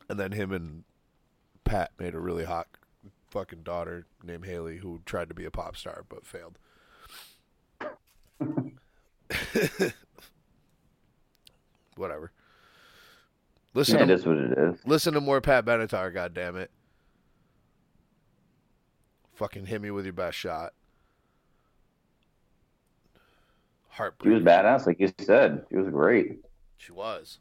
And 0.09 0.19
then 0.20 0.32
him 0.32 0.53
and 0.53 0.85
Pat 1.65 1.93
made 1.99 2.15
a 2.15 2.20
really 2.20 2.45
hot 2.45 2.66
fucking 3.31 3.62
daughter 3.62 4.07
named 4.24 4.45
Haley 4.45 4.78
who 4.78 5.01
tried 5.07 5.28
to 5.28 5.35
be 5.35 5.45
a 5.45 5.51
pop 5.51 5.77
star 5.77 6.05
but 6.09 6.27
failed. 6.27 6.59
Whatever. 11.97 12.32
Listen 13.74 13.99
Yeah, 14.01 14.07
to 14.07 14.12
is 14.15 14.27
what 14.27 14.37
it 14.39 14.59
is. 14.59 14.81
listen 14.85 15.15
to 15.15 15.20
more 15.20 15.41
Pat 15.41 15.65
Benatar, 15.65 16.12
God 16.12 16.35
damn 16.35 16.57
it. 16.57 16.70
Fucking 19.35 19.66
hit 19.66 19.81
me 19.81 19.91
with 19.93 20.05
your 20.05 20.12
best 20.12 20.37
shot. 20.37 20.73
She 23.15 23.80
Heartbreak. 23.91 24.31
She 24.31 24.35
was 24.35 24.43
badass, 24.43 24.87
like 24.87 25.01
you 25.01 25.12
said. 25.19 25.65
She 25.71 25.77
was 25.77 25.89
great. 25.89 26.39
She 26.79 26.93
was. 26.93 27.39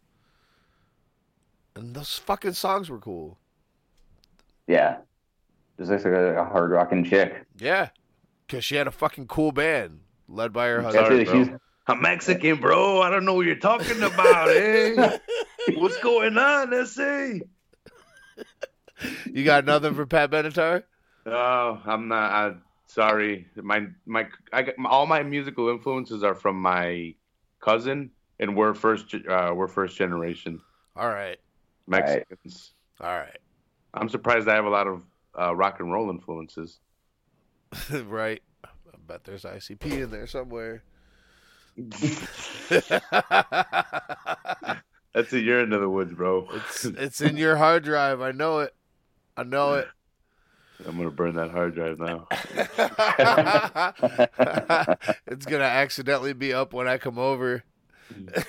And 1.75 1.95
those 1.95 2.17
fucking 2.17 2.53
songs 2.53 2.89
were 2.89 2.99
cool. 2.99 3.37
Yeah. 4.67 4.97
Just 5.77 5.91
like 5.91 6.05
a, 6.05 6.39
a 6.41 6.43
hard 6.43 6.71
rocking 6.71 7.03
chick. 7.05 7.45
Yeah. 7.57 7.89
Because 8.47 8.65
she 8.65 8.75
had 8.75 8.87
a 8.87 8.91
fucking 8.91 9.27
cool 9.27 9.51
band 9.51 10.01
led 10.27 10.51
by 10.51 10.67
her 10.67 10.81
husband. 10.81 11.19
it, 11.21 11.27
she's- 11.29 11.49
I'm 11.87 12.01
Mexican, 12.01 12.57
bro. 12.59 13.01
I 13.01 13.09
don't 13.09 13.25
know 13.25 13.33
what 13.33 13.47
you're 13.47 13.55
talking 13.55 14.03
about, 14.03 14.49
eh? 14.49 15.17
What's 15.75 15.97
going 16.01 16.37
on? 16.37 16.69
Let's 16.69 16.91
see. 16.95 17.41
You 19.31 19.43
got 19.43 19.65
nothing 19.65 19.95
for 19.95 20.05
Pat 20.05 20.29
Benatar? 20.29 20.83
Oh, 21.25 21.81
I'm 21.85 22.07
not. 22.07 22.57
I, 22.89 22.93
sorry. 22.93 23.47
My 23.55 23.87
my 24.05 24.27
I 24.51 24.63
got 24.63 24.75
all 24.85 25.05
my 25.05 25.23
musical 25.23 25.69
influences 25.69 26.23
are 26.23 26.35
from 26.35 26.61
my 26.61 27.13
cousin, 27.59 28.11
and 28.39 28.55
we're 28.55 28.73
first 28.73 29.13
uh, 29.13 29.53
we're 29.55 29.67
first 29.67 29.97
generation 29.97 30.61
All 30.95 31.09
right. 31.09 31.37
Mexicans. 31.87 32.73
All 33.01 33.07
right. 33.07 33.37
I'm 33.93 34.09
surprised 34.09 34.47
I 34.47 34.55
have 34.55 34.65
a 34.65 34.69
lot 34.69 34.87
of 34.87 35.01
uh, 35.39 35.55
rock 35.55 35.79
and 35.79 35.91
roll 35.91 36.09
influences. 36.09 36.79
right. 38.05 38.41
I 38.63 38.69
bet 39.07 39.23
there's 39.23 39.43
ICP 39.43 40.03
in 40.03 40.11
there 40.11 40.27
somewhere. 40.27 40.83
That's 45.13 45.33
a 45.33 45.39
year 45.39 45.61
into 45.61 45.79
the 45.79 45.89
woods, 45.89 46.13
bro. 46.13 46.47
It's 46.53 46.85
it's 46.85 47.21
in 47.21 47.37
your 47.37 47.55
hard 47.55 47.83
drive. 47.83 48.21
I 48.21 48.31
know 48.31 48.59
it. 48.59 48.75
I 49.35 49.43
know 49.43 49.75
it. 49.75 49.87
I'm 50.87 50.97
gonna 50.97 51.11
burn 51.11 51.35
that 51.35 51.51
hard 51.51 51.75
drive 51.75 51.99
now. 51.99 52.27
it's 55.27 55.45
gonna 55.45 55.63
accidentally 55.63 56.33
be 56.33 56.53
up 56.53 56.73
when 56.73 56.87
I 56.87 56.97
come 56.97 57.19
over. 57.19 57.63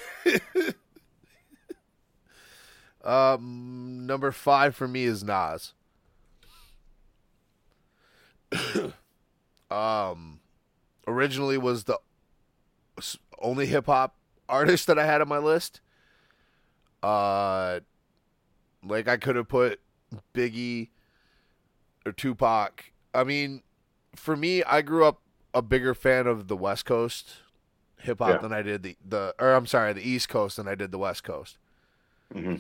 um, 3.05 4.07
number 4.07 4.31
five 4.31 4.77
for 4.77 4.87
me 4.87 5.05
is 5.05 5.25
Nas. 5.25 5.75
um, 9.71 10.41
originally 11.07 11.59
was 11.59 11.85
the 11.85 11.99
only 13.41 13.67
hip 13.67 13.87
hop 13.87 14.15
artist 14.49 14.87
that 14.87 14.99
I 14.99 15.07
had 15.07 15.21
on 15.21 15.29
my 15.29 15.39
list. 15.39 15.81
Uh, 17.03 17.81
like 18.85 19.09
I 19.09 19.17
could 19.17 19.37
have 19.37 19.49
put 19.49 19.81
Biggie 20.35 20.89
or 22.07 22.13
Tupac. 22.13 22.93
I 23.15 23.25
mean, 23.25 23.63
for 24.15 24.37
me, 24.37 24.63
I 24.65 24.83
grew 24.83 25.05
up 25.05 25.21
a 25.55 25.63
bigger 25.63 25.95
fan 25.95 26.27
of 26.27 26.49
the 26.49 26.57
West 26.57 26.85
Coast 26.85 27.35
hip 27.99 28.19
hop 28.21 28.29
Yeah. 28.31 28.39
than 28.39 28.53
I 28.53 28.63
did 28.63 28.83
the 28.83 28.97
the 29.07 29.35
or 29.39 29.53
I'm 29.53 29.67
sorry, 29.67 29.93
the 29.93 30.07
East 30.09 30.29
Coast 30.29 30.57
than 30.57 30.67
I 30.69 30.75
did 30.75 30.91
the 30.91 30.99
West 30.99 31.25
Coast. 31.25 31.59
hmm 32.33 32.57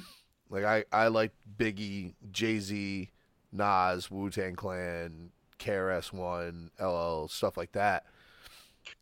Like 0.50 0.64
I 0.64 0.84
I 0.92 1.08
like 1.08 1.32
Biggie, 1.58 2.14
Jay 2.30 2.58
Z, 2.58 3.10
Nas, 3.52 4.10
Wu 4.10 4.28
Tang 4.30 4.54
Clan, 4.56 5.30
KRS 5.58 6.12
One, 6.12 6.70
LL, 6.80 7.28
stuff 7.28 7.56
like 7.56 7.72
that. 7.72 8.04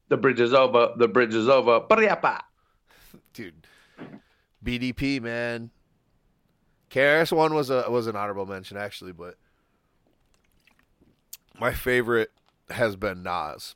The 0.08 0.16
bridge 0.16 0.40
is 0.40 0.52
over. 0.54 0.92
The 0.96 1.08
bridge 1.08 1.34
is 1.34 1.48
over. 1.48 1.80
Ba-da-ya-ba. 1.80 2.42
Dude, 3.32 3.66
BDP 4.64 5.20
man. 5.20 5.70
KRS 6.90 7.32
One 7.32 7.54
was 7.54 7.70
a 7.70 7.90
was 7.90 8.06
an 8.06 8.16
honorable 8.16 8.46
mention 8.46 8.76
actually, 8.76 9.12
but 9.12 9.36
my 11.58 11.72
favorite 11.72 12.30
has 12.70 12.96
been 12.96 13.22
Nas. 13.22 13.74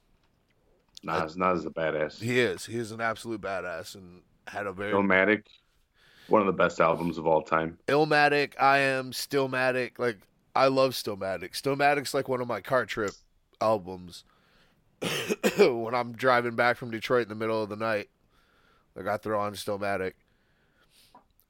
Nas, 1.03 1.37
Nas 1.37 1.61
is 1.61 1.67
a 1.67 1.71
badass. 1.71 2.21
He 2.21 2.41
is. 2.41 2.67
He 2.67 2.79
is 2.79 2.93
an 2.93 3.01
absolute 3.01 3.41
badass 3.41 3.95
and 3.95 4.23
had 4.47 4.67
a 4.67 4.73
very 4.73 4.93
Illmatic, 4.93 5.45
one 6.29 6.41
of 6.41 6.47
the 6.47 6.53
best 6.53 6.81
albums 6.81 7.19
of 7.19 7.27
all 7.27 7.43
time. 7.43 7.79
Illmatic. 7.89 8.53
I 8.61 8.79
am 8.79 9.11
Stillmatic. 9.11 9.99
Like 9.99 10.19
I 10.55 10.69
love 10.69 10.93
Stillmatic. 10.93 11.53
Stillmatic's 11.61 12.15
like 12.15 12.29
one 12.29 12.41
of 12.41 12.47
my 12.47 12.61
car 12.61 12.87
trip 12.87 13.13
albums. 13.61 14.25
when 15.59 15.95
I'm 15.95 16.13
driving 16.13 16.55
back 16.55 16.77
from 16.77 16.93
Detroit 16.93 17.25
in 17.25 17.29
the 17.29 17.35
middle 17.35 17.61
of 17.61 17.69
the 17.69 17.77
night, 17.77 18.09
like 18.95 19.09
I 19.09 19.17
throw 19.17 19.41
on 19.41 19.55
Stillmatic 19.55 20.13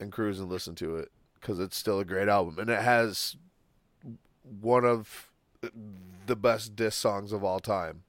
and 0.00 0.10
cruise 0.10 0.40
and 0.40 0.48
listen 0.48 0.74
to 0.76 0.96
it 0.96 1.10
because 1.34 1.60
it's 1.60 1.76
still 1.76 2.00
a 2.00 2.04
great 2.04 2.28
album 2.28 2.59
and 2.59 2.70
it 2.70 2.80
has 2.80 3.36
one 4.60 4.84
of 4.84 5.30
the 6.27 6.36
best 6.36 6.77
diss 6.77 6.94
songs 6.94 7.32
of 7.32 7.43
all 7.44 7.61
time, 7.61 8.03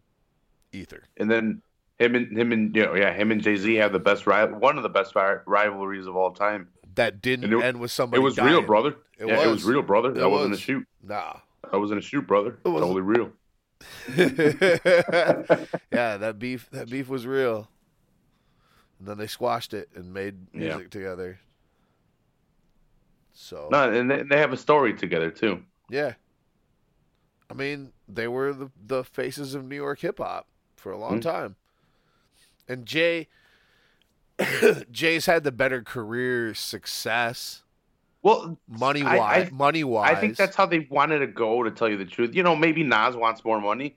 Ether. 0.72 1.03
And 1.18 1.30
then 1.31 1.61
him 1.99 2.15
and 2.15 2.38
him 2.38 2.52
and 2.52 2.76
you 2.76 2.85
know, 2.85 2.95
yeah, 2.95 3.14
him 3.14 3.31
and 3.31 3.41
Jay 3.41 3.56
Z 3.56 3.73
have 3.76 3.91
the 3.94 3.99
best 3.99 4.26
one 4.27 4.77
of 4.77 4.84
the 4.84 4.90
best 4.90 5.14
rivalries 5.15 6.07
of 6.07 6.15
all 6.15 6.31
time. 6.31 6.69
That 6.95 7.22
didn't 7.22 7.45
And 7.45 7.53
it- 7.61 7.64
end 7.65 7.80
with 7.80 7.91
somebody. 7.91 8.22
it 8.22 8.23
was 8.23 8.35
dying. 8.35 8.49
real, 8.52 8.61
brother. 8.61 8.95
It 9.18 9.27
yeah, 9.27 9.35
it 9.41 9.48
was. 9.48 9.64
was 9.64 9.65
real, 9.65 9.81
brother. 9.81 10.10
It 10.11 10.15
that 10.15 10.30
wasn't 10.30 10.53
a 10.56 10.57
shoot. 10.57 10.85
Nah. 11.02 11.38
That 11.72 11.80
wasn't 11.80 11.99
a 11.99 12.02
shoot, 12.03 12.27
brother. 12.27 12.57
It 12.64 12.68
wasn't. 12.69 12.91
Totally 12.91 13.02
real. 13.02 13.31
yeah, 15.91 16.18
that 16.18 16.35
beef 16.40 16.69
that 16.72 16.90
beef 16.90 17.07
was 17.10 17.26
real. 17.26 17.69
And 18.99 19.07
then 19.07 19.18
they 19.18 19.27
squashed 19.27 19.73
it 19.73 19.90
and 19.95 20.14
made 20.14 20.35
Yeah. 20.53 20.76
music 20.76 20.90
together. 20.91 21.40
So 23.34 23.69
No, 23.72 23.91
and 23.91 24.10
they, 24.10 24.23
they 24.23 24.38
have 24.38 24.53
a 24.53 24.57
story 24.57 24.94
together 24.94 25.31
too. 25.31 25.64
yeah. 25.90 26.14
I 27.49 27.56
mean, 27.56 27.91
they 28.07 28.27
were 28.27 28.53
the, 28.53 28.71
the 28.85 29.03
faces 29.03 29.55
of 29.55 29.65
New 29.65 29.75
York 29.75 29.99
hip 29.99 30.17
hop 30.19 30.47
for 30.75 30.91
a 30.91 30.97
long 30.97 31.19
Mhm. 31.19 31.21
time. 31.23 31.55
And 32.67 32.85
Jay 32.85 33.27
Jay's 34.91 35.25
had 35.25 35.43
the 35.43 35.51
better 35.51 35.81
career 35.84 36.53
success, 36.53 37.63
Well, 38.21 38.57
money 38.67 39.03
wise, 39.03 39.51
money 39.51 39.84
wise, 39.84 40.15
I 40.17 40.19
think 40.19 40.38
that's 40.38 40.55
how 40.55 40.65
they 40.65 40.88
wanted 40.89 41.19
to 41.19 41.27
go. 41.27 41.63
To 41.63 41.71
tell 41.71 41.89
you 41.89 41.97
the 41.97 42.05
truth, 42.05 42.34
you 42.35 42.41
know, 42.43 42.55
maybe 42.55 42.84
Nas 42.84 43.15
wants 43.15 43.43
more 43.45 43.59
money, 43.61 43.95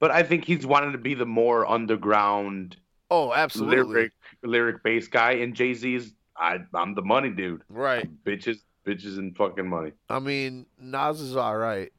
but 0.00 0.10
I 0.10 0.22
think 0.22 0.44
he's 0.44 0.66
wanted 0.66 0.92
to 0.92 0.98
be 0.98 1.14
the 1.14 1.24
more 1.26 1.66
underground 1.66 2.76
oh, 3.10 3.32
absolutely 3.32 3.84
lyric 3.94 4.12
lyric 4.42 4.82
bass 4.82 5.08
guy, 5.08 5.32
and 5.32 5.54
Jay 5.54 5.72
Z's 5.74 6.12
I 6.36 6.58
I'm 6.74 6.94
the 6.94 7.02
money 7.02 7.30
dude. 7.30 7.62
right. 7.70 8.08
Bitches, 8.24 8.58
bitches, 8.86 9.18
and 9.18 9.34
fucking 9.36 9.68
money. 9.68 9.92
I 10.10 10.18
mean, 10.18 10.66
Nas 10.78 11.20
is 11.20 11.36
all 11.36 11.56
right. 11.56 11.92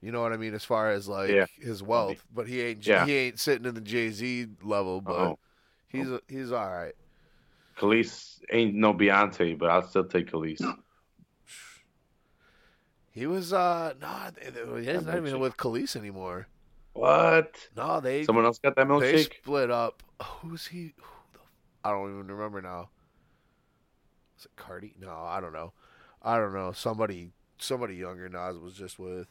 You 0.00 0.12
know 0.12 0.22
what 0.22 0.32
I 0.32 0.36
mean, 0.36 0.54
as 0.54 0.64
far 0.64 0.90
as 0.90 1.08
like 1.08 1.30
Yeah. 1.30 1.46
his 1.58 1.82
wealth, 1.82 2.24
but 2.32 2.46
he 2.46 2.60
ain't 2.62 2.86
Yeah. 2.86 3.04
he 3.04 3.14
ain't 3.16 3.40
sitting 3.40 3.66
in 3.66 3.74
the 3.74 3.80
Jay 3.80 4.10
Z 4.10 4.46
level, 4.62 5.00
but 5.00 5.12
Oh, 5.16 5.38
he's 5.88 6.08
he's 6.28 6.52
all 6.52 6.70
right. 6.70 6.94
Kelis 7.76 8.40
ain't 8.52 8.74
no 8.74 8.92
Beyonce, 8.94 9.58
but 9.58 9.70
I'll 9.70 9.82
still 9.86 10.04
take 10.04 10.30
Kelis. 10.30 10.60
He 13.10 13.26
was 13.26 13.52
uh 13.52 13.94
no, 14.00 14.30
they- 14.34 14.50
they- 14.50 14.92
he's 14.94 15.04
not 15.04 15.16
even 15.16 15.40
with 15.40 15.56
Kelis 15.56 15.96
anymore. 15.96 16.46
What? 16.92 17.68
No, 17.76 18.00
they 18.00 18.24
Someone 18.24 18.44
else 18.44 18.58
got 18.58 18.76
that 18.76 18.86
milkshake. 18.86 19.00
they 19.12 19.22
split 19.24 19.70
up. 19.70 20.02
Who's 20.22 20.66
he? 20.68 20.94
Who 20.96 21.04
I 21.84 21.90
don't 21.90 22.10
even 22.12 22.26
remember 22.28 22.60
now. 22.60 22.90
Is 24.38 24.44
it 24.46 24.52
Cardi? 24.56 24.94
No, 25.00 25.10
I 25.12 25.40
don't 25.40 25.52
know. 25.52 25.72
I 26.22 26.38
don't 26.38 26.52
know. 26.52 26.72
Somebody 26.72 27.32
somebody 27.58 27.96
younger 27.96 28.28
Nas 28.28 28.58
was 28.58 28.74
just 28.74 28.98
with. 28.98 29.26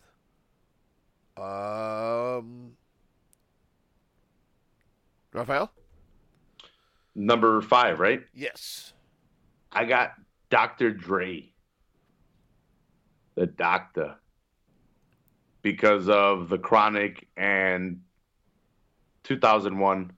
Um, 1.37 2.71
Raphael. 5.33 5.71
Number 7.15 7.61
five, 7.61 7.99
right? 7.99 8.21
Yes. 8.33 8.93
I 9.71 9.85
got 9.85 10.13
Dr. 10.49 10.91
Dre, 10.91 11.51
the 13.35 13.45
doctor, 13.45 14.15
because 15.61 16.09
of 16.09 16.49
the 16.49 16.57
Chronic 16.57 17.27
and 17.37 18.01
2001. 19.23 20.11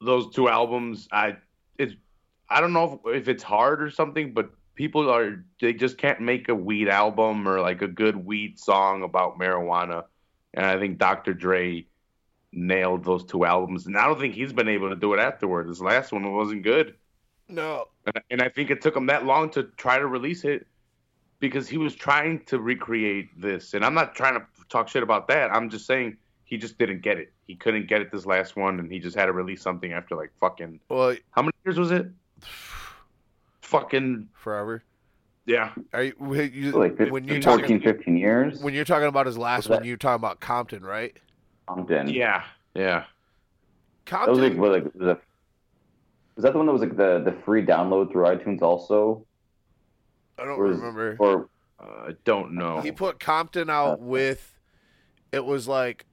Those 0.00 0.34
two 0.34 0.48
albums, 0.48 1.08
I 1.12 1.36
it's 1.76 1.94
I 2.48 2.60
don't 2.60 2.72
know 2.72 3.00
if, 3.04 3.22
if 3.22 3.28
it's 3.28 3.42
hard 3.42 3.82
or 3.82 3.90
something, 3.90 4.32
but 4.32 4.50
people 4.80 5.10
are 5.10 5.44
they 5.60 5.74
just 5.74 5.98
can't 5.98 6.20
make 6.22 6.48
a 6.48 6.54
weed 6.54 6.88
album 6.88 7.46
or 7.46 7.60
like 7.60 7.82
a 7.82 7.86
good 7.86 8.16
weed 8.16 8.58
song 8.58 9.02
about 9.02 9.38
marijuana, 9.38 10.04
and 10.54 10.64
I 10.64 10.78
think 10.78 10.96
Dr. 10.96 11.34
Dre 11.34 11.84
nailed 12.50 13.04
those 13.04 13.22
two 13.26 13.44
albums, 13.44 13.84
and 13.86 13.94
I 13.98 14.06
don't 14.06 14.18
think 14.18 14.34
he's 14.34 14.54
been 14.54 14.68
able 14.68 14.88
to 14.88 14.96
do 14.96 15.12
it 15.12 15.20
afterward. 15.20 15.68
This 15.68 15.82
last 15.82 16.12
one 16.12 16.32
wasn't 16.32 16.62
good. 16.62 16.94
No. 17.46 17.88
And- 18.06 18.24
And 18.30 18.40
I 18.40 18.48
think 18.48 18.70
it 18.70 18.80
took 18.80 18.96
him 18.96 19.04
that 19.06 19.26
long 19.26 19.50
to 19.50 19.64
try 19.76 19.98
to 19.98 20.06
release 20.06 20.44
it 20.44 20.66
because 21.40 21.68
he 21.68 21.76
was 21.76 21.94
trying 21.94 22.42
to 22.46 22.58
recreate 22.58 23.38
this. 23.38 23.74
And 23.74 23.84
I'm 23.84 23.92
not 23.92 24.14
trying 24.14 24.34
to 24.40 24.46
talk 24.70 24.88
shit 24.88 25.02
about 25.02 25.28
that. 25.28 25.52
I'm 25.54 25.68
just 25.68 25.84
saying 25.86 26.16
he 26.44 26.56
just 26.56 26.78
didn't 26.78 27.02
get 27.02 27.18
it. 27.18 27.34
He 27.46 27.54
couldn't 27.54 27.86
get 27.86 28.00
it 28.00 28.10
this 28.10 28.24
last 28.24 28.56
one, 28.56 28.80
and 28.80 28.90
he 28.90 28.98
just 28.98 29.14
had 29.14 29.26
to 29.26 29.32
release 29.32 29.60
something 29.60 29.92
after 29.92 30.16
like 30.16 30.30
fucking 30.40 30.80
Well, 30.88 31.14
how 31.32 31.42
many 31.42 31.52
years 31.66 31.78
was 31.78 31.90
it? 31.90 32.06
Fucking 33.70 34.28
forever. 34.34 34.82
yeah. 35.46 35.72
Are 35.92 36.02
you, 36.04 36.14
when 36.18 36.52
you 36.52 36.72
like 36.72 36.98
when 36.98 37.24
you're 37.24 37.40
14, 37.40 37.42
talking 37.42 37.80
15 37.80 38.16
years. 38.16 38.60
when 38.62 38.74
you're 38.74 38.84
talking 38.84 39.08
about 39.08 39.26
his 39.26 39.38
last 39.38 39.68
one, 39.68 39.84
you're 39.84 39.96
talking 39.96 40.16
about 40.20 40.40
Compton, 40.40 40.82
right? 40.82 41.16
Compton. 41.68 42.08
Yeah. 42.08 42.44
Yeah. 42.74 43.04
That 44.10 44.28
was 44.28 44.38
Compton. 44.38 44.42
like, 44.50 44.58
what, 44.58 44.72
like 44.72 44.84
was, 44.84 44.92
that, 45.06 45.20
was 46.36 46.42
that 46.42 46.52
the 46.52 46.58
one 46.58 46.66
that 46.66 46.72
was 46.72 46.82
like 46.82 46.96
the, 46.96 47.20
the 47.24 47.32
free 47.44 47.64
download 47.64 48.10
through 48.10 48.24
iTunes 48.24 48.60
also? 48.62 49.24
I 50.38 50.44
don't 50.44 50.58
Or 50.58 50.70
is- 50.70 50.78
remember. 50.78 51.16
Or 51.18 51.48
Uh, 51.80 52.08
I 52.08 52.14
don't 52.24 52.52
know. 52.52 52.80
He 52.80 52.92
put 52.92 53.20
Compton 53.20 53.70
out 53.70 53.94
Uh, 54.00 54.02
with 54.02 54.58
it 55.32 55.44
was 55.44 55.68
like 55.68 56.06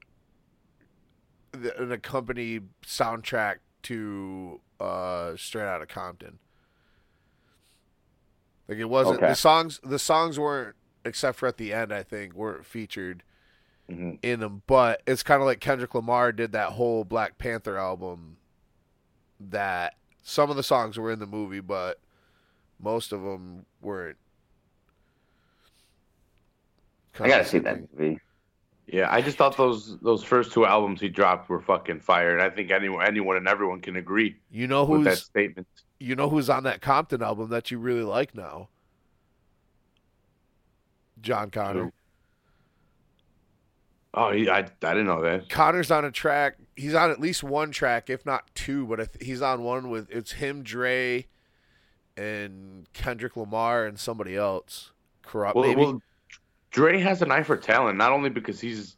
the, 1.51 1.75
an 1.81 1.91
accompanied 1.91 2.67
soundtrack 2.85 3.55
to 3.83 4.59
uh 4.79 5.35
Straight 5.37 5.65
Outta 5.65 5.85
Compton. 5.87 6.37
Like 8.67 8.77
it 8.79 8.85
wasn't 8.89 9.17
Okay. 9.17 9.27
the 9.29 9.35
songs 9.35 9.79
the 9.83 9.99
songs 9.99 10.37
weren't 10.39 10.75
except 11.05 11.37
for 11.37 11.47
at 11.47 11.57
the 11.57 11.71
end 11.73 11.93
I 11.93 12.03
think 12.03 12.33
weren't 12.33 12.65
featured 12.65 13.23
Mhm. 13.89 14.19
in 14.21 14.41
them 14.41 14.61
but 14.67 15.01
it's 15.07 15.23
kind 15.23 15.41
of 15.41 15.45
like 15.45 15.61
Kendrick 15.61 15.95
Lamar 15.95 16.31
did 16.33 16.51
that 16.51 16.73
whole 16.73 17.05
Black 17.05 17.37
Panther 17.37 17.77
album 17.77 18.37
that 19.39 19.95
some 20.21 20.49
of 20.49 20.57
the 20.57 20.63
songs 20.63 20.97
were 20.99 21.11
in 21.11 21.19
the 21.19 21.25
movie 21.25 21.61
but 21.61 21.99
most 22.79 23.13
of 23.13 23.21
them 23.23 23.65
weren't 23.81 24.17
I 27.19 27.27
gotta 27.27 27.45
see 27.45 27.59
that 27.59 27.79
movie. 27.97 28.19
Yeah, 28.85 29.07
I 29.11 29.21
just 29.21 29.37
thought 29.37 29.57
those 29.57 29.97
those 29.99 30.23
first 30.23 30.51
two 30.53 30.65
albums 30.65 31.01
he 31.01 31.09
dropped 31.09 31.49
were 31.49 31.59
fucking 31.61 31.99
fire, 32.01 32.31
and 32.33 32.41
I 32.41 32.49
think 32.49 32.69
anyone 32.71 33.03
anyone 33.05 33.35
and 33.37 33.47
everyone 33.47 33.81
can 33.81 33.95
agree 33.95 34.37
You 34.51 34.67
know 34.67 34.85
with 34.85 35.03
that 35.05 35.17
statement. 35.17 35.67
You 35.99 36.15
know 36.15 36.29
who's 36.29 36.49
on 36.49 36.63
that 36.63 36.81
Compton 36.81 37.21
album 37.23 37.49
that 37.49 37.71
you 37.71 37.79
really 37.79 38.03
like 38.03 38.35
now? 38.35 38.69
Jon 41.21 41.49
Connor. 41.49 41.83
Who? 41.85 41.91
Oh, 44.13 44.31
he, 44.31 44.49
I 44.49 44.59
I 44.59 44.61
didn't 44.63 45.05
know 45.07 45.21
that. 45.21 45.49
Connor's 45.49 45.91
on 45.91 46.05
a 46.05 46.11
track. 46.11 46.57
He's 46.75 46.93
on 46.93 47.11
at 47.11 47.19
least 47.19 47.43
one 47.43 47.71
track, 47.71 48.09
if 48.09 48.25
not 48.25 48.49
two. 48.55 48.85
But 48.85 48.97
th- 49.13 49.25
he's 49.25 49.41
on 49.41 49.63
one 49.63 49.89
with 49.89 50.09
it's 50.11 50.33
him, 50.33 50.63
Dre, 50.63 51.25
and 52.15 52.87
Kendrick 52.93 53.35
Lamar, 53.37 53.85
and 53.85 53.99
somebody 53.99 54.35
else. 54.35 54.91
Corrupt, 55.23 55.55
Well, 55.55 55.67
maybe. 55.67 55.81
well, 55.81 56.01
Dre 56.71 56.99
has 56.99 57.21
an 57.21 57.31
eye 57.31 57.43
for 57.43 57.57
talent, 57.57 57.97
not 57.97 58.11
only 58.11 58.29
because 58.29 58.59
he's 58.59 58.96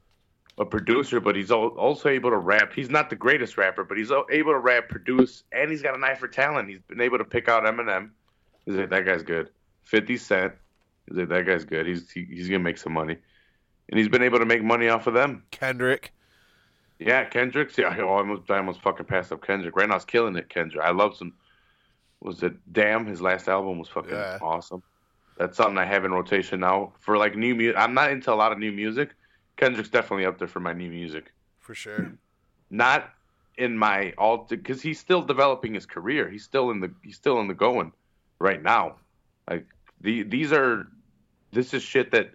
a 0.60 0.66
producer, 0.66 1.20
but 1.22 1.36
he's 1.36 1.52
also 1.52 2.10
able 2.10 2.30
to 2.30 2.38
rap. 2.38 2.74
He's 2.74 2.90
not 2.90 3.10
the 3.10 3.16
greatest 3.16 3.58
rapper, 3.58 3.84
but 3.84 3.98
he's 3.98 4.12
able 4.12 4.52
to 4.52 4.60
rap, 4.60 4.90
produce, 4.90 5.44
and 5.52 5.72
he's 5.72 5.82
got 5.82 5.96
an 5.96 6.04
eye 6.04 6.16
for 6.16 6.28
talent. 6.28 6.70
He's 6.70 6.82
been 6.82 7.02
able 7.02 7.18
to 7.18 7.24
pick 7.24 7.48
out 7.48 7.64
Eminem. 7.64 8.12
He's 8.66 8.76
like, 8.76 8.90
that 8.90 9.06
guy's 9.06 9.24
good. 9.24 9.50
50 9.86 10.18
Cent. 10.18 10.54
He's 11.08 11.18
like, 11.18 11.30
that 11.30 11.46
guy's 11.48 11.64
good. 11.66 11.88
He's 11.88 12.12
he, 12.12 12.26
he's 12.26 12.48
gonna 12.48 12.60
make 12.60 12.78
some 12.78 12.94
money, 12.94 13.16
and 13.90 13.98
he's 13.98 14.10
been 14.10 14.22
able 14.22 14.38
to 14.40 14.46
make 14.46 14.62
money 14.62 14.90
off 14.90 15.08
of 15.08 15.14
them. 15.14 15.44
Kendrick. 15.52 16.14
Yeah, 17.00 17.24
Kendrick's. 17.24 17.78
Yeah, 17.78 17.88
I 17.88 18.02
almost, 18.02 18.52
I 18.52 18.58
almost 18.58 18.82
fucking 18.82 19.06
passed 19.06 19.32
up 19.32 19.42
Kendrick. 19.42 19.76
Right 19.78 19.88
now, 19.88 19.96
it's 19.96 20.04
killing 20.06 20.36
it. 20.36 20.50
Kendrick. 20.50 20.84
I 20.84 20.92
love 20.92 21.16
some. 21.16 21.34
Was 22.20 22.44
it 22.44 22.54
Damn? 22.74 23.06
His 23.06 23.22
last 23.22 23.48
album 23.48 23.80
was 23.80 23.88
fucking 23.88 24.12
Yeah. 24.12 24.38
awesome. 24.42 24.84
That's 25.38 25.56
something 25.56 25.78
I 25.78 25.86
have 25.86 26.04
in 26.04 26.12
rotation 26.12 26.60
now 26.60 26.92
for 27.00 27.18
like 27.18 27.38
new 27.38 27.56
music. 27.56 27.78
I'm 27.80 27.94
not 27.94 28.12
into 28.12 28.34
a 28.34 28.36
lot 28.36 28.52
of 28.52 28.60
new 28.60 28.74
music. 28.74 29.12
Kendrick's 29.60 29.90
definitely 29.90 30.26
up 30.26 30.38
there 30.40 30.48
for 30.48 30.62
my 30.62 30.74
new 30.74 30.90
music. 30.90 31.34
For 31.60 31.76
sure. 31.76 32.14
Not 32.70 33.10
in 33.58 33.78
my 33.78 34.14
all 34.18 34.48
because 34.50 34.82
he's 34.82 35.00
still 35.00 35.22
developing 35.22 35.74
his 35.74 35.86
career. 35.86 36.30
He's 36.30 36.44
still 36.46 36.72
in 36.72 36.80
the 36.80 36.92
he's 37.04 37.18
still 37.18 37.40
in 37.42 37.48
the 37.48 37.54
going 37.54 37.92
right 38.40 38.64
now. 38.64 38.96
Like 39.50 39.66
the 40.00 40.24
these 40.24 40.54
are 40.54 40.88
this 41.52 41.74
is 41.74 41.84
shit 41.84 42.12
that 42.12 42.32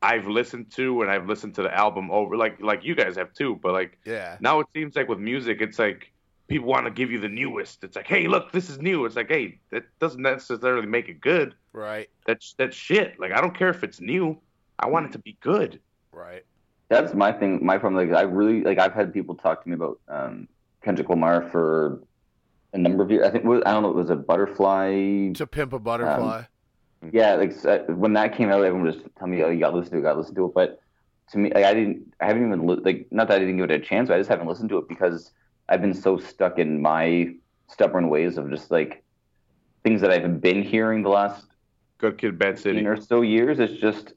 I've 0.00 0.26
listened 0.26 0.70
to 0.72 1.02
and 1.02 1.10
I've 1.10 1.26
listened 1.28 1.54
to 1.56 1.62
the 1.62 1.74
album 1.74 2.10
over 2.10 2.36
like 2.36 2.60
like 2.60 2.82
you 2.84 2.94
guys 2.94 3.16
have 3.16 3.32
too. 3.34 3.58
But 3.62 3.72
like 3.74 3.98
Yeah. 4.06 4.38
now 4.40 4.60
it 4.60 4.66
seems 4.74 4.96
like 4.96 5.08
with 5.08 5.18
music, 5.18 5.60
it's 5.60 5.78
like 5.78 6.12
people 6.48 6.68
want 6.68 6.86
to 6.86 6.90
give 6.92 7.10
you 7.10 7.18
the 7.20 7.28
newest. 7.28 7.84
It's 7.84 7.96
like, 7.96 8.06
hey, 8.06 8.26
look, 8.26 8.52
this 8.52 8.70
is 8.70 8.78
new. 8.80 9.04
It's 9.04 9.16
like, 9.16 9.28
hey, 9.28 9.58
that 9.70 9.84
doesn't 9.98 10.22
necessarily 10.22 10.86
make 10.86 11.08
it 11.08 11.20
good. 11.20 11.54
Right. 11.74 12.08
That's 12.26 12.54
that's 12.56 12.76
shit. 12.76 13.20
Like 13.20 13.32
I 13.32 13.40
don't 13.42 13.56
care 13.56 13.68
if 13.68 13.84
it's 13.84 14.00
new. 14.00 14.38
I 14.78 14.86
want 14.88 15.06
it 15.06 15.12
to 15.12 15.18
be 15.18 15.36
good. 15.40 15.80
Right. 16.16 16.44
That's 16.88 17.14
my 17.14 17.32
thing. 17.32 17.64
My 17.64 17.78
problem, 17.78 18.08
like 18.08 18.16
I 18.16 18.22
really 18.22 18.62
like. 18.62 18.78
I've 18.78 18.94
had 18.94 19.12
people 19.12 19.34
talk 19.34 19.62
to 19.62 19.68
me 19.68 19.74
about 19.74 20.00
um, 20.08 20.48
Kendrick 20.82 21.08
Lamar 21.08 21.48
for 21.50 22.00
a 22.72 22.78
number 22.78 23.02
of 23.02 23.10
years. 23.10 23.26
I 23.26 23.30
think 23.30 23.44
I 23.44 23.72
don't 23.72 23.82
know. 23.82 23.90
It 23.90 23.96
was 23.96 24.10
a 24.10 24.16
butterfly. 24.16 25.32
To 25.32 25.46
pimp 25.46 25.72
a 25.72 25.78
butterfly. 25.78 26.44
Yeah, 27.12 27.34
like 27.34 27.52
when 27.88 28.14
that 28.14 28.36
came 28.36 28.50
out, 28.50 28.62
everyone 28.64 28.86
was 28.86 28.96
telling 29.18 29.34
me, 29.34 29.42
"Oh, 29.42 29.50
you 29.50 29.60
got 29.60 29.70
to 29.70 29.76
listen 29.76 29.92
to 29.92 29.98
it. 29.98 30.02
Got 30.02 30.12
to 30.12 30.20
listen 30.20 30.34
to 30.36 30.46
it." 30.46 30.54
But 30.54 30.80
to 31.32 31.38
me, 31.38 31.52
like 31.52 31.64
I 31.64 31.74
didn't. 31.74 32.14
I 32.20 32.26
haven't 32.26 32.46
even 32.46 32.66
li- 32.66 32.80
like. 32.82 33.08
Not 33.10 33.28
that 33.28 33.34
I 33.34 33.38
didn't 33.40 33.56
give 33.56 33.70
it 33.70 33.82
a 33.82 33.84
chance. 33.84 34.08
But 34.08 34.14
I 34.14 34.18
just 34.18 34.30
haven't 34.30 34.46
listened 34.46 34.68
to 34.70 34.78
it 34.78 34.88
because 34.88 35.32
I've 35.68 35.80
been 35.80 35.94
so 35.94 36.16
stuck 36.18 36.58
in 36.58 36.80
my 36.80 37.34
stubborn 37.68 38.08
ways 38.08 38.38
of 38.38 38.48
just 38.48 38.70
like 38.70 39.02
things 39.82 40.00
that 40.00 40.10
I've 40.10 40.40
been 40.40 40.62
hearing 40.62 41.02
the 41.02 41.08
last 41.08 41.46
Good 41.98 42.18
kid, 42.18 42.38
bad 42.38 42.58
city. 42.58 42.86
or 42.86 42.96
so 42.96 43.22
years. 43.22 43.58
It's 43.58 43.80
just, 43.80 44.12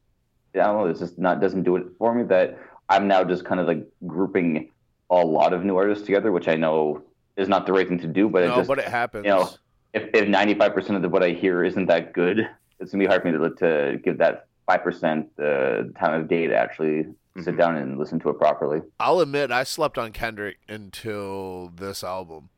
I 0.55 0.59
don't 0.59 0.77
know, 0.77 0.85
it's 0.88 0.99
just 0.99 1.19
not, 1.19 1.41
doesn't 1.41 1.63
do 1.63 1.76
it 1.76 1.84
for 1.97 2.13
me 2.13 2.23
that 2.23 2.57
I'm 2.89 3.07
now 3.07 3.23
just 3.23 3.45
kind 3.45 3.59
of 3.61 3.67
like 3.67 3.85
grouping 4.07 4.71
a 5.09 5.15
lot 5.15 5.53
of 5.53 5.63
new 5.63 5.77
artists 5.77 6.05
together, 6.05 6.31
which 6.31 6.47
I 6.47 6.55
know 6.55 7.03
is 7.38 7.47
not 7.47 7.65
the 7.65 7.73
right 7.73 7.88
thing 7.88 7.99
to 7.99 8.07
do, 8.07 8.30
but 8.30 8.43
it 8.43 8.47
no, 8.47 8.57
just, 8.57 8.67
but 8.67 8.80
it 8.80 8.85
happens. 8.88 9.26
you 9.26 9.31
know, 9.31 9.49
if, 9.93 10.03
if 10.13 10.26
95% 10.27 10.95
of 10.95 11.01
the, 11.01 11.09
what 11.09 11.23
I 11.23 11.30
hear 11.30 11.63
isn't 11.63 11.85
that 11.88 12.13
good, 12.13 12.49
it's 12.80 12.91
gonna 12.91 13.03
be 13.03 13.07
hard 13.07 13.21
for 13.21 13.31
me 13.31 13.38
to, 13.38 13.55
to 13.55 13.99
give 14.03 14.17
that 14.19 14.45
5% 14.69 15.27
uh, 15.39 15.99
time 15.99 16.21
of 16.21 16.27
day 16.27 16.47
to 16.47 16.55
actually 16.55 17.05
sit 17.39 17.55
Mhm. 17.55 17.57
down 17.57 17.77
and 17.77 17.97
listen 17.97 18.19
to 18.19 18.30
it 18.30 18.38
properly. 18.38 18.81
I'll 18.99 19.19
admit 19.19 19.51
I 19.51 19.63
slept 19.63 19.97
on 19.97 20.11
Kendrick 20.11 20.57
until 20.67 21.71
this 21.76 22.03
album. 22.03 22.49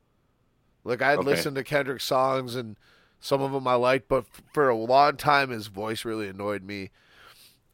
Like 0.84 1.02
I'd 1.02 1.20
Okay. 1.20 1.26
listened 1.30 1.56
to 1.58 1.64
Kendrick 1.64 2.02
songs 2.02 2.56
and 2.56 2.78
some 3.20 3.42
of 3.42 3.52
them 3.52 3.68
I 3.68 3.76
liked, 3.76 4.08
but 4.08 4.26
for 4.54 4.68
a 4.70 4.76
long 4.76 5.18
time 5.18 5.52
his 5.52 5.68
voice 5.68 6.04
really 6.06 6.28
annoyed 6.28 6.64
me. 6.64 6.90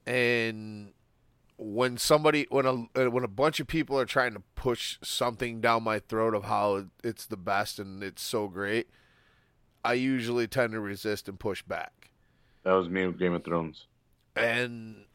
And 0.07 0.93
when 1.57 1.97
somebody 1.97 2.47
when 2.49 2.65
a 2.65 3.09
when 3.09 3.23
a 3.23 3.27
bunch 3.27 3.59
of 3.59 3.67
people 3.67 3.99
are 3.99 4.05
trying 4.05 4.33
to 4.33 4.41
push 4.55 4.97
something 5.03 5.59
down 5.59 5.83
my 5.83 5.99
throat 5.99 6.33
of 6.33 6.45
how 6.45 6.85
it's 7.03 7.25
the 7.25 7.37
best 7.37 7.77
and 7.79 8.01
it's 8.03 8.21
so 8.21 8.47
great, 8.47 8.87
I 9.83 9.93
usually 9.93 10.47
tend 10.47 10.73
to 10.73 10.79
resist 10.79 11.27
and 11.27 11.39
push 11.39 11.61
back. 11.63 12.11
That 12.63 12.73
was 12.73 12.89
me 12.89 13.05
with 13.07 13.19
Game 13.19 13.33
of 13.33 13.43
Thrones. 13.43 13.87
and 14.35 15.05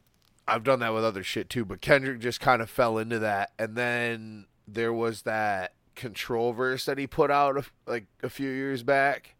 I've 0.47 0.63
done 0.63 0.79
that 0.81 0.93
with 0.93 1.05
other 1.05 1.23
shit 1.23 1.49
too. 1.49 1.63
But 1.65 1.81
Kendrick 1.81 2.19
just 2.19 2.39
kind 2.39 2.61
of 2.61 2.69
fell 2.69 2.97
into 2.97 3.19
that, 3.19 3.51
and 3.57 3.75
then 3.75 4.45
there 4.67 4.93
was 4.93 5.21
that 5.23 5.73
control 5.95 6.53
verse 6.53 6.85
that 6.85 6.97
he 6.97 7.07
put 7.07 7.31
out 7.31 7.65
like 7.87 8.07
a 8.21 8.29
few 8.29 8.49
years 8.49 8.83
back, 8.83 9.35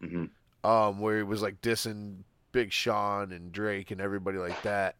hmm 0.00 0.26
um, 0.62 0.98
where 1.00 1.16
he 1.18 1.22
was 1.22 1.42
like 1.42 1.60
dissing 1.62 2.24
Big 2.54 2.72
Sean 2.72 3.32
and 3.32 3.50
Drake 3.50 3.90
and 3.90 4.00
everybody 4.00 4.38
like 4.38 4.62
that, 4.62 4.94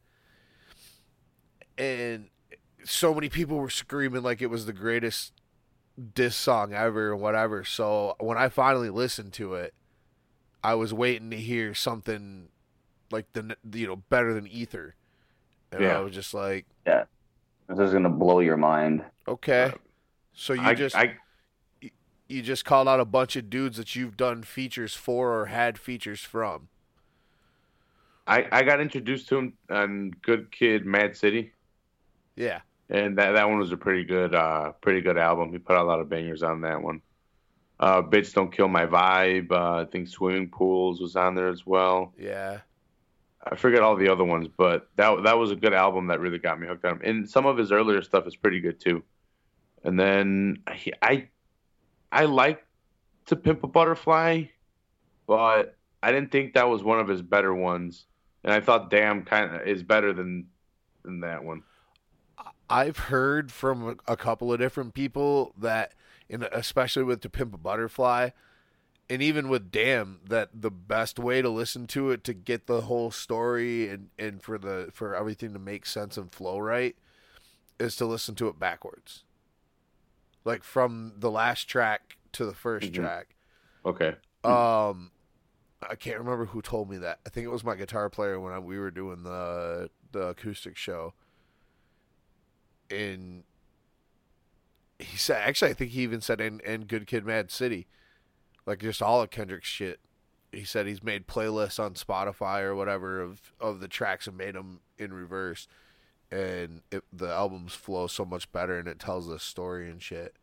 and 1.79 2.29
so 2.85 3.15
many 3.15 3.29
people 3.29 3.57
were 3.59 3.71
screaming 3.71 4.23
like 4.25 4.43
it 4.43 4.49
was 4.51 4.67
the 4.67 4.73
greatest 4.73 5.33
diss 6.15 6.35
song 6.35 6.73
ever 6.73 7.11
or 7.11 7.17
whatever. 7.17 7.63
So 7.63 8.17
when 8.19 8.37
I 8.37 8.49
finally 8.49 8.91
listened 8.91 9.33
to 9.35 9.55
it, 9.55 9.73
I 10.65 10.75
was 10.75 10.93
waiting 10.93 11.31
to 11.31 11.37
hear 11.37 11.75
something 11.75 12.49
like 13.13 13.33
the 13.35 13.57
you 13.73 13.87
know 13.87 13.97
better 13.97 14.35
than 14.35 14.49
Ether, 14.49 14.97
and 15.71 15.83
Yeah. 15.83 15.97
I 15.99 16.01
was 16.01 16.13
just 16.13 16.35
like, 16.35 16.67
yeah, 16.85 17.05
This 17.69 17.79
is 17.79 17.93
gonna 17.93 18.11
blow 18.11 18.41
your 18.41 18.57
mind. 18.57 19.05
okay. 19.29 19.63
Uh, 19.67 19.71
so 20.33 20.55
you 20.55 20.63
I, 20.63 20.75
just 20.75 20.97
I 20.97 21.19
you 22.27 22.43
just 22.43 22.65
called 22.65 22.89
out 22.89 22.99
a 22.99 23.05
bunch 23.05 23.37
of 23.37 23.49
dudes 23.49 23.77
that 23.77 23.95
you've 23.95 24.17
done 24.17 24.43
features 24.43 24.95
for 24.95 25.39
or 25.39 25.47
had 25.47 25.79
features 25.79 26.21
from. 26.21 26.69
I 28.27 28.47
I 28.51 28.63
got 28.63 28.81
introduced 28.81 29.29
to 29.29 29.39
him 29.39 29.53
on 29.71 30.11
Good 30.23 30.51
Kid, 30.51 30.87
Mad 30.87 31.17
City. 31.17 31.53
Yeah, 32.37 32.61
and 32.89 33.19
that 33.19 33.33
that 33.33 33.49
one 33.49 33.59
was 33.59 33.73
a 33.73 33.77
pretty 33.77 34.05
good 34.05 34.35
uh 34.35 34.73
pretty 34.81 35.01
good 35.01 35.19
album. 35.19 35.51
He 35.53 35.59
put 35.59 35.77
out 35.77 35.85
a 35.85 35.89
lot 35.89 36.01
of 36.01 36.09
bangers 36.09 36.43
on 36.43 36.63
that 36.63 36.83
one. 36.83 37.01
Uh, 37.81 38.01
Bitch 38.03 38.33
Don't 38.33 38.53
Kill 38.53 38.69
My 38.69 38.87
Vibe. 38.87 39.51
Uh, 39.51 39.81
I 39.83 39.85
think 39.85 40.09
Swimming 40.09 40.49
Pools 40.49 41.01
was 41.01 41.17
on 41.17 41.35
there 41.35 41.49
as 41.49 41.67
well. 41.67 42.15
yeah, 42.17 42.61
I 43.43 43.57
forget 43.57 43.83
all 43.83 43.97
the 43.97 44.09
other 44.09 44.25
ones, 44.25 44.49
but 44.57 44.89
that 44.97 45.25
that 45.25 45.37
was 45.39 45.51
a 45.51 45.57
good 45.57 45.75
album 45.75 46.07
that 46.07 46.21
really 46.21 46.39
got 46.39 46.59
me 46.59 46.67
hooked 46.67 46.85
on 46.85 46.93
him. 46.93 47.01
And 47.05 47.29
some 47.29 47.47
of 47.47 47.57
his 47.59 47.73
earlier 47.73 48.01
stuff 48.03 48.27
is 48.27 48.37
pretty 48.37 48.61
good 48.61 48.81
too. 48.81 49.03
And 49.83 49.99
then 50.01 50.63
he, 50.75 50.93
I 51.03 51.29
I 52.11 52.25
like 52.25 52.65
To 53.27 53.37
Pimp 53.37 53.65
a 53.65 53.67
Butterfly, 53.67 54.45
but 55.27 55.77
I 56.03 56.13
didn't 56.13 56.31
think 56.31 56.55
that 56.55 56.69
was 56.69 56.83
one 56.83 57.01
of 57.01 57.09
his 57.09 57.23
better 57.23 57.53
ones. 57.55 58.07
And 58.45 58.53
I 58.53 58.61
thought 58.61 58.91
Damn 58.91 59.25
kind 59.25 59.55
of 59.55 59.67
is 59.67 59.83
better 59.83 60.13
than 60.13 60.47
than 61.03 61.21
that 61.21 61.43
one. 61.45 61.63
I've 62.69 62.99
heard 62.99 63.53
from 63.53 63.99
a, 64.09 64.17
couple 64.17 64.53
of 64.53 64.59
different 64.59 64.95
people 64.95 65.55
that, 65.59 65.93
in 66.31 66.43
especially 66.51 67.03
with 67.05 67.21
To 67.21 67.29
Pimp 67.29 67.55
a 67.55 67.59
Butterfly, 67.59 68.31
and 69.11 69.23
even 69.23 69.49
with 69.49 69.71
Damn, 69.71 70.21
that 70.29 70.49
the 70.55 70.71
best 70.71 71.19
way 71.19 71.43
to 71.43 71.49
listen 71.51 71.87
to 71.89 72.11
it 72.11 72.25
to 72.25 72.33
get 72.33 72.67
the 72.67 72.83
whole 72.83 73.11
story 73.11 73.89
and 73.89 74.09
and 74.19 74.43
for 74.43 74.59
the 74.59 74.91
for 74.93 75.15
everything 75.15 75.53
to 75.53 75.59
make 75.59 75.85
sense 75.87 76.17
and 76.17 76.33
flow 76.33 76.59
right 76.59 76.97
is 77.79 77.97
to 77.97 78.07
listen 78.07 78.35
to 78.37 78.49
it 78.49 78.59
backwards. 78.59 79.25
Like 80.45 80.65
from 80.65 81.15
the 81.19 81.31
last 81.31 81.65
track 81.65 82.17
to 82.33 82.45
the 82.45 82.55
1st 82.55 82.93
Mhm. 82.93 82.95
track. 82.95 83.37
Okay. 83.85 84.17
Um, 84.43 85.11
I 85.89 85.95
can't 85.95 86.19
remember 86.19 86.47
who 86.47 86.63
told 86.63 86.91
me 86.91 86.99
that. 86.99 87.21
I 87.27 87.31
think 87.31 87.45
it 87.45 87.51
was 87.51 87.65
my 87.65 87.75
guitar 87.75 88.09
player 88.11 88.41
when 88.41 88.53
I, 88.53 88.59
we 88.59 88.79
were 88.79 88.91
doing 88.91 89.23
the 89.23 89.91
the 90.13 90.29
acoustic 90.29 90.77
show. 90.77 91.15
And 92.91 93.45
he 94.99 95.17
said, 95.17 95.43
actually, 95.47 95.71
I 95.71 95.75
think 95.75 95.93
he 95.93 96.03
even 96.03 96.21
said, 96.21 96.41
"in 96.41 96.61
and 96.65 96.87
Good 96.87 97.07
Kid, 97.07 97.25
Mad 97.25 97.51
City," 97.51 97.87
like 98.67 98.81
just 98.81 99.03
all 99.03 99.23
of 99.23 99.31
Kendrick's 99.31 99.69
shit. 99.69 100.01
He 100.53 100.65
said 100.65 100.87
he's 100.87 101.03
made 101.03 101.27
playlists 101.27 101.81
on 101.81 101.95
Spotify 101.95 102.63
or 102.63 102.75
whatever 102.75 103.21
of 103.21 103.53
of 103.61 103.81
the 103.81 103.89
tracks 103.89 104.27
and 104.27 104.37
made 104.37 104.55
them 104.55 104.81
in 104.99 105.13
reverse, 105.13 105.67
and 106.31 106.83
it, 106.91 107.05
the 107.13 107.29
albums 107.29 107.75
flow 107.75 108.07
so 108.07 108.25
much 108.25 108.51
better 108.53 108.79
and 108.79 108.89
it 108.89 108.99
tells 108.99 109.29
the 109.29 109.39
story 109.39 109.91
and 109.91 110.03
shit. 110.03 110.37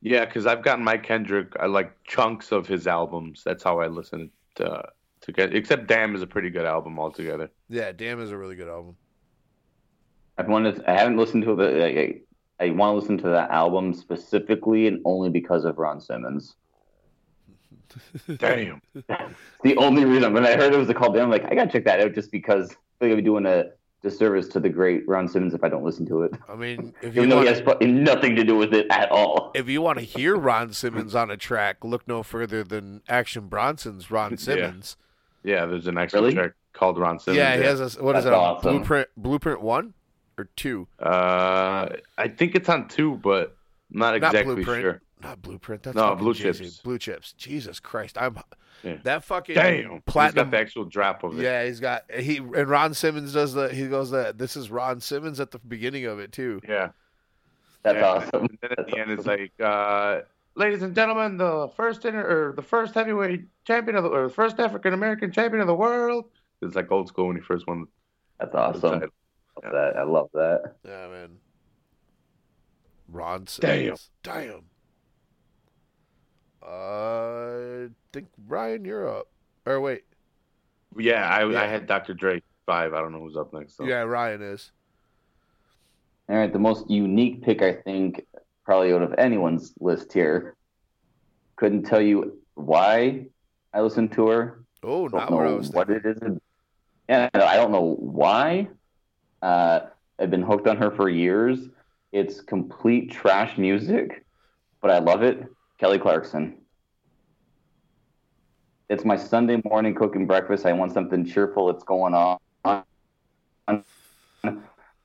Yeah, 0.00 0.24
because 0.24 0.46
I've 0.46 0.62
gotten 0.62 0.84
my 0.84 0.96
Kendrick. 0.96 1.52
I 1.58 1.66
like 1.66 1.92
chunks 2.04 2.52
of 2.52 2.66
his 2.66 2.86
albums. 2.86 3.42
That's 3.44 3.62
how 3.62 3.80
I 3.80 3.86
listen 3.86 4.30
to 4.56 4.82
to 5.22 5.32
get. 5.32 5.54
Except 5.54 5.86
Damn 5.86 6.14
is 6.14 6.22
a 6.22 6.26
pretty 6.26 6.50
good 6.50 6.66
album 6.66 6.98
altogether. 6.98 7.50
Yeah, 7.68 7.92
Damn 7.92 8.20
is 8.20 8.30
a 8.30 8.36
really 8.36 8.56
good 8.56 8.68
album. 8.68 8.96
I've 10.38 10.48
wanted. 10.48 10.84
I 10.86 10.92
haven't 10.92 11.16
listened 11.16 11.44
to 11.44 11.56
the. 11.56 11.84
I, 11.84 12.20
I 12.64 12.70
want 12.70 12.92
to 12.92 13.00
listen 13.00 13.18
to 13.18 13.28
that 13.28 13.50
album 13.50 13.92
specifically 13.94 14.86
and 14.86 15.00
only 15.04 15.30
because 15.30 15.64
of 15.64 15.78
Ron 15.78 16.00
Simmons. 16.00 16.56
Damn. 18.36 18.80
The 19.64 19.76
only 19.78 20.04
reason 20.04 20.32
when 20.32 20.46
I 20.46 20.54
heard 20.54 20.72
it 20.74 20.78
was 20.78 20.88
a 20.90 20.94
call 20.94 21.12
down, 21.12 21.24
I'm 21.24 21.30
like 21.30 21.44
I 21.46 21.54
gotta 21.54 21.70
check 21.70 21.84
that 21.86 21.98
out 22.00 22.14
just 22.14 22.30
because 22.30 22.70
I 22.70 22.76
think 23.00 23.12
I'd 23.12 23.16
be 23.16 23.22
doing 23.22 23.46
a 23.46 23.70
disservice 24.02 24.48
to 24.48 24.60
the 24.60 24.68
great 24.68 25.06
Ron 25.08 25.26
Simmons 25.28 25.54
if 25.54 25.64
I 25.64 25.68
don't 25.68 25.82
listen 25.84 26.06
to 26.06 26.22
it. 26.22 26.32
I 26.48 26.54
mean, 26.54 26.94
if 27.02 27.14
you 27.14 27.22
Even 27.22 27.30
though 27.30 27.40
he 27.42 27.48
has 27.48 27.62
nothing 27.80 28.36
to 28.36 28.44
do 28.44 28.56
with 28.56 28.72
it 28.74 28.86
at 28.90 29.10
all. 29.10 29.50
if 29.54 29.68
you 29.68 29.80
want 29.82 29.98
to 29.98 30.04
hear 30.04 30.36
Ron 30.36 30.72
Simmons 30.72 31.14
on 31.14 31.30
a 31.30 31.36
track, 31.36 31.84
look 31.84 32.06
no 32.06 32.22
further 32.22 32.62
than 32.62 33.02
Action 33.08 33.48
Bronson's 33.48 34.10
Ron 34.10 34.36
Simmons. 34.36 34.96
Yeah, 35.42 35.66
there's 35.66 35.86
an 35.86 35.96
excellent 35.98 36.24
Really? 36.24 36.34
track 36.34 36.52
called 36.72 36.98
Ron 36.98 37.18
Simmons. 37.18 37.38
Yeah, 37.38 37.56
he 37.56 37.62
has 37.62 37.80
a 37.80 38.02
what 38.02 38.16
is 38.16 38.24
That's 38.24 38.26
it? 38.26 38.32
on 38.36 38.56
awesome. 38.56 38.76
Blueprint 38.78 39.08
Blueprint 39.16 39.60
one 39.62 39.94
or 40.38 40.48
two? 40.56 40.86
Uh, 41.00 41.88
I 42.18 42.28
think 42.28 42.54
it's 42.54 42.68
on 42.68 42.88
two, 42.88 43.16
but 43.22 43.56
I'm 43.92 43.98
not 44.00 44.06
Not 44.10 44.16
exactly 44.16 44.54
Blueprint. 44.56 44.82
sure. 44.82 45.00
Not 45.26 45.42
Blueprint. 45.42 45.82
That's 45.82 45.94
No, 45.96 46.02
fucking 46.02 46.18
Blue 46.18 46.34
Jay-Z. 46.34 46.64
Chips. 46.64 46.76
Blue 46.78 46.98
Chips. 46.98 47.32
Jesus 47.32 47.80
Christ! 47.80 48.16
I'm 48.20 48.38
Yeah. 48.82 48.96
that 49.04 49.24
fucking 49.24 49.54
Damn, 49.54 49.90
he's 49.90 50.00
platinum. 50.06 50.46
got 50.46 50.50
the 50.52 50.58
actual 50.62 50.84
drop 50.84 51.24
of 51.24 51.38
it. 51.38 51.42
yeah, 51.42 51.64
he's 51.64 51.80
got 51.80 52.10
he 52.12 52.36
and 52.38 52.68
Ron 52.68 52.94
Simmons 52.94 53.32
does 53.32 53.54
the 53.54 53.68
he 53.74 53.88
goes 53.88 54.10
that 54.10 54.38
this 54.38 54.56
is 54.56 54.70
Ron 54.70 55.00
Simmons 55.00 55.40
at 55.40 55.50
the 55.50 55.58
beginning 55.58 56.04
of 56.06 56.18
it 56.18 56.32
too. 56.32 56.60
yeah. 56.68 56.90
That's 57.82 57.96
Yeah, 57.96 58.06
awesome. 58.06 58.46
And 58.46 58.58
then 58.60 58.70
at 58.72 58.76
That's 58.78 58.90
the 58.90 58.98
end, 58.98 59.10
it's 59.12 59.26
like, 59.26 59.52
uh, 59.60 60.22
ladies 60.56 60.82
and 60.82 60.92
gentlemen, 60.94 61.36
the 61.36 61.68
first 61.76 62.04
inter- 62.04 62.48
or 62.48 62.52
the 62.52 62.62
first 62.62 62.94
heavyweight 62.94 63.44
champion 63.64 63.94
of 63.96 64.02
the, 64.02 64.10
or 64.10 64.24
the 64.28 64.34
first 64.34 64.58
African 64.58 64.92
American 64.92 65.30
champion 65.30 65.60
of 65.60 65.68
the 65.68 65.74
world. 65.74 66.24
It's 66.62 66.74
like 66.74 66.90
old 66.90 67.06
school 67.08 67.28
when 67.28 67.36
he 67.36 67.42
first 67.42 67.66
won. 67.68 67.86
That's 68.40 68.54
awesome. 68.54 68.80
title. 69.00 69.08
Love 69.62 69.72
that. 69.72 69.96
I 69.96 70.02
love 70.02 70.30
that. 70.34 70.62
Yeah, 70.84 71.08
man. 71.08 71.30
Ron 73.08 73.46
Simmons. 73.46 74.10
Damn. 74.22 74.50
Uh, 74.50 74.60
I 76.66 77.88
think 78.12 78.26
Ryan, 78.48 78.84
you're 78.84 79.08
up. 79.08 79.28
Or 79.66 79.80
wait, 79.80 80.04
Yeah, 80.96 81.28
I, 81.28 81.44
Yeah. 81.48 81.62
I 81.62 81.66
had 81.66 81.86
Dr. 81.86 82.14
Dre 82.14 82.42
five. 82.66 82.92
I 82.94 83.00
don't 83.00 83.12
know 83.12 83.20
who's 83.20 83.36
up 83.36 83.52
next. 83.52 83.76
So. 83.76 83.84
yeah, 83.84 84.02
Ryan 84.02 84.42
is. 84.42 84.72
All 86.28 86.36
right, 86.36 86.52
the 86.52 86.58
most 86.58 86.90
unique 86.90 87.42
pick 87.42 87.62
I 87.62 87.74
think 87.74 88.26
probably 88.64 88.92
out 88.92 89.02
of 89.02 89.14
anyone's 89.16 89.72
list 89.78 90.12
here. 90.12 90.56
Couldn't 91.54 91.84
tell 91.84 92.00
you 92.00 92.38
why 92.54 93.26
I 93.72 93.80
listened 93.80 94.12
to 94.12 94.28
her. 94.28 94.64
Oh, 94.82 95.08
Don't 95.08 95.20
not 95.20 95.30
what 95.30 95.46
I 95.46 95.50
know 95.50 95.56
was 95.56 95.70
what 95.70 95.86
thinking. 95.86 96.10
it 96.10 96.22
is. 96.22 96.38
Yeah, 97.08 97.28
I 97.34 97.56
don't 97.56 97.70
know 97.70 97.94
why. 98.00 98.68
Uh, 99.40 99.80
I've 100.18 100.30
been 100.30 100.42
hooked 100.42 100.66
on 100.66 100.76
her 100.78 100.90
for 100.90 101.08
years. 101.08 101.68
It's 102.10 102.40
complete 102.40 103.12
trash 103.12 103.56
music, 103.56 104.24
but 104.80 104.90
I 104.90 104.98
love 104.98 105.22
it. 105.22 105.44
Kelly 105.78 105.98
Clarkson. 105.98 106.58
It's 108.88 109.04
my 109.04 109.16
Sunday 109.16 109.60
morning 109.64 109.94
cooking 109.94 110.26
breakfast. 110.26 110.64
I 110.64 110.72
want 110.72 110.92
something 110.92 111.24
cheerful. 111.24 111.70
It's 111.70 111.84
going 111.84 112.14
on. 112.14 112.38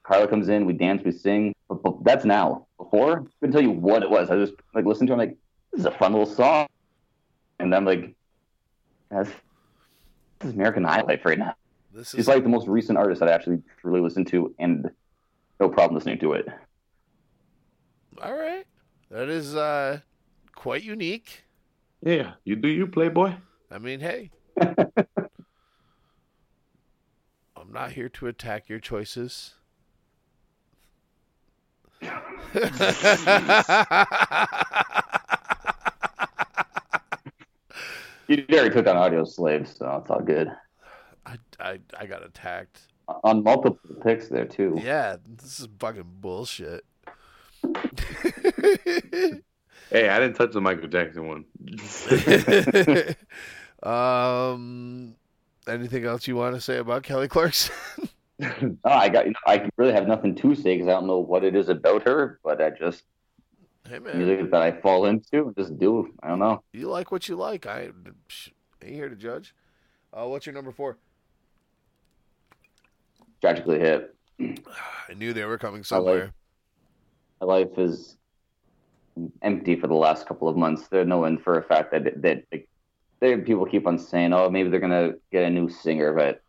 Carla 0.03 0.27
comes 0.27 0.49
in, 0.49 0.65
we 0.65 0.73
dance, 0.73 1.01
we 1.03 1.11
sing. 1.11 1.53
But, 1.67 2.03
that's 2.03 2.25
now. 2.25 2.67
Before, 2.77 3.21
I 3.21 3.23
couldn't 3.39 3.53
tell 3.53 3.61
you 3.61 3.71
what 3.71 4.03
it 4.03 4.09
was. 4.09 4.29
I 4.29 4.35
just 4.35 4.53
like 4.73 4.85
listened 4.85 5.07
to 5.07 5.13
it. 5.13 5.15
I'm 5.15 5.19
like, 5.19 5.37
this 5.71 5.79
is 5.81 5.85
a 5.85 5.91
fun 5.91 6.13
little 6.13 6.27
song. 6.27 6.67
And 7.59 7.73
I'm 7.73 7.85
like, 7.85 8.13
this 9.09 9.29
is 10.43 10.53
American 10.53 10.83
Nightlife 10.83 11.25
right 11.25 11.39
now. 11.39 11.55
This 11.93 12.11
She's 12.11 12.21
is 12.21 12.27
like 12.27 12.43
the 12.43 12.49
most 12.49 12.67
recent 12.67 12.97
artist 12.97 13.19
that 13.19 13.29
I 13.29 13.33
actually 13.33 13.61
truly 13.79 13.99
listened 13.99 14.27
to, 14.27 14.53
and 14.59 14.89
no 15.59 15.69
problem 15.69 15.95
listening 15.95 16.19
to 16.19 16.33
it. 16.33 16.47
all 18.21 18.33
right. 18.33 18.65
That 19.09 19.27
is 19.27 19.55
uh 19.55 19.99
quite 20.61 20.83
unique. 20.83 21.43
Yeah, 22.03 22.33
you 22.43 22.55
do 22.55 22.67
you, 22.67 22.85
Playboy? 22.85 23.33
I 23.71 23.79
mean, 23.79 23.99
hey. 23.99 24.29
I'm 27.57 27.71
not 27.71 27.93
here 27.93 28.09
to 28.09 28.27
attack 28.27 28.69
your 28.69 28.79
choices. 28.79 29.55
You 38.27 38.45
already 38.49 38.69
took 38.73 38.87
on 38.87 38.95
Audio 38.95 39.25
slaves, 39.25 39.75
so 39.75 39.97
it's 39.99 40.09
all 40.09 40.21
good. 40.21 40.47
I, 41.25 41.35
I, 41.59 41.79
I 41.99 42.05
got 42.05 42.23
attacked. 42.23 42.79
On 43.25 43.43
multiple 43.43 43.77
picks 44.01 44.29
there 44.29 44.45
too. 44.45 44.79
Yeah, 44.81 45.17
this 45.27 45.59
is 45.59 45.67
fucking 45.79 46.05
bullshit. 46.21 46.85
Hey, 49.91 50.07
I 50.09 50.19
didn't 50.19 50.37
touch 50.37 50.53
the 50.53 50.61
Michael 50.61 50.87
Jackson 50.87 51.27
one. 51.27 51.45
um, 53.83 55.15
anything 55.67 56.05
else 56.05 56.27
you 56.27 56.37
want 56.37 56.55
to 56.55 56.61
say 56.61 56.77
about 56.77 57.03
Kelly 57.03 57.27
Clarkson? 57.27 57.75
No, 58.61 58.77
I 58.85 59.09
got. 59.09 59.25
You 59.25 59.31
know, 59.31 59.39
I 59.45 59.69
really 59.77 59.93
have 59.93 60.07
nothing 60.07 60.35
to 60.35 60.55
say 60.55 60.75
because 60.75 60.87
I 60.87 60.91
don't 60.91 61.07
know 61.07 61.19
what 61.19 61.43
it 61.43 61.55
is 61.55 61.69
about 61.69 62.07
her, 62.07 62.39
but 62.43 62.61
I 62.61 62.71
just 62.71 63.03
hey 63.87 63.99
man, 63.99 64.17
music 64.17 64.51
that 64.51 64.61
I 64.61 64.71
fall 64.71 65.05
into 65.05 65.47
and 65.47 65.55
just 65.55 65.77
do. 65.77 66.11
I 66.23 66.29
don't 66.29 66.39
know. 66.39 66.63
you 66.73 66.89
like 66.89 67.11
what 67.11 67.27
you 67.27 67.35
like. 67.35 67.67
I 67.67 67.89
psh, 68.29 68.49
ain't 68.81 68.95
here 68.95 69.09
to 69.09 69.15
judge. 69.15 69.53
Uh, 70.13 70.25
what's 70.27 70.45
your 70.45 70.53
number 70.53 70.71
four? 70.71 70.97
Tragically 73.41 73.79
hip. 73.79 74.15
I 74.39 75.13
knew 75.15 75.33
they 75.33 75.45
were 75.45 75.57
coming 75.57 75.83
somewhere. 75.83 76.33
My 77.39 77.47
life 77.47 77.77
is 77.77 78.17
empty 79.41 79.75
for 79.75 79.87
the 79.87 79.93
last 79.95 80.25
couple 80.25 80.47
of 80.47 80.57
months. 80.57 80.87
They're 80.87 81.05
knowing 81.05 81.37
for 81.37 81.57
a 81.57 81.63
fact 81.63 81.91
that 81.91 82.21
that 82.21 82.43
like, 82.51 82.67
there 83.19 83.37
people 83.37 83.65
keep 83.65 83.87
on 83.87 83.99
saying, 83.99 84.33
"Oh, 84.33 84.49
maybe 84.49 84.69
they're 84.69 84.79
gonna 84.79 85.13
get 85.31 85.43
a 85.43 85.49
new 85.49 85.69
singer," 85.69 86.13
but 86.13 86.41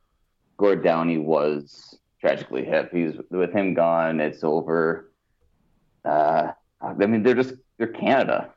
Gord 0.56 0.82
Downie 0.82 1.18
was 1.18 1.98
tragically 2.20 2.64
hip. 2.64 2.90
He's 2.92 3.14
with 3.30 3.52
him 3.52 3.74
gone. 3.74 4.20
It's 4.20 4.44
over. 4.44 5.10
Uh, 6.04 6.52
I 6.80 7.06
mean, 7.06 7.22
they're 7.22 7.34
just 7.34 7.54
they're 7.78 7.88
Canada. 7.88 8.50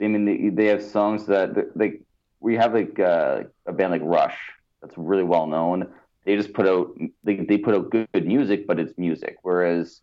I 0.00 0.06
mean, 0.06 0.24
they, 0.24 0.48
they 0.50 0.66
have 0.66 0.82
songs 0.82 1.26
that 1.26 1.76
like 1.76 2.02
we 2.40 2.54
have 2.56 2.74
like 2.74 2.98
uh, 2.98 3.42
a 3.66 3.72
band 3.72 3.92
like 3.92 4.02
Rush 4.04 4.38
that's 4.80 4.96
really 4.96 5.24
well 5.24 5.46
known. 5.46 5.88
They 6.24 6.36
just 6.36 6.52
put 6.52 6.66
out 6.66 6.96
they, 7.24 7.36
they 7.36 7.58
put 7.58 7.74
out 7.74 7.90
good, 7.90 8.08
good 8.12 8.26
music, 8.26 8.66
but 8.66 8.78
it's 8.78 8.96
music. 8.96 9.38
Whereas 9.42 10.00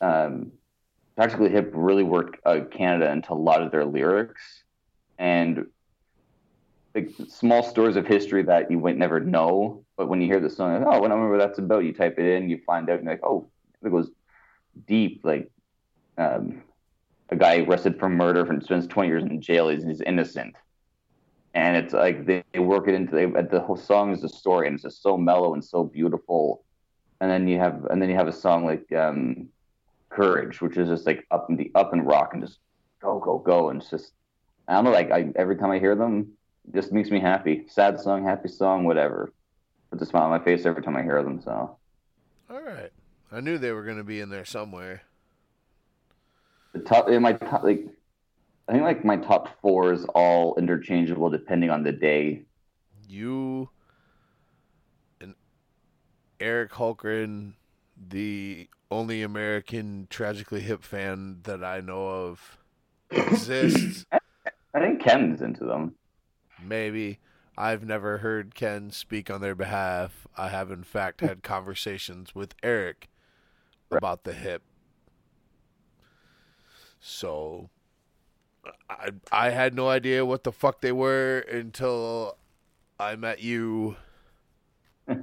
um, 0.00 0.52
Practically 1.16 1.50
Hip 1.50 1.70
really 1.72 2.02
worked 2.02 2.40
uh, 2.44 2.60
Canada 2.70 3.10
into 3.10 3.32
a 3.32 3.34
lot 3.34 3.62
of 3.62 3.70
their 3.70 3.84
lyrics 3.84 4.64
and 5.18 5.66
like 6.94 7.10
small 7.28 7.62
stories 7.62 7.96
of 7.96 8.06
history 8.06 8.42
that 8.44 8.70
you 8.70 8.78
might 8.78 8.96
never 8.96 9.20
know. 9.20 9.84
But 9.96 10.08
when 10.08 10.20
you 10.20 10.26
hear 10.26 10.40
the 10.40 10.50
song, 10.50 10.84
oh, 10.86 11.00
when 11.00 11.10
I 11.10 11.14
remember 11.14 11.38
that's 11.38 11.58
about. 11.58 11.84
You 11.84 11.92
type 11.92 12.18
it 12.18 12.26
in, 12.26 12.48
you 12.48 12.60
find 12.66 12.88
out, 12.88 12.98
and 12.98 13.04
you're 13.04 13.14
like, 13.14 13.24
oh, 13.24 13.48
it 13.82 13.90
goes 13.90 14.10
deep. 14.86 15.20
Like 15.24 15.50
um, 16.18 16.62
a 17.30 17.36
guy 17.36 17.58
arrested 17.58 17.98
for 17.98 18.08
murder 18.08 18.44
and 18.44 18.62
spends 18.62 18.86
20 18.86 19.08
years 19.08 19.24
in 19.24 19.40
jail. 19.40 19.68
He's, 19.68 19.84
he's 19.84 20.00
innocent. 20.00 20.56
And 21.54 21.76
it's 21.76 21.94
like 21.94 22.26
they, 22.26 22.42
they 22.52 22.58
work 22.58 22.88
it 22.88 22.94
into 22.94 23.14
they, 23.14 23.26
the 23.26 23.60
whole 23.60 23.76
song 23.76 24.12
is 24.12 24.24
a 24.24 24.28
story, 24.28 24.66
and 24.66 24.74
it's 24.74 24.82
just 24.82 25.02
so 25.02 25.16
mellow 25.16 25.54
and 25.54 25.64
so 25.64 25.84
beautiful. 25.84 26.64
And 27.20 27.30
then 27.30 27.46
you 27.46 27.58
have 27.58 27.84
and 27.86 28.02
then 28.02 28.10
you 28.10 28.16
have 28.16 28.26
a 28.26 28.32
song 28.32 28.64
like 28.64 28.92
um, 28.92 29.48
Courage, 30.14 30.60
which 30.60 30.76
is 30.76 30.88
just 30.88 31.06
like 31.06 31.26
up 31.30 31.48
and 31.48 31.58
the 31.58 31.70
up 31.74 31.92
and 31.92 32.06
rock 32.06 32.34
and 32.34 32.42
just 32.42 32.58
go 33.00 33.18
go 33.18 33.38
go, 33.38 33.70
and 33.70 33.80
it's 33.80 33.90
just 33.90 34.12
I 34.68 34.74
don't 34.74 34.84
know. 34.84 34.90
Like 34.92 35.10
I, 35.10 35.30
every 35.36 35.56
time 35.56 35.70
I 35.70 35.78
hear 35.78 35.94
them, 35.94 36.32
it 36.66 36.74
just 36.74 36.92
makes 36.92 37.10
me 37.10 37.20
happy. 37.20 37.64
Sad 37.68 37.98
song, 38.00 38.24
happy 38.24 38.48
song, 38.48 38.84
whatever. 38.84 39.32
Puts 39.90 40.02
a 40.02 40.06
smile 40.06 40.24
on 40.24 40.30
my 40.30 40.38
face 40.44 40.64
every 40.66 40.82
time 40.82 40.96
I 40.96 41.02
hear 41.02 41.22
them. 41.22 41.40
So 41.42 41.76
All 42.50 42.62
right. 42.62 42.90
I 43.32 43.40
knew 43.40 43.58
they 43.58 43.72
were 43.72 43.82
going 43.84 43.96
to 43.96 44.04
be 44.04 44.20
in 44.20 44.28
there 44.30 44.44
somewhere. 44.44 45.02
the 46.72 46.78
top 46.80 47.08
in 47.08 47.20
my 47.22 47.32
top 47.32 47.64
like 47.64 47.84
I 48.68 48.72
think 48.72 48.84
like 48.84 49.04
my 49.04 49.16
top 49.16 49.60
four 49.60 49.92
is 49.92 50.04
all 50.14 50.54
interchangeable 50.56 51.28
depending 51.30 51.70
on 51.70 51.82
the 51.82 51.92
day. 51.92 52.42
You 53.08 53.68
and 55.20 55.34
Eric 56.40 56.72
Holgren, 56.72 57.54
the 58.08 58.68
only 58.94 59.22
American 59.22 60.06
tragically 60.08 60.60
hip 60.60 60.82
fan 60.82 61.40
that 61.42 61.64
I 61.64 61.80
know 61.80 62.08
of, 62.08 62.58
exists. 63.10 64.06
I 64.12 64.80
think 64.80 65.00
Ken's 65.00 65.42
into 65.42 65.64
them. 65.64 65.94
Maybe. 66.62 67.18
I've 67.56 67.84
never 67.84 68.18
heard 68.18 68.54
Ken 68.54 68.90
speak 68.90 69.30
on 69.30 69.40
their 69.40 69.54
behalf. 69.54 70.26
I 70.36 70.48
have, 70.48 70.70
in 70.70 70.82
fact, 70.82 71.20
had 71.20 71.42
conversations 71.42 72.34
with 72.34 72.54
Eric 72.62 73.08
about 73.90 74.24
the 74.24 74.32
hip. 74.32 74.62
So, 76.98 77.70
I 78.88 79.10
I 79.30 79.50
had 79.50 79.74
no 79.74 79.88
idea 79.88 80.24
what 80.24 80.42
the 80.42 80.52
fuck 80.52 80.80
they 80.80 80.90
were 80.90 81.38
until 81.50 82.38
I 82.98 83.16
met 83.16 83.40
you. 83.42 83.96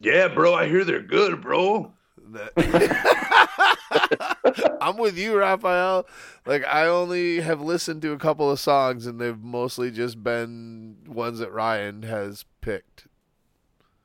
Yeah, 0.00 0.28
bro, 0.28 0.54
I 0.54 0.68
hear 0.68 0.84
they're 0.84 1.02
good, 1.02 1.40
bro. 1.42 1.92
That- 2.32 2.52
I'm 4.80 4.96
with 4.96 5.18
you, 5.18 5.36
Raphael. 5.36 6.06
Like 6.46 6.64
I 6.66 6.86
only 6.86 7.40
have 7.40 7.60
listened 7.60 8.02
to 8.02 8.12
a 8.12 8.18
couple 8.18 8.50
of 8.50 8.58
songs, 8.60 9.06
and 9.06 9.20
they've 9.20 9.38
mostly 9.38 9.90
just 9.90 10.22
been 10.22 10.96
ones 11.06 11.38
that 11.40 11.52
Ryan 11.52 12.02
has 12.02 12.44
picked. 12.60 13.06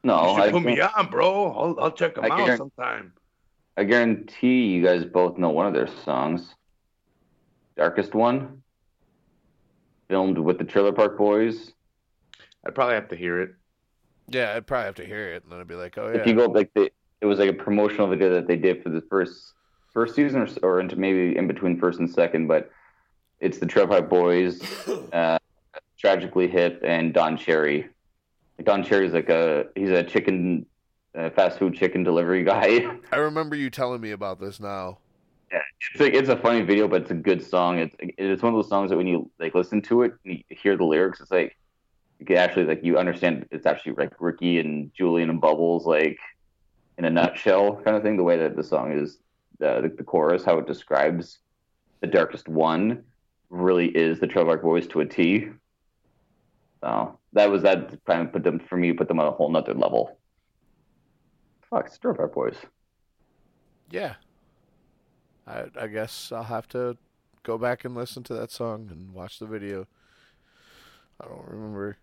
No, 0.03 0.29
you 0.29 0.35
should 0.35 0.43
I, 0.43 0.51
put 0.51 0.63
me 0.63 0.81
on, 0.81 1.09
bro. 1.09 1.51
I'll, 1.53 1.79
I'll 1.79 1.91
check 1.91 2.15
them 2.15 2.25
I 2.25 2.29
out 2.29 2.57
sometime. 2.57 3.13
I 3.77 3.85
guarantee 3.85 4.65
you 4.67 4.83
guys 4.83 5.05
both 5.05 5.37
know 5.37 5.49
one 5.49 5.65
of 5.65 5.73
their 5.73 5.87
songs. 6.03 6.55
Darkest 7.77 8.13
One. 8.13 8.61
Filmed 10.09 10.37
with 10.37 10.57
the 10.57 10.65
Trailer 10.65 10.91
Park 10.91 11.17
Boys. 11.17 11.71
I'd 12.65 12.75
probably 12.75 12.95
have 12.95 13.07
to 13.09 13.15
hear 13.15 13.41
it. 13.41 13.55
Yeah, 14.27 14.53
I'd 14.55 14.67
probably 14.67 14.85
have 14.85 14.95
to 14.95 15.05
hear 15.05 15.33
it, 15.33 15.43
and 15.43 15.51
then 15.51 15.59
I'd 15.59 15.67
be 15.67 15.75
like, 15.75 15.97
"Oh 15.97 16.09
yeah." 16.09 16.19
If 16.19 16.27
you 16.27 16.33
go 16.35 16.45
like 16.45 16.73
the, 16.73 16.91
it 17.23 17.25
was 17.25 17.39
like 17.39 17.49
a 17.49 17.53
promotional 17.53 18.07
video 18.07 18.33
that 18.33 18.47
they 18.47 18.57
did 18.57 18.83
for 18.83 18.89
the 18.89 18.99
first 19.09 19.53
first 19.93 20.13
season 20.13 20.41
or, 20.41 20.47
or 20.61 20.79
into 20.81 20.97
maybe 20.97 21.37
in 21.37 21.47
between 21.47 21.79
first 21.79 21.99
and 21.99 22.09
second, 22.09 22.47
but 22.47 22.69
it's 23.39 23.59
the 23.59 23.65
Park 23.65 24.09
Boys, 24.09 24.61
uh, 25.13 25.39
Tragically 25.97 26.49
Hip, 26.49 26.81
and 26.85 27.13
Don 27.13 27.37
Cherry. 27.37 27.87
Don 28.61 28.83
Cherry 28.83 29.07
is 29.07 29.13
like 29.13 29.29
a 29.29 29.67
he's 29.73 29.89
a 29.89 30.03
chicken 30.03 30.65
uh, 31.17 31.29
fast 31.29 31.59
food 31.59 31.75
chicken 31.75 32.03
delivery 32.03 32.43
guy. 32.53 32.85
I 33.13 33.15
remember 33.15 33.55
you 33.55 33.69
telling 33.69 34.01
me 34.01 34.11
about 34.11 34.41
this 34.41 34.59
now. 34.59 34.97
Yeah, 35.49 35.61
it's 35.93 36.01
like 36.01 36.13
it's 36.13 36.29
a 36.29 36.35
funny 36.35 36.61
video, 36.61 36.89
but 36.89 37.03
it's 37.03 37.11
a 37.11 37.15
good 37.15 37.41
song. 37.41 37.79
It's 37.79 37.95
it's 37.99 38.43
one 38.43 38.53
of 38.53 38.57
those 38.57 38.69
songs 38.69 38.89
that 38.89 38.97
when 38.97 39.07
you 39.07 39.31
like 39.39 39.55
listen 39.55 39.81
to 39.83 40.01
it 40.01 40.11
and 40.25 40.33
you 40.35 40.43
hear 40.49 40.75
the 40.75 40.83
lyrics, 40.83 41.21
it's 41.21 41.31
like 41.31 41.55
you 42.19 42.25
can 42.25 42.35
actually 42.35 42.65
like 42.65 42.83
you 42.83 42.97
understand 42.97 43.45
it's 43.49 43.65
actually 43.65 43.93
like 43.93 44.11
Ricky 44.19 44.59
and 44.59 44.93
Julian 44.93 45.29
and 45.29 45.39
Bubbles 45.39 45.85
like 45.85 46.19
in 46.97 47.05
a 47.05 47.09
nutshell 47.09 47.81
kind 47.83 47.95
of 47.95 48.03
thing. 48.03 48.17
The 48.17 48.23
way 48.23 48.37
that 48.37 48.55
the 48.55 48.63
song 48.63 48.91
is, 48.91 49.19
uh, 49.63 49.81
the 49.81 49.89
the 49.89 50.03
chorus, 50.03 50.43
how 50.43 50.57
it 50.57 50.67
describes 50.67 51.39
the 52.01 52.07
darkest 52.07 52.47
one, 52.47 53.03
really 53.49 53.87
is 53.87 54.19
the 54.19 54.27
Trailer 54.27 54.47
Park 54.47 54.63
Boys 54.63 54.87
to 54.87 55.01
a 55.01 55.05
T. 55.05 55.49
So 56.81 57.17
that 57.33 57.49
was 57.49 57.63
that 57.63 57.97
kind 58.05 58.21
of 58.21 58.33
put 58.33 58.43
them 58.43 58.59
for 58.59 58.77
me 58.77 58.91
put 58.93 59.07
them 59.07 59.19
on 59.19 59.27
a 59.27 59.31
whole 59.31 59.49
nother 59.49 59.73
level. 59.73 60.17
Fuck, 61.69 61.87
it's 61.87 61.97
Trailer 61.97 62.17
Park 62.17 62.33
Boys. 62.33 62.57
Yeah. 63.89 64.15
I 65.47 65.65
I 65.79 65.87
guess 65.87 66.31
I'll 66.31 66.43
have 66.43 66.67
to 66.69 66.97
go 67.43 67.57
back 67.57 67.85
and 67.85 67.95
listen 67.95 68.23
to 68.23 68.33
that 68.33 68.51
song 68.51 68.89
and 68.91 69.13
watch 69.13 69.39
the 69.39 69.45
video. 69.45 69.87
I 71.21 71.27
don't 71.27 71.47
remember. 71.47 71.97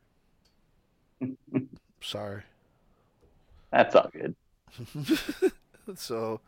Sorry. 2.01 2.43
That's 3.71 3.95
all 3.95 4.11
good. 4.13 4.35
so, 5.97 6.41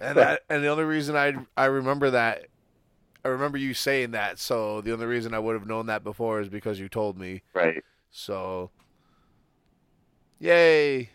and 0.00 0.18
I, 0.18 0.38
and 0.48 0.62
the 0.64 0.68
only 0.68 0.84
reason 0.84 1.16
I 1.16 1.34
I 1.56 1.66
remember 1.66 2.10
that, 2.10 2.46
I 3.24 3.28
remember 3.28 3.58
you 3.58 3.74
saying 3.74 4.12
that. 4.12 4.38
So 4.38 4.80
the 4.80 4.92
only 4.92 5.06
reason 5.06 5.34
I 5.34 5.38
would 5.38 5.54
have 5.54 5.66
known 5.66 5.86
that 5.86 6.04
before 6.04 6.40
is 6.40 6.48
because 6.48 6.80
you 6.80 6.88
told 6.88 7.18
me. 7.18 7.42
Right. 7.54 7.82
So, 8.10 8.70
yay. 10.38 11.10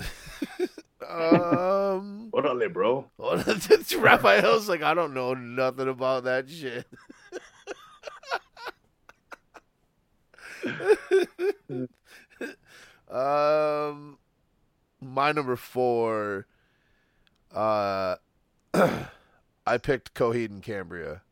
um, 1.08 2.28
What 2.30 2.46
on 2.46 2.58
there, 2.58 2.68
bro? 2.68 3.10
Raphael's 3.98 4.68
like, 4.68 4.82
I 4.82 4.94
don't 4.94 5.14
know 5.14 5.34
nothing 5.34 5.88
about 5.88 6.24
that 6.24 6.48
shit. 6.48 6.86
um, 13.10 14.18
my 15.02 15.32
number 15.32 15.56
four. 15.56 16.46
Uh, 17.54 18.16
I 19.66 19.78
picked 19.78 20.14
Coheed 20.14 20.50
and 20.50 20.62
Cambria. 20.62 21.22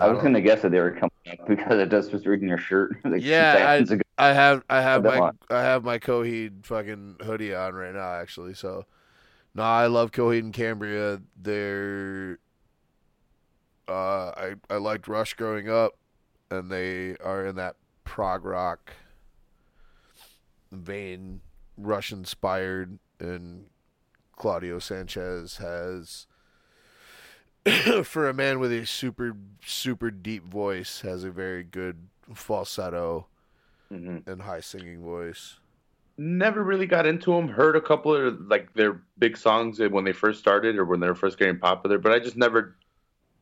I 0.00 0.08
was 0.08 0.22
gonna 0.22 0.40
guess 0.40 0.62
that 0.62 0.70
they 0.70 0.80
were 0.80 0.92
coming 0.92 1.10
up 1.30 1.46
because 1.48 1.78
it 1.78 1.88
does 1.88 2.08
just 2.08 2.26
reading 2.26 2.48
your 2.48 2.58
shirt. 2.58 2.96
like 3.04 3.22
Yeah, 3.22 3.74
ago. 3.74 4.02
I 4.16 4.28
have 4.28 4.64
I 4.70 4.80
have 4.80 5.04
my 5.04 5.18
on. 5.18 5.38
I 5.50 5.60
have 5.62 5.84
my 5.84 5.98
Coheed 5.98 6.64
fucking 6.64 7.16
hoodie 7.22 7.54
on 7.54 7.74
right 7.74 7.94
now 7.94 8.14
actually. 8.14 8.54
So 8.54 8.86
no, 9.54 9.62
I 9.62 9.86
love 9.86 10.10
Coheed 10.10 10.40
and 10.40 10.52
Cambria. 10.52 11.20
They're 11.40 12.38
uh 13.88 14.30
I 14.30 14.54
I 14.70 14.76
liked 14.76 15.06
Rush 15.06 15.34
growing 15.34 15.68
up 15.68 15.92
and 16.50 16.70
they 16.70 17.16
are 17.16 17.44
in 17.46 17.56
that 17.56 17.76
prog 18.04 18.44
rock 18.44 18.92
vein, 20.80 21.40
Rush 21.76 22.12
inspired 22.12 22.98
and 23.20 23.66
Claudio 24.36 24.78
Sanchez 24.78 25.56
has 25.58 26.26
for 28.04 28.28
a 28.28 28.34
man 28.34 28.58
with 28.58 28.72
a 28.72 28.84
super 28.84 29.36
super 29.64 30.10
deep 30.10 30.44
voice 30.44 31.00
has 31.00 31.24
a 31.24 31.30
very 31.30 31.62
good 31.64 32.08
falsetto 32.34 33.26
Mhm. 33.92 34.26
and 34.26 34.42
high 34.42 34.60
singing 34.60 35.02
voice. 35.02 35.58
Never 36.16 36.62
really 36.64 36.86
got 36.86 37.06
into 37.06 37.32
them. 37.32 37.48
Heard 37.48 37.76
a 37.76 37.80
couple 37.80 38.14
of 38.14 38.40
like 38.48 38.72
their 38.74 39.00
big 39.18 39.36
songs 39.36 39.78
when 39.78 40.04
they 40.04 40.12
first 40.12 40.38
started 40.40 40.76
or 40.78 40.84
when 40.84 41.00
they 41.00 41.06
were 41.08 41.14
first 41.14 41.38
getting 41.38 41.58
popular, 41.58 41.98
but 41.98 42.12
I 42.12 42.18
just 42.18 42.36
never 42.36 42.76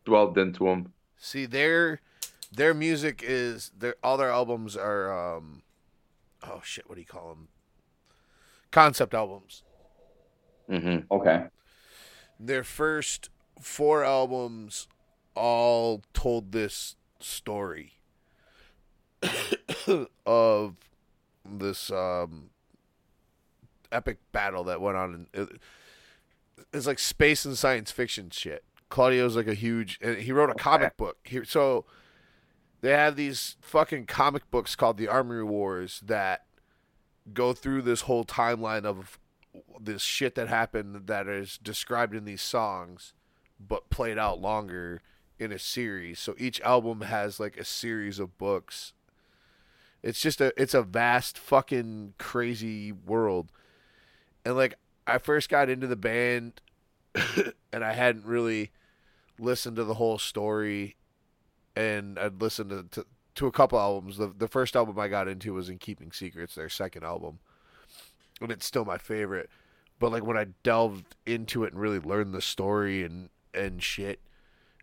dwelled 0.05 0.37
into 0.39 0.65
them. 0.65 0.93
See 1.17 1.47
their 1.47 2.01
their 2.51 2.75
music 2.75 3.23
is 3.25 3.71
their 3.79 3.95
all 4.03 4.17
their 4.17 4.31
albums 4.31 4.77
are 4.77 5.37
um 5.37 5.63
oh 6.45 6.61
shit 6.65 6.89
what 6.89 6.95
do 6.97 7.01
you 7.01 7.07
call 7.07 7.29
them 7.29 7.49
concept 8.73 9.15
albums. 9.15 9.63
Mm-hmm. 10.69 11.13
Okay. 11.13 11.45
Their 12.41 12.65
first 12.65 13.31
four 13.61 14.03
albums 14.03 14.89
all 15.37 16.03
told 16.13 16.51
this 16.51 16.97
story 17.21 17.93
of 20.27 20.77
this 21.45 21.91
um 21.91 22.51
epic 23.93 24.19
battle 24.33 24.65
that 24.65 24.81
went 24.81 24.97
on 24.97 25.27
in, 25.33 25.41
it, 25.41 25.49
it's 26.73 26.87
like 26.87 26.99
space 26.99 27.45
and 27.45 27.57
science 27.57 27.93
fiction 27.93 28.31
shit. 28.31 28.65
Claudio's 28.89 29.37
like 29.37 29.47
a 29.47 29.55
huge 29.55 29.99
and 30.03 30.19
he 30.19 30.33
wrote 30.33 30.51
a 30.51 30.55
comic 30.55 30.97
book. 30.97 31.19
He, 31.25 31.45
so 31.45 31.85
they 32.83 32.91
have 32.91 33.17
these 33.17 33.57
fucking 33.61 34.07
comic 34.07 34.51
books 34.51 34.77
called 34.77 34.99
the 34.99 35.09
Amory 35.09 35.45
Wars 35.45 36.03
that 36.05 36.45
go 37.33 37.53
through 37.53 37.83
this 37.83 38.03
whole 38.03 38.25
timeline 38.25 38.85
of 38.85 39.19
this 39.81 40.03
shit 40.03 40.35
that 40.35 40.49
happened 40.49 41.07
that 41.07 41.29
is 41.29 41.59
described 41.59 42.15
in 42.15 42.25
these 42.25 42.43
songs 42.43 43.15
but 43.61 43.89
played 43.89 44.19
out 44.19 44.41
longer 44.41 45.01
in 45.39 45.53
a 45.53 45.59
series. 45.59 46.19
So 46.19 46.35
each 46.39 46.61
album 46.63 47.03
has 47.03 47.39
like 47.39 47.57
a 47.57 47.65
series 47.65 48.19
of 48.19 48.37
books. 48.37 48.93
It's 50.03 50.21
just 50.21 50.41
a 50.41 50.53
it's 50.61 50.75
a 50.75 50.83
vast 50.83 51.39
fucking 51.39 52.15
crazy 52.19 52.91
world. 52.91 53.53
And 54.45 54.57
like 54.57 54.75
I 55.07 55.19
first 55.19 55.49
got 55.49 55.71
into 55.71 55.87
the 55.87 55.97
band 55.97 56.61
and 57.73 57.85
I 57.85 57.93
hadn't 57.93 58.25
really 58.27 58.73
listened 59.39 59.77
to 59.77 59.85
the 59.85 59.95
whole 59.95 60.19
story 60.19 60.97
and 61.77 62.19
I'd 62.19 62.41
listened 62.41 62.71
to, 62.71 62.85
to 63.01 63.07
to 63.37 63.47
a 63.47 63.53
couple 63.53 63.79
albums. 63.79 64.17
The 64.19 64.29
the 64.29 64.49
first 64.49 64.77
album 64.77 64.99
I 64.99 65.09
got 65.09 65.29
into 65.29 65.55
was 65.55 65.69
In 65.69 65.79
Keeping 65.79 66.13
Secrets, 66.13 66.55
their 66.55 66.69
second 66.69 67.05
album. 67.05 67.39
And 68.41 68.51
it's 68.51 68.67
still 68.67 68.85
my 68.85 68.99
favorite. 68.99 69.51
But 69.99 70.13
like 70.13 70.25
when 70.25 70.37
I 70.37 70.47
delved 70.63 71.17
into 71.27 71.65
it 71.65 71.73
and 71.73 71.81
really 71.81 72.01
learned 72.01 72.35
the 72.35 72.43
story 72.43 73.03
and 73.05 73.31
and 73.55 73.83
shit, 73.83 74.21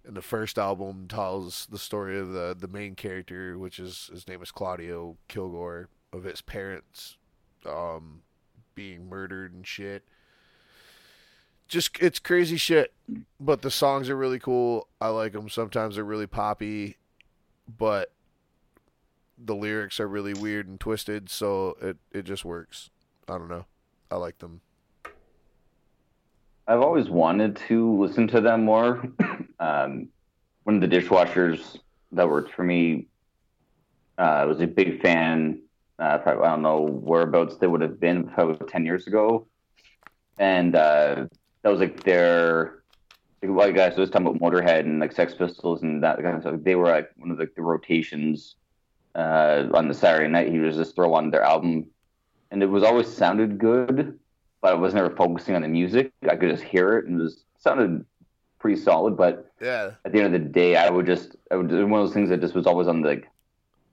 And 0.06 0.16
the 0.16 0.22
first 0.22 0.58
album 0.58 1.08
tells 1.08 1.68
the 1.68 1.78
story 1.80 2.18
of 2.18 2.32
the 2.32 2.56
the 2.58 2.68
main 2.68 2.96
character, 2.96 3.58
which 3.58 3.80
is 3.80 4.10
his 4.12 4.28
name 4.28 4.42
is 4.42 4.52
Claudio 4.52 5.18
Kilgore, 5.28 5.90
of 6.14 6.24
his 6.24 6.42
parents 6.42 7.18
um, 7.66 8.22
being 8.76 9.10
murdered 9.10 9.54
and 9.54 9.68
shit. 9.68 10.04
Just 11.70 11.98
it's 12.02 12.20
crazy 12.20 12.58
shit, 12.58 12.94
but 13.40 13.62
the 13.62 13.72
songs 13.72 14.10
are 14.10 14.18
really 14.18 14.40
cool. 14.40 14.88
I 15.00 15.10
like 15.10 15.34
them. 15.34 15.50
Sometimes 15.50 15.96
they're 15.96 16.04
really 16.04 16.28
poppy, 16.28 16.98
but 17.78 18.12
the 19.38 19.56
lyrics 19.56 20.00
are 20.00 20.08
really 20.08 20.34
weird 20.34 20.68
and 20.68 20.80
twisted, 20.80 21.30
so 21.30 21.78
it 21.82 21.98
it 22.12 22.24
just 22.24 22.44
works. 22.44 22.90
I 23.28 23.38
don't 23.38 23.48
know. 23.48 23.66
I 24.10 24.16
like 24.16 24.40
them. 24.40 24.62
I've 26.68 26.82
always 26.82 27.10
wanted 27.10 27.56
to 27.68 28.00
listen 28.00 28.28
to 28.28 28.42
them 28.42 28.66
more. 28.66 29.04
um, 29.60 30.10
one 30.64 30.76
of 30.76 30.82
the 30.82 30.88
dishwashers 30.88 31.80
that 32.12 32.30
worked 32.30 32.54
for 32.54 32.64
me 32.64 33.08
uh, 34.18 34.46
was 34.48 34.62
a 34.62 34.68
big 34.68 35.02
fan. 35.02 35.62
Uh, 35.98 36.20
I 36.26 36.34
don't 36.34 36.62
know 36.62 36.82
whereabouts 36.82 37.58
they 37.58 37.68
would 37.68 37.82
have 37.82 38.00
been 38.00 38.28
probably 38.28 38.68
10 38.68 38.86
years 38.86 39.08
ago. 39.08 39.48
And 40.38 40.76
uh, 40.76 41.26
that 41.64 41.70
was 41.70 41.80
like 41.80 42.04
their, 42.04 42.84
like, 43.42 43.52
a 43.52 43.54
lot 43.54 43.70
of 43.70 43.76
guys 43.76 43.98
was 43.98 44.10
talking 44.10 44.28
about 44.28 44.42
Motorhead 44.42 44.82
and 44.82 45.00
like 45.00 45.12
Sex 45.12 45.34
Pistols 45.34 45.82
and 45.82 46.04
that 46.04 46.22
kind 46.22 46.36
of 46.36 46.42
stuff. 46.42 46.56
They 46.62 46.76
were 46.76 46.88
like 46.88 47.10
one 47.18 47.32
of 47.32 47.38
the, 47.38 47.50
the 47.56 47.62
rotations 47.62 48.56
uh, 49.16 49.66
on 49.74 49.88
the 49.88 49.94
Saturday 49.94 50.30
night. 50.30 50.52
He 50.52 50.60
was 50.60 50.76
just 50.76 50.96
throw 50.96 51.14
on 51.14 51.32
their 51.32 51.44
album. 51.44 51.86
And 52.52 52.64
it 52.64 52.68
was 52.68 52.84
always 52.84 53.08
sounded 53.08 53.60
good, 53.60 54.18
but 54.62 54.72
I 54.72 54.74
was 54.74 54.94
never 54.94 55.16
focusing 55.16 55.56
on 55.56 55.62
the 55.62 55.68
music. 55.68 56.12
I 56.28 56.36
could 56.36 56.50
just 56.50 56.64
hear 56.64 56.98
it 56.98 57.06
and 57.06 57.20
it 57.20 57.24
was 57.24 57.44
sounded 57.60 58.06
pretty 58.58 58.82
solid. 58.82 59.16
But 59.16 59.52
Yeah, 59.62 59.92
at 60.06 60.12
the 60.12 60.20
end 60.20 60.34
of 60.34 60.42
the 60.42 60.50
day, 60.50 60.76
I 60.76 60.90
would 60.90 61.06
just 61.06 61.36
I 61.52 61.56
would 61.56 61.72
one 61.72 62.02
of 62.02 62.08
those 62.08 62.14
things 62.14 62.30
that 62.30 62.42
just 62.42 62.56
was 62.56 62.66
always 62.66 62.88
on 62.88 63.02
the 63.02 63.08
like, 63.08 63.30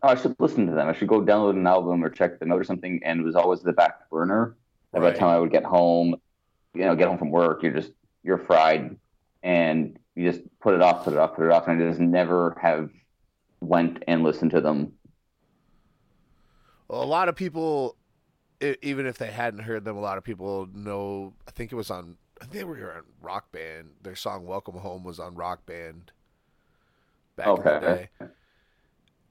oh, 0.02 0.08
I 0.08 0.14
should 0.14 0.36
listen 0.38 0.66
to 0.66 0.72
them. 0.72 0.88
I 0.88 0.92
should 0.92 1.08
go 1.08 1.20
download 1.20 1.56
an 1.56 1.66
album 1.66 2.02
or 2.02 2.08
check 2.08 2.38
them 2.38 2.52
out 2.52 2.58
or 2.58 2.64
something. 2.64 3.00
And 3.04 3.20
it 3.20 3.24
was 3.24 3.36
always 3.36 3.60
the 3.60 3.72
back 3.72 4.08
burner. 4.10 4.56
And 4.92 5.02
By 5.02 5.10
the 5.10 5.18
time 5.18 5.28
I 5.28 5.38
would 5.38 5.50
get 5.50 5.64
home, 5.64 6.16
you 6.76 6.84
know, 6.84 6.96
get 6.96 7.08
home 7.08 7.18
from 7.18 7.30
work, 7.30 7.62
you're 7.62 7.72
just 7.72 7.92
you're 8.22 8.38
fried, 8.38 8.96
and 9.42 9.98
you 10.14 10.30
just 10.30 10.42
put 10.60 10.74
it 10.74 10.82
off, 10.82 11.04
put 11.04 11.12
it 11.14 11.18
off, 11.18 11.36
put 11.36 11.46
it 11.46 11.52
off, 11.52 11.68
and 11.68 11.82
I 11.82 11.88
just 11.88 12.00
never 12.00 12.56
have 12.60 12.90
went 13.60 14.02
and 14.08 14.22
listened 14.24 14.52
to 14.52 14.60
them. 14.60 14.94
Well, 16.88 17.02
a 17.02 17.04
lot 17.04 17.28
of 17.28 17.36
people, 17.36 17.96
even 18.60 19.06
if 19.06 19.18
they 19.18 19.30
hadn't 19.30 19.60
heard 19.60 19.84
them, 19.84 19.96
a 19.96 20.00
lot 20.00 20.18
of 20.18 20.24
people 20.24 20.68
know. 20.74 21.34
I 21.48 21.50
think 21.50 21.72
it 21.72 21.76
was 21.76 21.90
on. 21.90 22.16
I 22.40 22.44
think 22.44 22.54
they 22.54 22.64
were 22.64 22.92
on 22.94 23.04
Rock 23.20 23.52
Band. 23.52 23.90
Their 24.02 24.16
song 24.16 24.46
"Welcome 24.46 24.76
Home" 24.76 25.04
was 25.04 25.20
on 25.20 25.34
Rock 25.34 25.66
Band 25.66 26.12
back 27.36 27.58
in 27.58 27.66
the 27.66 27.74
Okay. 27.74 27.76
day. 27.76 28.08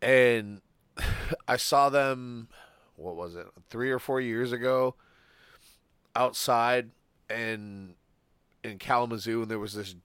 And 0.01 0.61
I 1.47 1.57
saw 1.57 1.89
them. 1.89 2.47
What 2.95 3.15
was 3.15 3.35
it? 3.35 3.47
Three 3.69 3.91
or 3.91 3.99
four 3.99 4.21
years 4.21 4.51
ago, 4.53 4.95
outside 6.15 6.91
and 7.29 7.95
in 8.63 8.77
Kalamazoo, 8.79 9.41
and 9.43 9.51
there 9.51 9.59
was 9.59 9.73
this. 9.73 9.95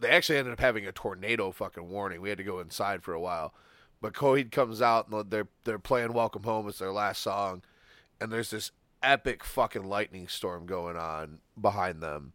They 0.00 0.08
actually 0.10 0.38
ended 0.38 0.52
up 0.52 0.60
having 0.60 0.86
a 0.86 0.92
tornado 0.92 1.50
fucking 1.50 1.88
warning. 1.88 2.20
We 2.20 2.28
had 2.28 2.38
to 2.38 2.44
go 2.44 2.60
inside 2.60 3.02
for 3.02 3.14
a 3.14 3.20
while. 3.20 3.54
But 4.00 4.12
Coheed 4.12 4.50
comes 4.52 4.82
out 4.82 5.08
and 5.08 5.30
they're 5.30 5.48
they're 5.64 5.78
playing 5.78 6.12
"Welcome 6.12 6.42
Home." 6.42 6.68
as 6.68 6.78
their 6.78 6.92
last 6.92 7.22
song, 7.22 7.62
and 8.20 8.30
there's 8.30 8.50
this 8.50 8.70
epic 9.02 9.42
fucking 9.44 9.84
lightning 9.84 10.28
storm 10.28 10.66
going 10.66 10.96
on 10.96 11.40
behind 11.60 12.02
them. 12.02 12.32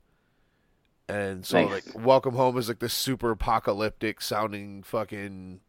And 1.08 1.46
so 1.46 1.64
Nice. 1.68 1.86
like 1.96 2.06
"Welcome 2.06 2.36
Home" 2.36 2.58
is 2.58 2.68
like 2.70 2.80
this 2.80 2.94
super 2.94 3.32
apocalyptic 3.32 4.22
sounding 4.22 4.82
fucking 4.84 5.60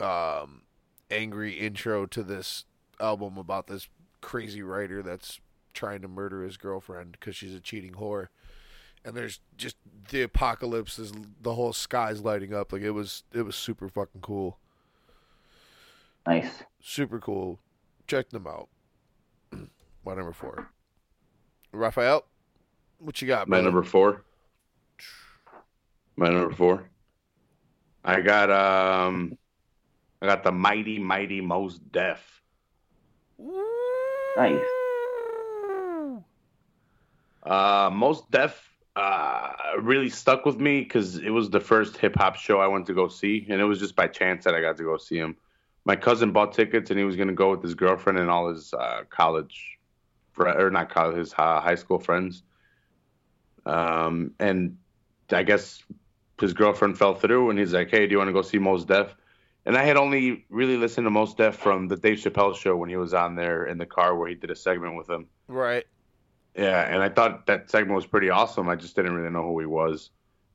um 0.00 0.62
angry 1.10 1.52
intro 1.58 2.06
to 2.06 2.22
this 2.22 2.64
album 3.00 3.36
about 3.36 3.66
this 3.66 3.88
crazy 4.20 4.62
writer 4.62 5.02
that's 5.02 5.38
trying 5.74 6.00
to 6.02 6.08
murder 6.08 6.42
his 6.42 6.56
girlfriend 6.56 7.12
because 7.12 7.36
she's 7.36 7.54
a 7.54 7.60
cheating 7.60 7.92
whore. 7.94 8.28
And 9.04 9.14
there's 9.14 9.40
just 9.58 9.76
the 10.08 10.22
apocalypse 10.22 10.98
is 10.98 11.12
the 11.42 11.54
whole 11.54 11.74
sky's 11.74 12.22
lighting 12.22 12.54
up 12.54 12.72
like 12.72 12.80
it 12.82 12.92
was 12.92 13.24
it 13.34 13.42
was 13.42 13.54
super 13.56 13.88
fucking 13.88 14.22
cool. 14.22 14.58
Nice. 16.26 16.62
Super 16.80 17.18
cool. 17.18 17.58
Check 18.06 18.30
them 18.30 18.46
out. 18.46 18.68
My 20.06 20.14
number 20.14 20.32
four. 20.32 20.70
Raphael, 21.72 22.24
what 22.98 23.20
you 23.20 23.28
got, 23.28 23.46
My 23.48 23.56
brother? 23.56 23.64
number 23.64 23.82
four. 23.82 24.24
My 26.16 26.28
number 26.28 26.54
four. 26.54 26.88
I 28.04 28.20
got 28.20 28.50
um, 28.50 29.36
I 30.22 30.26
got 30.26 30.44
the 30.44 30.52
mighty 30.52 30.98
mighty 30.98 31.40
Mos 31.40 31.78
Def. 31.78 32.42
Nice. 34.36 34.60
Uh, 37.44 37.90
Mos 37.92 38.22
Def 38.30 38.70
uh 38.96 39.50
really 39.80 40.08
stuck 40.08 40.46
with 40.46 40.60
me 40.60 40.80
because 40.80 41.16
it 41.16 41.30
was 41.30 41.50
the 41.50 41.58
first 41.58 41.96
hip 41.96 42.14
hop 42.16 42.36
show 42.36 42.60
I 42.60 42.68
went 42.68 42.86
to 42.86 42.94
go 42.94 43.08
see, 43.08 43.46
and 43.48 43.60
it 43.60 43.64
was 43.64 43.78
just 43.78 43.96
by 43.96 44.06
chance 44.06 44.44
that 44.44 44.54
I 44.54 44.60
got 44.60 44.76
to 44.76 44.84
go 44.84 44.96
see 44.96 45.16
him. 45.16 45.36
My 45.84 45.96
cousin 45.96 46.32
bought 46.32 46.52
tickets, 46.52 46.90
and 46.90 46.98
he 46.98 47.04
was 47.04 47.16
gonna 47.16 47.32
go 47.32 47.50
with 47.50 47.62
his 47.62 47.74
girlfriend 47.74 48.18
and 48.18 48.30
all 48.30 48.48
his 48.48 48.72
uh, 48.72 49.02
college, 49.10 49.78
or 50.38 50.70
not 50.70 50.90
college, 50.90 51.16
his 51.16 51.32
uh, 51.32 51.60
high 51.60 51.74
school 51.74 51.98
friends. 51.98 52.42
Um, 53.66 54.32
and 54.38 54.78
I 55.30 55.42
guess 55.42 55.82
his 56.40 56.52
girlfriend 56.52 56.98
fell 56.98 57.14
through, 57.14 57.50
and 57.50 57.58
he's 57.58 57.72
like, 57.72 57.90
"Hey, 57.90 58.06
do 58.06 58.12
you 58.12 58.18
want 58.18 58.28
to 58.28 58.32
go 58.32 58.42
see 58.42 58.58
Mos 58.58 58.84
Def?" 58.84 59.14
And 59.66 59.76
I 59.76 59.82
had 59.82 59.96
only 59.96 60.44
really 60.50 60.76
listened 60.76 61.06
to 61.06 61.10
Mos 61.10 61.34
Def 61.34 61.56
from 61.56 61.88
the 61.88 61.96
Dave 61.96 62.18
Chappelle 62.18 62.54
show 62.54 62.76
when 62.76 62.90
he 62.90 62.96
was 62.96 63.14
on 63.14 63.34
there 63.34 63.64
in 63.66 63.78
the 63.78 63.86
car 63.86 64.14
where 64.14 64.28
he 64.28 64.34
did 64.34 64.50
a 64.50 64.56
segment 64.56 64.96
with 64.96 65.08
him. 65.08 65.26
Right. 65.48 65.84
Yeah, 66.56 66.82
and 66.82 67.02
I 67.02 67.08
thought 67.08 67.46
that 67.46 67.70
segment 67.70 67.96
was 67.96 68.06
pretty 68.06 68.30
awesome. 68.30 68.68
I 68.68 68.76
just 68.76 68.94
didn't 68.94 69.14
really 69.14 69.30
know 69.30 69.42
who 69.42 69.58
he 69.58 69.66
was. 69.66 70.10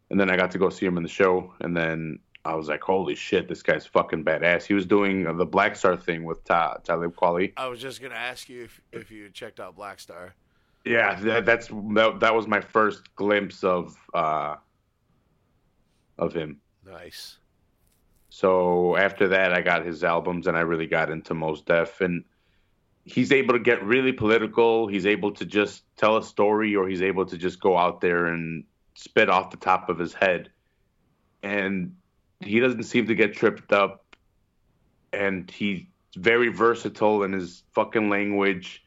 And 0.10 0.20
then 0.20 0.30
I 0.30 0.38
got 0.38 0.52
to 0.52 0.58
go 0.58 0.70
see 0.70 0.86
him 0.86 0.98
in 0.98 1.04
the 1.04 1.10
show, 1.10 1.54
and 1.60 1.76
then 1.76 2.20
I 2.46 2.56
was 2.56 2.68
like, 2.68 2.82
"Holy 2.82 3.16
shit, 3.16 3.48
this 3.48 3.62
guy's 3.62 3.86
fucking 3.86 4.24
badass." 4.24 4.64
He 4.64 4.74
was 4.74 4.86
doing 4.86 5.24
the 5.38 5.46
Black 5.46 5.76
Star 5.76 5.96
thing 5.96 6.24
with 6.24 6.44
Ta- 6.46 6.78
Talib 6.84 7.16
Kweli. 7.16 7.54
I 7.58 7.68
was 7.68 7.82
just 7.82 8.02
gonna 8.02 8.16
ask 8.16 8.50
you 8.50 8.64
if 8.64 8.82
if 8.92 9.12
you 9.12 9.30
checked 9.30 9.60
out 9.60 9.76
Black 9.76 10.00
Star. 10.00 10.34
Yeah, 10.86 11.20
that, 11.20 11.46
that's 11.46 11.68
that, 11.68 12.20
that 12.22 12.34
was 12.34 12.48
my 12.48 12.62
first 12.62 13.14
glimpse 13.16 13.64
of 13.64 13.96
uh, 14.14 14.56
of 16.18 16.34
him. 16.34 16.62
Nice. 16.86 17.38
So 18.30 18.96
after 18.96 19.28
that, 19.28 19.54
I 19.54 19.62
got 19.62 19.86
his 19.86 20.04
albums, 20.04 20.48
and 20.48 20.56
I 20.56 20.62
really 20.62 20.88
got 20.88 21.12
into 21.12 21.34
Mos 21.34 21.62
Def, 21.62 22.02
and 22.02 22.24
he's 23.10 23.32
able 23.32 23.54
to 23.54 23.60
get 23.60 23.84
really 23.84 24.12
political. 24.12 24.88
He's 24.88 25.06
able 25.06 25.32
to 25.34 25.46
just 25.46 25.84
tell 25.98 26.18
a 26.18 26.24
story, 26.24 26.76
or 26.76 26.88
he's 26.88 27.02
able 27.02 27.26
to 27.26 27.38
just 27.38 27.60
go 27.60 27.78
out 27.78 28.02
there 28.02 28.28
and 28.28 28.64
spit 28.96 29.30
off 29.30 29.52
the 29.52 29.58
top 29.58 29.90
of 29.90 29.98
his 29.98 30.14
head, 30.14 30.50
and 31.42 31.96
he 32.40 32.60
doesn't 32.60 32.84
seem 32.84 33.08
to 33.08 33.16
get 33.16 33.34
tripped 33.34 33.74
up, 33.74 34.16
and 35.12 35.50
he's 35.50 35.82
very 36.16 36.50
versatile 36.50 37.24
in 37.24 37.34
his 37.34 37.64
fucking 37.72 38.10
language. 38.10 38.84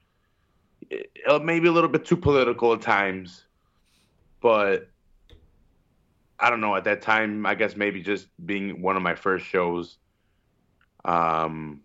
Uh, 1.27 1.39
Maybe 1.39 1.69
a 1.69 1.73
little 1.73 1.91
bit 1.91 2.05
too 2.05 2.17
political 2.17 2.73
at 2.75 2.81
times, 2.81 3.45
but 4.41 4.89
I 6.39 6.51
don't 6.51 6.61
know. 6.61 6.77
At 6.77 6.85
that 6.85 7.03
time, 7.03 7.47
I 7.47 7.55
guess 7.55 7.77
maybe 7.77 8.03
just 8.03 8.27
being 8.45 8.83
one 8.83 8.97
of 8.97 9.03
my 9.03 9.15
first 9.15 9.47
shows, 9.47 9.99
um, 11.05 11.81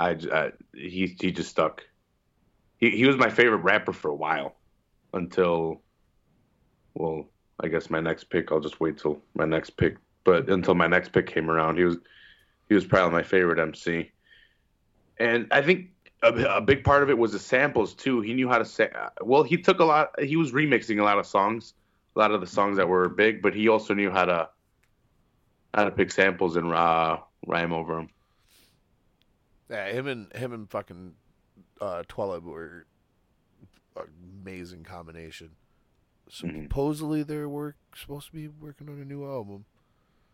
I, 0.00 0.16
I- 0.32 0.52
he 0.74 1.14
he 1.20 1.30
just 1.30 1.50
stuck. 1.50 1.82
He 2.78 2.90
he 2.90 3.04
was 3.06 3.16
my 3.16 3.28
favorite 3.30 3.58
rapper 3.58 3.92
for 3.92 4.10
a 4.10 4.14
while, 4.14 4.56
until, 5.12 5.82
well, 6.94 7.26
I 7.62 7.68
guess 7.68 7.90
my 7.90 8.00
next 8.00 8.24
pick. 8.30 8.50
I'll 8.50 8.60
just 8.60 8.80
wait 8.80 8.96
till 8.98 9.20
my 9.34 9.44
next 9.44 9.70
pick. 9.76 9.96
But 10.24 10.48
until 10.48 10.74
my 10.74 10.86
next 10.86 11.12
pick 11.12 11.26
came 11.26 11.50
around, 11.50 11.76
he 11.76 11.84
was 11.84 11.98
he 12.68 12.74
was 12.74 12.86
probably 12.86 13.12
my 13.12 13.22
favorite 13.22 13.58
MC. 13.58 14.10
And 15.18 15.48
I 15.50 15.60
think 15.60 15.90
a, 16.22 16.28
a 16.28 16.60
big 16.62 16.82
part 16.82 17.02
of 17.02 17.10
it 17.10 17.18
was 17.18 17.32
the 17.32 17.38
samples 17.38 17.94
too. 17.94 18.22
He 18.22 18.32
knew 18.32 18.48
how 18.48 18.58
to 18.58 18.64
say. 18.64 18.90
Well, 19.20 19.42
he 19.42 19.58
took 19.58 19.80
a 19.80 19.84
lot. 19.84 20.18
He 20.22 20.36
was 20.36 20.52
remixing 20.52 20.98
a 20.98 21.04
lot 21.04 21.18
of 21.18 21.26
songs, 21.26 21.74
a 22.16 22.18
lot 22.18 22.30
of 22.30 22.40
the 22.40 22.46
songs 22.46 22.78
that 22.78 22.88
were 22.88 23.08
big, 23.10 23.42
but 23.42 23.54
he 23.54 23.68
also 23.68 23.92
knew 23.92 24.10
how 24.10 24.24
to 24.24 24.48
how 25.74 25.84
to 25.84 25.90
pick 25.90 26.10
samples 26.10 26.56
and 26.56 26.72
uh, 26.72 27.18
rhyme 27.46 27.72
over 27.72 27.96
them. 27.96 28.08
Yeah, 29.70 29.88
him 29.92 30.06
and 30.08 30.32
him 30.34 30.52
and 30.52 30.68
fucking 30.68 31.14
uh, 31.80 32.02
Talib 32.08 32.44
were 32.44 32.86
amazing 33.96 34.82
combination. 34.84 35.50
Mhm. 36.28 36.64
Supposedly 36.64 37.22
they're 37.22 37.48
work 37.48 37.76
supposed 37.94 38.26
to 38.26 38.32
be 38.32 38.48
working 38.48 38.88
on 38.88 39.00
a 39.00 39.04
new 39.04 39.24
album. 39.24 39.64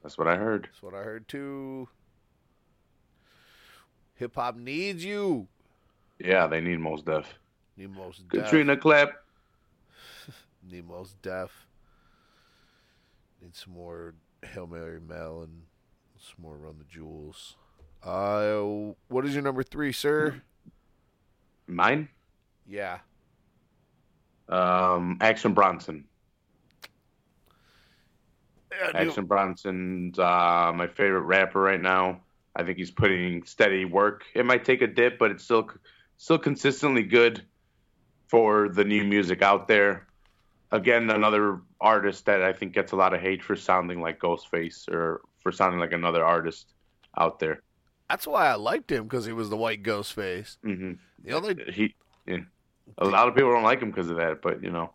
That's 0.03 0.17
what 0.19 0.27
I 0.29 0.37
heard. 0.37 0.65
That's 0.65 0.83
what 0.83 0.95
I 0.95 1.03
heard 1.03 1.29
too. 1.29 1.89
Hip 4.15 4.35
hop 4.35 4.57
needs 4.57 5.05
you. 5.05 5.49
Yeah, 6.19 6.47
they 6.47 6.61
need 6.61 6.81
Mos 6.81 7.03
Def. 7.03 7.39
Need 7.77 7.95
Mos 7.95 8.23
Def. 8.31 8.45
Katrina 8.45 8.77
clap. 8.77 9.11
Need 10.71 10.89
Mos 10.89 11.15
Def. 11.23 11.67
Need 13.43 13.55
some 13.55 13.75
more 13.75 14.15
Hail 14.43 14.67
Mary 14.67 15.01
Mallon 15.01 15.45
and 16.15 16.21
some 16.23 16.43
more 16.43 16.57
Run 16.57 16.77
the 16.79 16.85
Jewels. 16.85 17.57
Uh, 18.03 18.93
what 19.09 19.25
is 19.25 19.35
your 19.35 19.43
number 19.43 19.63
three, 19.63 19.93
sir? 19.93 20.41
Mine, 21.67 22.09
Yeah. 22.67 22.99
um, 24.49 25.19
Action 25.21 25.55
Bronson. 25.55 26.05
Yeah. 28.71 28.91
Action 28.95 29.25
Bronson's 29.25 30.19
uh, 30.19 30.73
my 30.75 30.87
favorite 30.87 31.23
rapper 31.23 31.61
right 31.61 31.81
now. 31.81 32.21
I 32.55 32.63
think 32.63 32.79
he's 32.79 32.91
putting 32.91 33.43
steady 33.45 33.85
work. 33.85 34.25
It 34.35 34.47
might 34.47 34.65
take 34.65 34.83
a 34.83 34.87
dip, 34.87 35.19
but 35.19 35.31
it's 35.31 35.43
still 35.45 35.69
still 36.19 36.39
consistently 36.39 37.03
good 37.03 37.43
for 38.29 38.69
the 38.69 38.85
new 38.85 39.03
music 39.05 39.43
out 39.43 39.67
there. 39.67 40.07
Again, 40.73 41.11
another 41.11 41.61
artist 41.81 42.27
that 42.27 42.43
I 42.43 42.53
think 42.53 42.73
gets 42.75 42.93
a 42.93 42.97
lot 42.97 43.15
of 43.15 43.21
hate 43.21 43.43
for 43.43 43.57
sounding 43.57 44.01
like 44.01 44.21
Ghostface 44.21 44.89
or 44.89 45.23
for 45.43 45.53
sounding 45.53 45.81
like 45.81 45.93
another 45.93 46.25
artist 46.25 46.75
out 47.19 47.39
there. 47.39 47.63
That's 48.09 48.27
why 48.27 48.47
I 48.49 48.55
liked 48.55 48.91
him 48.91 49.05
because 49.05 49.25
he 49.27 49.33
was 49.33 49.51
the 49.51 49.57
white 49.57 49.83
ghost 49.83 50.13
face. 50.13 50.59
hmm 50.63 50.93
The 51.23 51.33
only 51.33 51.57
He, 51.73 51.95
yeah. 52.27 52.39
a 52.99 53.05
lot 53.07 53.29
of 53.29 53.35
people 53.35 53.53
don't 53.53 53.65
like 53.65 53.81
him 53.81 53.91
because 53.91 54.11
of 54.11 54.17
that, 54.17 54.43
but 54.43 54.63
you 54.63 54.71
know. 54.71 54.93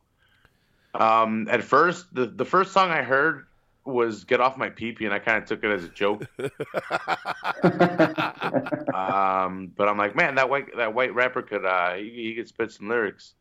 Um, 0.93 1.47
at 1.49 1.63
first, 1.63 2.13
the 2.13 2.25
the 2.27 2.45
first 2.45 2.73
song 2.73 2.89
I 2.89 3.01
heard 3.01 3.45
was 3.85 4.23
"Get 4.25 4.41
Off 4.41 4.57
My 4.57 4.69
Peepee," 4.69 5.05
and 5.05 5.13
I 5.13 5.19
kind 5.19 5.41
of 5.41 5.45
took 5.47 5.63
it 5.63 5.71
as 5.71 5.83
a 5.83 5.89
joke. 5.89 6.25
Um, 8.93 9.71
but 9.75 9.87
I'm 9.87 9.97
like, 9.97 10.15
man, 10.15 10.35
that 10.35 10.49
white 10.49 10.67
that 10.77 10.93
white 10.93 11.13
rapper 11.15 11.41
could 11.41 11.65
uh 11.65 11.93
he, 11.95 12.09
he 12.09 12.35
could 12.35 12.47
spit 12.47 12.71
some 12.71 12.89
lyrics. 12.89 13.35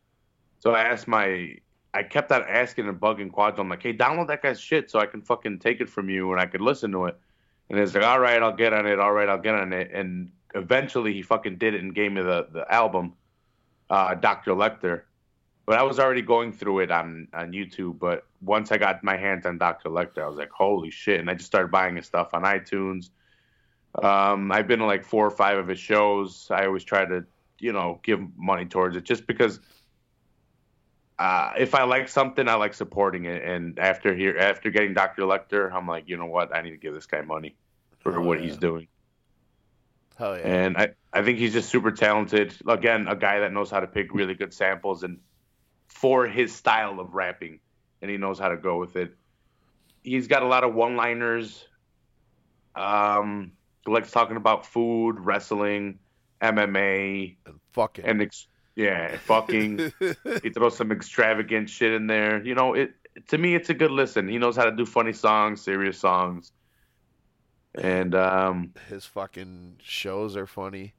So 0.60 0.72
I 0.74 0.82
asked 0.82 1.08
my 1.08 1.56
I 1.92 2.02
kept 2.04 2.30
on 2.30 2.42
asking 2.48 2.88
and 2.88 3.00
bugging 3.00 3.30
Quadro. 3.30 3.60
I'm 3.60 3.68
like, 3.68 3.82
hey, 3.82 3.92
download 3.92 4.28
that 4.28 4.42
guy's 4.42 4.60
shit 4.60 4.90
so 4.90 5.00
I 5.00 5.06
can 5.06 5.22
fucking 5.22 5.58
take 5.58 5.80
it 5.80 5.88
from 5.88 6.08
you 6.08 6.30
and 6.32 6.40
I 6.40 6.46
could 6.46 6.60
listen 6.60 6.92
to 6.92 7.06
it. 7.06 7.18
And 7.70 7.78
he's 7.78 7.94
like, 7.94 8.04
all 8.04 8.18
right, 8.18 8.42
I'll 8.42 8.54
get 8.54 8.72
on 8.72 8.86
it. 8.86 8.98
All 8.98 9.12
right, 9.12 9.28
I'll 9.28 9.38
get 9.38 9.54
on 9.54 9.72
it. 9.72 9.92
And 9.92 10.32
eventually 10.54 11.14
he 11.14 11.22
fucking 11.22 11.56
did 11.56 11.74
it 11.74 11.82
and 11.82 11.94
gave 11.94 12.12
me 12.12 12.20
the 12.20 12.48
the 12.52 12.70
album, 12.72 13.14
uh, 13.88 14.14
Dr. 14.16 14.52
Lecter. 14.52 15.02
But 15.66 15.78
I 15.78 15.84
was 15.84 16.00
already 16.00 16.22
going 16.22 16.52
through 16.52 16.80
it 16.80 16.90
on 16.90 17.28
on 17.32 17.52
YouTube. 17.52 18.00
But 18.00 18.26
once 18.42 18.72
I 18.72 18.76
got 18.76 19.04
my 19.04 19.16
hands 19.16 19.46
on 19.46 19.56
Dr. 19.56 19.88
Lecter, 19.88 20.18
I 20.18 20.26
was 20.26 20.36
like, 20.36 20.50
holy 20.50 20.90
shit! 20.90 21.20
And 21.20 21.30
I 21.30 21.34
just 21.34 21.46
started 21.46 21.70
buying 21.70 21.94
his 21.94 22.06
stuff 22.06 22.34
on 22.34 22.42
iTunes. 22.42 23.10
Um, 24.02 24.50
I've 24.50 24.66
been 24.66 24.80
to 24.80 24.86
like 24.86 25.04
four 25.04 25.26
or 25.26 25.30
five 25.30 25.56
of 25.56 25.68
his 25.68 25.78
shows. 25.78 26.48
I 26.50 26.66
always 26.66 26.84
try 26.84 27.04
to, 27.04 27.24
you 27.60 27.72
know, 27.72 28.00
give 28.02 28.20
money 28.36 28.66
towards 28.66 28.96
it 28.96 29.04
just 29.04 29.28
because 29.28 29.60
uh, 31.20 31.52
if 31.58 31.74
I 31.74 31.84
like 31.84 32.08
something, 32.08 32.48
I 32.48 32.54
like 32.54 32.74
supporting 32.74 33.26
it. 33.26 33.44
And 33.44 33.78
after 33.78 34.14
here, 34.14 34.38
after 34.38 34.70
getting 34.70 34.94
Dr. 34.94 35.22
Lecter, 35.22 35.72
I'm 35.72 35.86
like, 35.86 36.08
you 36.08 36.16
know 36.16 36.26
what? 36.26 36.54
I 36.54 36.62
need 36.62 36.70
to 36.70 36.76
give 36.76 36.94
this 36.94 37.06
guy 37.06 37.20
money 37.20 37.56
for 38.00 38.18
Oh, 38.18 38.22
what 38.22 38.40
yeah. 38.40 38.46
he's 38.46 38.56
doing. 38.56 38.88
Hell 40.18 40.36
yeah. 40.36 40.42
And 40.46 40.76
I, 40.76 40.88
I 41.12 41.22
think 41.22 41.38
he's 41.38 41.52
just 41.52 41.70
super 41.70 41.90
talented. 41.92 42.54
Again, 42.68 43.06
a 43.08 43.16
guy 43.16 43.40
that 43.40 43.52
knows 43.52 43.70
how 43.70 43.80
to 43.80 43.86
pick 43.86 44.12
really 44.12 44.34
good 44.34 44.52
samples 44.52 45.02
and 45.02 45.18
for 45.88 46.26
his 46.26 46.54
style 46.54 47.00
of 47.00 47.14
rapping, 47.14 47.60
and 48.02 48.10
he 48.10 48.16
knows 48.16 48.38
how 48.38 48.48
to 48.48 48.56
go 48.56 48.78
with 48.78 48.96
it. 48.96 49.16
He's 50.02 50.28
got 50.28 50.42
a 50.42 50.46
lot 50.46 50.64
of 50.64 50.74
one-liners. 50.74 51.64
Um, 52.74 53.52
likes 53.86 54.10
talking 54.10 54.36
about 54.36 54.64
food, 54.66 55.18
wrestling, 55.20 55.98
MMA, 56.40 57.36
and 57.46 57.60
fucking. 57.72 58.04
and 58.04 58.22
ex- 58.22 58.46
yeah, 58.76 59.16
fucking. 59.18 59.92
he 60.42 60.50
throws 60.50 60.76
some 60.76 60.92
extravagant 60.92 61.68
shit 61.68 61.92
in 61.92 62.06
there. 62.06 62.42
You 62.44 62.54
know, 62.54 62.74
it 62.74 62.92
to 63.28 63.38
me, 63.38 63.54
it's 63.54 63.68
a 63.70 63.74
good 63.74 63.90
listen. 63.90 64.28
He 64.28 64.38
knows 64.38 64.56
how 64.56 64.64
to 64.64 64.70
do 64.72 64.86
funny 64.86 65.12
songs, 65.12 65.60
serious 65.60 65.98
songs, 65.98 66.52
and 67.74 68.14
um, 68.14 68.72
His 68.88 69.04
fucking 69.06 69.76
shows 69.82 70.36
are 70.36 70.46
funny. 70.46 70.94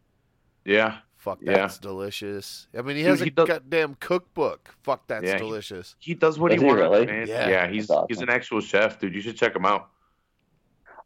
yeah, 0.66 0.98
Fuck 1.18 1.40
Yeah. 1.42 1.54
that's 1.54 1.78
delicious. 1.78 2.68
I 2.76 2.82
mean, 2.82 2.96
he 2.96 3.04
Dude, 3.04 3.12
has 3.12 3.22
a 3.22 3.26
he 3.26 3.30
does- 3.30 3.48
goddamn 3.48 3.96
cookbook. 4.00 4.74
Fuck 4.82 5.06
that's 5.08 5.24
Yeah, 5.26 5.38
delicious. 5.38 5.96
he 6.00 6.16
does 6.16 6.40
what 6.40 6.50
Does 6.52 6.60
he 6.62 6.66
he 6.66 6.72
wants, 6.74 6.82
really? 6.82 7.06
man. 7.06 7.28
Yeah. 7.28 7.48
Yeah, 7.50 7.68
he's 7.68 7.90
awesome. 7.92 8.08
he's 8.10 8.22
an 8.22 8.30
actual 8.30 8.60
chef, 8.62 9.00
dude. 9.00 9.14
You 9.14 9.22
should 9.22 9.38
check 9.38 9.56
him 9.56 9.66
out. 9.66 9.90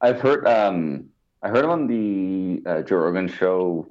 I've 0.02 0.22
heard 0.22 0.48
um 0.48 1.10
I 1.42 1.50
heard 1.50 1.66
him 1.66 1.70
on 1.72 1.88
the 1.88 2.62
uh, 2.70 2.82
Joe 2.82 2.98
Rogan 2.98 3.28
show 3.28 3.88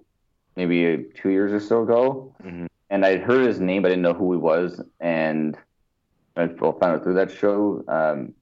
maybe 0.57 0.93
uh, 0.95 0.99
two 1.15 1.29
years 1.31 1.53
or 1.53 1.61
so 1.61 1.83
ago, 1.83 2.35
Mhm. 2.45 2.69
and 2.91 3.05
I'd 3.05 3.21
heard 3.23 3.45
his 3.47 3.61
name, 3.61 3.83
but 3.83 3.89
I 3.89 3.91
didn't 3.91 4.03
know 4.03 4.15
who 4.15 4.33
he 4.33 4.39
was, 4.39 4.81
and 5.01 5.57
I 6.37 6.49
found 6.49 6.83
out 6.83 7.03
through 7.05 7.15
that 7.15 7.31
show. 7.31 7.85
Um, 7.87 8.35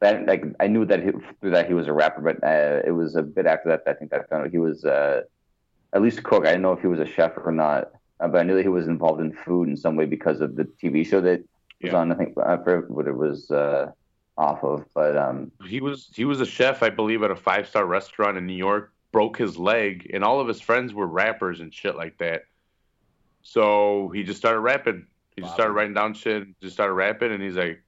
that 0.00 0.26
like 0.26 0.44
I 0.60 0.66
knew 0.66 0.84
that 0.84 1.02
he, 1.02 1.10
through 1.40 1.50
that 1.50 1.66
he 1.66 1.74
was 1.74 1.86
a 1.86 1.92
rapper, 1.92 2.20
but 2.20 2.42
uh, 2.44 2.82
it 2.86 2.90
was 2.92 3.16
a 3.16 3.22
bit 3.22 3.46
after 3.46 3.68
that 3.70 3.84
that 3.84 3.96
I 3.96 3.98
think 3.98 4.12
I 4.12 4.18
found 4.22 4.44
out 4.44 4.50
he 4.50 4.58
was 4.58 4.84
uh, 4.84 5.22
at 5.92 6.02
least 6.02 6.18
a 6.18 6.22
cook. 6.22 6.44
I 6.44 6.50
didn't 6.50 6.62
know 6.62 6.72
if 6.72 6.80
he 6.80 6.86
was 6.86 7.00
a 7.00 7.06
chef 7.06 7.32
or 7.36 7.52
not, 7.52 7.92
uh, 8.20 8.28
but 8.28 8.38
I 8.40 8.42
knew 8.42 8.56
that 8.56 8.62
he 8.62 8.68
was 8.68 8.86
involved 8.88 9.20
in 9.20 9.32
food 9.32 9.68
in 9.68 9.76
some 9.76 9.96
way 9.96 10.04
because 10.04 10.40
of 10.40 10.56
the 10.56 10.64
TV 10.64 11.06
show 11.06 11.20
that 11.22 11.40
was 11.82 11.92
Yeah. 11.92 11.96
on. 11.96 12.12
I 12.12 12.14
think 12.14 12.36
I 12.38 12.56
forget 12.58 12.90
what 12.90 13.06
it 13.06 13.16
was 13.16 13.50
uh, 13.50 13.90
off 14.36 14.62
of, 14.62 14.84
but 14.94 15.16
um, 15.16 15.50
He 15.66 15.80
was 15.80 16.10
he 16.14 16.24
was 16.26 16.40
a 16.40 16.46
chef, 16.46 16.82
I 16.82 16.90
believe, 16.90 17.22
at 17.22 17.30
a 17.30 17.36
five 17.36 17.66
star 17.68 17.86
restaurant 17.86 18.36
in 18.36 18.46
New 18.46 18.52
York. 18.54 18.92
Broke 19.12 19.38
his 19.38 19.56
leg, 19.56 20.10
and 20.12 20.22
all 20.22 20.40
of 20.40 20.48
his 20.48 20.60
friends 20.60 20.92
were 20.92 21.06
rappers 21.06 21.60
and 21.60 21.72
shit 21.72 21.96
like 21.96 22.18
that. 22.18 22.42
So 23.42 24.10
he 24.12 24.24
just 24.24 24.38
started 24.38 24.60
rapping. 24.60 25.06
He 25.36 25.42
just 25.42 25.54
started 25.54 25.72
writing 25.72 25.94
down 25.94 26.12
shit, 26.14 26.42
and 26.42 26.54
just 26.60 26.74
started 26.74 26.94
rapping, 26.94 27.32
and 27.32 27.42
he's 27.42 27.56
like, 27.56 27.82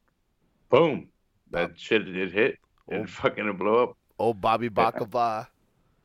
"Boom!" 0.70 1.08
Bob- 1.50 1.70
That 1.70 1.78
shit 1.78 2.08
it 2.08 2.32
hit, 2.32 2.58
Oh. 2.90 2.94
and 2.94 3.10
fucking 3.10 3.46
it 3.46 3.58
blew 3.58 3.76
up. 3.78 3.96
Oh, 4.18 4.34
Bobby 4.34 4.68
Bakava. 4.70 5.46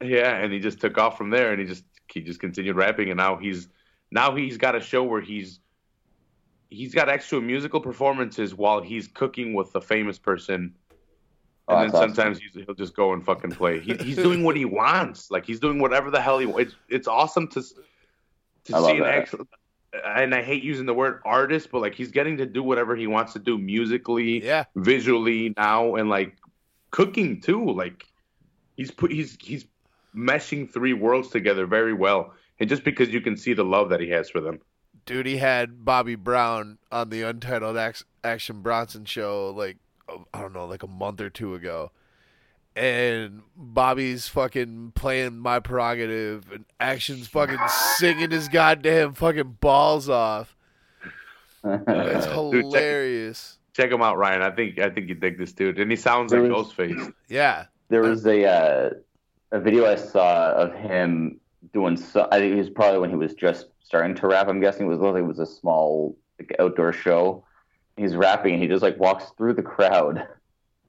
Yeah, 0.01 0.35
and 0.37 0.51
he 0.51 0.59
just 0.59 0.79
took 0.81 0.97
off 0.97 1.17
from 1.17 1.29
there, 1.29 1.51
and 1.51 1.59
he 1.59 1.65
just 1.65 1.85
he 2.11 2.21
just 2.21 2.39
continued 2.39 2.75
rapping, 2.75 3.09
and 3.09 3.17
now 3.17 3.37
he's 3.37 3.69
now 4.11 4.35
he's 4.35 4.57
got 4.57 4.75
a 4.75 4.81
show 4.81 5.03
where 5.03 5.21
he's 5.21 5.59
he's 6.69 6.93
got 6.93 7.07
extra 7.09 7.39
musical 7.41 7.79
performances 7.79 8.53
while 8.55 8.81
he's 8.81 9.07
cooking 9.07 9.53
with 9.53 9.73
a 9.75 9.81
famous 9.81 10.17
person, 10.19 10.75
Oh, 11.67 11.75
and 11.77 11.83
then 11.83 11.87
that's 11.87 11.95
awesome. 11.95 12.15
sometimes 12.35 12.65
he'll 12.65 12.75
just 12.75 12.95
go 12.95 13.13
and 13.13 13.23
fucking 13.23 13.51
play. 13.51 13.79
He, 13.79 13.93
he's 13.95 14.17
doing 14.17 14.43
what 14.43 14.57
he 14.57 14.65
wants, 14.65 15.31
like 15.31 15.45
he's 15.45 15.59
doing 15.61 15.79
whatever 15.79 16.11
the 16.11 16.19
hell 16.21 16.39
he 16.39 16.45
wants. 16.45 16.61
It's, 16.73 16.75
it's 16.89 17.07
awesome 17.07 17.47
to 17.49 17.61
to 18.65 18.75
I 18.75 18.81
see 18.81 18.97
an 18.97 19.03
that. 19.03 19.15
actual. 19.19 19.47
And 20.05 20.33
I 20.33 20.41
hate 20.41 20.63
using 20.63 20.85
the 20.85 20.93
word 20.93 21.21
artist, 21.25 21.69
but 21.71 21.81
like 21.81 21.93
he's 21.95 22.11
getting 22.11 22.37
to 22.37 22.45
do 22.45 22.63
whatever 22.63 22.95
he 22.95 23.07
wants 23.07 23.33
to 23.33 23.39
do 23.39 23.57
musically, 23.57 24.43
Yeah. 24.43 24.65
visually 24.75 25.53
now 25.55 25.95
and 25.95 26.09
like 26.09 26.35
cooking 26.91 27.41
too 27.41 27.71
like 27.71 28.05
he's 28.77 28.91
put 28.91 29.11
he's 29.11 29.35
he's 29.41 29.65
meshing 30.15 30.71
three 30.71 30.93
worlds 30.93 31.29
together 31.29 31.65
very 31.65 31.91
well 31.93 32.33
and 32.59 32.69
just 32.69 32.83
because 32.83 33.09
you 33.09 33.19
can 33.19 33.35
see 33.35 33.53
the 33.53 33.63
love 33.65 33.89
that 33.89 33.99
he 33.99 34.09
has 34.09 34.29
for 34.29 34.39
them 34.39 34.59
Dude, 35.07 35.25
he 35.25 35.37
had 35.37 35.83
Bobby 35.83 36.15
Brown 36.15 36.77
on 36.91 37.09
the 37.09 37.23
Untitled 37.23 37.75
Action 38.23 38.61
Bronson 38.61 39.03
show, 39.03 39.49
like, 39.49 39.75
oh, 40.07 40.25
I 40.33 40.39
don't 40.39 40.53
know, 40.53 40.65
like 40.65 40.83
a 40.83 40.87
month 40.87 41.19
or 41.19 41.29
two 41.29 41.55
ago. 41.55 41.91
And 42.75 43.41
Bobby's 43.55 44.27
fucking 44.27 44.93
playing 44.95 45.37
my 45.37 45.59
prerogative, 45.59 46.51
and 46.51 46.65
Action's 46.79 47.27
fucking 47.27 47.59
singing 47.97 48.31
his 48.31 48.47
goddamn 48.47 49.13
fucking 49.13 49.57
balls 49.61 50.09
off. 50.09 50.55
It's 51.63 51.65
Uh, 51.65 51.77
dude, 52.51 52.63
check- 52.63 52.63
hilarious. 52.63 53.57
check 53.73 53.89
him 53.91 54.01
out 54.01 54.17
ryan 54.17 54.41
i 54.43 54.51
think 54.51 54.77
i 54.79 54.89
think 54.89 55.07
you 55.09 55.15
dig 55.15 55.37
this 55.37 55.51
dude 55.53 55.79
and 55.79 55.89
he 55.89 55.95
sounds 55.97 56.31
like 56.33 56.41
There 56.43 56.51
was- 56.53 56.67
ghostface 56.73 57.13
Yeah. 57.29 57.65
There 57.89 58.01
was 58.01 58.25
a 58.25 58.45
uh, 58.45 58.89
a 59.51 59.59
video 59.59 59.85
I 59.85 59.95
saw 59.95 60.51
of 60.53 60.73
him 60.73 61.39
doing. 61.73 61.95
So, 61.95 62.27
I 62.31 62.39
think 62.39 62.53
it 62.53 62.57
was 62.57 62.69
probably 62.71 62.99
when 62.99 63.11
he 63.11 63.15
was 63.15 63.33
just 63.35 63.67
starting 63.83 64.15
to 64.15 64.27
rap. 64.27 64.47
I'm 64.47 64.59
guessing 64.59 64.87
it 64.87 64.89
was 64.89 64.99
like 64.99 65.15
it 65.15 65.21
was 65.21 65.37
a 65.39 65.45
small 65.45 66.17
like, 66.39 66.55
outdoor 66.59 66.91
show. 66.91 67.45
He's 67.95 68.15
rapping 68.15 68.53
and 68.55 68.63
he 68.63 68.67
just 68.67 68.81
like 68.81 68.97
walks 68.99 69.25
through 69.37 69.53
the 69.53 69.61
crowd. 69.61 70.27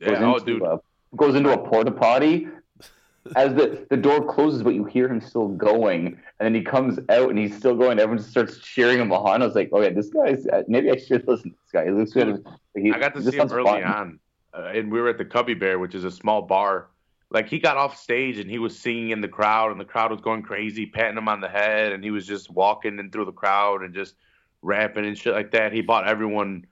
Yeah 0.01 0.19
oh 0.25 0.39
dude 0.39 0.63
a, 0.63 0.81
goes 1.17 1.35
into 1.35 1.53
a 1.53 1.59
porta 1.59 1.91
potty. 1.91 2.49
As 3.37 3.55
the, 3.55 3.87
the 3.89 3.97
door 3.97 4.23
closes, 4.31 4.63
but 4.63 4.75
you 4.75 4.85
hear 4.85 5.09
him 5.09 5.19
still 5.19 5.49
going, 5.49 6.09
and 6.09 6.15
then 6.41 6.55
he 6.55 6.61
comes 6.61 6.99
out 7.09 7.31
and 7.31 7.39
he's 7.39 7.57
still 7.57 7.75
going. 7.75 7.99
Everyone 7.99 8.19
just 8.19 8.31
starts 8.31 8.59
cheering 8.59 9.01
him 9.01 9.11
on. 9.13 9.41
I 9.41 9.47
was 9.47 9.55
like, 9.55 9.73
"Okay, 9.73 9.95
this 9.95 10.11
guy's 10.11 10.47
uh, 10.47 10.63
maybe 10.69 10.91
I 10.91 10.97
should 10.97 11.25
listen 11.27 11.53
to 11.53 11.57
this 11.63 11.73
guy. 11.73 11.87
He 11.87 11.91
looks 11.91 12.13
good." 12.13 12.45
He, 12.77 12.93
i 12.93 12.99
got 12.99 13.15
to 13.15 13.23
see 13.23 13.37
him 13.37 13.51
early 13.51 13.65
fun. 13.65 13.85
on 13.85 14.21
uh, 14.55 14.73
and 14.75 14.91
we 14.91 15.01
were 15.01 15.09
at 15.09 15.19
the 15.19 15.25
cubby 15.25 15.55
bear 15.55 15.79
which 15.79 15.95
is 15.95 16.05
a 16.05 16.11
small 16.11 16.43
bar 16.43 16.89
like 17.31 17.49
he 17.49 17.59
got 17.59 17.77
off 17.77 18.01
stage 18.01 18.39
and 18.39 18.51
he 18.51 18.59
was 18.59 18.79
singing 18.79 19.11
in 19.11 19.21
the 19.21 19.29
crowd 19.29 19.73
and 19.73 19.81
the 19.81 19.85
crowd 19.85 20.11
was 20.11 20.21
going 20.21 20.43
crazy 20.43 20.87
patting 20.87 21.19
him 21.19 21.29
on 21.29 21.41
the 21.41 21.49
head 21.49 21.93
and 21.93 22.05
he 22.05 22.11
was 22.11 22.27
just 22.27 22.51
walking 22.51 22.99
in 22.99 23.11
through 23.11 23.25
the 23.25 23.33
crowd 23.33 23.83
and 23.83 23.95
just 23.95 24.15
rapping 24.63 25.05
and 25.05 25.19
shit 25.19 25.35
like 25.35 25.51
that 25.51 25.73
he 25.73 25.81
bought 25.81 26.07
everyone 26.07 26.67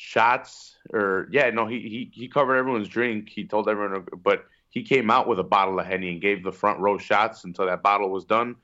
shots 0.00 0.76
or 0.94 1.26
yeah 1.32 1.50
no 1.50 1.66
he 1.66 1.80
he, 1.80 2.10
he 2.12 2.28
covered 2.28 2.54
everyone's 2.54 2.86
drink 2.86 3.28
he 3.28 3.44
told 3.44 3.68
everyone 3.68 4.06
but 4.22 4.44
he 4.70 4.84
came 4.84 5.10
out 5.10 5.26
with 5.26 5.40
a 5.40 5.42
bottle 5.44 5.80
of 5.80 5.84
henny 5.86 6.10
and 6.12 6.20
gave 6.20 6.44
the 6.44 6.52
front 6.52 6.78
row 6.78 6.96
shots 6.98 7.42
until 7.42 7.66
that 7.66 7.82
bottle 7.82 8.08
was 8.08 8.24
done 8.24 8.54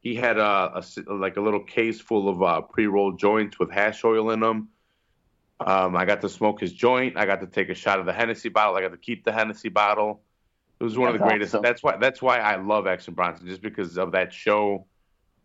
he 0.00 0.16
had 0.16 0.36
a 0.36 0.82
like 1.06 1.36
a 1.36 1.40
little 1.40 1.62
case 1.62 2.00
full 2.00 2.28
of 2.28 2.42
uh, 2.42 2.60
pre-rolled 2.62 3.20
joints 3.20 3.56
with 3.60 3.70
hash 3.70 4.02
oil 4.04 4.30
in 4.32 4.40
them 4.40 4.68
Um, 5.60 5.94
I 5.94 6.04
got 6.06 6.22
to 6.22 6.28
smoke 6.28 6.58
his 6.60 6.72
joint. 6.72 7.16
I 7.16 7.24
got 7.26 7.40
to 7.42 7.46
take 7.46 7.68
a 7.68 7.74
shot 7.74 8.00
of 8.00 8.06
the 8.06 8.14
Hennessy 8.14 8.48
bottle. 8.48 8.74
I 8.76 8.80
got 8.80 8.92
to 8.92 8.96
keep 8.96 9.24
the 9.24 9.32
Hennessy 9.32 9.68
bottle. 9.68 10.22
It 10.80 10.84
was 10.84 10.96
one 10.96 11.08
of 11.08 11.20
the 11.20 11.24
greatest. 11.28 11.54
awesome. 11.54 11.62
That's 11.62 11.82
why. 11.82 11.98
That's 11.98 12.22
why 12.22 12.38
I 12.38 12.56
love 12.56 12.86
Action 12.86 13.12
Bronson, 13.12 13.46
just 13.46 13.60
because 13.60 13.98
of 13.98 14.12
that 14.12 14.32
show, 14.32 14.86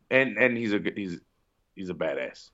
and 0.09 0.37
and 0.37 0.57
he's 0.57 0.71
a 0.71 0.79
good- 0.79 0.97
he's 0.97 1.19
he's 1.75 1.89
a 1.89 1.93
badass, 1.93 2.51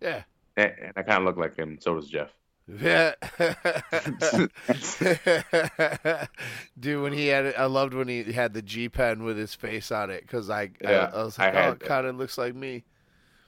Yeah. 0.00 0.24
And, 0.58 0.92
I 0.96 1.02
kind 1.02 1.18
of 1.18 1.24
look 1.24 1.36
like 1.36 1.56
him. 1.56 1.78
So 1.80 1.94
does 1.94 2.08
Jeff. 2.08 2.30
Yeah. 2.68 3.14
Dude, 6.78 7.02
when 7.02 7.14
he 7.14 7.28
had 7.28 7.46
it, 7.46 7.54
I 7.56 7.64
loved 7.64 7.94
when 7.94 8.08
he 8.08 8.24
had 8.24 8.52
the 8.52 8.60
G 8.60 8.88
pen 8.90 9.24
with 9.24 9.38
his 9.38 9.54
face 9.54 9.90
on 9.90 10.10
it 10.10 10.22
because 10.22 10.50
I, 10.50 10.70
Yeah, 10.82 11.10
I, 11.12 11.18
I 11.18 11.24
was 11.24 11.38
I 11.38 11.50
oh, 11.50 11.72
it 11.72 11.80
kind 11.80 12.06
of 12.06 12.16
looks 12.16 12.36
like 12.36 12.54
me. 12.54 12.84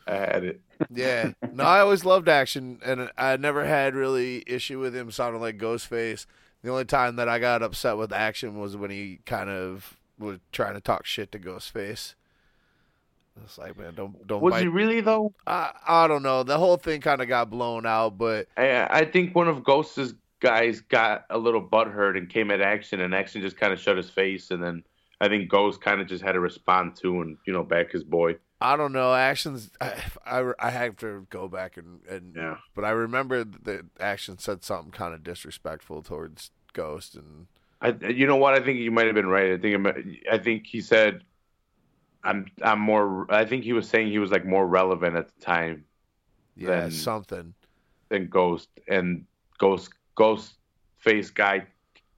I 0.07 0.15
had 0.15 0.45
it. 0.45 0.61
Yeah. 0.93 1.33
No, 1.53 1.65
I 1.65 1.81
always 1.81 2.05
loved 2.05 2.29
action, 2.29 2.81
and 2.85 3.11
I 3.19 3.37
never 3.37 3.65
had 3.65 3.95
really 3.95 4.43
issue 4.47 4.81
with 4.81 4.97
him 4.97 5.11
sounding 5.11 5.43
like 5.43 5.59
Ghostface. 5.59 6.25
The 6.63 6.71
only 6.71 6.87
time 6.87 7.17
that 7.17 7.29
I 7.29 7.39
got 7.39 7.63
upset 7.63 7.97
with 7.99 8.13
action 8.13 8.59
was 8.59 8.77
when 8.77 8.91
he 8.91 9.21
kind 9.27 9.51
of 9.51 9.99
was 10.19 10.39
trying 10.53 10.75
to 10.75 10.81
talk 10.81 11.07
shit 11.07 11.33
to 11.33 11.39
Ghostface. 11.39 12.15
It's 13.45 13.59
like, 13.59 13.79
man, 13.79 13.95
don't 13.95 14.27
don't 14.27 14.43
Was 14.43 14.53
bite. 14.53 14.63
he 14.63 14.69
really 14.69 15.01
though? 15.01 15.33
I, 15.47 15.73
I 15.87 16.07
don't 16.09 16.23
know. 16.23 16.43
The 16.43 16.59
whole 16.59 16.77
thing 16.77 17.01
kind 17.01 17.23
of 17.23 17.29
got 17.29 17.51
blown 17.51 17.87
out, 17.87 18.19
but 18.19 18.49
I 18.57 18.87
I 19.01 19.05
think 19.05 19.35
one 19.35 19.49
of 19.49 19.65
Ghost's 19.65 20.15
guys 20.41 20.81
got 20.81 21.25
a 21.31 21.39
little 21.39 21.63
butthurt 21.67 22.17
and 22.17 22.29
came 22.29 22.51
at 22.51 22.61
Action, 22.61 23.01
and 23.01 23.15
Action 23.15 23.41
just 23.43 23.57
kind 23.57 23.73
of 23.73 23.79
shut 23.81 23.97
his 23.97 24.11
face, 24.11 24.51
and 24.51 24.63
then 24.63 24.83
I 25.21 25.29
think 25.29 25.49
Ghost 25.51 25.81
kind 25.81 26.01
of 26.01 26.07
just 26.07 26.23
had 26.25 26.33
to 26.33 26.41
respond 26.41 26.97
to 26.97 27.21
and 27.23 27.37
you 27.47 27.53
know 27.53 27.63
back 27.63 27.93
his 27.93 28.05
boy. 28.05 28.37
I 28.63 28.77
don't 28.77 28.93
know. 28.93 29.15
Actions. 29.15 29.71
I, 29.81 29.95
I, 30.27 30.53
I 30.59 30.71
have 30.71 30.97
to 30.99 31.27
go 31.31 31.49
back 31.49 31.79
and, 31.79 32.01
and 32.07 32.35
Yeah. 32.37 32.57
but 32.75 32.85
I 32.85 32.91
remember 32.91 33.43
that 33.43 33.87
action 33.99 34.37
said 34.39 34.63
something 34.65 34.93
kind 34.93 35.15
of 35.15 35.25
disrespectful 35.25 36.03
towards 36.03 36.51
Ghost, 36.75 37.15
and 37.15 37.47
I, 37.81 37.95
you 38.11 38.27
know 38.27 38.37
what? 38.37 38.53
I 38.55 38.61
think 38.63 38.79
you 38.79 38.91
might 38.91 39.07
have 39.07 39.15
been 39.15 39.29
right. 39.29 39.53
I 39.53 39.57
think 39.57 39.87
I 40.31 40.37
think 40.37 40.67
he 40.67 40.83
said, 40.83 41.25
"I'm 42.25 42.47
I'm 42.63 42.81
more." 42.81 43.27
I 43.33 43.45
think 43.45 43.65
he 43.65 43.73
was 43.73 43.89
saying 43.89 44.09
he 44.09 44.19
was 44.19 44.31
like 44.31 44.45
more 44.45 44.67
relevant 44.67 45.17
at 45.17 45.29
the 45.35 45.41
time 45.41 45.85
yeah, 46.57 46.81
Then- 46.81 46.91
something. 46.91 47.55
than 48.09 48.29
Ghost, 48.29 48.69
and 48.89 49.25
Ghost 49.59 49.91
Ghost 50.15 50.55
face 50.99 51.31
guy 51.31 51.67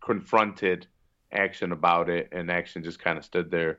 confronted 0.01 0.87
Action 1.33 1.73
about 1.73 2.11
it, 2.11 2.29
and 2.33 2.51
Action 2.51 2.83
just 2.85 2.99
kind 2.99 3.16
of 3.16 3.24
stood 3.24 3.51
there, 3.51 3.79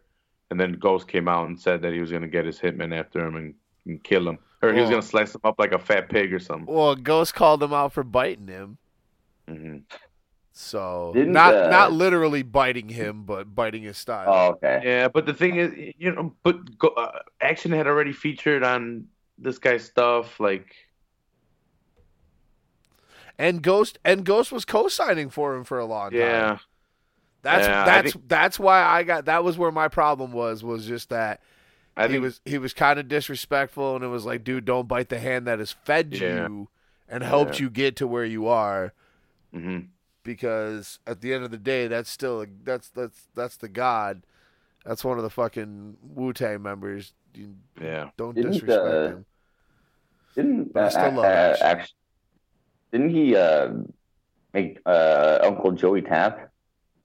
and 0.49 0.59
then 0.59 0.73
Ghost 0.73 1.07
came 1.07 1.27
out 1.27 1.47
and 1.47 1.59
said 1.59 1.81
that 1.83 1.93
he 1.93 1.99
was 1.99 2.11
gonna 2.11 2.27
get 2.27 2.45
his 2.45 2.59
hitman 2.59 2.97
after 2.97 3.25
him 3.25 3.35
and, 3.35 3.53
and 3.85 4.03
kill 4.03 4.27
him, 4.27 4.39
or 4.61 4.73
he 4.73 4.81
was 4.81 4.89
gonna 4.89 5.01
slice 5.03 5.35
him 5.35 5.41
up 5.43 5.59
like 5.59 5.71
a 5.71 5.79
fat 5.79 6.09
pig 6.09 6.33
or 6.33 6.39
something. 6.39 6.73
Well, 6.73 6.95
Ghost 6.95 7.35
called 7.35 7.61
him 7.61 7.73
out 7.73 7.93
for 7.93 8.03
biting 8.03 8.47
him, 8.47 8.77
hmm 9.47 9.77
so 10.55 11.11
Didn't, 11.15 11.33
not 11.33 11.55
uh, 11.55 11.69
not 11.69 11.91
literally 11.91 12.43
biting 12.43 12.87
him, 12.89 13.23
but 13.23 13.53
biting 13.55 13.83
his 13.83 13.97
style. 13.97 14.25
Oh, 14.27 14.47
okay. 14.51 14.81
Yeah, 14.83 15.07
but 15.07 15.25
the 15.25 15.33
thing 15.33 15.55
is, 15.55 15.93
you 15.97 16.11
know, 16.13 16.33
but 16.43 16.77
go, 16.77 16.89
uh, 16.89 17.19
Action 17.41 17.71
had 17.71 17.87
already 17.87 18.13
featured 18.13 18.63
on 18.63 19.07
this 19.37 19.57
guy's 19.57 19.83
stuff, 19.83 20.39
like. 20.39 20.75
And 23.37 23.63
Ghost 23.63 23.97
and 24.05 24.23
Ghost 24.23 24.51
was 24.51 24.63
co-signing 24.63 25.29
for 25.31 25.55
him 25.55 25.63
for 25.63 25.79
a 25.79 25.85
long 25.85 26.11
time. 26.11 26.19
Yeah, 26.19 26.57
That's 27.41 27.67
Yeah, 27.67 27.81
I 27.81 27.85
that's 27.85 28.13
think- 28.13 28.27
that's 28.27 28.59
why 28.59 28.83
I 28.83 29.03
got 29.03 29.25
that 29.25 29.43
was 29.43 29.57
where 29.57 29.71
my 29.71 29.87
problem 29.87 30.31
was 30.33 30.63
was 30.63 30.85
just 30.85 31.09
that 31.09 31.41
I 31.97 32.03
he 32.03 32.13
think 32.13 32.21
was 32.21 32.41
he 32.45 32.59
was 32.59 32.73
kind 32.75 32.99
of 32.99 33.07
disrespectful 33.07 33.95
and 33.95 34.03
it 34.05 34.09
was 34.09 34.23
like 34.25 34.43
dude 34.43 34.65
don't 34.65 34.87
bite 34.87 35.09
the 35.09 35.19
hand 35.19 35.47
that 35.47 35.57
has 35.59 35.71
fed 35.71 36.13
Yeah. 36.13 36.43
you 36.45 36.69
and 37.09 37.23
helped 37.23 37.59
Yeah. 37.59 37.63
you 37.65 37.69
get 37.71 37.95
to 37.97 38.07
where 38.07 38.23
you 38.25 38.47
are 38.47 38.93
hmm 39.51 39.79
because 40.23 40.99
at 41.05 41.21
the 41.21 41.33
end 41.33 41.43
of 41.43 41.51
the 41.51 41.57
day 41.57 41.87
that's 41.87 42.09
still 42.09 42.41
a, 42.41 42.47
that's 42.63 42.89
that's 42.89 43.27
that's 43.35 43.57
the 43.57 43.69
god 43.69 44.23
that's 44.85 45.03
one 45.03 45.17
of 45.17 45.23
the 45.23 45.29
fucking 45.29 45.97
Wu-Tang 46.01 46.61
members 46.61 47.13
you 47.35 47.55
Yeah. 47.81 48.09
don't 48.17 48.35
Didn't, 48.35 48.51
disrespect 48.53 48.81
uh, 48.85 49.07
him 49.07 49.25
Didn't 50.35 50.73
But 50.73 50.95
I 50.95 51.07
uh, 51.07 51.11
love 51.11 51.25
uh, 51.25 51.27
Action. 51.27 51.65
action. 51.67 51.95
Didn't 52.91 53.09
he 53.09 53.35
uh, 53.35 53.69
make 54.53 54.79
uh, 54.85 55.39
Uncle 55.43 55.71
Joey 55.71 56.01
tap 56.01 56.51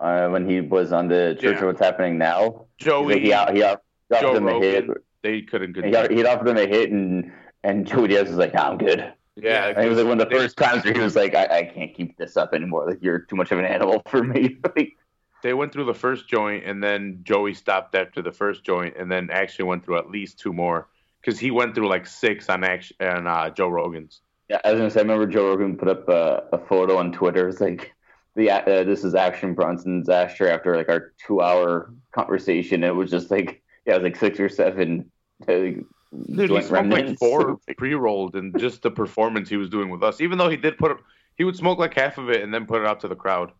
uh, 0.01 0.28
when 0.28 0.49
he 0.49 0.61
was 0.61 0.93
on 0.93 1.09
the 1.09 1.36
Church 1.40 1.55
Yeah. 1.57 1.61
of 1.61 1.66
What's 1.66 1.81
Happening 1.81 2.19
Now? 2.19 2.66
Joey, 2.78 3.15
like, 3.15 3.23
he, 3.23 3.32
out- 3.32 3.55
he, 3.55 3.62
out- 3.65 3.82
he 4.09 4.15
offered 4.15 4.27
Joe 4.27 4.36
him 4.36 4.49
a 4.49 4.59
hit. 4.61 4.86
They 5.23 5.43
couldn't 5.43 5.74
He, 5.77 5.82
continue. 5.82 6.16
he 6.16 6.24
offered 6.27 6.49
him 6.49 6.57
a 6.59 6.66
hit, 6.66 6.90
and 6.93 7.32
and 7.65 7.86
Joey 7.86 8.09
Diaz 8.09 8.28
was 8.28 8.36
like, 8.39 8.55
"Nah, 8.55 8.70
I'm 8.70 8.78
good." 8.78 9.12
Yeah, 9.43 9.69
And 9.69 9.85
it 9.85 9.89
was 9.89 9.98
like 9.98 10.06
one 10.06 10.20
of 10.20 10.28
the 10.28 10.36
first 10.36 10.56
times 10.56 10.85
where 10.85 10.94
he 10.94 11.01
was 11.01 11.16
like, 11.16 11.35
I, 11.35 11.44
"I 11.44 11.62
can't 11.65 11.94
keep 11.94 12.16
this 12.16 12.36
up 12.36 12.55
anymore. 12.55 12.86
Like 12.86 12.98
you're 13.02 13.20
too 13.20 13.36
much 13.36 13.52
of 13.52 13.59
an 13.59 13.65
animal 13.65 14.02
for 14.09 14.23
me." 14.23 14.59
Like, 14.77 14.97
They 15.43 15.55
went 15.55 15.73
through 15.73 15.85
the 15.85 15.94
first 15.94 16.28
joint, 16.28 16.65
and 16.65 16.82
then 16.82 17.20
Joey 17.23 17.55
stopped 17.55 17.94
after 17.94 18.23
the 18.23 18.32
first 18.32 18.65
joint, 18.65 18.97
and 18.98 19.10
then 19.10 19.31
actually 19.31 19.66
went 19.66 19.85
through 19.85 19.98
at 19.98 20.10
least 20.10 20.39
two 20.39 20.52
more 20.52 20.89
because 21.20 21.39
he 21.39 21.51
went 21.51 21.74
through 21.74 21.89
like 21.89 22.06
six 22.06 22.48
on 22.48 22.65
action 22.65 22.97
on 23.01 23.27
uh, 23.27 23.51
Joe 23.51 23.69
Rogan's. 23.69 24.20
Yeah, 24.48 24.60
I 24.65 24.73
was 24.73 24.78
gonna 24.78 24.90
say. 24.90 25.01
I 25.01 25.02
remember 25.02 25.27
Joe 25.27 25.48
Rogan 25.48 25.77
put 25.77 25.89
up 25.89 26.09
a, 26.09 26.44
a 26.52 26.59
photo 26.59 26.97
on 26.97 27.12
Twitter. 27.12 27.48
It's 27.48 27.60
like 27.60 27.94
the 28.35 28.51
uh, 28.51 28.85
this 28.85 29.05
is 29.05 29.15
Action 29.15 29.55
Bronson's 29.55 30.09
ashtray 30.09 30.51
after 30.51 30.77
like 30.77 30.89
our 30.89 31.12
two 31.27 31.40
hour 31.40 31.93
conversation. 32.12 32.82
It 32.82 32.94
was 32.94 33.10
just 33.10 33.31
like 33.31 33.62
yeah, 33.86 33.94
it 33.94 34.02
was 34.02 34.05
like 34.05 34.16
six 34.16 34.40
or 34.40 34.48
seven. 34.48 35.10
Uh, 35.47 35.82
Dude, 36.12 36.51
he 36.51 36.62
smoked 36.62 36.89
like 36.89 37.18
four 37.18 37.59
pre-rolled, 37.76 38.35
and 38.36 38.59
just 38.59 38.82
the 38.82 38.90
performance 38.90 39.48
he 39.48 39.56
was 39.56 39.68
doing 39.68 39.90
with 39.90 40.02
us. 40.02 40.20
Even 40.20 40.39
though 40.39 40.48
he 40.48 40.56
did 40.56 40.78
put, 40.78 40.97
he 41.36 41.44
would 41.44 41.56
smoke 41.56 41.78
like 41.78 41.94
half 41.94 42.16
of 42.18 42.30
it 42.30 42.43
and 42.43 42.52
then 42.52 42.66
put 42.66 42.80
it 42.80 42.86
out 42.86 43.01
to 43.01 43.09
the 43.09 43.14
crowd. 43.16 43.52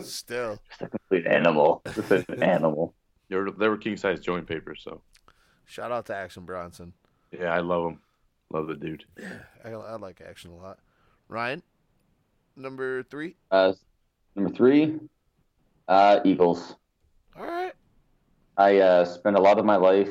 still 0.00 0.58
Just 0.70 0.82
a 0.82 0.88
complete 0.88 1.26
animal. 1.26 1.82
Just 1.94 2.10
an 2.10 2.42
animal. 2.42 2.94
They 3.28 3.36
were, 3.36 3.50
they 3.50 3.68
were 3.68 3.76
king 3.76 3.96
size 3.96 4.20
joint 4.20 4.46
papers, 4.46 4.80
so 4.82 5.02
shout 5.66 5.92
out 5.92 6.06
to 6.06 6.14
Action 6.14 6.44
Bronson 6.44 6.92
yeah, 7.38 7.52
I 7.52 7.60
love 7.60 7.90
him, 7.90 8.00
love 8.52 8.68
the 8.68 8.74
dude. 8.74 9.04
Yeah, 9.18 9.38
I, 9.64 9.70
I 9.70 9.96
like 9.96 10.20
Action 10.26 10.50
a 10.50 10.56
lot 10.56 10.78
Ryan 11.28 11.62
number 12.56 13.02
3 13.04 13.34
Uh, 13.50 13.72
number 14.36 14.50
three, 14.54 15.00
uh, 15.88 16.20
Eagles. 16.24 16.76
all 17.36 17.44
right 17.46 17.72
I 18.56 18.78
uh, 18.78 19.04
spent 19.04 19.36
a 19.36 19.40
lot 19.40 19.58
of 19.58 19.64
my 19.64 19.76
life 19.76 20.10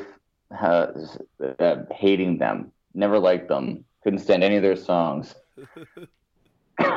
uh, 0.62 0.88
uh, 1.60 1.76
hating 1.92 2.38
them. 2.38 2.72
Never 2.94 3.20
liked 3.20 3.48
them. 3.48 3.86
Couldn't 4.04 4.20
stand 4.20 4.44
any 4.44 4.58
of 4.58 4.64
their 4.64 4.76
songs. 4.76 5.34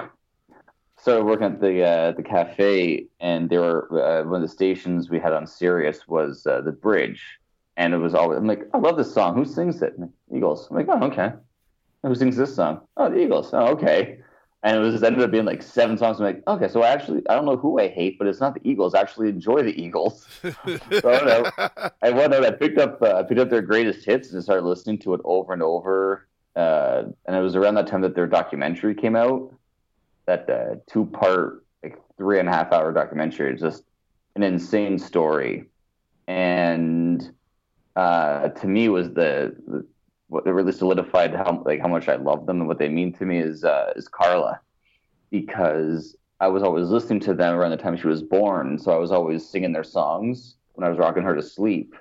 Started 0.98 1.24
working 1.24 1.46
at 1.46 1.60
the 1.60 1.82
uh, 1.82 2.12
the 2.12 2.22
cafe, 2.22 3.06
and 3.20 3.48
there 3.48 3.60
were 3.60 4.02
uh, 4.02 4.24
one 4.24 4.42
of 4.42 4.42
the 4.42 4.52
stations 4.52 5.08
we 5.08 5.20
had 5.20 5.32
on 5.32 5.46
Sirius 5.46 6.08
was 6.08 6.46
uh, 6.46 6.60
the 6.62 6.72
Bridge, 6.72 7.22
and 7.76 7.94
it 7.94 7.98
was 7.98 8.14
always 8.14 8.38
I'm 8.38 8.46
like, 8.46 8.62
I 8.74 8.78
love 8.78 8.96
this 8.96 9.12
song. 9.12 9.36
Who 9.36 9.44
sings 9.44 9.82
it? 9.82 9.94
Eagles. 10.34 10.68
I'm 10.68 10.76
like, 10.76 10.88
oh 10.88 11.04
okay. 11.06 11.32
Who 12.02 12.14
sings 12.14 12.36
this 12.36 12.56
song? 12.56 12.80
Oh, 12.96 13.10
the 13.10 13.18
Eagles. 13.18 13.50
Oh 13.52 13.68
okay. 13.68 14.18
And 14.66 14.78
it 14.78 14.80
was 14.80 15.00
ended 15.00 15.22
up 15.22 15.30
being 15.30 15.44
like 15.44 15.62
seven 15.62 15.96
songs. 15.96 16.18
I'm 16.18 16.26
like, 16.26 16.42
okay, 16.48 16.66
so 16.66 16.82
I 16.82 16.88
actually 16.88 17.22
I 17.30 17.36
don't 17.36 17.44
know 17.44 17.56
who 17.56 17.78
I 17.78 17.86
hate, 17.86 18.18
but 18.18 18.26
it's 18.26 18.40
not 18.40 18.52
the 18.52 18.68
Eagles. 18.68 18.94
I 18.94 19.00
actually 19.00 19.28
enjoy 19.28 19.62
the 19.62 19.80
Eagles. 19.80 20.26
no. 20.42 21.48
I 22.02 22.10
went 22.10 22.34
out. 22.34 22.44
I 22.44 22.50
picked 22.50 22.76
up. 22.76 23.00
Uh, 23.00 23.14
I 23.14 23.22
picked 23.22 23.38
up 23.38 23.48
their 23.48 23.62
greatest 23.62 24.04
hits 24.04 24.32
and 24.32 24.42
started 24.42 24.64
listening 24.64 24.98
to 24.98 25.14
it 25.14 25.20
over 25.22 25.52
and 25.52 25.62
over. 25.62 26.26
Uh, 26.56 27.04
and 27.26 27.36
it 27.36 27.40
was 27.40 27.54
around 27.54 27.76
that 27.76 27.86
time 27.86 28.00
that 28.00 28.16
their 28.16 28.26
documentary 28.26 28.96
came 28.96 29.14
out. 29.14 29.54
That 30.24 30.50
uh, 30.50 30.74
two-part, 30.90 31.64
like 31.84 32.00
three 32.16 32.40
and 32.40 32.48
a 32.48 32.52
half 32.52 32.72
hour 32.72 32.92
documentary. 32.92 33.52
It's 33.52 33.62
just 33.62 33.84
an 34.34 34.42
insane 34.42 34.98
story, 34.98 35.66
and 36.26 37.32
uh, 37.94 38.48
to 38.48 38.66
me 38.66 38.88
was 38.88 39.10
the, 39.10 39.54
the 39.68 39.86
what 40.28 40.44
really 40.44 40.72
solidified 40.72 41.34
how 41.34 41.62
like 41.64 41.80
how 41.80 41.88
much 41.88 42.08
I 42.08 42.16
love 42.16 42.46
them 42.46 42.60
and 42.60 42.68
what 42.68 42.78
they 42.78 42.88
mean 42.88 43.12
to 43.14 43.24
me 43.24 43.38
is 43.38 43.64
uh, 43.64 43.92
is 43.96 44.08
Carla, 44.08 44.60
because 45.30 46.16
I 46.40 46.48
was 46.48 46.62
always 46.62 46.88
listening 46.88 47.20
to 47.20 47.34
them 47.34 47.54
around 47.54 47.70
the 47.70 47.76
time 47.76 47.96
she 47.96 48.08
was 48.08 48.22
born, 48.22 48.78
so 48.78 48.92
I 48.92 48.96
was 48.96 49.12
always 49.12 49.48
singing 49.48 49.72
their 49.72 49.84
songs 49.84 50.56
when 50.74 50.86
I 50.86 50.90
was 50.90 50.98
rocking 50.98 51.22
her 51.22 51.34
to 51.34 51.42
sleep, 51.42 51.94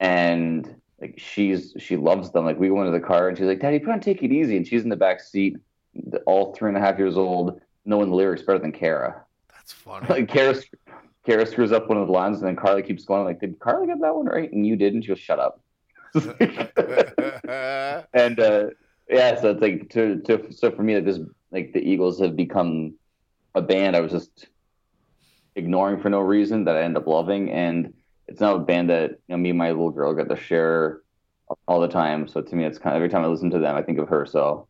and 0.00 0.74
like 1.00 1.14
she's 1.18 1.74
she 1.78 1.96
loves 1.96 2.30
them. 2.30 2.44
Like 2.44 2.58
we 2.58 2.68
go 2.68 2.80
into 2.80 2.98
the 2.98 3.04
car 3.04 3.28
and 3.28 3.36
she's 3.36 3.46
like, 3.46 3.60
"Daddy, 3.60 3.78
put 3.78 3.90
on 3.90 4.00
Take 4.00 4.22
It 4.22 4.32
Easy," 4.32 4.56
and 4.56 4.66
she's 4.66 4.82
in 4.82 4.88
the 4.88 4.96
back 4.96 5.20
seat, 5.20 5.56
all 6.26 6.54
three 6.54 6.68
and 6.68 6.78
a 6.78 6.80
half 6.80 6.98
years 6.98 7.16
old, 7.16 7.60
knowing 7.84 8.10
the 8.10 8.16
lyrics 8.16 8.42
better 8.42 8.58
than 8.58 8.72
Kara. 8.72 9.22
That's 9.52 9.72
funny. 9.84 10.06
Like 10.08 10.28
Kara, 10.28 10.54
Kara 11.26 11.46
screws 11.46 11.72
up 11.72 11.88
one 11.88 11.98
of 11.98 12.06
the 12.06 12.12
lines, 12.12 12.38
and 12.38 12.48
then 12.48 12.56
Carly 12.56 12.82
keeps 12.82 13.04
going 13.04 13.24
like, 13.24 13.40
"Did 13.40 13.58
Carly 13.58 13.86
get 13.86 14.00
that 14.00 14.16
one 14.16 14.26
right?" 14.26 14.50
And 14.50 14.66
you 14.66 14.76
didn't. 14.76 15.02
She 15.02 15.08
goes, 15.08 15.18
"Shut 15.18 15.38
up." 15.38 15.60
and 18.14 18.40
uh, 18.40 18.66
yeah, 19.08 19.40
so 19.40 19.50
it's 19.50 19.60
like 19.60 19.90
to, 19.90 20.20
to 20.22 20.52
so 20.52 20.70
for 20.70 20.82
me, 20.82 20.94
like 20.96 21.04
this, 21.04 21.18
like 21.50 21.72
the 21.72 21.80
Eagles 21.80 22.20
have 22.20 22.36
become 22.36 22.94
a 23.54 23.62
band 23.62 23.96
I 23.96 24.00
was 24.00 24.12
just 24.12 24.48
ignoring 25.56 26.00
for 26.00 26.10
no 26.10 26.20
reason 26.20 26.64
that 26.64 26.76
I 26.76 26.82
end 26.82 26.96
up 26.96 27.06
loving, 27.06 27.50
and 27.50 27.92
it's 28.28 28.40
now 28.40 28.54
a 28.54 28.60
band 28.60 28.90
that 28.90 29.10
you 29.10 29.18
know 29.28 29.36
me 29.36 29.50
and 29.50 29.58
my 29.58 29.70
little 29.70 29.90
girl 29.90 30.14
got 30.14 30.28
to 30.28 30.36
share 30.36 31.00
all 31.66 31.80
the 31.80 31.88
time. 31.88 32.28
So 32.28 32.40
to 32.40 32.56
me, 32.56 32.64
it's 32.64 32.78
kind 32.78 32.94
of 32.94 32.96
every 32.96 33.08
time 33.08 33.24
I 33.24 33.26
listen 33.26 33.50
to 33.50 33.58
them, 33.58 33.76
I 33.76 33.82
think 33.82 33.98
of 33.98 34.08
her. 34.08 34.26
So 34.26 34.68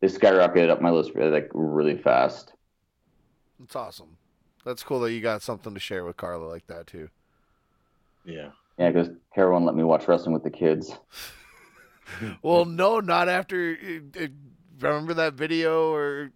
they 0.00 0.08
skyrocketed 0.08 0.70
up 0.70 0.80
my 0.80 0.90
list 0.90 1.12
really, 1.14 1.30
like 1.30 1.50
really 1.54 1.96
fast. 1.96 2.52
It's 3.62 3.76
awesome. 3.76 4.16
That's 4.64 4.82
cool 4.82 5.00
that 5.00 5.12
you 5.12 5.20
got 5.20 5.42
something 5.42 5.74
to 5.74 5.80
share 5.80 6.04
with 6.04 6.16
Carla 6.16 6.44
like 6.44 6.66
that 6.66 6.86
too. 6.86 7.08
Yeah. 8.24 8.50
Yeah, 8.78 8.90
because 8.90 9.08
Kara 9.34 9.52
won't 9.52 9.64
let 9.64 9.74
me 9.74 9.84
watch 9.84 10.06
wrestling 10.06 10.32
with 10.34 10.44
the 10.44 10.50
kids. 10.50 10.92
Well, 12.40 12.64
no, 12.66 13.00
not 13.00 13.28
after. 13.28 13.76
uh, 13.82 14.24
uh, 14.24 14.26
Remember 14.80 15.14
that 15.14 15.34
video 15.34 15.92
or 15.92 16.30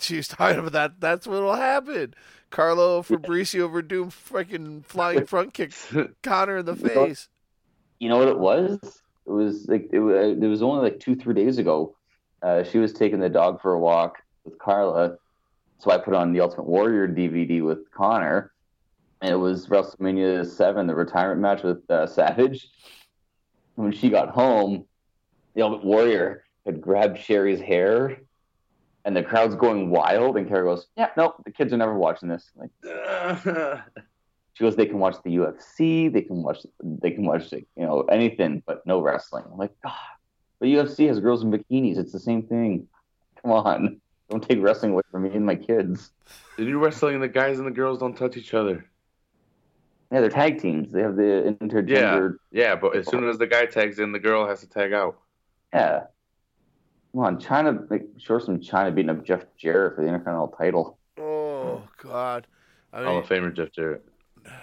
she 0.00 0.16
was 0.16 0.26
talking 0.28 0.58
about 0.58 0.72
that? 0.72 1.00
That's 1.00 1.26
what'll 1.26 1.54
happen. 1.54 2.14
Carlo 2.50 3.02
Fabricio 3.02 3.70
Werdum 3.70 4.06
freaking 4.10 4.84
flying 4.84 5.26
front 5.26 5.52
kick 5.52 5.72
Connor 6.22 6.58
in 6.58 6.66
the 6.66 6.76
face. 6.76 7.28
You 7.98 8.08
know 8.08 8.18
what 8.18 8.28
it 8.28 8.38
was? 8.38 8.78
It 9.26 9.30
was 9.30 9.68
like 9.68 9.88
it 9.92 9.98
was, 10.00 10.38
it 10.42 10.46
was 10.46 10.62
only 10.62 10.82
like 10.82 11.00
two, 11.00 11.14
three 11.14 11.34
days 11.34 11.58
ago. 11.58 11.94
Uh, 12.42 12.62
she 12.64 12.78
was 12.78 12.92
taking 12.92 13.20
the 13.20 13.28
dog 13.28 13.60
for 13.60 13.74
a 13.74 13.78
walk 13.78 14.16
with 14.44 14.58
Carla, 14.58 15.16
so 15.78 15.90
I 15.90 15.98
put 15.98 16.14
on 16.14 16.32
the 16.32 16.40
Ultimate 16.40 16.66
Warrior 16.66 17.06
DVD 17.06 17.62
with 17.62 17.90
Connor, 17.92 18.51
and 19.22 19.30
it 19.30 19.36
was 19.36 19.68
WrestleMania 19.68 20.44
Seven, 20.44 20.88
the 20.88 20.94
retirement 20.94 21.40
match 21.40 21.62
with 21.62 21.88
uh, 21.88 22.06
Savage. 22.06 22.68
When 23.76 23.92
she 23.92 24.10
got 24.10 24.30
home, 24.30 24.84
the 25.54 25.62
Ultimate 25.62 25.84
Warrior 25.84 26.44
had 26.66 26.80
grabbed 26.80 27.18
Sherry's 27.18 27.60
hair, 27.60 28.18
and 29.04 29.16
the 29.16 29.22
crowd's 29.22 29.54
going 29.54 29.90
wild. 29.90 30.36
And 30.36 30.48
Kara 30.48 30.64
goes, 30.64 30.88
"Yeah, 30.96 31.10
no, 31.16 31.34
the 31.44 31.52
kids 31.52 31.72
are 31.72 31.76
never 31.76 31.94
watching 31.94 32.28
this." 32.28 32.50
I'm 32.54 32.68
like 32.84 33.82
she 34.54 34.64
goes, 34.64 34.74
"They 34.74 34.86
can 34.86 34.98
watch 34.98 35.16
the 35.24 35.36
UFC, 35.36 36.12
they 36.12 36.22
can 36.22 36.42
watch, 36.42 36.66
they 36.82 37.12
can 37.12 37.24
watch, 37.24 37.52
you 37.52 37.64
know, 37.76 38.02
anything, 38.02 38.62
but 38.66 38.84
no 38.86 39.00
wrestling." 39.00 39.44
I'm 39.50 39.56
like, 39.56 39.72
God, 39.84 39.92
but 40.58 40.66
UFC 40.66 41.06
has 41.06 41.20
girls 41.20 41.44
in 41.44 41.52
bikinis. 41.52 41.96
It's 41.96 42.12
the 42.12 42.20
same 42.20 42.42
thing. 42.42 42.88
Come 43.40 43.52
on, 43.52 44.00
don't 44.30 44.42
take 44.42 44.60
wrestling 44.60 44.92
away 44.92 45.02
from 45.12 45.22
me 45.22 45.30
and 45.30 45.46
my 45.46 45.54
kids. 45.54 46.10
the 46.56 46.64
new 46.64 46.78
wrestling, 46.78 47.20
the 47.20 47.28
guys 47.28 47.58
and 47.58 47.66
the 47.66 47.72
girls 47.72 48.00
don't 48.00 48.16
touch 48.16 48.36
each 48.36 48.52
other. 48.52 48.84
Yeah, 50.12 50.20
they're 50.20 50.28
tag 50.28 50.60
teams. 50.60 50.92
They 50.92 51.00
have 51.00 51.16
the 51.16 51.56
intergender. 51.60 52.36
Yeah, 52.50 52.62
yeah, 52.62 52.74
but 52.76 52.94
as 52.94 53.08
soon 53.08 53.26
as 53.26 53.38
the 53.38 53.46
guy 53.46 53.64
tags 53.64 53.98
in, 53.98 54.12
the 54.12 54.18
girl 54.18 54.46
has 54.46 54.60
to 54.60 54.68
tag 54.68 54.92
out. 54.92 55.18
Yeah. 55.72 56.02
Come 57.12 57.24
on, 57.24 57.40
Chyna, 57.40 57.90
like, 57.90 58.06
show 58.18 58.38
some 58.38 58.60
Chyna 58.60 58.94
beating 58.94 59.10
up 59.10 59.24
Jeff 59.24 59.44
Jarrett 59.56 59.96
for 59.96 60.02
the 60.02 60.08
Intercontinental 60.08 60.48
title. 60.48 60.98
Oh 61.18 61.82
God! 61.96 62.46
I 62.92 63.02
Hall 63.04 63.14
mean, 63.14 63.22
of 63.22 63.28
Famer 63.28 63.54
Jeff 63.54 63.72
Jarrett. 63.72 64.04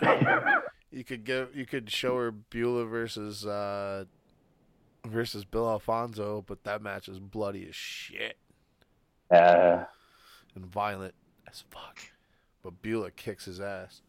you 0.91 1.03
could 1.03 1.23
give 1.23 1.55
you 1.55 1.65
could 1.65 1.89
show 1.89 2.17
her 2.17 2.31
Beulah 2.31 2.85
versus 2.85 3.45
uh 3.45 4.05
versus 5.05 5.45
Bill 5.45 5.69
Alfonso, 5.69 6.43
but 6.45 6.63
that 6.63 6.81
match 6.81 7.07
is 7.07 7.19
bloody 7.19 7.67
as 7.67 7.76
shit 7.76 8.38
Uh, 9.31 9.85
and 10.55 10.65
violent 10.65 11.13
as 11.47 11.63
fuck. 11.69 11.99
But 12.61 12.81
Beulah 12.81 13.11
kicks 13.11 13.45
his 13.45 13.59
ass. 13.59 14.01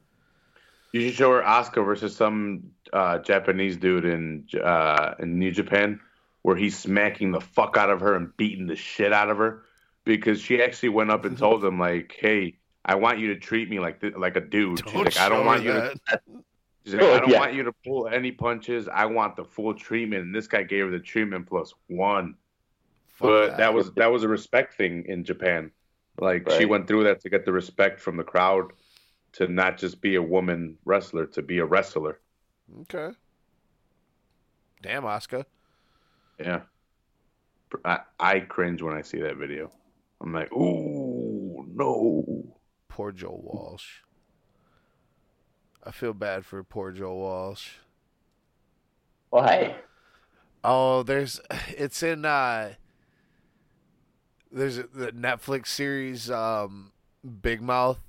You 0.92 1.02
should 1.02 1.14
show 1.14 1.30
her 1.32 1.42
Asuka 1.42 1.84
versus 1.84 2.16
some 2.16 2.70
uh, 2.92 3.18
Japanese 3.18 3.76
dude 3.76 4.04
in 4.04 4.46
uh, 4.62 5.14
in 5.20 5.38
New 5.38 5.52
Japan, 5.52 6.00
where 6.42 6.56
he's 6.56 6.76
smacking 6.78 7.30
the 7.32 7.40
fuck 7.40 7.76
out 7.76 7.90
of 7.90 8.00
her 8.00 8.14
and 8.16 8.36
beating 8.36 8.66
the 8.66 8.76
shit 8.76 9.12
out 9.12 9.30
of 9.30 9.38
her, 9.38 9.62
because 10.04 10.40
she 10.40 10.60
actually 10.62 10.88
went 10.88 11.10
up 11.10 11.24
and 11.24 11.38
told 11.46 11.64
him 11.64 11.78
like, 11.78 12.16
"Hey, 12.18 12.58
I 12.84 12.96
want 12.96 13.18
you 13.20 13.28
to 13.34 13.38
treat 13.38 13.70
me 13.70 13.78
like 13.78 14.00
th- 14.00 14.14
like 14.16 14.36
a 14.36 14.40
dude." 14.40 14.78
Don't 14.84 15.04
like, 15.04 15.16
"I 15.18 15.28
don't 15.28 15.40
her 15.42 15.46
want 15.46 15.62
you 15.62 15.72
to. 15.72 15.94
She's 16.84 16.94
like, 16.94 17.02
I 17.02 17.20
don't 17.20 17.28
Yeah. 17.28 17.40
want 17.40 17.52
you 17.52 17.62
to 17.64 17.72
pull 17.84 18.08
any 18.08 18.32
punches. 18.32 18.88
I 18.88 19.04
want 19.04 19.36
the 19.36 19.44
full 19.44 19.74
treatment. 19.74 20.22
And 20.24 20.34
this 20.34 20.46
guy 20.46 20.62
gave 20.62 20.86
her 20.86 20.90
the 20.90 20.98
treatment 20.98 21.46
plus 21.46 21.74
one. 21.88 22.36
Fuck 23.08 23.28
but 23.28 23.56
that. 23.58 23.74
was 23.74 23.92
that 23.92 24.10
was 24.10 24.22
a 24.24 24.28
respect 24.28 24.74
thing 24.78 25.04
in 25.06 25.22
Japan. 25.22 25.70
Like 26.18 26.50
she 26.52 26.64
went 26.64 26.88
through 26.88 27.04
that 27.04 27.20
to 27.20 27.28
get 27.28 27.44
the 27.44 27.52
respect 27.52 28.00
from 28.00 28.16
the 28.16 28.24
crowd 28.24 28.72
to 29.32 29.48
not 29.48 29.78
just 29.78 30.00
be 30.00 30.16
a 30.16 30.22
woman 30.22 30.76
wrestler, 30.84 31.26
to 31.26 31.42
be 31.42 31.58
a 31.58 31.64
wrestler. 31.64 32.20
okay. 32.82 33.10
Damn, 34.82 35.04
Oscar. 35.04 35.44
Yeah. 36.38 36.62
I, 37.84 38.00
I 38.18 38.40
cringe 38.40 38.82
when 38.82 38.94
I 38.96 39.02
see 39.02 39.20
that 39.20 39.36
video. 39.36 39.70
I'm 40.20 40.32
like, 40.32 40.50
ooh, 40.52 41.66
no. 41.74 42.44
Poor 42.88 43.12
Joe 43.12 43.40
Walsh. 43.42 43.98
I 45.84 45.90
feel 45.92 46.12
bad 46.12 46.44
for 46.44 46.62
poor 46.62 46.92
Joe 46.92 47.14
Walsh. 47.14 47.72
why? 49.30 49.76
Oh, 50.62 51.02
there's 51.02 51.40
it's 51.68 52.02
in 52.02 52.24
uh 52.24 52.74
there's 54.52 54.76
the 54.76 55.12
Netflix 55.12 55.68
series 55.68 56.30
um 56.30 56.92
Big 57.40 57.62
Mouth. 57.62 58.00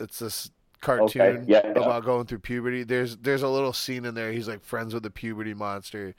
It's 0.00 0.20
this 0.20 0.50
cartoon 0.80 1.22
Okay, 1.22 1.44
yeah, 1.46 1.60
yeah. 1.64 1.70
about 1.72 2.04
going 2.04 2.26
through 2.26 2.38
puberty. 2.40 2.82
There's 2.84 3.16
there's 3.18 3.42
a 3.42 3.48
little 3.48 3.72
scene 3.72 4.04
in 4.04 4.14
there 4.14 4.32
he's 4.32 4.48
like 4.48 4.64
friends 4.64 4.94
with 4.94 5.02
the 5.02 5.10
puberty 5.10 5.54
monster 5.54 6.14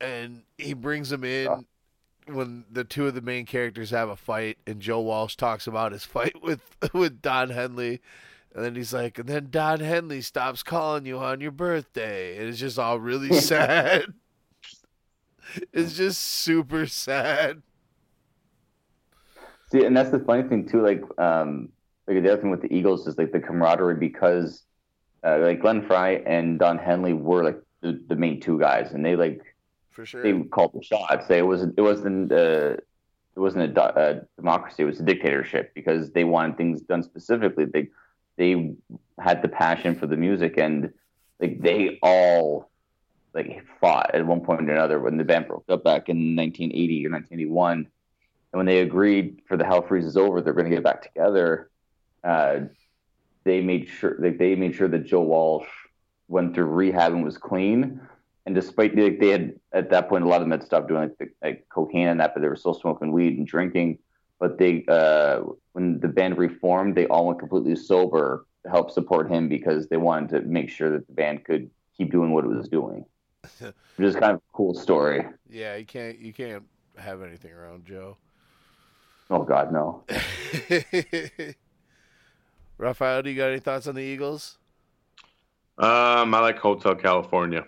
and 0.00 0.42
he 0.58 0.72
brings 0.72 1.12
him 1.12 1.24
in 1.24 1.44
Yeah. 1.46 2.34
when 2.34 2.64
the 2.70 2.84
two 2.84 3.06
of 3.06 3.14
the 3.14 3.20
main 3.20 3.46
characters 3.46 3.90
have 3.90 4.08
a 4.08 4.16
fight 4.16 4.58
and 4.66 4.80
Joe 4.80 5.00
Walsh 5.00 5.36
talks 5.36 5.66
about 5.66 5.92
his 5.92 6.04
fight 6.16 6.42
with 6.42 6.62
with 6.92 7.20
Don 7.22 7.50
Henley 7.50 8.00
and 8.54 8.64
then 8.64 8.74
he's 8.74 8.92
like 8.92 9.18
and 9.18 9.28
then 9.28 9.48
Don 9.50 9.80
Henley 9.80 10.20
stops 10.20 10.62
calling 10.62 11.06
you 11.06 11.18
on 11.18 11.40
your 11.40 11.52
birthday 11.52 12.38
and 12.38 12.48
it's 12.48 12.58
just 12.58 12.78
all 12.78 12.98
really 12.98 13.32
sad. 13.40 14.06
It's 15.72 15.96
just 15.96 16.20
super 16.20 16.86
sad. 16.86 17.62
See, 19.72 19.84
and 19.84 19.96
that's 19.96 20.10
the 20.10 20.18
funny 20.20 20.42
thing 20.48 20.68
too. 20.68 20.80
Like, 20.82 21.02
um, 21.18 21.70
like 22.10 22.22
the 22.22 22.32
other 22.32 22.42
thing 22.42 22.50
with 22.50 22.62
the 22.62 22.74
Eagles 22.74 23.06
is 23.06 23.16
like 23.16 23.32
the 23.32 23.40
camaraderie 23.40 23.94
because, 23.94 24.64
uh, 25.24 25.38
like 25.38 25.60
Glenn 25.60 25.86
Frey 25.86 26.22
and 26.24 26.58
Don 26.58 26.78
Henley 26.78 27.12
were 27.12 27.44
like 27.44 27.60
the, 27.82 28.02
the 28.08 28.16
main 28.16 28.40
two 28.40 28.58
guys, 28.58 28.92
and 28.92 29.04
they 29.04 29.16
like 29.16 29.42
For 29.90 30.04
sure. 30.04 30.22
they 30.22 30.38
called 30.48 30.72
the 30.74 30.82
shots. 30.82 31.28
They, 31.28 31.38
it 31.38 31.46
wasn't 31.46 31.78
it 31.78 31.82
wasn't 31.82 32.32
uh, 32.32 32.76
it 33.36 33.38
wasn't 33.38 33.76
a, 33.76 34.00
a 34.00 34.20
democracy. 34.36 34.82
It 34.82 34.86
was 34.86 35.00
a 35.00 35.04
dictatorship 35.04 35.72
because 35.74 36.10
they 36.10 36.24
wanted 36.24 36.56
things 36.56 36.82
done 36.82 37.02
specifically. 37.02 37.64
They 37.66 37.88
they 38.36 38.74
had 39.18 39.42
the 39.42 39.48
passion 39.48 39.94
for 39.94 40.06
the 40.06 40.16
music, 40.16 40.54
and 40.58 40.92
like 41.38 41.60
they 41.60 41.98
all 42.02 42.70
like 43.34 43.64
fought 43.80 44.14
at 44.14 44.26
one 44.26 44.40
point 44.40 44.68
or 44.68 44.72
another 44.72 44.98
when 44.98 45.16
the 45.16 45.24
band 45.24 45.46
broke 45.46 45.64
up 45.68 45.84
back 45.84 46.08
in 46.08 46.34
1980 46.36 47.06
or 47.06 47.10
1981. 47.10 47.78
And 48.52 48.58
when 48.58 48.66
they 48.66 48.80
agreed 48.80 49.42
for 49.46 49.56
the 49.56 49.64
Hell 49.64 49.82
Freezes 49.82 50.16
Over, 50.16 50.40
they're 50.40 50.52
going 50.52 50.68
to 50.68 50.74
get 50.74 50.82
back 50.82 51.02
together. 51.02 51.69
Uh, 52.24 52.60
they 53.44 53.60
made 53.60 53.88
sure 53.88 54.16
like 54.18 54.38
they 54.38 54.54
made 54.54 54.74
sure 54.74 54.88
that 54.88 55.06
Joe 55.06 55.22
Walsh 55.22 55.68
went 56.28 56.54
through 56.54 56.66
rehab 56.66 57.12
and 57.12 57.24
was 57.24 57.38
clean. 57.38 58.00
And 58.46 58.54
despite 58.54 58.96
like, 58.96 59.20
they 59.20 59.28
had 59.28 59.54
at 59.72 59.90
that 59.90 60.08
point 60.08 60.24
a 60.24 60.28
lot 60.28 60.36
of 60.36 60.42
them 60.42 60.50
had 60.50 60.62
stopped 60.62 60.88
doing 60.88 61.02
like, 61.02 61.18
the, 61.18 61.28
like 61.42 61.66
cocaine 61.68 62.08
and 62.08 62.20
that, 62.20 62.34
but 62.34 62.40
they 62.40 62.48
were 62.48 62.56
still 62.56 62.74
smoking 62.74 63.12
weed 63.12 63.36
and 63.36 63.46
drinking. 63.46 63.98
But 64.38 64.58
they 64.58 64.84
uh, 64.88 65.42
when 65.72 66.00
the 66.00 66.08
band 66.08 66.38
reformed, 66.38 66.96
they 66.96 67.06
all 67.06 67.26
went 67.26 67.38
completely 67.38 67.76
sober 67.76 68.46
to 68.64 68.70
help 68.70 68.90
support 68.90 69.30
him 69.30 69.48
because 69.48 69.88
they 69.88 69.98
wanted 69.98 70.30
to 70.30 70.40
make 70.48 70.70
sure 70.70 70.90
that 70.90 71.06
the 71.06 71.12
band 71.12 71.44
could 71.44 71.70
keep 71.96 72.10
doing 72.10 72.32
what 72.32 72.44
it 72.44 72.48
was 72.48 72.68
doing. 72.68 73.04
Which 73.58 73.74
is 73.98 74.14
kind 74.14 74.32
of 74.32 74.38
a 74.38 74.52
cool 74.52 74.74
story. 74.74 75.26
yeah, 75.48 75.76
you 75.76 75.84
can't 75.84 76.18
you 76.18 76.32
can't 76.32 76.64
have 76.96 77.22
anything 77.22 77.52
around 77.52 77.84
Joe. 77.84 78.16
Oh 79.30 79.42
God, 79.42 79.72
no. 79.72 80.04
Raphael, 82.80 83.22
do 83.22 83.30
you 83.30 83.36
got 83.36 83.50
any 83.50 83.60
thoughts 83.60 83.86
on 83.86 83.94
the 83.94 84.02
Eagles? 84.02 84.56
Um, 85.78 86.34
I 86.34 86.40
like 86.40 86.58
Hotel 86.58 86.94
California. 86.94 87.66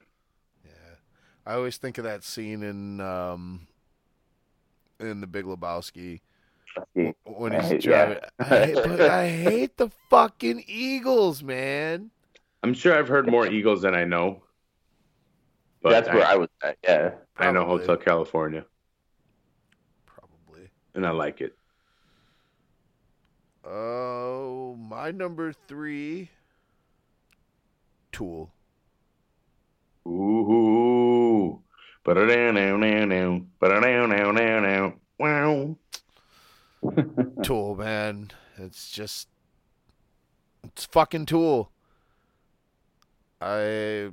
Yeah. 0.64 0.70
I 1.46 1.54
always 1.54 1.76
think 1.76 1.98
of 1.98 2.04
that 2.04 2.24
scene 2.24 2.62
in 2.62 3.00
um 3.00 3.66
in 4.98 5.20
the 5.20 5.26
Big 5.26 5.44
Lebowski 5.44 6.20
Yeah. 6.94 7.12
when 7.24 7.52
I 7.54 7.60
he's 7.60 7.70
hate- 7.72 7.82
driving. 7.82 8.18
yeah. 8.40 8.46
I, 8.50 8.72
but 8.74 9.00
I 9.02 9.28
hate 9.28 9.76
the 9.76 9.90
fucking 10.08 10.64
Eagles, 10.66 11.42
man. 11.42 12.10
I'm 12.62 12.72
sure 12.74 12.96
I've 12.96 13.08
heard 13.08 13.28
more 13.30 13.46
Eagles 13.46 13.82
than 13.82 13.94
I 13.94 14.04
know. 14.04 14.42
But 15.82 15.90
That's 15.90 16.08
where 16.08 16.24
I 16.24 16.36
was 16.36 16.48
at. 16.62 16.78
Yeah. 16.84 17.10
I 17.36 17.50
know 17.50 17.64
Hotel 17.66 17.96
California, 17.96 18.64
Probably. 20.06 20.68
and 20.94 21.04
I 21.06 21.10
like 21.10 21.40
it. 21.40 21.56
Oh, 23.64 24.76
my 24.76 25.10
number 25.10 25.52
three. 25.52 26.30
Tool. 28.10 28.52
Ooh. 30.06 31.60
Ba-da-down-down-down-down. 32.04 33.48
Ba-da-down-down-down-down. 33.60 35.00
Wow. 35.18 35.76
Tool, 37.44 37.76
man. 37.76 38.32
It's 38.58 38.90
just 38.90 39.28
it's 40.64 40.84
fucking 40.84 41.26
Tool. 41.26 41.70
I 43.40 44.10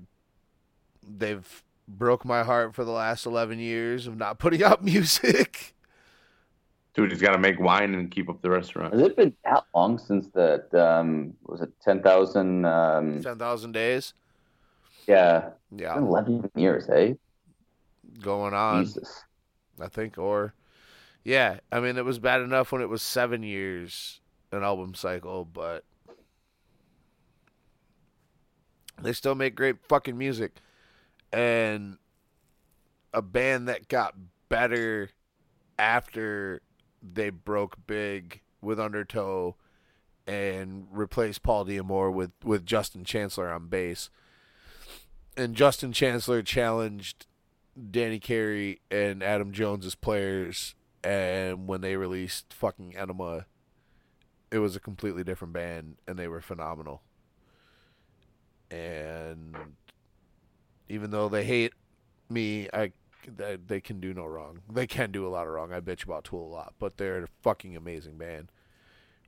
they've 1.08 1.64
broke 1.88 2.24
my 2.24 2.44
heart 2.44 2.76
for 2.76 2.84
the 2.84 2.92
last 2.92 3.26
11 3.26 3.60
years 3.60 4.06
of 4.06 4.18
not 4.18 4.38
putting 4.40 4.64
out 4.64 4.84
music. 4.84 5.76
Dude, 7.00 7.12
he's 7.12 7.22
got 7.22 7.32
to 7.32 7.38
make 7.38 7.60
wine 7.60 7.94
and 7.96 8.12
keep 8.12 8.30
up 8.30 8.42
the 8.42 8.50
restaurant. 8.50 8.94
Has 8.94 9.02
it 9.02 9.16
been 9.16 9.34
that 9.46 9.64
long 9.74 9.98
since 9.98 10.28
that? 10.34 10.74
Um, 10.74 11.34
was 11.46 11.62
it 11.62 11.70
ten 11.82 12.02
thousand? 12.02 12.66
Um, 12.66 13.22
10,000 13.22 13.72
days. 13.72 14.14
yeah, 15.08 15.52
it's 15.72 15.82
Yeah, 15.82 15.94
been 15.96 16.04
eleven 16.04 16.52
years, 16.56 16.90
eh? 16.90 17.14
going 18.22 18.54
on. 18.54 18.84
Jesus. 18.84 19.24
I 19.80 19.88
think, 19.88 20.18
or 20.18 20.54
yeah, 21.24 21.60
I 21.72 21.80
mean, 21.80 21.96
it 21.98 22.04
was 22.04 22.20
bad 22.20 22.42
enough 22.42 22.74
when 22.74 22.82
it 22.82 22.90
was 22.90 23.02
seven 23.02 23.44
years 23.44 24.20
an 24.52 24.64
album 24.64 24.94
cycle, 24.94 25.46
but 25.46 25.86
they 29.02 29.14
still 29.14 29.36
make 29.36 29.56
great 29.56 29.78
fucking 29.88 30.18
music, 30.18 30.58
and 31.32 31.98
a 33.14 33.22
band 33.22 33.70
that 33.70 33.88
got 33.88 34.16
better 34.50 35.12
after 35.78 36.62
they 37.02 37.30
broke 37.30 37.88
big 37.88 38.42
with 38.62 38.80
Undertow 38.80 39.56
and 40.28 40.88
replaced 40.92 41.44
Paul 41.44 41.66
D'Amour 41.66 42.12
with 42.12 42.32
with 42.44 42.66
Justin 42.66 43.04
Chancellor 43.04 43.50
on 43.52 43.68
bass. 43.68 44.10
And 45.36 45.56
Justin 45.56 45.94
Chancellor 45.94 46.42
challenged 46.42 47.26
Danny 47.92 48.20
Carey 48.20 48.82
and 48.92 49.24
Adam 49.24 49.52
Jones 49.52 49.86
as 49.86 49.96
players, 49.96 50.76
and 51.04 51.68
when 51.68 51.82
they 51.82 51.96
released 51.96 52.54
fucking 52.54 52.96
Enema, 52.96 53.46
it 54.52 54.60
was 54.60 54.76
a 54.76 54.80
completely 54.80 55.24
different 55.24 55.54
band, 55.54 55.96
and 56.08 56.20
they 56.20 56.28
were 56.28 56.42
phenomenal. 56.42 57.02
And 58.70 59.56
even 60.90 61.12
though 61.12 61.30
they 61.30 61.46
hate 61.46 61.74
me, 62.30 62.68
I 62.74 62.92
they, 63.28 63.56
they 63.56 63.82
can 63.82 64.00
do 64.00 64.14
no 64.14 64.26
wrong. 64.26 64.62
They 64.72 64.88
can 64.88 65.12
do 65.12 65.28
a 65.28 65.30
lot 65.30 65.48
of 65.48 65.54
wrong. 65.54 65.74
I 65.74 65.80
bitch 65.80 66.04
about 66.04 66.24
Tool 66.24 66.46
a 66.46 66.54
lot, 66.54 66.74
but 66.80 66.98
they're 66.98 67.24
a 67.24 67.28
fucking 67.42 67.76
amazing 67.76 68.18
band. 68.18 68.52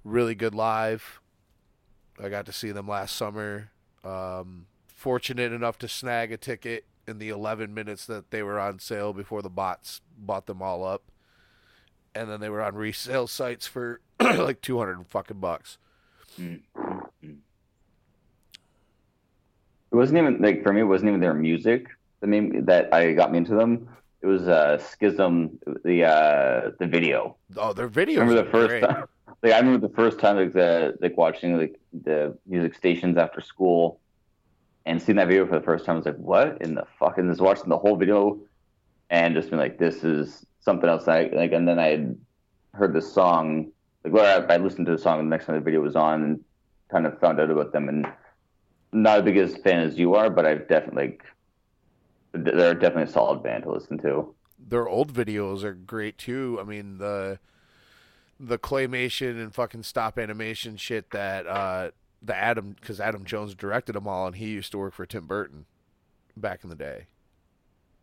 Really 0.03 0.35
good 0.35 0.55
live. 0.55 1.22
I 2.22 2.30
got 2.30 2.45
to 2.45 2.53
see 2.53 2.72
them 2.72 2.88
last 2.88 3.15
summer. 3.15 3.72
Um, 4.03 4.68
fortunate 4.88 5.51
enough 5.51 5.77
to 5.80 5.88
snag 5.88 6.31
a 6.31 6.38
ticket 6.38 6.85
in 7.07 7.19
the 7.19 7.30
11 7.30 7.73
minutes 7.73 8.05
that 8.05 8.31
they 8.31 8.43
were 8.43 8.59
on 8.59 8.80
sale 8.80 9.13
before 9.13 9.41
the 9.41 9.49
bots 9.49 10.01
bought 10.18 10.45
them 10.45 10.61
all 10.61 10.84
up. 10.84 11.03
And 12.13 12.30
then 12.30 12.39
they 12.39 12.49
were 12.49 12.61
on 12.61 12.76
resale 12.76 13.27
sites 13.27 13.68
for 13.68 14.01
like 14.19 14.61
200 14.61 15.07
fucking 15.07 15.39
bucks. 15.39 15.77
It 16.38 16.61
wasn't 19.91 20.19
even 20.19 20.41
like 20.41 20.63
for 20.63 20.73
me. 20.73 20.81
It 20.81 20.85
wasn't 20.85 21.09
even 21.09 21.19
their 21.19 21.34
music 21.34 21.88
that 22.22 22.27
made 22.27 22.65
that 22.68 22.93
I 22.93 23.14
got 23.14 23.31
me 23.31 23.39
into 23.39 23.56
them. 23.56 23.89
It 24.22 24.27
was 24.27 24.48
uh, 24.48 24.77
Schism, 24.77 25.60
the 25.84 26.06
uh, 26.06 26.72
the 26.80 26.88
video. 26.88 27.35
Oh, 27.57 27.73
their 27.73 27.89
videos 27.89 28.19
remember 28.19 28.43
the 28.43 28.49
first 28.49 28.69
great. 28.69 28.84
time? 28.84 29.06
Like 29.43 29.53
I 29.53 29.57
remember 29.57 29.88
the 29.88 29.95
first 29.95 30.19
time 30.19 30.35
like 30.35 30.53
the 30.53 30.95
like 31.02 31.18
watching 31.18 31.57
like 31.57 31.80
the 32.03 32.38
music 32.45 32.76
stations 32.76 33.18
after 33.18 33.41
school, 33.41 33.99
and 34.85 35.02
seeing 35.02 35.15
that 35.15 35.30
video 35.30 35.48
for 35.48 35.57
the 35.57 35.65
first 35.65 35.84
time. 35.84 35.95
I 35.95 35.98
was 35.98 36.06
like, 36.06 36.18
"What 36.18 36.61
in 36.61 36.76
the 36.76 36.85
fuck?" 36.99 37.18
And 37.18 37.27
just 37.27 37.41
watching 37.41 37.69
the 37.69 37.77
whole 37.77 37.95
video, 37.95 38.39
and 39.10 39.34
just 39.34 39.49
being 39.49 39.60
like, 39.60 39.80
"This 39.80 40.03
is 40.03 40.45
something 40.60 40.88
else." 40.88 41.07
I 41.07 41.31
like, 41.34 41.53
and 41.53 41.68
then 41.68 41.80
I 41.80 42.10
heard 42.77 42.93
the 42.93 43.02
song. 43.02 43.72
Like, 44.03 44.14
well, 44.14 44.45
I, 44.48 44.53
I 44.53 44.57
listened 44.57 44.85
to 44.85 44.91
the 44.91 45.02
song 45.02 45.18
the 45.18 45.23
next 45.23 45.48
time 45.48 45.56
the 45.56 45.61
video 45.61 45.81
was 45.81 45.95
on, 45.95 46.22
and 46.22 46.39
kind 46.91 47.07
of 47.07 47.19
found 47.19 47.39
out 47.39 47.49
about 47.49 47.73
them. 47.73 47.89
And 47.89 48.06
not 48.93 49.19
as 49.19 49.23
big 49.23 49.38
as 49.38 49.57
fan 49.57 49.80
as 49.80 49.98
you 49.98 50.14
are, 50.14 50.30
but 50.30 50.45
I've 50.45 50.68
definitely 50.68 51.03
like 51.03 51.23
they're 52.34 52.74
definitely 52.74 53.03
a 53.03 53.08
solid 53.08 53.44
band 53.44 53.64
to 53.64 53.72
listen 53.72 53.98
to. 53.99 54.34
Their 54.60 54.88
old 54.88 55.14
videos 55.14 55.64
are 55.64 55.74
great 55.74 56.18
too. 56.18 56.58
I 56.62 56.64
mean 56.64 56.98
the 56.98 57.40
the 58.40 58.58
claymation 58.58 59.41
and 59.41 59.53
fucking 59.53 59.84
stop 59.84 60.18
animation 60.18 60.78
shit 60.78 61.12
that 61.12 61.45
uh 61.48 61.91
the 62.22 62.36
Adam 62.36 62.76
because 62.80 62.99
Adam 62.99 63.26
Jones 63.26 63.56
directed 63.56 63.94
them 63.94 64.08
all, 64.08 64.28
and 64.28 64.36
he 64.36 64.48
used 64.49 64.72
to 64.72 64.78
work 64.78 64.94
for 64.94 65.06
Tim 65.06 65.26
Burton 65.28 65.66
back 66.38 66.64
in 66.64 66.70
the 66.70 66.76
day. 66.76 67.08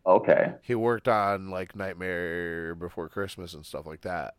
Okay, 0.05 0.53
He 0.61 0.75
worked 0.75 1.07
on 1.07 1.49
like 1.49 1.75
Nightmare 1.75 2.73
Before 2.75 3.09
Christmas 3.09 3.53
and 3.53 3.65
stuff 3.65 3.85
like 3.85 4.01
that. 4.01 4.35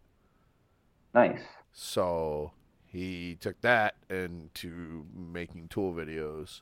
nice. 1.15 1.43
So 1.73 2.53
he 2.87 3.37
took 3.41 3.61
that 3.61 3.97
into 4.09 5.07
making 5.15 5.69
Tool 5.69 5.95
videos. 5.95 6.61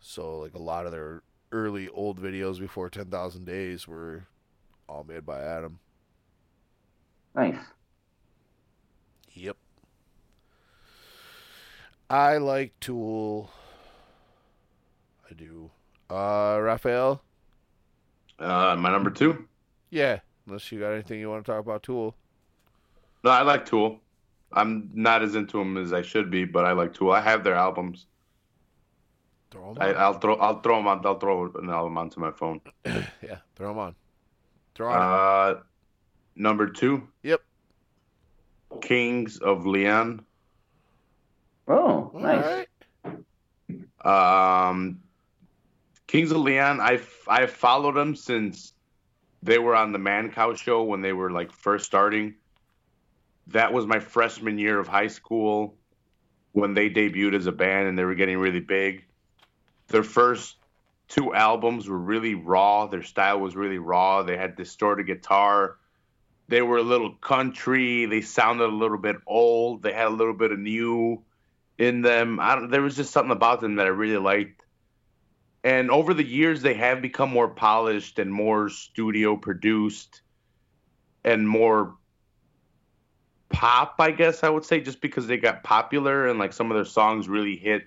So 0.00 0.38
like 0.38 0.54
a 0.54 0.58
lot 0.62 0.86
of 0.86 0.92
their 0.92 1.22
early 1.54 1.88
old 1.88 2.20
videos 2.20 2.58
before 2.58 2.90
Ten 2.90 3.06
Thousand 3.06 3.46
Days 3.46 3.86
were 3.86 4.26
all 4.88 5.04
made 5.04 5.24
by 5.24 5.40
Adam. 5.40 5.78
Nice. 7.34 7.56
Yep. 9.32 9.56
I 12.10 12.36
like 12.38 12.78
Tool. 12.80 13.50
I 15.30 15.34
do. 15.34 15.70
Uh, 16.10 16.58
Raphael. 16.60 17.22
Uh, 18.38 18.76
my 18.78 18.90
number 18.90 19.10
two. 19.10 19.46
Yeah. 19.90 20.20
Unless 20.46 20.70
you 20.70 20.80
got 20.80 20.90
anything 20.90 21.20
you 21.20 21.30
want 21.30 21.44
to 21.46 21.50
talk 21.50 21.60
about 21.60 21.82
Tool. 21.82 22.14
No, 23.22 23.30
I 23.30 23.42
like 23.42 23.64
Tool. 23.64 24.00
I'm 24.52 24.90
not 24.92 25.22
as 25.22 25.34
into 25.34 25.58
them 25.58 25.76
as 25.76 25.92
I 25.92 26.02
should 26.02 26.30
be, 26.30 26.44
but 26.44 26.64
I 26.64 26.72
like 26.72 26.92
Tool. 26.92 27.10
I 27.10 27.20
have 27.20 27.42
their 27.42 27.54
albums. 27.54 28.06
Throw 29.54 29.70
'em 29.70 29.76
I, 29.80 29.90
on. 29.90 29.96
I'll 29.96 30.14
throw. 30.14 30.34
I'll 30.34 30.60
throw 30.60 30.76
them 30.78 30.88
on. 30.88 31.06
I'll 31.06 31.18
throw 31.18 31.52
an 31.54 31.70
album 31.70 31.96
onto 31.96 32.18
my 32.18 32.32
phone. 32.32 32.60
yeah, 32.84 33.38
throw 33.54 33.70
'em 33.70 33.78
on. 33.78 33.94
Throw 34.74 34.90
'em 34.90 35.00
on. 35.00 35.56
Uh, 35.56 35.60
number 36.34 36.68
two. 36.68 37.06
Yep. 37.22 37.40
Kings 38.80 39.38
of 39.38 39.64
Leon. 39.64 40.24
Oh, 41.68 42.10
nice. 42.14 42.66
right. 44.04 44.68
Um, 44.68 45.00
Kings 46.08 46.32
of 46.32 46.38
Leon. 46.38 46.80
I 46.80 47.00
I 47.28 47.46
followed 47.46 47.94
them 47.94 48.16
since 48.16 48.72
they 49.40 49.60
were 49.60 49.76
on 49.76 49.92
the 49.92 49.98
Mancow 49.98 50.56
show 50.56 50.82
when 50.82 51.00
they 51.00 51.12
were 51.12 51.30
like 51.30 51.52
first 51.52 51.86
starting. 51.86 52.34
That 53.48 53.72
was 53.72 53.86
my 53.86 54.00
freshman 54.00 54.58
year 54.58 54.80
of 54.80 54.88
high 54.88 55.06
school 55.06 55.76
when 56.52 56.74
they 56.74 56.90
debuted 56.90 57.34
as 57.34 57.46
a 57.46 57.52
band 57.52 57.86
and 57.88 57.96
they 57.96 58.04
were 58.04 58.14
getting 58.16 58.38
really 58.38 58.60
big. 58.60 59.04
Their 59.94 60.02
first 60.02 60.56
two 61.06 61.32
albums 61.32 61.88
were 61.88 61.96
really 61.96 62.34
raw. 62.34 62.88
Their 62.88 63.04
style 63.04 63.38
was 63.38 63.54
really 63.54 63.78
raw. 63.78 64.24
They 64.24 64.36
had 64.36 64.56
distorted 64.56 65.06
guitar. 65.06 65.76
They 66.48 66.62
were 66.62 66.78
a 66.78 66.82
little 66.82 67.12
country. 67.12 68.06
They 68.06 68.20
sounded 68.20 68.64
a 68.64 68.74
little 68.74 68.98
bit 68.98 69.18
old. 69.24 69.84
They 69.84 69.92
had 69.92 70.08
a 70.08 70.10
little 70.10 70.34
bit 70.34 70.50
of 70.50 70.58
new 70.58 71.22
in 71.78 72.02
them. 72.02 72.40
I 72.40 72.56
don't, 72.56 72.72
there 72.72 72.82
was 72.82 72.96
just 72.96 73.12
something 73.12 73.30
about 73.30 73.60
them 73.60 73.76
that 73.76 73.86
I 73.86 73.90
really 73.90 74.16
liked. 74.16 74.62
And 75.62 75.92
over 75.92 76.12
the 76.12 76.26
years, 76.26 76.60
they 76.60 76.74
have 76.74 77.00
become 77.00 77.30
more 77.30 77.46
polished 77.48 78.18
and 78.18 78.34
more 78.34 78.70
studio 78.70 79.36
produced 79.36 80.22
and 81.22 81.48
more 81.48 81.94
pop, 83.48 83.94
I 84.00 84.10
guess 84.10 84.42
I 84.42 84.48
would 84.48 84.64
say, 84.64 84.80
just 84.80 85.00
because 85.00 85.28
they 85.28 85.36
got 85.36 85.62
popular 85.62 86.26
and 86.26 86.40
like 86.40 86.52
some 86.52 86.72
of 86.72 86.74
their 86.74 86.84
songs 86.84 87.28
really 87.28 87.54
hit 87.54 87.84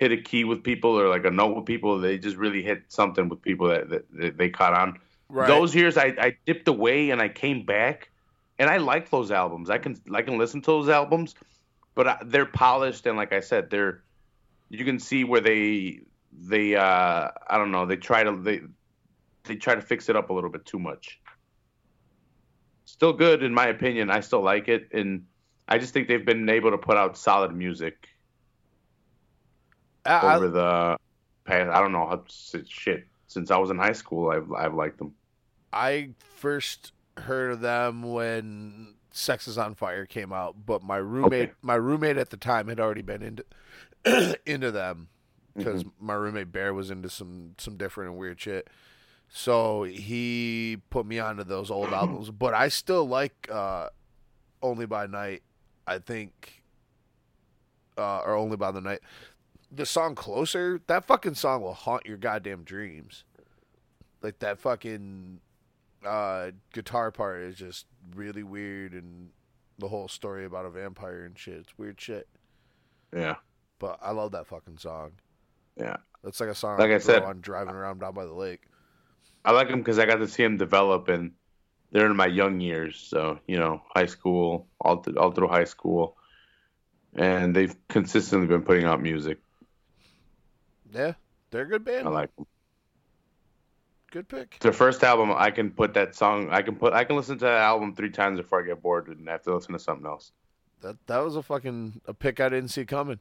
hit 0.00 0.12
a 0.12 0.16
key 0.16 0.44
with 0.44 0.64
people 0.64 0.98
or 0.98 1.08
like 1.08 1.26
a 1.26 1.30
note 1.30 1.54
with 1.54 1.66
people. 1.66 2.00
They 2.00 2.16
just 2.16 2.38
really 2.38 2.62
hit 2.62 2.84
something 2.88 3.28
with 3.28 3.42
people 3.42 3.68
that, 3.68 3.90
that, 3.90 4.06
that 4.14 4.38
they 4.38 4.48
caught 4.48 4.72
on. 4.72 4.98
Right. 5.28 5.46
Those 5.46 5.74
years, 5.74 5.98
I, 5.98 6.14
I 6.18 6.36
dipped 6.46 6.66
away 6.68 7.10
and 7.10 7.20
I 7.20 7.28
came 7.28 7.66
back, 7.66 8.10
and 8.58 8.70
I 8.70 8.78
like 8.78 9.10
those 9.10 9.30
albums. 9.30 9.68
I 9.68 9.76
can 9.78 10.00
I 10.12 10.22
can 10.22 10.38
listen 10.38 10.62
to 10.62 10.66
those 10.66 10.88
albums, 10.88 11.34
but 11.94 12.08
I, 12.08 12.18
they're 12.24 12.46
polished 12.46 13.06
and 13.06 13.16
like 13.16 13.32
I 13.32 13.40
said, 13.40 13.70
they're 13.70 14.02
you 14.70 14.84
can 14.84 14.98
see 14.98 15.22
where 15.24 15.40
they 15.40 16.00
they 16.32 16.76
uh 16.76 17.28
I 17.48 17.58
don't 17.58 17.70
know 17.70 17.86
they 17.86 17.96
try 17.96 18.24
to 18.24 18.36
they 18.36 18.60
they 19.44 19.56
try 19.56 19.74
to 19.74 19.80
fix 19.80 20.08
it 20.08 20.16
up 20.16 20.30
a 20.30 20.32
little 20.32 20.50
bit 20.50 20.64
too 20.64 20.78
much. 20.78 21.20
Still 22.86 23.12
good 23.12 23.42
in 23.42 23.54
my 23.54 23.66
opinion. 23.68 24.10
I 24.10 24.20
still 24.20 24.42
like 24.42 24.68
it, 24.68 24.88
and 24.92 25.26
I 25.68 25.78
just 25.78 25.92
think 25.92 26.08
they've 26.08 26.24
been 26.24 26.48
able 26.48 26.72
to 26.72 26.78
put 26.78 26.96
out 26.96 27.16
solid 27.16 27.54
music 27.54 28.08
I, 30.04 30.36
over 30.36 30.48
the 30.48 30.96
past. 31.44 31.70
I 31.70 31.80
don't 31.80 31.92
know 31.92 32.06
how 32.06 32.22
shit 32.28 33.06
since 33.26 33.50
I 33.50 33.58
was 33.58 33.70
in 33.70 33.78
high 33.78 33.92
school. 33.92 34.30
I've 34.30 34.52
I've 34.52 34.74
liked 34.74 34.98
them. 34.98 35.14
I 35.72 36.10
first 36.36 36.92
heard 37.16 37.52
of 37.52 37.60
them 37.60 38.02
when 38.02 38.94
Sex 39.12 39.46
is 39.48 39.58
on 39.58 39.74
Fire 39.74 40.06
came 40.06 40.32
out, 40.32 40.56
but 40.66 40.82
my 40.82 40.96
roommate 40.96 41.50
Okay. 41.50 41.52
my 41.62 41.74
roommate 41.74 42.16
at 42.16 42.30
the 42.30 42.36
time 42.36 42.68
had 42.68 42.80
already 42.80 43.02
been 43.02 43.22
into 43.22 44.36
into 44.46 44.70
them 44.70 45.08
because 45.56 45.84
my 46.00 46.14
roommate 46.14 46.52
Bear 46.52 46.72
was 46.72 46.90
into 46.90 47.10
some 47.10 47.54
some 47.58 47.76
different 47.76 48.10
and 48.10 48.18
weird 48.18 48.40
shit. 48.40 48.68
So 49.28 49.84
he 49.84 50.78
put 50.90 51.06
me 51.06 51.18
onto 51.20 51.44
those 51.44 51.70
old 51.70 51.88
albums, 51.92 52.30
but 52.30 52.54
I 52.54 52.68
still 52.68 53.06
like 53.06 53.48
uh, 53.50 53.88
Only 54.62 54.86
by 54.86 55.06
Night. 55.06 55.42
I 55.86 55.98
think, 55.98 56.62
uh, 57.98 58.20
or 58.20 58.34
Only 58.34 58.56
by 58.56 58.70
the 58.70 58.80
Night. 58.80 59.00
The 59.72 59.86
song 59.86 60.14
Closer, 60.14 60.80
that 60.88 61.04
fucking 61.06 61.34
song 61.34 61.62
will 61.62 61.74
haunt 61.74 62.06
your 62.06 62.16
goddamn 62.16 62.64
dreams. 62.64 63.24
Like 64.22 64.38
that 64.40 64.58
fucking 64.58 65.40
uh, 66.04 66.50
guitar 66.72 67.10
part 67.10 67.42
is 67.42 67.56
just 67.56 67.86
really 68.14 68.42
weird, 68.42 68.92
and 68.92 69.30
the 69.78 69.88
whole 69.88 70.08
story 70.08 70.44
about 70.44 70.66
a 70.66 70.70
vampire 70.70 71.24
and 71.24 71.38
shit. 71.38 71.54
It's 71.54 71.78
weird 71.78 72.00
shit. 72.00 72.28
Yeah. 73.16 73.36
But 73.78 73.98
I 74.02 74.10
love 74.10 74.32
that 74.32 74.46
fucking 74.46 74.78
song. 74.78 75.12
Yeah. 75.76 75.96
That's 76.22 76.38
like 76.40 76.50
a 76.50 76.54
song 76.54 76.78
Like 76.78 76.90
I 76.90 76.96
I'd 76.96 77.02
said- 77.02 77.22
on 77.22 77.40
driving 77.40 77.74
around 77.74 78.00
down 78.00 78.12
by 78.14 78.24
the 78.26 78.34
lake. 78.34 78.62
I 79.42 79.52
like 79.52 79.68
them 79.68 79.78
because 79.78 79.98
I 79.98 80.04
got 80.04 80.16
to 80.16 80.28
see 80.28 80.42
them 80.42 80.58
develop, 80.58 81.08
and 81.08 81.30
they're 81.92 82.04
in 82.10 82.16
my 82.16 82.26
young 82.26 82.60
years. 82.60 82.98
So 82.98 83.38
you 83.46 83.58
know, 83.58 83.82
high 83.94 84.04
school, 84.06 84.66
all 84.80 84.98
th- 84.98 85.16
all 85.16 85.30
through 85.30 85.48
high 85.48 85.64
school, 85.64 86.18
and 87.14 87.56
they've 87.56 87.74
consistently 87.88 88.48
been 88.48 88.62
putting 88.64 88.84
out 88.84 89.00
music. 89.00 89.38
Yeah, 90.92 91.14
they're 91.50 91.62
a 91.62 91.68
good 91.68 91.84
band. 91.84 92.06
I 92.08 92.10
like 92.10 92.36
them. 92.36 92.46
good 94.10 94.28
pick. 94.28 94.58
Their 94.60 94.72
first 94.72 95.04
album, 95.04 95.32
I 95.36 95.50
can 95.50 95.70
put 95.70 95.94
that 95.94 96.14
song. 96.14 96.48
I 96.50 96.62
can 96.62 96.76
put. 96.76 96.92
I 96.92 97.04
can 97.04 97.16
listen 97.16 97.38
to 97.38 97.44
that 97.44 97.60
album 97.60 97.94
three 97.94 98.10
times 98.10 98.38
before 98.38 98.62
I 98.62 98.66
get 98.66 98.82
bored 98.82 99.08
and 99.08 99.28
have 99.28 99.42
to 99.42 99.54
listen 99.54 99.72
to 99.72 99.78
something 99.78 100.06
else. 100.06 100.32
That 100.80 100.96
that 101.06 101.18
was 101.18 101.36
a 101.36 101.42
fucking 101.42 102.00
a 102.06 102.14
pick 102.14 102.40
I 102.40 102.48
didn't 102.48 102.70
see 102.70 102.84
coming. 102.84 103.20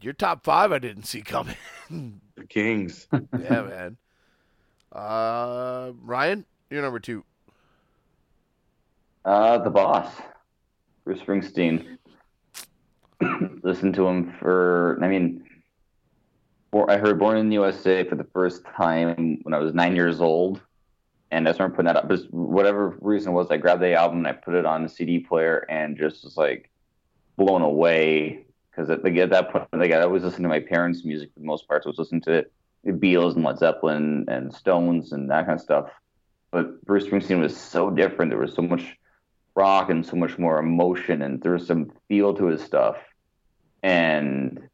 Your 0.00 0.12
top 0.12 0.44
five 0.44 0.70
I 0.72 0.78
didn't 0.78 1.04
see 1.04 1.22
coming. 1.22 1.56
The 2.36 2.46
Kings. 2.48 3.06
yeah, 3.12 3.62
man. 3.62 3.96
Uh, 4.90 5.92
Ryan, 6.02 6.44
you're 6.68 6.82
number 6.82 6.98
two. 6.98 7.24
Uh, 9.24 9.58
the 9.58 9.70
boss, 9.70 10.12
Bruce 11.04 11.20
Springsteen. 11.20 11.98
Listened 13.62 13.94
to 13.94 14.06
him 14.06 14.34
for, 14.38 14.98
I 15.02 15.08
mean, 15.08 15.44
for, 16.70 16.90
I 16.90 16.96
heard 16.96 17.18
Born 17.18 17.36
in 17.36 17.48
the 17.48 17.54
USA 17.54 18.04
for 18.04 18.16
the 18.16 18.24
first 18.24 18.62
time 18.76 19.38
when 19.42 19.54
I 19.54 19.58
was 19.58 19.74
nine 19.74 19.94
years 19.96 20.20
old. 20.20 20.60
And 21.30 21.48
I 21.48 21.52
started 21.52 21.74
putting 21.74 21.86
that 21.86 21.96
up. 21.96 22.08
Just 22.08 22.32
whatever 22.32 22.96
reason 23.00 23.32
was, 23.32 23.50
I 23.50 23.56
grabbed 23.56 23.82
the 23.82 23.94
album 23.94 24.18
and 24.18 24.26
I 24.26 24.32
put 24.32 24.54
it 24.54 24.64
on 24.64 24.82
the 24.82 24.88
CD 24.88 25.18
player 25.18 25.66
and 25.68 25.96
just 25.96 26.24
was 26.24 26.36
like 26.36 26.70
blown 27.36 27.62
away. 27.62 28.44
Because 28.70 28.90
at, 28.90 29.02
like, 29.02 29.16
at 29.16 29.30
that 29.30 29.50
point, 29.50 29.66
like, 29.72 29.92
I 29.92 30.06
was 30.06 30.22
listening 30.22 30.44
to 30.44 30.48
my 30.48 30.60
parents' 30.60 31.04
music 31.04 31.30
for 31.32 31.40
the 31.40 31.46
most 31.46 31.66
part. 31.66 31.82
So 31.82 31.88
I 31.88 31.92
was 31.92 31.98
listening 31.98 32.22
to 32.22 32.46
Beatles 32.86 33.34
and 33.34 33.44
Led 33.44 33.58
Zeppelin 33.58 34.24
and 34.28 34.54
Stones 34.54 35.12
and 35.12 35.30
that 35.30 35.46
kind 35.46 35.58
of 35.58 35.62
stuff. 35.62 35.90
But 36.50 36.84
Bruce 36.84 37.06
Springsteen 37.06 37.40
was 37.40 37.56
so 37.56 37.90
different. 37.90 38.30
There 38.30 38.38
was 38.38 38.54
so 38.54 38.62
much 38.62 38.96
rock 39.56 39.90
and 39.90 40.04
so 40.04 40.16
much 40.16 40.38
more 40.38 40.58
emotion 40.58 41.22
and 41.22 41.40
there 41.40 41.52
was 41.52 41.66
some 41.66 41.92
feel 42.08 42.34
to 42.34 42.46
his 42.46 42.60
stuff 42.60 42.96
and 43.84 44.66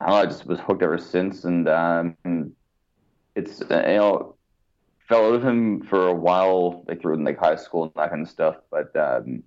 I 0.00 0.10
know, 0.10 0.16
I 0.16 0.26
just 0.26 0.46
was 0.46 0.58
hooked 0.58 0.82
ever 0.82 0.98
since. 0.98 1.44
And 1.44 1.68
um, 1.68 2.16
it's 3.36 3.62
uh, 3.62 3.84
you 3.86 3.96
know 3.96 4.34
fell 5.08 5.26
out 5.26 5.34
of 5.34 5.44
him 5.44 5.82
for 5.82 6.08
a 6.08 6.12
while 6.12 6.84
like 6.88 7.00
through 7.00 7.22
like 7.24 7.38
high 7.38 7.54
school 7.54 7.84
and 7.84 7.92
that 7.94 8.10
kind 8.10 8.22
of 8.22 8.28
stuff. 8.28 8.56
But 8.70 8.94
um, 8.96 9.44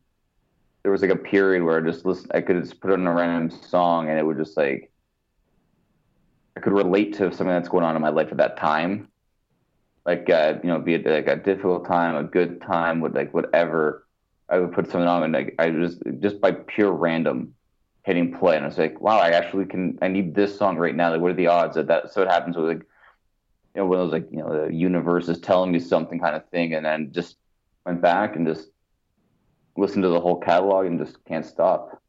there 0.81 0.93
was 0.93 1.01
like 1.01 1.11
a 1.11 1.18
period 1.18 1.61
where 1.61 1.77
I 1.77 1.88
just 1.88 2.06
listen 2.06 2.31
I 2.34 2.39
could 2.39 2.61
just 2.64 2.80
put 2.80 2.91
on 2.91 3.06
a 3.06 3.14
random 3.14 3.51
song 3.51 4.10
and 4.10 4.18
it 4.18 4.26
would 4.26 4.38
just 4.38 4.56
like 4.56 4.89
I 6.56 6.61
could 6.61 6.73
relate 6.73 7.14
to 7.15 7.31
something 7.31 7.47
that's 7.47 7.69
going 7.69 7.84
on 7.84 7.97
in 7.97 8.01
my 8.01 8.10
life 8.10 8.30
at 8.31 8.38
that 8.38 8.57
time. 8.57 9.10
Like 10.06 10.30
uh, 10.30 10.56
you 10.64 10.69
know 10.69 10.80
be 10.80 10.93
it 10.93 11.06
like 11.06 11.27
a 11.27 11.35
difficult 11.35 11.85
time 11.85 12.15
a 12.15 12.23
good 12.23 12.61
time 12.61 13.01
with 13.01 13.14
like 13.14 13.34
whatever 13.34 14.07
I 14.47 14.57
would 14.60 14.72
put 14.72 14.85
something 14.89 15.07
on 15.07 15.23
and 15.23 15.34
like 15.34 15.56
I 15.60 15.69
just 15.69 16.01
just 16.22 16.39
by 16.39 16.53
pure 16.53 16.93
random 16.93 17.56
hitting 18.10 18.34
play 18.34 18.56
and 18.56 18.65
I 18.65 18.68
was 18.68 18.77
like, 18.80 18.99
wow, 18.99 19.19
I 19.19 19.30
actually 19.40 19.65
can 19.65 19.84
I 20.02 20.07
need 20.07 20.34
this 20.34 20.57
song 20.57 20.77
right 20.77 20.95
now. 20.95 21.11
Like 21.11 21.22
what 21.22 21.31
are 21.31 21.36
the 21.36 21.45
odds 21.48 21.76
that 21.76 21.88
that 21.88 22.11
so 22.11 22.23
it 22.23 22.27
happens 22.27 22.57
with 22.57 22.65
like 22.65 22.84
you 23.76 23.81
know, 23.81 23.86
when 23.86 23.99
it 23.99 24.03
was 24.03 24.11
like, 24.11 24.27
you 24.31 24.40
know, 24.40 24.65
the 24.65 24.73
universe 24.73 25.30
is 25.30 25.40
telling 25.40 25.72
me 25.72 25.80
something 25.80 26.19
kind 26.19 26.36
of 26.36 26.49
thing 26.49 26.73
and 26.73 26.84
then 26.84 27.11
just 27.11 27.38
went 27.86 28.02
back 28.02 28.36
and 28.36 28.48
just 28.48 28.69
listened 29.77 30.02
to 30.03 30.10
the 30.10 30.19
whole 30.19 30.40
catalog 30.40 30.88
and 30.88 30.99
just 30.99 31.23
can't 31.26 31.45
stop. 31.45 32.02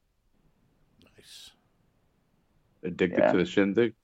Nice. 1.17 1.51
Addicted 2.83 3.19
Yeah. 3.19 3.33
to 3.33 3.39
the 3.39 3.45
shindig. 3.45 3.95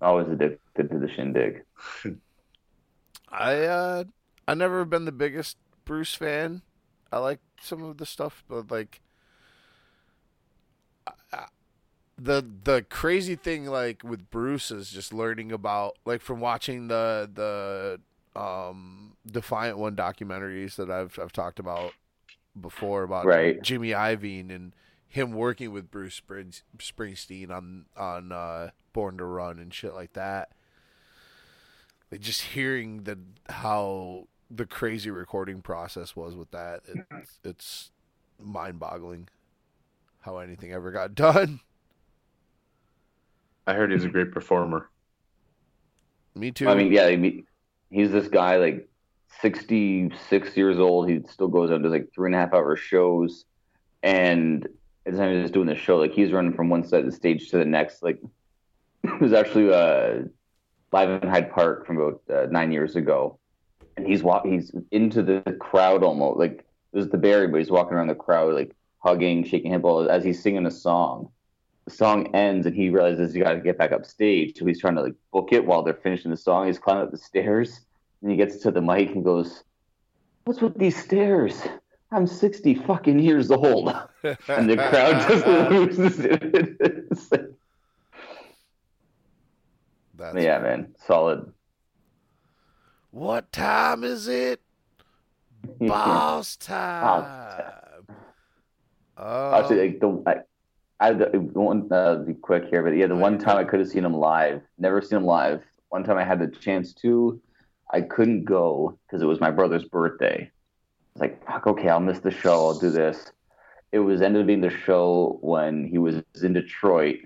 Always 0.00 0.28
addicted 0.28 0.90
to 0.90 0.98
the 0.98 1.08
shindig. 1.08 1.62
I 3.28 3.52
uh, 3.64 4.04
I 4.48 4.54
never 4.54 4.84
been 4.86 5.04
the 5.04 5.12
biggest 5.12 5.58
Bruce 5.84 6.14
fan. 6.14 6.62
I 7.12 7.18
like 7.18 7.40
some 7.60 7.82
of 7.82 7.98
the 7.98 8.06
stuff, 8.06 8.44
but 8.48 8.70
like 8.70 9.00
I- 11.06 11.12
I- 11.32 11.48
the 12.18 12.44
the 12.64 12.82
crazy 12.88 13.34
thing 13.36 13.66
like 13.66 14.02
with 14.04 14.30
Bruce 14.30 14.70
is 14.70 14.90
just 14.90 15.12
learning 15.12 15.50
about 15.52 15.96
like 16.04 16.20
from 16.20 16.40
watching 16.40 16.88
the 16.88 17.28
the 17.32 18.40
um 18.40 19.16
Defiant 19.26 19.78
One 19.78 19.96
documentaries 19.96 20.76
that 20.76 20.90
I've 20.90 21.18
I've 21.20 21.32
talked 21.32 21.58
about 21.58 21.92
before 22.60 23.02
about 23.02 23.26
Right. 23.26 23.60
Jimmy 23.62 23.90
Iovine 23.90 24.54
and 24.54 24.74
him 25.08 25.32
working 25.32 25.72
with 25.72 25.90
Bruce 25.90 26.14
Springs, 26.14 26.62
Springsteen 26.78 27.50
on 27.50 27.86
on 27.96 28.32
uh, 28.32 28.70
Born 28.92 29.16
to 29.18 29.24
Run 29.24 29.58
and 29.58 29.72
shit 29.72 29.94
like 29.94 30.12
that. 30.14 30.50
Like 32.10 32.20
just 32.20 32.42
hearing 32.42 33.04
the 33.04 33.18
how 33.48 34.26
the 34.50 34.66
crazy 34.66 35.10
recording 35.10 35.62
process 35.62 36.14
was 36.14 36.34
with 36.36 36.50
that, 36.50 36.82
it's, 36.86 37.38
it's 37.42 37.90
mind 38.40 38.78
boggling 38.78 39.28
how 40.20 40.38
anything 40.38 40.72
ever 40.72 40.90
got 40.90 41.14
done. 41.16 41.60
I 43.66 43.74
heard 43.74 43.92
he's 43.92 44.04
a 44.04 44.08
great 44.08 44.32
performer. 44.32 44.90
Me 46.34 46.50
too. 46.50 46.68
I 46.68 46.74
mean, 46.74 46.92
yeah, 46.92 47.04
I 47.04 47.16
mean, 47.16 47.46
he's 47.90 48.10
this 48.10 48.28
guy 48.28 48.56
like 48.56 48.88
66 49.40 50.56
years 50.56 50.78
old. 50.78 51.08
He 51.08 51.20
still 51.28 51.48
goes 51.48 51.70
out 51.70 51.76
and 51.76 51.84
does 51.84 51.92
like 51.92 52.12
three 52.14 52.28
and 52.28 52.34
a 52.34 52.38
half 52.38 52.52
hour 52.52 52.76
shows. 52.76 53.44
And 54.02 54.66
at 55.06 55.12
the 55.12 55.18
time 55.18 55.40
he's 55.40 55.50
doing 55.50 55.66
the 55.66 55.76
show, 55.76 55.96
like 55.96 56.12
he's 56.12 56.32
running 56.32 56.52
from 56.52 56.68
one 56.68 56.84
side 56.84 57.00
of 57.00 57.06
the 57.06 57.12
stage 57.12 57.50
to 57.50 57.58
the 57.58 57.64
next. 57.64 58.02
Like 58.02 58.20
it 59.04 59.20
was 59.20 59.32
actually 59.32 59.72
uh, 59.72 60.24
live 60.92 61.22
in 61.22 61.28
Hyde 61.28 61.52
Park 61.52 61.86
from 61.86 61.98
about 61.98 62.20
uh, 62.32 62.46
nine 62.50 62.72
years 62.72 62.96
ago. 62.96 63.38
And 63.96 64.06
he's 64.06 64.22
walk, 64.22 64.44
he's 64.44 64.72
into 64.90 65.22
the 65.22 65.56
crowd 65.60 66.02
almost 66.02 66.38
like 66.38 66.64
it 66.92 66.96
was 66.96 67.08
the 67.08 67.18
Barry, 67.18 67.46
but 67.48 67.58
he's 67.58 67.70
walking 67.70 67.94
around 67.94 68.08
the 68.08 68.14
crowd 68.14 68.54
like 68.54 68.74
hugging, 68.98 69.44
shaking 69.44 69.70
hand 69.70 69.82
ball 69.82 70.08
as 70.08 70.24
he's 70.24 70.42
singing 70.42 70.66
a 70.66 70.70
song. 70.70 71.28
The 71.84 71.90
song 71.90 72.34
ends 72.34 72.66
and 72.66 72.74
he 72.74 72.88
realizes 72.88 73.34
you 73.34 73.44
got 73.44 73.52
to 73.52 73.60
get 73.60 73.76
back 73.76 73.92
up 73.92 74.06
stage. 74.06 74.58
So 74.58 74.64
he's 74.64 74.80
trying 74.80 74.94
to 74.96 75.02
like 75.02 75.14
book 75.32 75.50
it 75.52 75.64
while 75.64 75.82
they're 75.82 75.94
finishing 75.94 76.30
the 76.30 76.36
song. 76.36 76.66
He's 76.66 76.78
climbing 76.78 77.04
up 77.04 77.10
the 77.10 77.18
stairs 77.18 77.80
and 78.22 78.30
he 78.30 78.36
gets 78.36 78.56
to 78.58 78.70
the 78.70 78.80
mic 78.80 79.10
and 79.10 79.22
goes, 79.22 79.64
"What's 80.44 80.62
with 80.62 80.78
these 80.78 80.96
stairs? 80.96 81.62
I'm 82.10 82.26
60 82.26 82.74
fucking 82.74 83.18
years 83.18 83.50
old." 83.50 83.94
And 84.48 84.70
the 84.70 84.76
crowd 84.76 85.28
just 85.28 85.46
loses 85.70 86.18
it. 86.20 87.48
That's 90.16 90.42
yeah, 90.42 90.58
man, 90.60 90.94
solid. 91.06 91.52
What 93.10 93.52
time 93.52 94.02
is 94.02 94.28
it? 94.28 94.60
Boss 95.80 96.56
time. 96.56 98.06
Oh, 99.16 99.54
Actually, 99.54 99.88
like 99.88 100.00
the 100.00 100.22
I, 100.26 100.36
I 101.04 101.12
the 101.12 101.38
one 101.52 101.92
uh, 101.92 102.16
be 102.16 102.32
quick 102.32 102.64
here, 102.70 102.82
but 102.82 102.96
yeah, 102.96 103.06
the 103.06 103.14
one 103.14 103.38
time 103.38 103.58
I 103.58 103.64
could 103.64 103.78
have 103.78 103.90
seen 103.90 104.06
him 104.06 104.14
live, 104.14 104.62
never 104.78 105.02
seen 105.02 105.18
him 105.18 105.26
live. 105.26 105.62
One 105.90 106.02
time 106.02 106.16
I 106.16 106.24
had 106.24 106.38
the 106.38 106.46
chance 106.46 106.94
to, 106.94 107.38
I 107.92 108.00
couldn't 108.00 108.44
go 108.44 108.98
because 109.06 109.20
it 109.20 109.26
was 109.26 109.38
my 109.38 109.50
brother's 109.50 109.84
birthday. 109.84 110.50
I 110.50 111.10
was 111.12 111.20
like, 111.20 111.46
fuck, 111.46 111.66
okay, 111.66 111.90
I'll 111.90 112.00
miss 112.00 112.20
the 112.20 112.30
show. 112.30 112.68
I'll 112.68 112.78
do 112.78 112.88
this. 112.88 113.32
It 113.92 113.98
was 113.98 114.22
ended 114.22 114.40
up 114.40 114.46
being 114.46 114.62
the 114.62 114.70
show 114.70 115.38
when 115.42 115.84
he 115.84 115.98
was 115.98 116.22
in 116.42 116.54
Detroit, 116.54 117.16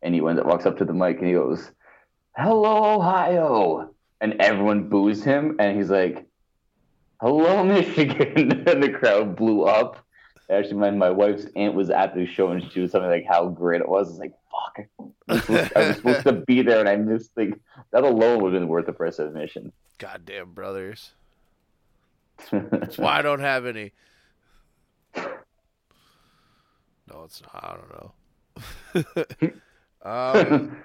and 0.00 0.14
he 0.14 0.22
went 0.22 0.44
walks 0.46 0.64
up 0.64 0.78
to 0.78 0.86
the 0.86 0.94
mic 0.94 1.18
and 1.18 1.26
he 1.26 1.34
goes, 1.34 1.70
"Hello, 2.38 2.96
Ohio," 2.96 3.90
and 4.22 4.40
everyone 4.40 4.88
boos 4.88 5.22
him, 5.22 5.56
and 5.58 5.76
he's 5.76 5.90
like, 5.90 6.26
"Hello, 7.20 7.62
Michigan," 7.74 8.66
and 8.66 8.82
the 8.82 8.88
crowd 8.98 9.36
blew 9.36 9.64
up. 9.64 10.05
Actually, 10.48 10.74
my, 10.74 10.90
my 10.90 11.10
wife's 11.10 11.46
aunt 11.56 11.74
was 11.74 11.90
at 11.90 12.14
the 12.14 12.24
show 12.26 12.48
and 12.52 12.70
she 12.72 12.80
was 12.80 12.92
telling 12.92 13.08
me 13.08 13.16
like 13.16 13.26
how 13.26 13.48
great 13.48 13.80
it 13.80 13.88
was. 13.88 14.06
I 14.06 14.10
was 14.10 14.18
like, 14.20 14.34
fuck, 14.50 14.86
I 15.28 15.32
was 15.32 15.42
supposed, 15.44 15.72
I 15.76 15.88
was 15.88 15.96
supposed 15.96 16.22
to 16.24 16.32
be 16.32 16.62
there 16.62 16.78
and 16.80 16.88
I 16.88 16.96
missed 16.96 17.30
like 17.36 17.58
that 17.90 18.04
alone 18.04 18.42
would 18.42 18.52
have 18.52 18.60
been 18.60 18.68
worth 18.68 18.86
the 18.86 18.92
price 18.92 19.18
of 19.18 19.28
admission. 19.28 19.72
goddamn 19.98 20.52
brothers. 20.52 21.12
That's 22.52 22.98
why 22.98 23.18
I 23.18 23.22
don't 23.22 23.40
have 23.40 23.66
any. 23.66 23.92
No, 27.08 27.22
it's 27.24 27.40
not. 27.42 27.64
I 27.64 27.76
don't 27.76 29.14
know. 29.44 29.60
um, 30.10 30.76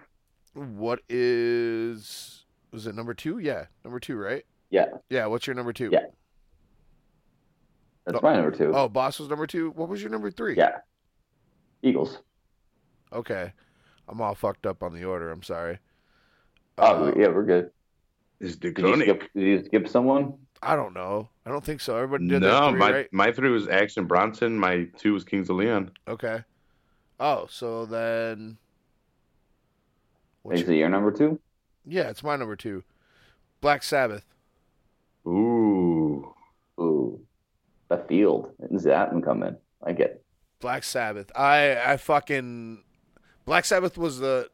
what 0.54 1.00
is 1.10 2.46
was 2.72 2.88
it 2.88 2.96
number 2.96 3.14
two? 3.14 3.40
Yeah, 3.40 3.66
number 3.84 4.00
two, 4.00 4.16
right? 4.18 4.46
yeah, 4.70 4.86
Yeah. 5.10 5.26
What's 5.26 5.46
your 5.48 5.56
number 5.56 5.74
two? 5.74 5.90
Yeah. 5.92 6.06
That's 8.06 8.22
my 8.22 8.34
number 8.36 8.52
two. 8.52 8.72
Oh, 8.76 8.88
boss 8.90 9.20
was 9.20 9.30
number 9.30 9.48
two. 9.48 9.72
What 9.72 9.90
was 9.90 10.02
your 10.02 10.12
number 10.12 10.32
three? 10.32 10.56
Yeah, 10.56 10.78
Eagles. 11.82 12.20
Okay. 13.14 13.52
I'm 14.08 14.20
all 14.22 14.36
fucked 14.36 14.66
up 14.66 14.84
on 14.84 14.94
the 14.94 15.06
order. 15.06 15.32
I'm 15.32 15.44
sorry. 15.44 15.80
Oh 16.78 17.06
Uh, 17.08 17.14
yeah, 17.16 17.28
we're 17.28 17.46
good. 17.46 17.72
Is 18.40 18.58
the 18.58 18.72
Did 18.72 18.86
you 18.86 19.02
skip? 19.02 19.24
Did 19.36 19.44
you 19.44 19.66
skip 19.66 19.88
someone? 19.88 20.34
I 20.64 20.76
don't 20.76 20.94
know. 20.94 21.30
I 21.46 21.50
don't 21.50 21.64
think 21.64 21.82
so. 21.82 21.96
Everybody 21.96 22.28
did 22.28 22.42
No, 22.42 22.50
their 22.62 22.70
three, 22.72 22.80
my 22.80 22.92
right? 22.92 23.08
my 23.12 23.32
three 23.32 23.50
was 23.50 23.68
Action 23.68 24.06
Bronson. 24.06 24.58
My 24.58 24.86
two 24.98 25.14
was 25.14 25.24
Kings 25.24 25.50
of 25.50 25.56
Leon. 25.58 25.92
Okay. 26.08 26.44
Oh, 27.20 27.48
so 27.50 27.86
then. 27.86 28.58
what's 30.44 30.62
Is 30.62 30.68
your- 30.68 30.76
it 30.76 30.80
your 30.80 30.90
number 30.90 31.12
two? 31.12 31.40
yeah, 31.86 32.10
it's 32.10 32.24
my 32.24 32.36
number 32.36 32.56
two. 32.56 32.84
Black 33.60 33.84
Sabbath. 33.84 34.26
Ooh, 35.28 35.30
Ooh, 35.30 35.61
the 37.92 38.04
field. 38.08 38.52
When's 38.58 38.84
that 38.84 39.12
come 39.24 39.44
in. 39.44 39.58
I 39.84 39.94
get. 39.94 40.24
Black 40.60 40.84
Sabbath. 40.84 41.32
I 41.36 41.78
I 41.94 41.98
fucking 41.98 42.84
Black 43.46 43.66
Sabbath 43.66 43.98
was 43.98 44.20
the 44.20 44.50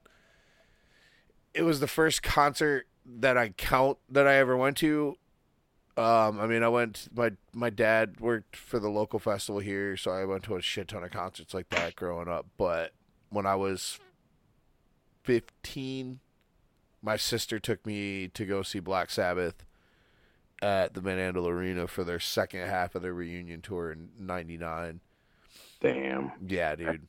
it 1.53 1.64
was 1.64 1.80
the 1.80 1.88
first 1.88 2.23
concert 2.23 2.88
that 3.05 3.38
I 3.38 3.49
count 3.49 3.97
that 4.09 4.27
I 4.27 4.35
ever 4.35 4.57
went 4.57 4.77
to. 4.77 5.15
Um, 5.95 6.39
I 6.39 6.47
mean, 6.47 6.64
I 6.64 6.69
went. 6.69 7.07
My 7.15 7.31
my 7.53 7.69
dad 7.69 8.19
worked 8.19 8.55
for 8.55 8.80
the 8.80 8.89
local 8.89 9.19
festival 9.19 9.59
here, 9.59 9.97
so 9.97 10.11
I 10.11 10.26
went 10.26 10.43
to 10.43 10.55
a 10.55 10.61
shit 10.61 10.89
ton 10.89 11.03
of 11.03 11.11
concerts 11.11 11.53
like 11.53 11.69
that 11.69 11.95
growing 11.95 12.27
up. 12.27 12.47
But 12.57 12.93
when 13.30 13.45
I 13.45 13.55
was 13.55 13.99
fifteen, 15.23 16.19
my 17.01 17.18
sister 17.18 17.59
took 17.59 17.85
me 17.85 18.27
to 18.30 18.45
go 18.45 18.61
see 18.61 18.80
Black 18.80 19.09
Sabbath 19.09 19.66
at 20.61 20.93
the 20.93 21.01
Van 21.01 21.17
Andel 21.17 21.47
Arena 21.47 21.88
for 21.88 22.03
their 22.03 22.19
second 22.19 22.61
half 22.67 22.95
of 22.95 23.01
their 23.01 23.13
reunion 23.13 23.61
tour 23.61 23.91
in 23.91 24.09
'99. 24.19 25.01
damn. 25.79 26.31
Yeah, 26.45 26.75
dude. 26.75 27.07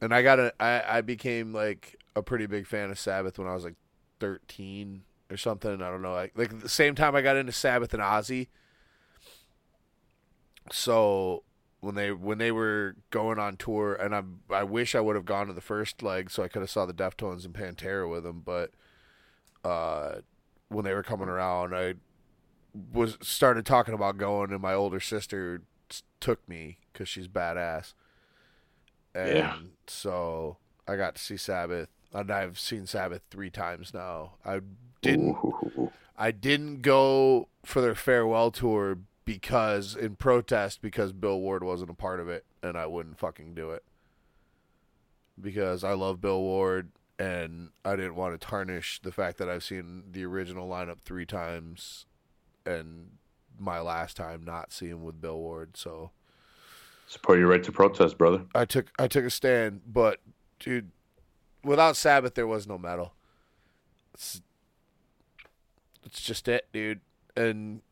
And 0.00 0.14
I 0.14 0.22
got 0.22 0.38
a 0.38 0.52
I, 0.60 0.98
I 0.98 1.00
became 1.00 1.52
like 1.52 1.96
a 2.14 2.22
pretty 2.22 2.46
big 2.46 2.66
fan 2.66 2.90
of 2.90 2.98
Sabbath 2.98 3.38
when 3.38 3.48
I 3.48 3.54
was 3.54 3.64
like 3.64 3.76
thirteen 4.20 5.02
or 5.30 5.36
something. 5.36 5.82
I 5.82 5.90
don't 5.90 6.02
know. 6.02 6.12
Like 6.12 6.32
like 6.36 6.60
the 6.60 6.68
same 6.68 6.94
time 6.94 7.14
I 7.14 7.22
got 7.22 7.36
into 7.36 7.52
Sabbath 7.52 7.92
and 7.94 8.02
Ozzy. 8.02 8.48
So 10.72 11.44
when 11.80 11.94
they 11.94 12.12
when 12.12 12.38
they 12.38 12.50
were 12.52 12.96
going 13.10 13.38
on 13.38 13.56
tour 13.56 13.94
and 13.94 14.14
I 14.14 14.22
I 14.50 14.64
wish 14.64 14.94
I 14.94 15.00
would 15.00 15.16
have 15.16 15.24
gone 15.24 15.46
to 15.46 15.52
the 15.52 15.60
first 15.60 16.02
leg 16.02 16.30
so 16.30 16.42
I 16.42 16.48
could 16.48 16.62
have 16.62 16.70
saw 16.70 16.86
the 16.86 16.94
Deftones 16.94 17.44
and 17.44 17.54
Pantera 17.54 18.10
with 18.10 18.24
them, 18.24 18.42
but 18.44 18.72
uh 19.64 20.20
when 20.68 20.84
they 20.84 20.94
were 20.94 21.02
coming 21.02 21.28
around 21.28 21.74
I 21.74 21.94
was 22.92 23.16
started 23.22 23.64
talking 23.64 23.94
about 23.94 24.18
going 24.18 24.52
and 24.52 24.60
my 24.60 24.74
older 24.74 25.00
sister 25.00 25.62
took 26.20 26.46
me 26.48 26.78
cuz 26.92 27.08
she's 27.08 27.28
badass. 27.28 27.94
And 29.14 29.36
Yeah. 29.36 29.56
so 29.86 30.58
I 30.86 30.96
got 30.96 31.14
to 31.16 31.22
see 31.22 31.36
Sabbath 31.36 31.88
and 32.12 32.30
I've 32.30 32.58
seen 32.58 32.86
Sabbath 32.86 33.22
3 33.30 33.50
times 33.50 33.92
now. 33.94 34.34
I 34.44 34.60
didn't 35.02 35.36
Ooh. 35.36 35.92
I 36.16 36.30
didn't 36.30 36.80
go 36.82 37.48
for 37.64 37.80
their 37.80 37.94
farewell 37.94 38.50
tour 38.50 38.98
because 39.24 39.94
in 39.94 40.16
protest 40.16 40.80
because 40.80 41.12
Bill 41.12 41.40
Ward 41.40 41.62
wasn't 41.64 41.90
a 41.90 41.94
part 41.94 42.20
of 42.20 42.28
it 42.28 42.44
and 42.62 42.76
I 42.76 42.86
wouldn't 42.86 43.18
fucking 43.18 43.54
do 43.54 43.70
it. 43.70 43.84
Because 45.40 45.84
I 45.84 45.92
love 45.92 46.20
Bill 46.20 46.40
Ward 46.40 46.90
and 47.18 47.70
I 47.84 47.96
didn't 47.96 48.14
want 48.16 48.38
to 48.38 48.46
tarnish 48.46 49.00
the 49.00 49.12
fact 49.12 49.38
that 49.38 49.48
I've 49.48 49.64
seen 49.64 50.04
the 50.10 50.24
original 50.24 50.68
lineup 50.68 51.00
3 51.00 51.26
times 51.26 52.06
and 52.66 53.10
my 53.58 53.80
last 53.80 54.16
time 54.16 54.44
not 54.44 54.72
seeing 54.72 55.02
with 55.04 55.20
Bill 55.20 55.38
Ward. 55.38 55.76
So 55.76 56.10
Support 57.08 57.38
your 57.38 57.48
right 57.48 57.62
to 57.62 57.72
protest, 57.72 58.18
brother. 58.18 58.42
I 58.54 58.64
took 58.64 58.90
I 58.98 59.06
took 59.06 59.24
a 59.24 59.30
stand, 59.30 59.82
but 59.86 60.20
dude, 60.58 60.90
without 61.62 61.96
Sabbath 61.96 62.34
there 62.34 62.48
was 62.48 62.66
no 62.66 62.78
metal. 62.78 63.14
It's, 64.14 64.42
it's 66.04 66.20
just 66.20 66.48
it, 66.48 66.66
dude. 66.72 67.00
And 67.36 67.82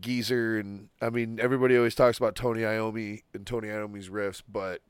Geezer 0.00 0.56
and 0.58 0.88
I 1.00 1.10
mean 1.10 1.40
everybody 1.40 1.76
always 1.76 1.96
talks 1.96 2.16
about 2.16 2.36
Tony 2.36 2.60
Iommi 2.60 3.22
and 3.34 3.44
Tony 3.44 3.68
Iommi's 3.68 4.08
riffs, 4.08 4.42
but 4.50 4.82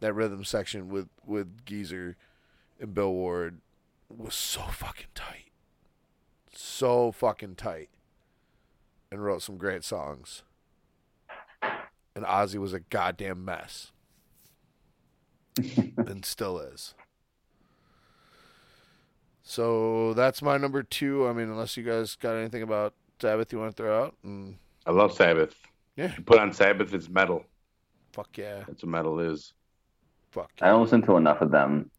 that 0.00 0.12
rhythm 0.12 0.44
section 0.44 0.90
with 0.90 1.08
with 1.24 1.64
Geezer 1.64 2.16
and 2.78 2.92
Bill 2.92 3.12
Ward 3.12 3.60
was 4.14 4.34
so 4.34 4.60
fucking 4.62 5.08
tight. 5.14 5.50
So 6.54 7.10
fucking 7.10 7.54
tight. 7.54 7.88
And 9.10 9.24
wrote 9.24 9.42
some 9.42 9.56
great 9.56 9.84
songs. 9.84 10.42
And 12.14 12.24
Ozzy 12.26 12.58
was 12.58 12.72
a 12.74 12.80
goddamn 12.80 13.44
mess. 13.44 13.92
and 15.96 16.24
still 16.24 16.58
is. 16.58 16.94
So 19.42 20.12
that's 20.14 20.42
my 20.42 20.58
number 20.58 20.82
two. 20.82 21.26
I 21.26 21.32
mean, 21.32 21.48
unless 21.48 21.76
you 21.76 21.82
guys 21.82 22.16
got 22.16 22.34
anything 22.36 22.62
about 22.62 22.94
Sabbath 23.20 23.52
you 23.52 23.58
want 23.58 23.74
to 23.74 23.82
throw 23.82 24.04
out, 24.04 24.14
and 24.22 24.56
I 24.86 24.90
love 24.92 25.12
Sabbath. 25.14 25.54
Yeah. 25.96 26.12
You 26.16 26.22
put 26.22 26.38
on 26.38 26.52
Sabbath, 26.52 26.92
it's 26.92 27.08
metal. 27.08 27.44
fuck 28.12 28.36
yeah, 28.36 28.62
That's 28.68 28.82
what 28.82 28.90
metal 28.90 29.18
is. 29.20 29.54
fuck 30.30 30.50
I 30.60 30.68
don't 30.68 30.82
listen 30.82 31.02
to 31.02 31.16
enough 31.16 31.40
of 31.40 31.50
them. 31.50 31.90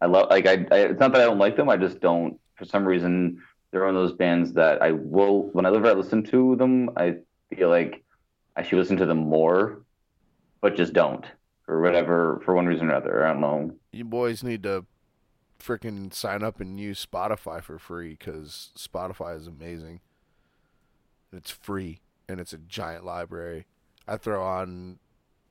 I 0.00 0.06
love 0.06 0.28
like 0.30 0.46
I, 0.46 0.66
I. 0.72 0.78
It's 0.78 1.00
not 1.00 1.12
that 1.12 1.20
I 1.20 1.24
don't 1.24 1.38
like 1.38 1.56
them. 1.56 1.68
I 1.68 1.76
just 1.76 2.00
don't. 2.00 2.38
For 2.56 2.64
some 2.64 2.84
reason, 2.84 3.40
they're 3.70 3.84
one 3.84 3.94
of 3.94 4.02
those 4.02 4.16
bands 4.16 4.52
that 4.54 4.82
I 4.82 4.92
will. 4.92 5.44
Whenever 5.52 5.86
I 5.86 5.92
listen 5.92 6.22
to 6.24 6.56
them, 6.56 6.90
I 6.96 7.16
feel 7.54 7.68
like 7.68 8.02
I 8.56 8.62
should 8.62 8.78
listen 8.78 8.96
to 8.98 9.06
them 9.06 9.18
more, 9.18 9.82
but 10.60 10.76
just 10.76 10.92
don't 10.92 11.24
for 11.64 11.80
whatever 11.80 12.40
for 12.44 12.54
one 12.54 12.66
reason 12.66 12.86
or 12.86 12.90
another. 12.90 13.24
I 13.24 13.32
don't 13.32 13.40
know. 13.40 13.74
You 13.92 14.04
boys 14.04 14.42
need 14.42 14.62
to 14.64 14.86
freaking 15.60 16.12
sign 16.12 16.42
up 16.42 16.60
and 16.60 16.80
use 16.80 17.04
Spotify 17.04 17.62
for 17.62 17.78
free 17.78 18.16
because 18.18 18.70
Spotify 18.76 19.36
is 19.36 19.46
amazing. 19.46 20.00
It's 21.32 21.50
free 21.50 22.00
and 22.28 22.40
it's 22.40 22.52
a 22.52 22.58
giant 22.58 23.04
library. 23.04 23.66
I 24.08 24.16
throw 24.16 24.42
on 24.42 24.98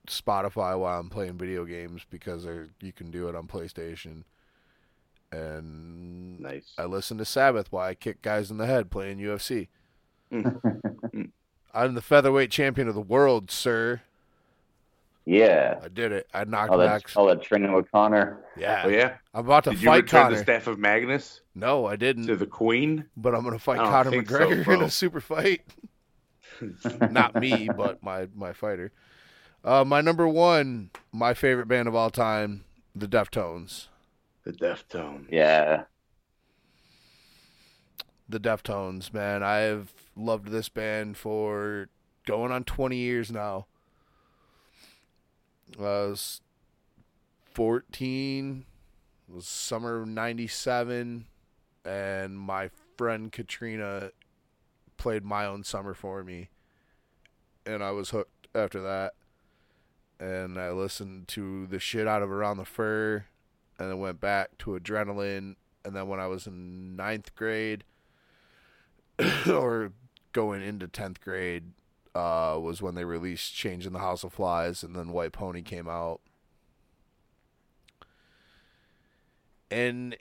Spotify 0.07 0.77
while 0.77 0.99
I'm 0.99 1.09
playing 1.09 1.37
video 1.37 1.63
games 1.63 2.05
because 2.09 2.45
you 2.81 2.91
can 2.91 3.11
do 3.11 3.29
it 3.29 3.35
on 3.35 3.47
PlayStation. 3.47 4.23
And 5.31 6.39
Nice. 6.39 6.73
I 6.77 6.85
listen 6.85 7.17
to 7.17 7.25
Sabbath 7.25 7.71
while 7.71 7.85
I 7.87 7.93
kick 7.95 8.21
guys 8.21 8.49
in 8.49 8.57
the 8.57 8.65
head 8.65 8.89
playing 8.89 9.17
UFC. 9.19 9.67
I'm 11.73 11.93
the 11.95 12.01
featherweight 12.01 12.51
champion 12.51 12.87
of 12.87 12.95
the 12.95 13.01
world, 13.01 13.51
sir. 13.51 14.01
Yeah. 15.25 15.79
I 15.83 15.87
did 15.89 16.11
it. 16.11 16.27
I 16.33 16.43
knocked 16.45 16.71
All 16.71 16.77
that, 16.79 16.85
Max. 16.89 17.15
all 17.15 17.27
that 17.27 17.43
training 17.43 17.71
with 17.73 17.91
Conor. 17.91 18.39
Yeah. 18.57 18.83
Oh 18.85 18.89
yeah. 18.89 19.15
I'm 19.33 19.45
about 19.45 19.65
to 19.65 19.71
Did 19.71 19.81
you 19.81 19.85
fight 19.87 20.03
return 20.03 20.23
Conor. 20.23 20.35
the 20.37 20.41
staff 20.41 20.65
of 20.67 20.79
Magnus 20.79 21.41
No, 21.53 21.85
I 21.85 21.95
didn't. 21.95 22.25
to 22.27 22.35
the 22.35 22.47
Queen? 22.47 23.05
but 23.15 23.35
I'm 23.35 23.43
gonna 23.43 23.59
fight 23.59 23.79
I 23.79 23.83
don't 23.83 23.91
Conor 23.91 24.09
think 24.11 24.29
so, 24.29 24.39
McGregor 24.39 24.73
in 24.75 24.81
a 24.81 24.89
super 24.89 25.21
fight. 25.21 25.61
Not 27.11 27.35
me, 27.35 27.69
but 27.75 28.01
my 28.01 28.27
my 28.35 28.53
fighter. 28.53 28.91
Uh, 29.63 29.83
my 29.85 30.01
number 30.01 30.27
one, 30.27 30.89
my 31.11 31.33
favorite 31.33 31.67
band 31.67 31.87
of 31.87 31.93
all 31.95 32.09
time, 32.09 32.63
the 32.95 33.07
Deftones. 33.07 33.87
The 34.43 34.51
Deftones. 34.53 35.27
Yeah. 35.31 35.83
The 38.27 38.39
Deftones, 38.39 39.13
man. 39.13 39.43
I've 39.43 39.93
loved 40.15 40.49
this 40.49 40.69
band 40.69 41.17
for 41.17 41.89
going 42.25 42.51
on 42.51 42.63
20 42.63 42.95
years 42.95 43.31
now. 43.31 43.65
I 45.77 45.81
was 45.81 46.41
14, 47.53 48.65
it 49.27 49.35
was 49.35 49.47
summer 49.47 50.01
of 50.01 50.07
97, 50.07 51.25
and 51.85 52.39
my 52.39 52.69
friend 52.97 53.31
Katrina 53.31 54.11
played 54.97 55.23
my 55.23 55.45
own 55.45 55.63
summer 55.63 55.93
for 55.93 56.23
me. 56.23 56.49
And 57.65 57.83
I 57.83 57.91
was 57.91 58.09
hooked 58.11 58.47
after 58.55 58.81
that. 58.81 59.13
And 60.19 60.59
I 60.59 60.71
listened 60.71 61.27
to 61.29 61.67
the 61.67 61.79
shit 61.79 62.07
out 62.07 62.21
of 62.21 62.31
Around 62.31 62.57
the 62.57 62.65
Fur, 62.65 63.25
and 63.79 63.89
then 63.89 63.99
went 63.99 64.19
back 64.19 64.57
to 64.59 64.71
Adrenaline. 64.71 65.55
And 65.85 65.95
then 65.95 66.07
when 66.07 66.19
I 66.19 66.27
was 66.27 66.45
in 66.45 66.95
ninth 66.95 67.33
grade, 67.33 67.85
or 69.49 69.93
going 70.33 70.61
into 70.61 70.87
10th 70.87 71.19
grade 71.21 71.71
uh, 72.13 72.57
was 72.61 72.81
when 72.81 72.95
they 72.95 73.05
released 73.05 73.55
Change 73.55 73.85
in 73.85 73.93
the 73.93 73.99
House 73.99 74.23
of 74.23 74.33
Flies, 74.33 74.83
and 74.83 74.95
then 74.95 75.11
White 75.11 75.31
Pony 75.31 75.61
came 75.61 75.87
out. 75.87 76.19
And 79.71 80.17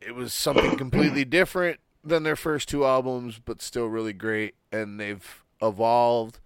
it 0.00 0.14
was 0.14 0.32
something 0.32 0.76
completely 0.76 1.24
different 1.26 1.80
than 2.02 2.22
their 2.22 2.36
first 2.36 2.68
two 2.68 2.84
albums, 2.84 3.40
but 3.44 3.60
still 3.62 3.86
really 3.86 4.14
great. 4.14 4.54
And 4.72 4.98
they've 4.98 5.44
evolved 5.60 6.40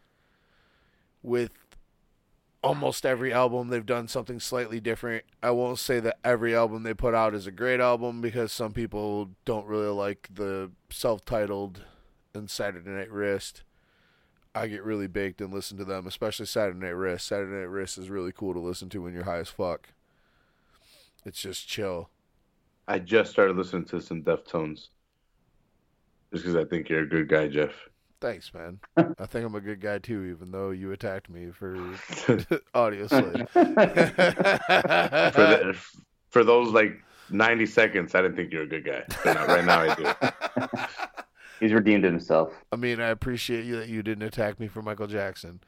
with 1.22 1.63
almost 2.64 3.04
every 3.04 3.32
album. 3.32 3.68
They've 3.68 3.84
done 3.84 4.08
something 4.08 4.40
slightly 4.40 4.80
different. 4.80 5.24
I 5.42 5.50
won't 5.50 5.78
say 5.78 6.00
that 6.00 6.18
every 6.24 6.56
album 6.56 6.82
they 6.82 6.94
put 6.94 7.14
out 7.14 7.34
is 7.34 7.46
a 7.46 7.52
great 7.52 7.78
album 7.78 8.20
because 8.20 8.52
some 8.52 8.72
people 8.72 9.30
don't 9.44 9.66
really 9.66 9.88
like 9.88 10.28
the 10.32 10.70
self-titled 10.90 11.82
and 12.32 12.50
Saturday 12.50 12.90
Night 12.90 13.12
Wrist. 13.12 13.62
I 14.54 14.66
get 14.68 14.82
really 14.82 15.08
baked 15.08 15.40
and 15.40 15.52
listen 15.52 15.76
to 15.78 15.84
them, 15.84 16.06
especially 16.06 16.46
Saturday 16.46 16.78
Night 16.78 16.96
Wrist. 16.96 17.26
Saturday 17.26 17.52
Night 17.52 17.68
Wrist 17.68 17.98
is 17.98 18.08
really 18.08 18.32
cool 18.32 18.54
to 18.54 18.60
listen 18.60 18.88
to 18.90 19.02
when 19.02 19.12
you're 19.12 19.24
high 19.24 19.38
as 19.38 19.48
fuck. 19.50 19.88
It's 21.24 21.40
just 21.40 21.68
chill. 21.68 22.08
I 22.88 22.98
just 22.98 23.30
started 23.30 23.56
listening 23.56 23.84
to 23.86 24.00
some 24.00 24.22
Deftones. 24.22 24.88
Just 26.32 26.44
because 26.44 26.56
I 26.56 26.64
think 26.64 26.88
you're 26.88 27.02
a 27.02 27.08
good 27.08 27.28
guy, 27.28 27.48
Jeff. 27.48 27.72
Thanks, 28.24 28.54
man. 28.54 28.80
I 29.18 29.26
think 29.26 29.44
I'm 29.44 29.54
a 29.54 29.60
good 29.60 29.82
guy 29.82 29.98
too, 29.98 30.34
even 30.34 30.50
though 30.50 30.70
you 30.70 30.92
attacked 30.92 31.28
me 31.28 31.50
for 31.50 31.74
Audioslave. 32.74 33.50
for, 33.50 35.42
the, 35.42 35.76
for 36.30 36.42
those 36.42 36.72
like 36.72 37.04
90 37.28 37.66
seconds, 37.66 38.14
I 38.14 38.22
didn't 38.22 38.36
think 38.36 38.50
you're 38.50 38.62
a 38.62 38.66
good 38.66 38.86
guy. 38.86 39.04
But 39.22 39.46
right 39.46 39.64
now, 39.66 39.80
I 39.80 39.94
do. 39.94 40.06
He's 41.60 41.74
redeemed 41.74 42.04
himself. 42.04 42.54
I 42.72 42.76
mean, 42.76 42.98
I 42.98 43.08
appreciate 43.08 43.66
you 43.66 43.76
that 43.76 43.90
you 43.90 44.02
didn't 44.02 44.24
attack 44.24 44.58
me 44.58 44.68
for 44.68 44.80
Michael 44.80 45.06
Jackson. 45.06 45.60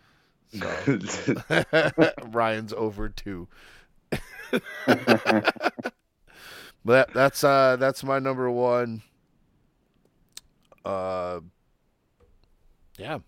So 0.48 1.34
Ryan's 2.24 2.72
over 2.72 3.10
too. 3.10 3.48
But 4.50 5.92
that, 6.86 7.12
that's 7.12 7.44
uh 7.44 7.76
that's 7.78 8.02
my 8.02 8.18
number 8.18 8.50
one. 8.50 9.02
Uh, 10.86 11.40
yeah, 12.98 13.18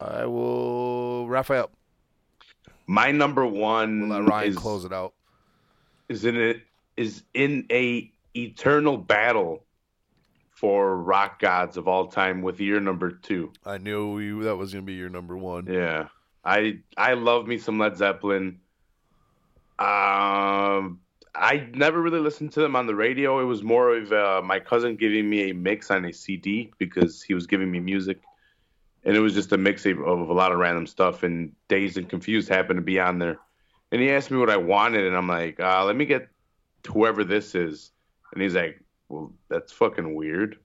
I 0.00 0.26
will 0.26 1.28
Raphael. 1.28 1.70
My 2.86 3.10
number 3.10 3.44
one 3.46 4.08
We'll 4.08 4.20
let 4.20 4.28
Ryan 4.28 4.48
is, 4.50 4.56
close 4.56 4.84
it 4.84 4.92
out. 4.92 5.14
is 6.08 6.24
in 6.24 6.36
it 6.36 6.62
is 6.96 7.22
in 7.34 7.66
a 7.70 8.10
eternal 8.34 8.96
battle 8.96 9.64
for 10.50 10.96
rock 10.96 11.40
gods 11.40 11.76
of 11.76 11.88
all 11.88 12.06
time 12.06 12.42
with 12.42 12.60
your 12.60 12.80
number 12.80 13.10
two. 13.10 13.52
I 13.64 13.78
knew 13.78 14.18
you 14.20 14.44
that 14.44 14.56
was 14.56 14.72
gonna 14.72 14.82
be 14.82 14.94
your 14.94 15.10
number 15.10 15.36
one. 15.36 15.66
Yeah, 15.66 16.08
I 16.44 16.78
I 16.96 17.14
love 17.14 17.46
me 17.46 17.58
some 17.58 17.78
Led 17.78 17.96
Zeppelin. 17.96 18.60
Um, 19.78 21.00
I 21.34 21.68
never 21.74 22.00
really 22.00 22.20
listened 22.20 22.52
to 22.52 22.60
them 22.60 22.74
on 22.76 22.86
the 22.86 22.94
radio. 22.94 23.40
It 23.40 23.44
was 23.44 23.62
more 23.62 23.94
of 23.94 24.10
uh, 24.10 24.40
my 24.42 24.58
cousin 24.58 24.96
giving 24.96 25.28
me 25.28 25.50
a 25.50 25.54
mix 25.54 25.90
on 25.90 26.06
a 26.06 26.12
CD 26.12 26.72
because 26.78 27.22
he 27.22 27.34
was 27.34 27.46
giving 27.46 27.70
me 27.70 27.78
music, 27.80 28.22
and 29.06 29.16
it 29.16 29.20
was 29.20 29.32
just 29.32 29.52
a 29.52 29.56
mix 29.56 29.86
of, 29.86 30.00
of 30.00 30.28
a 30.28 30.32
lot 30.34 30.52
of 30.52 30.58
random 30.58 30.86
stuff. 30.86 31.22
And 31.22 31.52
Dazed 31.68 31.96
and 31.96 32.08
Confused 32.08 32.48
happened 32.48 32.76
to 32.78 32.82
be 32.82 33.00
on 33.00 33.18
there, 33.18 33.38
and 33.90 34.02
he 34.02 34.10
asked 34.10 34.30
me 34.30 34.36
what 34.36 34.50
I 34.50 34.58
wanted, 34.58 35.06
and 35.06 35.16
I'm 35.16 35.28
like, 35.28 35.58
uh, 35.58 35.84
let 35.84 35.96
me 35.96 36.04
get 36.04 36.28
whoever 36.86 37.24
this 37.24 37.54
is, 37.54 37.92
and 38.34 38.42
he's 38.42 38.54
like, 38.54 38.82
well, 39.08 39.32
that's 39.48 39.72
fucking 39.72 40.14
weird. 40.14 40.58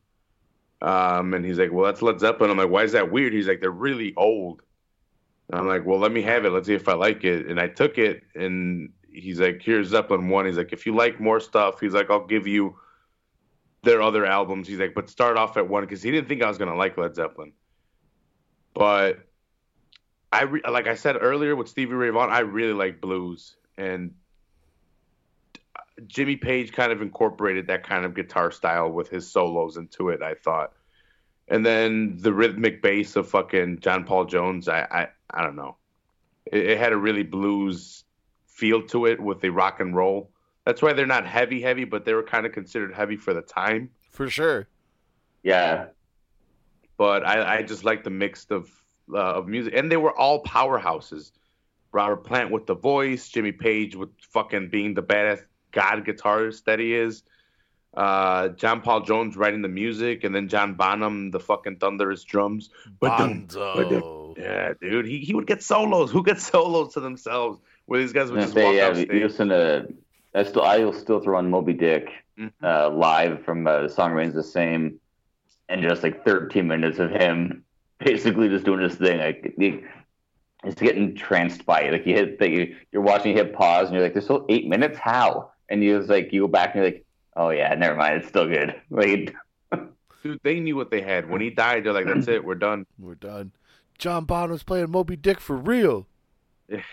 Um, 0.82 1.36
and 1.36 1.46
he's 1.46 1.60
like, 1.60 1.72
well, 1.72 1.86
that's 1.86 2.02
Led 2.02 2.20
Zeppelin. 2.20 2.50
I'm 2.50 2.58
like, 2.58 2.70
why 2.70 2.84
is 2.84 2.94
that 2.94 3.12
weird? 3.12 3.34
He's 3.34 3.48
like, 3.48 3.62
they're 3.62 3.70
really 3.70 4.16
old. 4.18 4.64
And 5.48 5.60
I'm 5.60 5.68
like, 5.68 5.86
well, 5.86 6.00
let 6.00 6.12
me 6.12 6.24
have 6.24 6.44
it. 6.44 6.50
Let's 6.50 6.66
see 6.66 6.74
if 6.74 6.88
I 6.88 6.94
like 6.94 7.24
it. 7.24 7.46
And 7.46 7.60
I 7.60 7.68
took 7.68 8.00
it, 8.00 8.24
and 8.34 8.92
he's 9.14 9.40
like, 9.40 9.62
here's 9.62 9.90
Zeppelin 9.90 10.30
one. 10.30 10.48
He's 10.48 10.58
like, 10.58 10.74
if 10.74 10.88
you 10.88 10.96
like 10.96 11.20
more 11.20 11.40
stuff, 11.40 11.80
he's 11.80 11.94
like, 11.94 12.10
I'll 12.10 12.26
give 12.26 12.48
you 12.48 12.76
their 13.84 14.02
other 14.02 14.26
albums. 14.26 14.68
He's 14.68 14.80
like, 14.80 14.96
but 14.96 15.10
start 15.10 15.38
off 15.38 15.58
at 15.58 15.70
one 15.70 15.84
because 15.84 16.02
he 16.02 16.10
didn't 16.10 16.28
think 16.28 16.42
I 16.42 16.48
was 16.48 16.58
gonna 16.58 16.76
like 16.76 16.98
Led 16.98 17.16
Zeppelin. 17.16 17.54
But 18.74 19.20
I 20.32 20.44
re- 20.44 20.62
like 20.70 20.88
I 20.88 20.96
said 20.96 21.18
earlier 21.20 21.56
with 21.56 21.68
Stevie 21.68 21.94
Ray 21.94 22.10
Vaughan, 22.10 22.32
I 22.32 22.40
really 22.40 22.74
like 22.74 23.02
blues, 23.02 23.56
and 23.78 24.14
Jimmy 26.08 26.36
Page 26.38 26.72
kind 26.72 26.92
of 26.92 27.02
incorporated 27.02 27.68
that 27.68 27.84
kind 27.88 28.06
of 28.06 28.16
guitar 28.16 28.52
style 28.52 28.90
with 28.90 29.10
his 29.10 29.30
solos 29.30 29.78
into 29.78 30.10
it. 30.10 30.22
I 30.22 30.36
thought, 30.36 30.74
and 31.48 31.66
then 31.66 32.18
the 32.18 32.34
rhythmic 32.34 32.82
bass 32.82 33.16
of 33.16 33.30
fucking 33.30 33.80
John 33.80 34.06
Paul 34.06 34.26
Jones. 34.26 34.70
I 34.70 34.88
I, 34.90 35.08
I 35.30 35.44
don't 35.44 35.56
know. 35.56 35.76
It, 36.46 36.66
it 36.66 36.78
had 36.78 36.94
a 36.94 36.98
really 36.98 37.24
blues 37.24 38.06
feel 38.48 38.82
to 38.88 39.06
it 39.06 39.20
with 39.20 39.42
the 39.42 39.50
rock 39.50 39.80
and 39.80 39.96
roll. 39.96 40.30
That's 40.66 40.82
why 40.82 40.94
they're 40.94 41.08
not 41.08 41.26
heavy, 41.26 41.62
heavy, 41.62 41.84
but 41.84 42.06
they 42.06 42.14
were 42.14 42.24
kind 42.24 42.46
of 42.46 42.52
considered 42.52 42.94
heavy 42.94 43.18
for 43.18 43.34
the 43.34 43.42
time. 43.42 43.90
For 44.12 44.30
sure. 44.30 44.68
Yeah, 45.44 45.88
But 47.02 47.26
I, 47.26 47.56
I 47.58 47.62
just 47.64 47.84
like 47.84 48.04
the 48.04 48.12
mix 48.12 48.46
of 48.52 48.70
uh, 49.12 49.18
of 49.40 49.48
music, 49.48 49.74
and 49.76 49.92
they 49.92 49.98
were 49.98 50.16
all 50.16 50.44
powerhouses. 50.44 51.32
Robert 51.92 52.24
Plant 52.24 52.52
with 52.52 52.68
the 52.68 52.76
voice, 52.76 53.28
Jimmy 53.28 53.52
Page 53.52 53.96
with 53.96 54.10
fucking 54.30 54.70
being 54.70 54.94
the 54.94 55.02
badass 55.02 55.42
god 55.72 56.06
guitarist 56.06 56.66
that 56.66 56.78
he 56.78 56.94
is. 56.94 57.24
Uh, 57.98 58.50
John 58.50 58.82
Paul 58.82 59.02
Jones 59.02 59.36
writing 59.36 59.64
the 59.64 59.68
music, 59.68 60.24
and 60.24 60.36
then 60.36 60.48
John 60.48 60.76
Bonham 60.76 61.32
the 61.32 61.40
fucking 61.40 61.78
thunderous 61.78 62.24
drums. 62.24 62.70
Bonzo. 63.02 64.38
Yeah, 64.38 64.74
dude, 64.80 65.08
he, 65.08 65.18
he 65.22 65.34
would 65.34 65.48
get 65.48 65.64
solos. 65.64 66.12
Who 66.12 66.22
gets 66.24 66.46
solos 66.52 66.94
to 66.94 67.00
themselves? 67.00 67.60
Where 67.88 68.00
these 68.00 68.14
guys 68.14 68.30
would 68.30 68.42
I 68.42 68.44
just 68.44 68.54
say, 68.54 68.64
walk 68.64 68.76
yeah, 68.76 68.90
off 68.90 68.98
stage. 68.98 69.10
listen 69.24 69.50
to. 69.50 69.88
I 70.36 70.44
still, 70.44 70.62
I 70.62 70.78
will 70.86 70.94
still 70.94 71.20
throw 71.20 71.40
on 71.40 71.50
Moby 71.50 71.74
Dick 71.74 72.10
Mhm. 72.40 72.52
uh, 72.64 72.92
live 72.92 73.44
from 73.44 73.66
uh, 73.66 73.82
the 73.82 73.90
song 73.90 74.12
remains 74.14 74.36
the 74.36 74.44
same, 74.44 75.01
and 75.72 75.82
just 75.82 76.04
like 76.04 76.26
13 76.26 76.68
minutes 76.68 77.00
of 77.00 77.10
him 77.10 77.64
basically 78.04 78.50
just 78.50 78.66
doing 78.66 78.82
this 78.82 78.96
thing. 78.96 79.20
Like 79.20 79.54
he, 79.58 79.82
it's 80.64 80.82
getting 80.82 81.16
tranced 81.16 81.66
by 81.66 81.82
it. 81.82 81.92
Like 81.92 82.06
you 82.06 82.14
hit 82.14 82.40
that 82.40 82.50
you 82.50 82.76
you're 82.92 83.02
watching, 83.02 83.32
you 83.32 83.38
hit 83.38 83.54
pause, 83.54 83.88
and 83.88 83.96
you're 83.96 84.04
like, 84.04 84.14
"There's 84.14 84.26
still 84.26 84.46
eight 84.50 84.68
minutes. 84.68 84.98
How?" 84.98 85.52
And 85.70 85.84
you 85.84 85.98
was 85.98 86.10
like, 86.10 86.34
you 86.34 86.42
go 86.42 86.48
back 86.48 86.76
and 86.76 86.84
you're 86.84 86.86
like, 86.86 87.06
"Oh 87.36 87.50
yeah, 87.50 87.74
never 87.76 87.96
mind. 87.96 88.18
It's 88.18 88.28
still 88.28 88.48
good." 88.48 88.76
Like, 88.90 89.36
Dude, 90.24 90.40
they 90.44 90.60
knew 90.60 90.76
what 90.76 90.92
they 90.92 91.02
had. 91.02 91.28
When 91.28 91.42
he 91.42 91.50
died, 91.50 91.84
they're 91.84 91.94
like, 91.94 92.06
"That's 92.06 92.28
it, 92.28 92.44
we're 92.44 92.54
done." 92.54 92.86
We're 93.00 93.16
done. 93.16 93.54
John 93.98 94.26
Bonham's 94.26 94.62
playing 94.64 94.92
Moby 94.92 95.16
Dick 95.16 95.40
for 95.40 95.56
real. 95.56 96.08
yeah, 96.70 96.84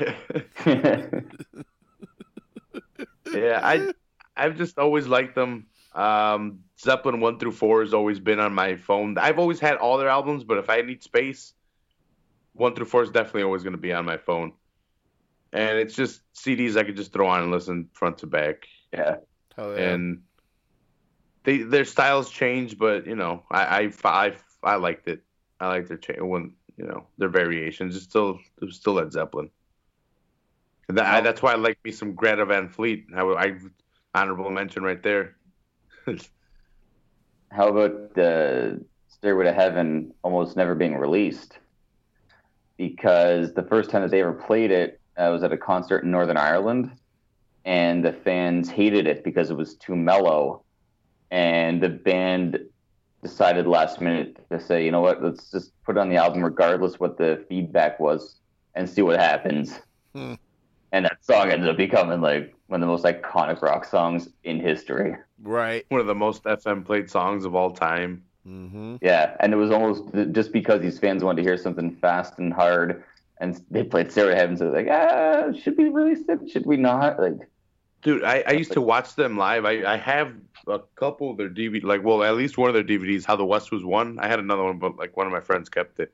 I 3.62 3.92
I've 4.36 4.56
just 4.56 4.78
always 4.78 5.06
liked 5.06 5.34
them. 5.34 5.66
Um, 5.94 6.60
Zeppelin 6.80 7.20
one 7.20 7.38
through 7.38 7.52
four 7.52 7.82
has 7.82 7.92
always 7.92 8.20
been 8.20 8.38
on 8.38 8.54
my 8.54 8.76
phone. 8.76 9.18
I've 9.18 9.38
always 9.38 9.58
had 9.58 9.76
all 9.76 9.98
their 9.98 10.08
albums, 10.08 10.44
but 10.44 10.58
if 10.58 10.70
I 10.70 10.80
need 10.82 11.02
space, 11.02 11.54
one 12.52 12.74
through 12.74 12.86
four 12.86 13.02
is 13.02 13.10
definitely 13.10 13.42
always 13.42 13.62
going 13.62 13.72
to 13.72 13.78
be 13.78 13.92
on 13.92 14.04
my 14.04 14.16
phone. 14.16 14.52
And 15.52 15.78
it's 15.78 15.94
just 15.94 16.20
CDs 16.34 16.76
I 16.76 16.84
could 16.84 16.96
just 16.96 17.12
throw 17.12 17.26
on 17.26 17.42
and 17.42 17.50
listen 17.50 17.88
front 17.92 18.18
to 18.18 18.26
back. 18.26 18.66
yeah, 18.92 19.16
yeah. 19.56 19.90
And 19.90 20.22
they 21.44 21.58
their 21.58 21.84
styles 21.84 22.30
change, 22.30 22.78
but 22.78 23.06
you 23.06 23.16
know, 23.16 23.42
I 23.50 23.62
I 23.64 23.92
I, 24.04 24.36
I 24.62 24.76
liked 24.76 25.08
it. 25.08 25.22
I 25.58 25.68
liked 25.68 25.88
their 25.88 25.96
change 25.96 26.20
when 26.20 26.52
you 26.76 26.86
know 26.86 27.06
their 27.16 27.30
variations. 27.30 27.96
It's 27.96 28.04
still 28.04 28.38
it 28.60 28.64
was 28.64 28.76
still 28.76 28.94
Led 28.94 29.12
Zeppelin. 29.12 29.50
That, 30.90 31.06
I, 31.06 31.20
that's 31.20 31.42
why 31.42 31.52
I 31.52 31.56
like 31.56 31.78
me 31.84 31.92
some 31.92 32.14
Greta 32.14 32.46
Van 32.46 32.68
Fleet. 32.68 33.06
I, 33.14 33.20
I 33.20 33.58
honorable 34.14 34.50
mention 34.50 34.82
right 34.82 35.02
there. 35.02 35.36
How 37.50 37.68
about 37.68 38.14
the 38.14 38.84
Stairway 39.08 39.44
to 39.44 39.52
Heaven 39.52 40.12
almost 40.22 40.56
never 40.56 40.74
being 40.74 40.96
released? 40.96 41.58
Because 42.76 43.54
the 43.54 43.62
first 43.62 43.90
time 43.90 44.02
that 44.02 44.10
they 44.10 44.20
ever 44.20 44.32
played 44.32 44.70
it 44.70 45.00
uh, 45.16 45.28
was 45.32 45.42
at 45.42 45.52
a 45.52 45.56
concert 45.56 46.04
in 46.04 46.10
Northern 46.10 46.36
Ireland, 46.36 46.92
and 47.64 48.04
the 48.04 48.12
fans 48.12 48.70
hated 48.70 49.06
it 49.06 49.24
because 49.24 49.50
it 49.50 49.56
was 49.56 49.74
too 49.74 49.96
mellow. 49.96 50.62
And 51.30 51.82
the 51.82 51.88
band 51.88 52.60
decided 53.22 53.66
last 53.66 54.00
minute 54.00 54.38
to 54.50 54.60
say, 54.60 54.84
you 54.84 54.92
know 54.92 55.00
what, 55.00 55.22
let's 55.22 55.50
just 55.50 55.72
put 55.82 55.96
it 55.96 56.00
on 56.00 56.08
the 56.08 56.16
album 56.16 56.44
regardless 56.44 57.00
what 57.00 57.18
the 57.18 57.44
feedback 57.48 57.98
was 57.98 58.36
and 58.74 58.88
see 58.88 59.02
what 59.02 59.18
happens. 59.18 59.80
Hmm. 60.14 60.34
And 60.92 61.04
that 61.04 61.18
song 61.24 61.50
ended 61.50 61.68
up 61.68 61.76
becoming 61.76 62.20
like 62.20 62.54
one 62.68 62.82
of 62.82 62.86
the 62.86 62.92
most 62.92 63.04
iconic 63.04 63.60
rock 63.62 63.84
songs 63.84 64.28
in 64.44 64.60
history. 64.60 65.16
right. 65.42 65.84
One 65.88 66.00
of 66.00 66.06
the 66.06 66.14
most 66.14 66.44
FM 66.44 66.84
played 66.84 67.10
songs 67.10 67.44
of 67.44 67.54
all 67.54 67.70
time. 67.72 68.24
Mm-hmm. 68.46 68.96
Yeah, 69.02 69.36
and 69.40 69.52
it 69.52 69.56
was 69.56 69.70
almost 69.70 70.04
just 70.32 70.52
because 70.52 70.80
these 70.80 70.98
fans 70.98 71.22
wanted 71.24 71.42
to 71.42 71.48
hear 71.48 71.58
something 71.58 71.96
fast 71.96 72.38
and 72.38 72.52
hard, 72.52 73.02
and 73.40 73.60
they 73.70 73.82
played 73.84 74.10
Sarah 74.12 74.34
Heaven, 74.34 74.56
so 74.56 74.70
they're 74.70 74.84
like, 74.84 74.90
ah, 74.90 75.52
should 75.58 75.76
we 75.76 75.88
release 75.88 76.24
it? 76.28 76.48
Should 76.50 76.64
we 76.66 76.76
not? 76.76 77.18
Like, 77.20 77.34
Dude, 78.02 78.22
I, 78.24 78.44
I 78.46 78.52
used 78.52 78.72
to 78.72 78.80
watch 78.80 79.16
them 79.16 79.36
live. 79.36 79.64
I, 79.64 79.84
I 79.84 79.96
have 79.96 80.32
a 80.66 80.78
couple 80.94 81.30
of 81.32 81.36
their 81.36 81.48
DVD, 81.50 81.82
like, 81.82 82.04
well, 82.04 82.22
at 82.22 82.36
least 82.36 82.56
one 82.56 82.68
of 82.68 82.74
their 82.74 82.84
DVDs, 82.84 83.24
How 83.24 83.34
the 83.36 83.44
West 83.44 83.72
Was 83.72 83.84
Won. 83.84 84.18
I 84.20 84.28
had 84.28 84.38
another 84.38 84.62
one, 84.62 84.78
but 84.78 84.96
like 84.96 85.16
one 85.16 85.26
of 85.26 85.32
my 85.32 85.40
friends 85.40 85.68
kept 85.68 85.98
it. 86.00 86.12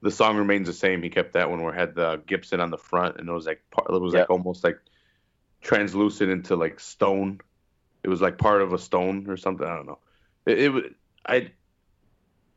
The 0.00 0.10
song 0.10 0.36
remains 0.36 0.68
the 0.68 0.72
same. 0.72 1.02
He 1.02 1.10
kept 1.10 1.32
that 1.34 1.50
one 1.50 1.60
where 1.62 1.74
it 1.74 1.78
had 1.78 1.94
the 1.94 2.22
Gibson 2.26 2.60
on 2.60 2.70
the 2.70 2.78
front, 2.78 3.18
and 3.18 3.28
it 3.28 3.32
was 3.32 3.46
like 3.46 3.62
part, 3.70 3.90
it 3.90 4.00
was 4.00 4.14
like 4.14 4.20
Yeah. 4.28 4.34
almost 4.34 4.64
like 4.64 4.78
translucent 5.62 6.30
into 6.30 6.56
like 6.56 6.80
stone. 6.80 7.40
It 8.02 8.08
was 8.08 8.20
like 8.20 8.38
part 8.38 8.62
of 8.62 8.72
a 8.72 8.78
stone 8.78 9.28
or 9.28 9.36
something. 9.36 9.66
I 9.66 9.76
don't 9.76 9.86
know. 9.86 9.98
It, 10.46 10.58
it 10.58 10.68
was 10.70 10.84
I. 11.26 11.52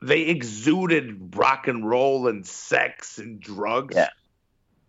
They 0.03 0.21
exuded 0.21 1.35
rock 1.35 1.67
and 1.67 1.87
roll 1.87 2.27
and 2.27 2.45
sex 2.45 3.19
and 3.19 3.39
drugs. 3.39 3.95
Yeah. 3.95 4.09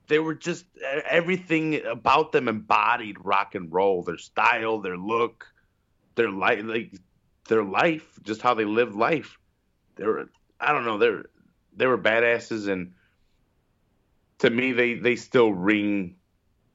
They 0.08 0.18
were 0.18 0.34
just 0.34 0.64
everything 1.08 1.84
about 1.84 2.32
them 2.32 2.48
embodied 2.48 3.16
rock 3.24 3.54
and 3.54 3.72
roll. 3.72 4.02
Their 4.02 4.18
style, 4.18 4.80
their 4.80 4.96
look, 4.96 5.46
their 6.14 6.30
life, 6.30 6.62
like 6.64 6.92
their 7.48 7.62
life, 7.62 8.18
just 8.22 8.42
how 8.42 8.54
they 8.54 8.64
lived 8.64 8.94
life. 8.94 9.38
They 9.96 10.04
were, 10.04 10.30
I 10.60 10.72
don't 10.72 10.84
know, 10.84 10.98
they're 10.98 11.24
they 11.74 11.86
were 11.86 11.98
badasses, 11.98 12.68
and 12.68 12.92
to 14.38 14.50
me, 14.50 14.72
they 14.72 14.94
they 14.94 15.16
still 15.16 15.52
ring 15.52 16.16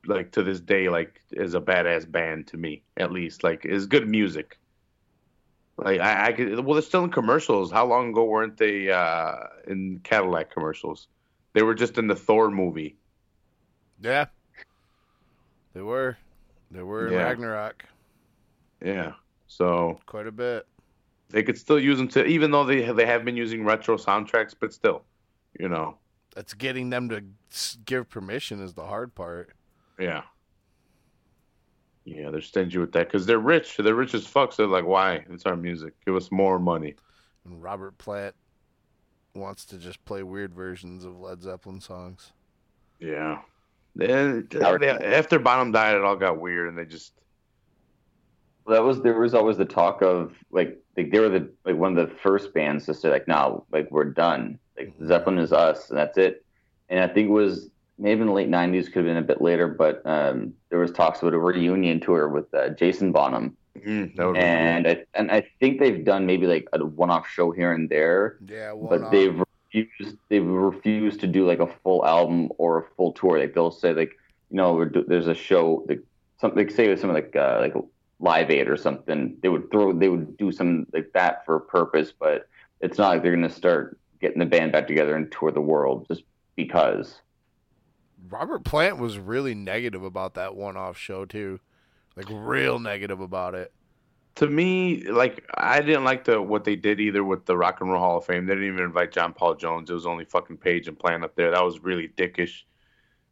like 0.05 0.31
to 0.31 0.43
this 0.43 0.59
day 0.59 0.89
like 0.89 1.21
is 1.31 1.53
a 1.53 1.59
badass 1.59 2.09
band 2.09 2.47
to 2.47 2.57
me 2.57 2.81
at 2.97 3.11
least 3.11 3.43
like 3.43 3.65
is 3.65 3.85
good 3.87 4.07
music 4.07 4.57
Like 5.77 5.99
I, 5.99 6.27
I 6.27 6.31
could. 6.33 6.59
Well, 6.65 6.73
they're 6.73 6.81
still 6.81 7.03
in 7.03 7.11
commercials. 7.11 7.71
How 7.71 7.85
long 7.85 8.09
ago 8.09 8.23
weren't 8.25 8.57
they 8.57 8.89
uh, 8.89 9.35
in 9.67 9.99
Cadillac 10.03 10.49
commercials? 10.51 11.07
They 11.53 11.61
were 11.61 11.75
just 11.75 11.97
in 11.99 12.07
the 12.07 12.15
Thor 12.15 12.49
movie. 12.49 12.97
Yeah. 14.01 14.25
They 15.73 15.81
were. 15.81 16.17
They 16.71 16.81
were 16.81 17.07
in 17.07 17.13
Yeah. 17.13 17.23
Ragnarok 17.23 17.85
Yeah. 18.81 19.13
So 19.47 19.99
quite 20.07 20.25
a 20.27 20.31
bit. 20.31 20.65
they 21.29 21.43
could 21.43 21.57
still 21.57 21.79
use 21.79 21.97
them 21.99 22.07
to, 22.09 22.25
even 22.25 22.49
though 22.51 22.63
they 22.65 22.91
they 22.91 23.05
have 23.05 23.23
been 23.23 23.37
using 23.37 23.63
retro 23.63 23.97
soundtracks, 23.97 24.55
but 24.59 24.73
still, 24.73 25.03
you 25.59 25.69
know, 25.69 25.97
That's 26.35 26.53
getting 26.55 26.89
them 26.89 27.07
to 27.09 27.21
give 27.85 28.09
permission 28.09 28.61
is 28.63 28.73
the 28.73 28.85
hard 28.85 29.13
part. 29.13 29.53
Yeah. 29.99 30.23
Yeah, 32.05 32.31
they're 32.31 32.41
stingy 32.41 32.77
with 32.77 32.93
that 32.93 33.07
because 33.07 33.25
they're 33.25 33.39
rich. 33.39 33.75
They're 33.77 33.93
rich 33.93 34.13
as 34.13 34.25
fuck. 34.25 34.53
So 34.53 34.63
they're 34.63 34.71
like, 34.71 34.85
why? 34.85 35.25
It's 35.29 35.45
our 35.45 35.57
music. 35.57 35.93
Give 36.05 36.15
us 36.15 36.31
more 36.31 36.57
money. 36.57 36.95
And 37.45 37.61
Robert 37.61 37.97
Plant 37.97 38.33
wants 39.35 39.65
to 39.65 39.77
just 39.77 40.03
play 40.05 40.23
weird 40.23 40.53
versions 40.53 41.03
of 41.03 41.19
Led 41.19 41.41
Zeppelin 41.41 41.81
songs. 41.81 42.31
Yeah. 42.99 43.39
Then 43.95 44.47
they, 44.51 44.59
after 44.61 45.39
Bonham 45.39 45.71
died, 45.71 45.95
it 45.95 46.03
all 46.03 46.15
got 46.15 46.39
weird, 46.39 46.69
and 46.69 46.77
they 46.77 46.85
just 46.85 47.13
That 48.67 48.83
was 48.83 49.01
there 49.01 49.19
was 49.19 49.33
always 49.33 49.57
the 49.57 49.65
talk 49.65 50.01
of 50.01 50.33
like 50.51 50.79
like 50.95 51.11
they 51.11 51.19
were 51.19 51.29
the 51.29 51.49
like 51.65 51.75
one 51.75 51.97
of 51.97 52.09
the 52.09 52.15
first 52.17 52.53
bands 52.53 52.85
to 52.85 52.93
say 52.93 53.09
like 53.09 53.27
no 53.27 53.65
like 53.71 53.89
we're 53.91 54.03
done 54.05 54.59
like 54.77 54.89
mm-hmm. 54.89 55.07
Zeppelin 55.07 55.39
is 55.39 55.53
us 55.53 55.89
and 55.89 55.97
that's 55.97 56.17
it 56.17 56.45
and 56.89 56.99
I 56.99 57.07
think 57.07 57.29
it 57.29 57.31
was 57.31 57.69
maybe 57.97 58.21
in 58.21 58.27
the 58.27 58.33
late 58.33 58.49
'90s 58.49 58.85
could 58.85 58.95
have 58.95 59.05
been 59.05 59.17
a 59.17 59.21
bit 59.21 59.41
later 59.41 59.67
but 59.67 60.01
um, 60.05 60.53
there 60.69 60.79
was 60.79 60.91
talks 60.91 61.21
about 61.21 61.33
a 61.33 61.39
reunion 61.39 61.99
tour 61.99 62.27
with 62.27 62.53
uh, 62.53 62.69
Jason 62.69 63.11
Bonham 63.11 63.55
mm, 63.75 64.37
and 64.37 64.87
I 64.87 65.05
and 65.13 65.31
I 65.31 65.47
think 65.59 65.79
they've 65.79 66.03
done 66.03 66.25
maybe 66.25 66.47
like 66.47 66.67
a 66.73 66.85
one-off 66.85 67.27
show 67.27 67.51
here 67.51 67.73
and 67.73 67.89
there 67.89 68.37
Yeah, 68.47 68.71
one 68.73 68.89
but 68.89 69.11
they've 69.11 69.41
refused 69.73 70.17
they've 70.29 70.45
refused 70.45 71.19
to 71.21 71.27
do 71.27 71.45
like 71.45 71.59
a 71.59 71.67
full 71.67 72.05
album 72.05 72.49
or 72.57 72.79
a 72.79 72.83
full 72.95 73.13
tour. 73.13 73.39
Like 73.39 73.53
they'll 73.53 73.71
say 73.71 73.93
like 73.93 74.11
you 74.49 74.57
know 74.57 74.73
we're 74.73 74.85
do, 74.85 75.03
there's 75.07 75.27
a 75.27 75.35
show 75.35 75.85
like 75.87 76.01
something 76.39 76.65
like 76.65 76.75
say 76.75 76.95
something 76.95 77.13
like 77.13 77.35
uh, 77.35 77.57
like 77.59 77.73
Live 78.19 78.49
Aid 78.49 78.67
or 78.67 78.77
something. 78.77 79.37
They 79.41 79.49
would 79.49 79.69
throw 79.71 79.93
they 79.93 80.09
would 80.09 80.37
do 80.37 80.51
something 80.51 80.87
like 80.93 81.11
that 81.13 81.45
for 81.45 81.55
a 81.55 81.61
purpose, 81.61 82.13
but 82.17 82.47
it's 82.81 82.97
not 82.97 83.09
like 83.09 83.23
they're 83.23 83.35
gonna 83.35 83.49
start 83.49 83.99
getting 84.21 84.39
the 84.39 84.45
band 84.45 84.71
back 84.71 84.87
together 84.87 85.15
and 85.15 85.31
tour 85.31 85.51
the 85.51 85.61
world 85.61 86.05
just 86.07 86.23
because. 86.55 87.21
Robert 88.29 88.63
Plant 88.63 88.97
was 88.97 89.17
really 89.19 89.53
negative 89.55 90.03
about 90.03 90.33
that 90.35 90.55
one 90.55 90.75
off 90.77 90.97
show 90.97 91.25
too. 91.25 91.59
Like 92.15 92.27
real 92.29 92.79
negative 92.79 93.19
about 93.21 93.53
it. 93.53 93.71
to 94.35 94.47
me, 94.47 95.03
like 95.09 95.45
I 95.55 95.81
didn't 95.81 96.03
like 96.03 96.23
the 96.23 96.41
what 96.41 96.63
they 96.63 96.75
did 96.75 96.99
either 96.99 97.23
with 97.23 97.45
the 97.45 97.55
Rock 97.55 97.79
and 97.81 97.91
Roll 97.91 97.99
Hall 98.01 98.17
of 98.17 98.25
Fame. 98.25 98.45
They 98.47 98.53
didn't 98.55 98.69
even 98.73 98.83
invite 98.83 99.11
John 99.11 99.33
Paul 99.33 99.55
Jones. 99.55 99.89
It 99.89 99.93
was 99.93 100.05
only 100.07 100.25
fucking 100.25 100.57
Page 100.57 100.87
and 100.87 100.97
Plant 100.97 101.23
up 101.23 101.35
there. 101.35 101.51
That 101.51 101.63
was 101.63 101.79
really 101.79 102.07
dickish 102.17 102.63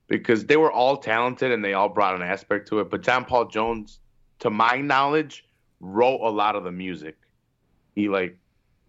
because 0.07 0.45
they 0.45 0.55
were 0.57 0.71
all 0.71 0.97
talented 0.97 1.51
and 1.51 1.65
they 1.65 1.73
all 1.73 1.89
brought 1.89 2.13
an 2.15 2.21
aspect 2.21 2.67
to 2.69 2.79
it. 2.79 2.91
But 2.91 3.01
John 3.01 3.25
Paul 3.25 3.47
Jones, 3.47 3.99
to 4.39 4.51
my 4.51 4.77
knowledge, 4.77 5.45
wrote 5.79 6.21
a 6.21 6.29
lot 6.29 6.55
of 6.55 6.63
the 6.63 6.71
music. 6.71 7.15
He 7.95 8.07
like 8.07 8.37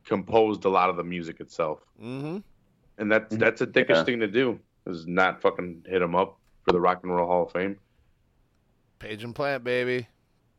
composed 0.05 0.67
a 0.67 0.69
lot 0.69 0.91
of 0.91 0.97
the 0.97 1.05
music 1.05 1.41
itself, 1.41 1.81
Mm-hmm. 2.03 2.39
and 2.99 3.11
that's 3.11 3.35
that's 3.37 3.61
a 3.63 3.67
dickish 3.67 3.89
Yeah. 3.97 4.05
thing 4.05 4.21
to 4.21 4.27
do. 4.29 4.61
Is 4.87 5.07
not 5.07 5.43
fucking 5.43 5.85
hit 5.89 6.01
him 6.01 6.15
up 6.15 6.39
for 6.65 6.73
the 6.73 6.81
Rock 6.81 7.01
and 7.03 7.15
Roll 7.15 7.27
Hall 7.27 7.43
of 7.45 7.53
Fame. 7.53 7.77
Page 9.01 9.25
and 9.25 9.35
Plant, 9.35 9.65
baby. 9.65 10.07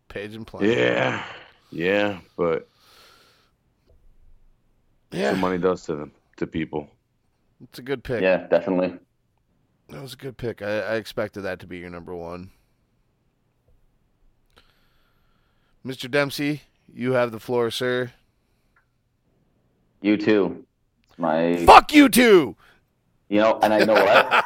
Page 0.09 0.35
and 0.35 0.45
Plant. 0.45 0.65
Yeah, 0.67 1.23
yeah, 1.72 2.19
but 2.35 2.67
Yeah. 5.11 5.31
what 5.31 5.39
money 5.39 5.57
does 5.57 5.83
to 5.85 5.95
them 5.95 6.11
to 6.38 6.45
people. 6.47 6.89
It's 7.64 7.80
a 7.80 7.81
good 7.81 8.03
pick. 8.03 8.22
Yeah, 8.22 8.47
definitely. 8.47 8.99
That 9.89 10.01
was 10.01 10.14
a 10.14 10.17
good 10.17 10.38
pick. 10.38 10.61
I, 10.61 10.80
I 10.81 10.95
expected 10.95 11.41
that 11.41 11.59
to 11.59 11.67
be 11.67 11.77
your 11.77 11.89
number 11.89 12.14
one. 12.14 12.51
Mr. 15.85 16.11
Dempsey, 16.11 16.64
you 16.93 17.14
have 17.14 17.31
the 17.31 17.39
floor, 17.39 17.72
sir. 17.72 18.11
You 20.01 20.17
too. 20.17 20.65
My 21.17 21.65
Fuck 21.65 21.93
you 21.93 22.09
too. 22.09 22.56
You 23.30 23.39
know, 23.39 23.59
and 23.61 23.73
I 23.73 23.83
know 23.83 23.93
what 23.93 24.43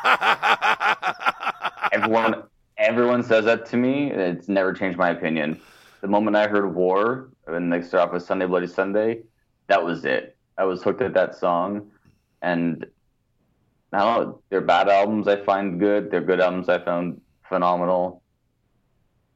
everyone 1.93 2.43
everyone 2.77 3.23
says 3.23 3.45
that 3.45 3.65
to 3.67 3.77
me. 3.77 4.11
It's 4.11 4.47
never 4.47 4.73
changed 4.73 4.97
my 4.97 5.09
opinion. 5.09 5.59
The 6.01 6.07
moment 6.07 6.35
I 6.35 6.47
heard 6.47 6.73
"War" 6.73 7.29
and 7.47 7.71
they 7.71 7.81
start 7.81 8.07
off 8.07 8.13
with 8.13 8.23
"Sunday 8.23 8.47
Bloody 8.47 8.67
Sunday," 8.67 9.21
that 9.67 9.83
was 9.83 10.05
it. 10.05 10.35
I 10.57 10.65
was 10.65 10.81
hooked 10.81 11.01
at 11.01 11.13
that 11.13 11.35
song, 11.35 11.91
and 12.41 12.85
I 13.93 13.99
don't 13.99 14.27
know. 14.27 14.41
They're 14.49 14.61
bad 14.61 14.89
albums. 14.89 15.27
I 15.27 15.43
find 15.43 15.79
good. 15.79 16.09
They're 16.09 16.21
good 16.21 16.41
albums. 16.41 16.69
I 16.69 16.83
found 16.83 17.21
phenomenal. 17.47 18.23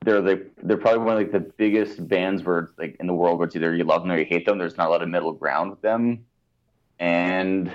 They're 0.03 0.21
the 0.21 0.45
they're 0.63 0.77
probably 0.77 0.99
one 0.99 1.13
of 1.13 1.19
like 1.19 1.31
the 1.31 1.39
biggest 1.39 2.07
bands 2.07 2.43
where 2.43 2.71
like 2.77 2.95
in 2.99 3.07
the 3.07 3.13
world 3.13 3.37
where 3.37 3.47
it's 3.47 3.55
either 3.55 3.75
you 3.75 3.83
love 3.83 4.01
them 4.01 4.11
or 4.11 4.17
you 4.17 4.25
hate 4.25 4.45
them. 4.45 4.57
There's 4.57 4.77
not 4.77 4.87
a 4.87 4.89
lot 4.89 5.01
of 5.03 5.09
middle 5.09 5.33
ground 5.33 5.71
with 5.71 5.81
them, 5.81 6.25
and 6.99 7.71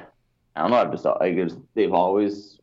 I 0.54 0.62
don't 0.62 0.70
know. 0.70 0.76
I've 0.76 1.36
just 1.36 1.56
they've 1.74 1.92
always 1.92 2.58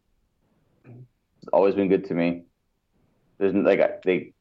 always 1.53 1.75
been 1.75 1.88
good 1.90 2.06
to 2.06 2.14
me. 2.14 2.43
There's 3.40 3.53
like 3.56 3.80
I- 3.80 3.99
they, 4.03 4.33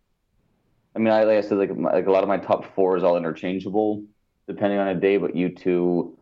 I 0.95 0.99
mean, 0.99 1.13
I 1.13 1.25
like 1.25 1.39
I 1.39 1.41
said, 1.43 1.59
like 1.59 1.77
my, 1.77 1.93
like 1.93 2.07
a 2.07 2.11
lot 2.11 2.23
of 2.23 2.29
my 2.29 2.39
top 2.39 2.75
four 2.75 2.97
is 2.97 3.03
all 3.05 3.17
interchangeable 3.17 4.05
depending 4.49 4.79
on 4.79 4.89
a 4.89 4.95
day, 4.95 5.17
but 5.17 5.37
U2 5.37 6.17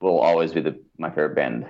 will 0.00 0.20
always 0.20 0.52
be 0.52 0.60
the 0.62 0.82
my 0.98 1.10
favorite 1.10 1.36
band. 1.36 1.66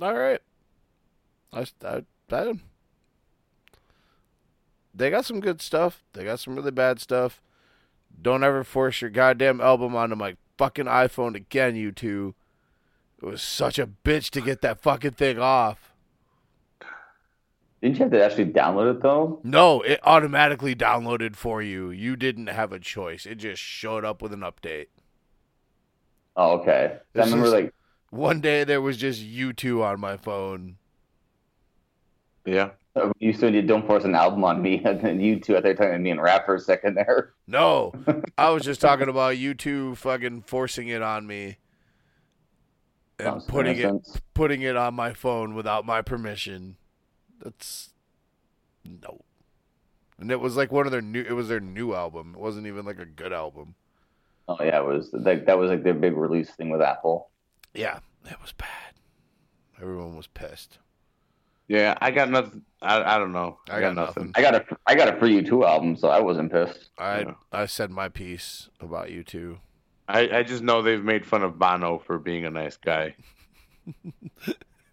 All 0.00 0.14
right. 0.14 0.40
I, 1.52 1.66
I, 1.84 2.02
I, 2.30 2.52
they 4.94 5.10
got 5.10 5.24
some 5.24 5.40
good 5.40 5.60
stuff. 5.60 6.02
They 6.12 6.24
got 6.24 6.40
some 6.40 6.56
really 6.56 6.70
bad 6.70 7.00
stuff. 7.00 7.40
Don't 8.20 8.44
ever 8.44 8.64
force 8.64 9.00
your 9.00 9.10
goddamn 9.10 9.60
album 9.60 9.94
onto 9.94 10.16
my 10.16 10.36
fucking 10.58 10.86
iPhone 10.86 11.34
again, 11.34 11.74
U2. 11.74 12.34
It 13.22 13.24
was 13.24 13.42
such 13.42 13.78
a 13.78 13.86
bitch 13.86 14.30
to 14.30 14.40
get 14.40 14.60
that 14.62 14.80
fucking 14.80 15.12
thing 15.12 15.38
off. 15.38 15.92
Didn't 17.82 17.98
you 17.98 18.04
have 18.04 18.12
to 18.12 18.24
actually 18.24 18.46
download 18.46 18.96
it 18.96 19.02
though? 19.02 19.40
No, 19.44 19.82
it 19.82 20.00
automatically 20.02 20.74
downloaded 20.74 21.36
for 21.36 21.62
you. 21.62 21.90
You 21.90 22.16
didn't 22.16 22.48
have 22.48 22.72
a 22.72 22.80
choice. 22.80 23.26
It 23.26 23.36
just 23.36 23.62
showed 23.62 24.04
up 24.04 24.22
with 24.22 24.32
an 24.32 24.40
update. 24.40 24.86
Oh, 26.36 26.58
okay. 26.58 26.98
I 27.14 27.18
remember 27.20 27.48
like 27.48 27.72
One 28.10 28.40
day 28.40 28.64
there 28.64 28.80
was 28.80 28.96
just 28.96 29.22
U2 29.22 29.84
on 29.84 30.00
my 30.00 30.16
phone. 30.16 30.76
Yeah. 32.44 32.70
You 33.18 33.32
said 33.32 33.54
you 33.54 33.62
don't 33.62 33.86
force 33.86 34.04
an 34.04 34.14
album 34.14 34.44
on 34.44 34.62
me, 34.62 34.82
and 34.84 35.00
then 35.00 35.20
you 35.20 35.38
two, 35.38 35.56
I 35.56 35.60
thought 35.60 35.68
you 35.68 35.74
were 35.74 35.76
talking 35.76 35.92
to 35.92 35.98
me 35.98 36.10
and 36.10 36.22
rap 36.22 36.46
for 36.46 36.54
a 36.54 36.60
second 36.60 36.94
there. 36.94 37.32
No, 37.46 37.92
I 38.38 38.50
was 38.50 38.64
just 38.64 38.80
talking 38.80 39.08
about 39.08 39.36
U2 39.36 39.96
fucking 39.96 40.42
forcing 40.42 40.88
it 40.88 41.02
on 41.02 41.26
me 41.26 41.58
and 43.18 43.26
Sounds 43.26 43.44
putting 43.46 43.78
it 43.78 44.22
putting 44.34 44.62
it 44.62 44.76
on 44.76 44.94
my 44.94 45.12
phone 45.12 45.54
without 45.54 45.86
my 45.86 46.02
permission. 46.02 46.76
That's 47.42 47.90
no. 48.84 49.22
And 50.18 50.30
it 50.30 50.40
was 50.40 50.56
like 50.56 50.72
one 50.72 50.86
of 50.86 50.92
their 50.92 51.02
new. 51.02 51.22
It 51.22 51.32
was 51.32 51.48
their 51.48 51.60
new 51.60 51.94
album. 51.94 52.34
It 52.34 52.40
wasn't 52.40 52.66
even 52.66 52.84
like 52.84 52.98
a 52.98 53.06
good 53.06 53.32
album. 53.32 53.74
Oh 54.48 54.58
yeah, 54.60 54.78
it 54.78 54.84
was 54.84 55.10
like 55.12 55.46
that 55.46 55.58
was 55.58 55.70
like 55.70 55.82
their 55.82 55.94
big 55.94 56.16
release 56.16 56.50
thing 56.50 56.70
with 56.70 56.82
Apple. 56.82 57.30
Yeah, 57.74 58.00
it 58.24 58.40
was 58.40 58.52
bad. 58.52 58.68
Everyone 59.80 60.16
was 60.16 60.26
pissed. 60.26 60.78
Yeah, 61.68 61.96
I 62.00 62.10
got 62.10 62.30
nothing. 62.30 62.62
I, 62.80 63.16
I 63.16 63.18
don't 63.18 63.32
know. 63.32 63.58
I 63.68 63.80
got 63.80 63.94
nothing. 63.94 64.32
I 64.34 64.42
got 64.42 64.54
a 64.54 64.64
I 64.86 64.94
got 64.94 65.14
a 65.14 65.18
free 65.18 65.42
U2 65.42 65.66
album, 65.66 65.96
so 65.96 66.08
I 66.08 66.20
wasn't 66.20 66.52
pissed. 66.52 66.90
I 66.98 67.20
Yeah. 67.20 67.34
I 67.52 67.66
said 67.66 67.90
my 67.90 68.08
piece 68.08 68.68
about 68.80 69.08
U2. 69.08 69.58
I, 70.08 70.38
I 70.38 70.42
just 70.44 70.62
know 70.62 70.82
they've 70.82 71.02
made 71.02 71.26
fun 71.26 71.42
of 71.42 71.58
Bono 71.58 71.98
for 71.98 72.18
being 72.18 72.44
a 72.44 72.50
nice 72.50 72.76
guy. 72.76 73.16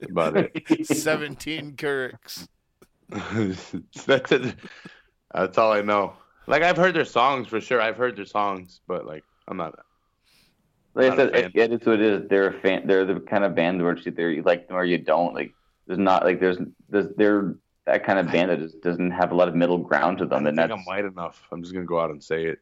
About 0.02 0.38
it. 0.38 0.86
Seventeen 0.88 1.76
Kirks. 1.76 2.48
That's 3.10 4.32
it. 4.32 4.56
That's 5.34 5.58
all 5.58 5.72
I 5.72 5.82
know. 5.82 6.14
Like 6.48 6.64
I've 6.64 6.78
heard 6.78 6.96
their 6.96 7.06
songs 7.06 7.48
for 7.48 7.62
sure. 7.62 7.80
I've 7.80 7.98
heard 7.98 8.16
their 8.16 8.26
songs, 8.26 8.82
but 8.88 9.06
like 9.06 9.24
I'm 9.48 9.58
not. 9.58 9.78
Like 10.96 11.14
I 11.14 11.16
said, 11.16 11.36
it, 11.36 11.52
it 11.56 11.72
is 11.74 11.86
what 11.86 12.00
it 12.00 12.02
is. 12.02 12.30
They're 12.30 12.48
a 12.48 12.60
fan. 12.62 12.88
They're 12.88 13.06
the 13.06 13.20
kind 13.20 13.44
of 13.44 13.56
band 13.56 13.82
where 13.82 13.94
it's 13.94 14.06
either 14.06 14.30
you 14.30 14.44
like 14.44 14.68
them 14.68 14.78
or 14.78 14.86
you 14.86 14.98
don't. 14.98 15.34
Like 15.34 15.54
there's 15.88 16.00
not 16.00 16.24
like 16.24 16.40
there's 16.40 16.58
there's 16.90 17.08
they're 17.18 17.56
that 17.86 18.06
kind 18.06 18.18
of 18.20 18.28
band 18.32 18.50
that 18.50 18.60
just 18.60 18.82
doesn't 18.82 19.12
have 19.12 19.32
a 19.32 19.36
lot 19.36 19.48
of 19.50 19.56
middle 19.56 19.78
ground 19.78 20.18
to 20.20 20.26
them, 20.26 20.44
don't 20.44 20.48
and 20.48 20.58
think 20.58 20.70
that's 20.70 20.80
I'm 20.80 20.86
white 20.86 21.04
enough. 21.06 21.46
I'm 21.52 21.62
just 21.62 21.74
gonna 21.74 21.86
go 21.86 22.00
out 22.00 22.12
and 22.12 22.24
say 22.24 22.46
it. 22.46 22.60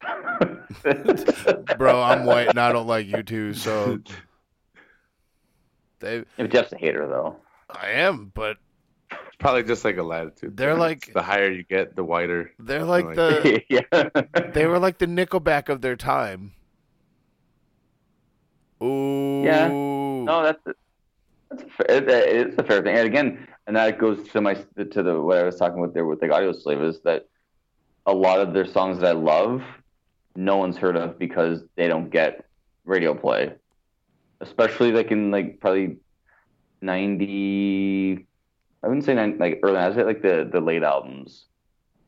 Bro, 1.78 2.00
I'm 2.02 2.24
white 2.24 2.48
and 2.48 2.58
I 2.60 2.72
don't 2.72 2.86
like 2.86 3.06
U2, 3.06 3.56
so 3.56 3.98
they 6.00 6.24
If 6.38 6.50
Jeff's 6.50 6.72
a 6.72 6.76
hater 6.76 7.06
though. 7.08 7.36
I 7.70 7.88
am, 7.90 8.30
but 8.34 8.58
It's 9.10 9.36
probably 9.38 9.62
just 9.64 9.84
like 9.84 9.96
a 9.96 10.02
latitude. 10.02 10.56
They're 10.56 10.72
thing. 10.72 10.78
like- 10.78 11.04
It's 11.04 11.14
the 11.14 11.22
higher 11.22 11.50
you 11.50 11.62
get, 11.64 11.96
the 11.96 12.04
whiter. 12.04 12.52
They're 12.58 12.84
like 12.84 13.06
Like- 13.06 13.16
the 13.16 13.62
yeah. 13.68 14.50
they 14.52 14.66
were 14.66 14.78
like 14.78 14.98
the 14.98 15.06
Nickelback 15.06 15.68
of 15.68 15.80
their 15.80 15.96
time. 15.96 16.52
Ooh. 18.82 19.42
Yeah. 19.44 19.68
No, 19.68 20.42
that's 20.42 20.60
that's 20.64 20.74
a 20.74 20.74
fair, 20.74 21.43
it, 21.43 21.43
it's 21.80 22.58
a 22.58 22.62
fair 22.62 22.82
thing. 22.82 22.96
And 22.96 23.06
again, 23.06 23.48
and 23.66 23.76
that 23.76 23.98
goes 23.98 24.26
to 24.28 24.40
my 24.40 24.54
to 24.54 25.02
the 25.02 25.20
what 25.20 25.38
I 25.38 25.42
was 25.44 25.56
talking 25.56 25.78
about 25.82 25.94
there 25.94 26.04
with 26.06 26.20
the 26.20 26.26
Audioslave 26.28 26.82
is 26.88 27.00
that 27.02 27.26
a 28.06 28.12
lot 28.14 28.40
of 28.40 28.52
their 28.52 28.66
songs 28.66 29.00
that 29.00 29.08
I 29.08 29.18
love, 29.18 29.62
no 30.36 30.56
one's 30.58 30.76
heard 30.76 30.96
of 30.96 31.18
because 31.18 31.62
they 31.76 31.88
don't 31.88 32.10
get 32.10 32.44
radio 32.84 33.14
play, 33.14 33.54
especially 34.40 34.92
like 34.92 35.10
in 35.10 35.30
like 35.30 35.60
probably 35.60 35.96
ninety. 36.82 38.26
I 38.82 38.86
wouldn't 38.88 39.04
say 39.06 39.14
90, 39.14 39.38
like 39.38 39.60
early. 39.62 39.78
I 39.78 39.94
say 39.94 40.04
like 40.04 40.22
the 40.22 40.48
the 40.50 40.60
late 40.60 40.82
albums, 40.82 41.46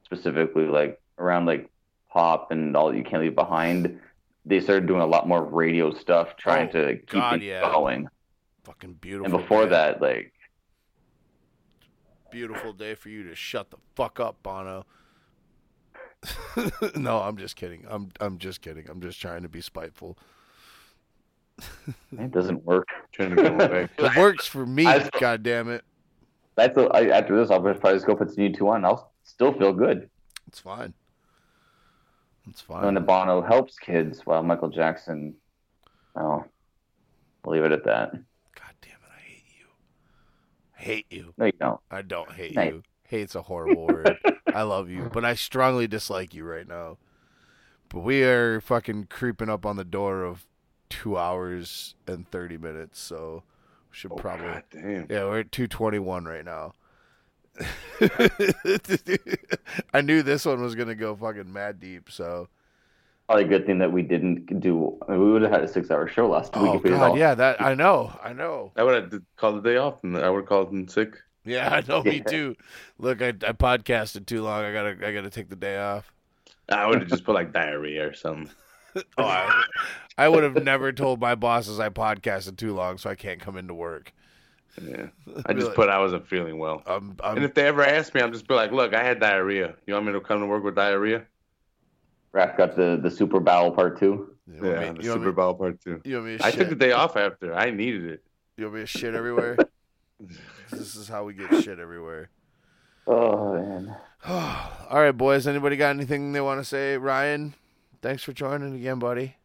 specifically 0.05 0.67
like 0.67 1.01
around 1.19 1.47
like 1.47 1.71
pop 2.11 2.51
and 2.51 2.77
all 2.77 2.91
that 2.91 2.97
you 2.97 3.05
can't 3.05 3.23
leave 3.23 3.35
behind. 3.35 4.01
They 4.45 4.61
started 4.61 4.87
doing 4.87 5.01
a 5.01 5.07
lot 5.07 5.27
more 5.27 5.43
radio 5.43 5.93
stuff, 5.93 6.37
trying 6.37 6.69
Oh, 6.69 6.73
to 6.73 6.93
keep 6.97 7.11
God, 7.11 7.43
yeah. 7.43 7.63
going. 7.63 8.09
Fucking 8.67 8.95
beautiful. 8.95 9.33
And 9.33 9.43
before 9.43 9.65
day. 9.65 9.71
that, 9.71 10.03
like 10.03 10.33
beautiful 12.33 12.73
day 12.73 12.97
for 12.97 13.09
you 13.09 13.23
to 13.29 13.35
shut 13.37 13.71
the 13.71 13.77
fuck 13.95 14.19
up, 14.19 14.43
Bono. 14.43 14.85
no, 16.97 17.21
I'm 17.21 17.37
just 17.37 17.55
kidding. 17.55 17.85
I'm 17.89 18.11
I'm 18.19 18.39
just 18.39 18.63
kidding. 18.63 18.89
I'm 18.91 19.01
just 19.01 19.21
trying 19.21 19.43
to 19.43 19.49
be 19.49 19.61
spiteful. 19.61 20.19
it 22.19 22.33
doesn't 22.33 22.65
work. 22.65 22.89
Trying 23.13 23.37
to 23.37 23.43
get 23.43 23.53
away. 23.71 23.89
It 23.99 24.17
works 24.17 24.47
for 24.47 24.67
me. 24.67 24.85
I- 24.85 25.09
God 25.21 25.45
damn 25.45 25.71
it. 25.71 25.85
That's 26.57 26.77
a, 26.77 26.87
I, 26.87 27.17
after 27.17 27.37
this, 27.39 27.51
I'll 27.51 27.61
probably 27.61 27.93
just 27.93 28.07
go 28.07 28.17
put 28.17 28.31
some 28.31 28.45
U2 28.45 28.63
on. 28.63 28.85
I'll 28.85 29.13
still 29.25 29.53
feel 29.53 29.73
good. 29.73 30.11
It's 30.49 30.59
fine. 30.59 30.93
It's 32.49 32.61
fine. 32.61 32.79
When 32.79 32.87
fine. 32.87 32.95
the 32.95 33.01
Bono 33.01 33.43
helps 33.43 33.79
kids, 33.79 34.23
while 34.25 34.43
Michael 34.43 34.71
Jackson, 34.71 35.35
well, 36.15 36.47
I'll 37.45 37.53
leave 37.53 37.63
it 37.65 37.73
at 37.73 37.85
that. 37.85 38.13
God 38.13 38.75
damn 38.81 38.93
it, 38.93 39.11
I 39.15 39.21
hate 39.21 39.45
you. 39.59 39.67
Hate 40.77 41.07
you. 41.11 41.33
No, 41.37 41.47
you 41.47 41.53
don't. 41.59 41.81
I 41.91 42.03
don't 42.03 42.31
hate 42.33 42.55
Hey. 42.55 42.69
you. 42.69 42.83
Hate's 43.09 43.35
a 43.35 43.43
horrible 43.43 43.87
word. 43.87 44.19
I 44.53 44.63
love 44.63 44.91
you, 44.91 45.11
but 45.13 45.25
I 45.25 45.35
strongly 45.35 45.87
dislike 45.87 46.35
you 46.35 46.45
right 46.45 46.67
now. 46.67 46.99
But 47.89 48.01
we 48.01 48.23
are 48.25 48.61
fucking 48.61 49.07
creeping 49.11 49.49
up 49.49 49.65
on 49.65 49.77
the 49.77 49.85
door 49.85 50.25
of 50.25 50.45
two 50.91 51.17
hours 51.17 51.95
and 52.07 52.29
thirty 52.31 52.59
minutes, 52.59 53.01
so 53.01 53.43
we 53.91 53.97
should 53.97 54.13
Oh, 54.13 54.17
probably 54.17 54.47
God 54.49 54.63
damn. 54.71 55.07
Yeah, 55.09 55.25
we're 55.25 55.41
at 55.41 55.53
221 55.53 56.25
right 56.25 56.45
now. 56.45 56.73
I 59.95 60.01
knew 60.03 60.23
this 60.23 60.45
one 60.45 60.61
was 60.61 60.75
going 60.75 60.89
to 60.89 60.95
go 60.95 61.15
fucking 61.17 61.53
mad 61.53 61.81
deep, 61.81 62.11
so. 62.11 62.49
Probably 63.27 63.45
a 63.45 63.49
good 63.49 63.67
thing 63.67 63.79
that 63.79 63.93
we 63.93 64.03
didn't 64.03 64.61
do. 64.61 64.97
I 65.09 65.13
mean, 65.13 65.21
we 65.25 65.33
would 65.33 65.43
have 65.43 65.51
had 65.51 65.65
a 65.65 65.69
six-hour 65.69 66.07
show 66.09 66.29
last 66.29 66.55
week 66.57 66.65
Oh 66.71 66.77
if 66.77 66.83
god, 66.85 67.11
all- 67.11 67.19
yeah, 67.19 67.35
that 67.35 67.61
I 67.61 67.75
know. 67.75 68.17
I 68.23 68.33
know. 68.33 68.73
I 68.77 68.85
would 68.85 69.13
have 69.13 69.23
called 69.37 69.63
the 69.63 69.69
day 69.69 69.77
off, 69.77 70.05
and 70.05 70.17
I 70.17 70.31
would 70.31 70.41
have 70.43 70.49
called 70.49 70.73
in 70.73 70.87
sick. 70.87 71.17
Yeah, 71.45 71.73
I 71.75 71.83
know 71.89 72.03
me 72.03 72.21
too. 72.21 72.55
Look, 72.99 73.23
I 73.23 73.29
I 73.29 73.53
podcasted 73.53 74.27
too 74.27 74.43
long. 74.43 74.65
I 74.65 74.73
got 74.73 74.83
to 74.85 75.07
I 75.09 75.13
got 75.13 75.23
to 75.23 75.31
take 75.31 75.49
the 75.49 75.57
day 75.57 75.77
off. 75.79 76.13
I 76.69 76.87
would 76.87 77.01
have 77.01 77.09
just 77.09 77.25
put 77.25 77.35
like 77.35 77.53
diarrhea 77.53 78.09
or 78.09 78.15
something. 78.15 78.51
Oh, 79.19 79.25
I, 79.25 79.63
I 80.17 80.27
would 80.27 80.43
have 80.43 80.65
never 80.65 80.91
told 80.91 81.21
my 81.21 81.35
bosses 81.35 81.79
I 81.79 81.91
podcasted 81.91 82.57
too 82.57 82.73
long 82.75 82.97
so 82.97 83.11
I 83.11 83.15
can't 83.15 83.39
come 83.39 83.59
into 83.59 83.75
work. 83.75 84.11
Yeah, 84.83 85.09
I 85.45 85.53
just 85.53 85.65
Really? 85.67 85.75
put 85.75 85.91
I 85.91 85.99
wasn't 85.99 86.27
feeling 86.27 86.57
well. 86.59 86.83
I'm 86.87 87.11
And 87.11 87.21
I'm 87.23 87.43
if 87.45 87.53
they 87.53 87.67
ever 87.67 87.85
ask 87.85 88.15
me, 88.15 88.23
I'm 88.23 88.33
just 88.33 88.49
be 88.49 88.55
like, 88.55 88.73
look, 88.73 88.95
I 88.95 89.03
had 89.05 89.21
diarrhea. 89.21 89.75
You 89.87 89.93
want 89.93 90.07
me 90.07 90.13
to 90.13 90.21
come 90.23 90.41
to 90.41 90.47
work 90.47 90.65
with 90.65 90.77
diarrhea? 90.77 91.27
Raph 92.37 92.57
got 92.57 92.77
the 92.77 92.99
the 93.03 93.11
Super 93.11 93.41
Bowl 93.41 93.71
part 93.73 93.99
two. 93.99 94.37
you 94.47 94.63
want 94.63 94.81
Yeah, 94.81 94.93
me, 94.93 94.99
the 94.99 95.05
Super 95.05 95.27
me, 95.27 95.33
Bowl 95.33 95.55
part 95.55 95.81
two. 95.81 96.01
you 96.05 96.17
want 96.17 96.27
me 96.27 96.37
to 96.39 96.45
I 96.45 96.51
shit? 96.51 96.59
took 96.61 96.69
the 96.69 96.75
day 96.77 96.93
off 96.93 97.17
after. 97.17 97.55
I 97.55 97.71
needed 97.71 98.05
it. 98.05 98.23
You 98.59 98.65
want 98.65 98.75
me 98.77 98.81
to 98.83 98.87
shit 98.87 99.15
everywhere? 99.15 99.57
this 100.71 100.95
is 100.97 101.09
how 101.09 101.25
we 101.25 101.33
get 101.35 101.63
shit 101.63 101.79
everywhere. 101.79 102.29
Oh 103.07 103.55
man. 103.55 103.97
All 104.29 105.01
right, 105.01 105.13
boys. 105.17 105.47
Anybody 105.47 105.77
got 105.77 105.91
anything 105.91 106.33
they 106.33 106.41
want 106.41 106.61
to 106.61 106.65
say? 106.65 106.99
Ryan, 106.99 107.55
thanks 108.03 108.23
for 108.23 108.33
joining 108.33 108.75
again, 108.75 108.99
buddy. 108.99 109.37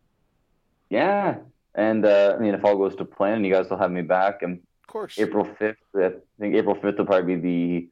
Yeah. 0.89 1.37
And 1.75 2.05
uh, 2.05 2.35
I 2.37 2.41
mean, 2.41 2.53
if 2.53 2.65
all 2.65 2.75
goes 2.77 2.97
to 2.97 3.05
plan, 3.05 3.45
you 3.45 3.53
guys 3.53 3.69
will 3.69 3.77
have 3.77 3.91
me 3.91 4.01
back. 4.01 4.41
And 4.41 4.59
Of 4.81 4.87
course. 4.87 5.17
April 5.17 5.45
fifth, 5.45 5.77
I 5.95 6.11
think 6.37 6.53
April 6.55 6.75
fifth 6.75 6.97
will 6.97 7.05
probably 7.05 7.35
be 7.37 7.41
the 7.41 7.89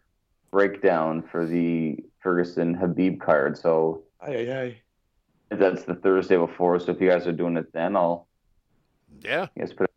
breakdown 0.51 1.23
for 1.31 1.45
the 1.45 1.97
Ferguson 2.21 2.75
Khabib 2.75 3.21
card. 3.21 3.57
So 3.57 4.03
Aye, 4.19 4.35
aye, 4.35 4.61
aye. 4.61 4.77
That's 5.49 5.83
the 5.83 5.95
Thursday 5.95 6.37
before. 6.37 6.79
So 6.79 6.91
if 6.91 7.01
you 7.01 7.09
guys 7.09 7.25
are 7.27 7.31
doing 7.31 7.57
it 7.57 7.71
then, 7.73 7.95
I'll 7.95 8.27
Yeah. 9.21 9.47
you 9.55 9.61
guys 9.63 9.73
put 9.73 9.89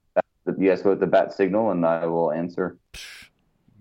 you 0.59 0.69
guys 0.69 0.83
put 0.83 0.99
the 0.99 1.07
bat 1.07 1.33
signal, 1.33 1.71
and 1.71 1.85
I 1.87 2.07
will 2.07 2.33
answer. 2.33 2.79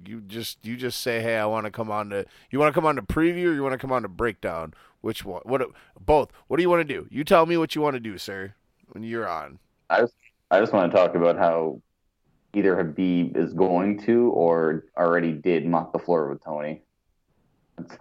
You 0.06 0.22
just 0.22 0.58
you 0.66 0.77
just 0.77 1.01
say, 1.01 1.22
hey, 1.22 1.38
I 1.38 1.45
want 1.45 1.66
to 1.66 1.72
come 1.72 1.90
on 1.91 2.09
to. 2.09 2.25
You 2.50 2.59
want 2.59 2.74
to 2.74 2.75
come 2.80 2.85
on 2.85 2.95
to 2.95 3.01
preview, 3.01 3.45
or 3.48 3.53
you 3.53 3.64
want 3.64 3.74
to 3.74 3.77
come 3.77 3.91
on 3.91 4.01
to 4.01 4.08
breakdown? 4.08 4.74
Which 5.01 5.25
one? 5.25 5.41
What? 5.45 5.61
Both. 6.00 6.32
What 6.48 6.58
do 6.58 6.64
you 6.64 6.69
want 6.69 6.88
to 6.88 6.93
do? 6.93 7.08
You 7.09 7.24
tell 7.24 7.45
me 7.45 7.58
what 7.58 7.75
you 7.75 7.82
want 7.82 7.95
to 7.95 8.00
do, 8.00 8.17
sir. 8.17 8.53
When 8.90 9.03
you're 9.03 9.27
on. 9.27 9.59
I 9.90 10.01
just 10.01 10.14
I 10.50 10.59
just 10.59 10.74
want 10.74 10.91
to 10.91 10.98
talk 10.98 11.16
about 11.16 11.38
how 11.38 11.82
either 12.53 12.75
Khabib 12.75 13.38
is 13.38 13.53
going 13.53 14.01
to 14.03 14.30
or 14.32 14.85
already 14.98 15.32
did 15.32 15.66
mop 15.66 15.93
the 15.93 16.00
floor 16.00 16.30
with 16.30 16.43
Tony. 16.43 16.82
That's, 17.90 17.98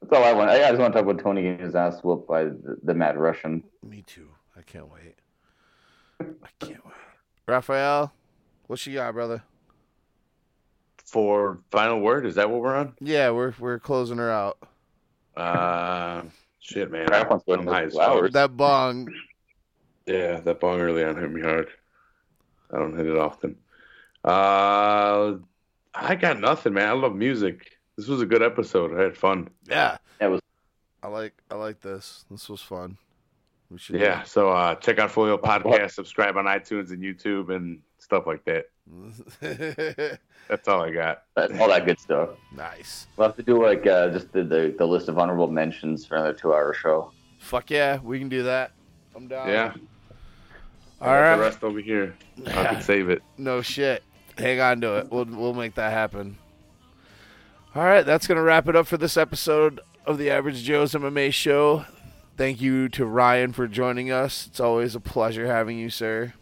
that's 0.00 0.12
all 0.12 0.24
I 0.24 0.32
want. 0.32 0.50
I 0.50 0.58
just 0.68 0.78
want 0.78 0.92
to 0.92 1.00
talk 1.02 1.08
about 1.10 1.22
Tony 1.22 1.42
getting 1.42 1.58
his 1.64 1.74
ass 1.74 2.02
whooped 2.02 2.28
by 2.28 2.44
the, 2.44 2.78
the 2.82 2.94
Mad 2.94 3.16
Russian. 3.16 3.62
Me 3.82 4.02
too. 4.06 4.28
I 4.56 4.62
can't 4.62 4.90
wait. 4.90 5.16
I 6.20 6.64
can't 6.64 6.84
wait. 6.84 6.94
Raphael, 7.46 8.12
what 8.66 8.84
you 8.86 8.94
got, 8.94 9.12
brother? 9.12 9.42
For 11.04 11.58
final 11.70 12.00
word, 12.00 12.26
is 12.26 12.34
that 12.36 12.50
what 12.50 12.60
we're 12.60 12.74
on? 12.74 12.94
Yeah, 13.00 13.30
we're 13.30 13.54
we're 13.58 13.78
closing 13.78 14.18
her 14.18 14.30
out. 14.30 14.58
Uh, 15.36 16.22
shit, 16.60 16.90
man. 16.90 17.06
Crap 17.06 17.30
wants 17.30 17.44
to 17.44 17.52
I'm 17.52 17.66
to 17.66 17.72
high 17.72 17.80
two 17.82 17.86
as 17.88 17.94
fuck. 17.94 18.08
hours. 18.08 18.32
That 18.32 18.56
bong. 18.56 19.08
Yeah, 20.06 20.40
that 20.40 20.60
bong 20.60 20.80
early 20.80 21.04
on 21.04 21.16
hit 21.16 21.30
me 21.30 21.42
hard. 21.42 21.68
I 22.72 22.78
don't 22.78 22.96
hit 22.96 23.06
it 23.06 23.16
often. 23.16 23.56
Uh, 24.24 25.36
I 25.94 26.14
got 26.14 26.40
nothing, 26.40 26.72
man. 26.74 26.88
I 26.88 26.92
love 26.92 27.14
music. 27.14 27.73
This 27.96 28.08
was 28.08 28.20
a 28.22 28.26
good 28.26 28.42
episode. 28.42 28.98
I 28.98 29.02
had 29.04 29.16
fun. 29.16 29.48
Yeah. 29.68 29.98
That 30.18 30.30
was 30.30 30.40
I 31.02 31.08
like 31.08 31.34
I 31.50 31.54
like 31.56 31.80
this. 31.80 32.24
This 32.30 32.48
was 32.48 32.60
fun. 32.62 32.96
We 33.70 33.78
should 33.78 33.96
Yeah, 34.00 34.22
so 34.24 34.50
uh, 34.50 34.74
check 34.76 34.98
out 34.98 35.10
Folio 35.10 35.36
Podcast, 35.38 35.92
subscribe 35.92 36.36
on 36.36 36.44
iTunes 36.44 36.90
and 36.90 37.02
YouTube 37.02 37.54
and 37.54 37.80
stuff 37.98 38.26
like 38.26 38.44
that. 38.44 38.66
That's 40.48 40.68
all 40.68 40.82
I 40.82 40.90
got. 40.90 41.22
that- 41.36 41.58
all 41.58 41.68
that 41.68 41.86
good 41.86 41.98
stuff. 41.98 42.30
nice. 42.54 43.06
We'll 43.16 43.28
have 43.28 43.36
to 43.36 43.42
do 43.42 43.62
like 43.64 43.86
uh, 43.86 44.10
just 44.10 44.32
the, 44.32 44.44
the 44.44 44.74
the 44.76 44.86
list 44.86 45.08
of 45.08 45.18
honorable 45.18 45.48
mentions 45.48 46.04
for 46.04 46.16
another 46.16 46.34
two 46.34 46.52
hour 46.52 46.74
show. 46.74 47.12
Fuck 47.38 47.70
yeah, 47.70 47.98
we 48.02 48.18
can 48.18 48.28
do 48.28 48.42
that. 48.44 48.72
I'm 49.16 49.26
down. 49.28 49.48
Yeah. 49.48 49.72
All 51.00 51.08
I 51.08 51.12
got 51.14 51.20
right. 51.20 51.36
The 51.36 51.42
rest 51.42 51.64
over 51.64 51.80
here. 51.80 52.14
I 52.46 52.64
can 52.66 52.82
save 52.82 53.08
it. 53.10 53.22
No 53.38 53.62
shit. 53.62 54.02
Hang 54.38 54.60
on 54.60 54.80
to 54.82 54.96
it. 54.98 55.10
We'll 55.10 55.24
we'll 55.24 55.54
make 55.54 55.74
that 55.76 55.92
happen. 55.92 56.36
All 57.74 57.84
right, 57.84 58.06
that's 58.06 58.26
gonna 58.26 58.42
wrap 58.42 58.68
it 58.68 58.76
up 58.76 58.86
for 58.86 58.96
this 58.96 59.16
episode 59.16 59.80
of 60.06 60.16
the 60.18 60.30
Average 60.30 60.62
Joe's 60.62 60.92
MMA 60.94 61.32
show. 61.32 61.84
Thank 62.36 62.60
you 62.60 62.88
to 62.90 63.04
Ryan 63.04 63.52
for 63.52 63.66
joining 63.66 64.12
us. 64.12 64.46
It's 64.46 64.60
always 64.60 64.94
a 64.94 65.00
pleasure 65.00 65.46
having 65.46 65.78
you, 65.78 65.90
sir. 65.90 66.34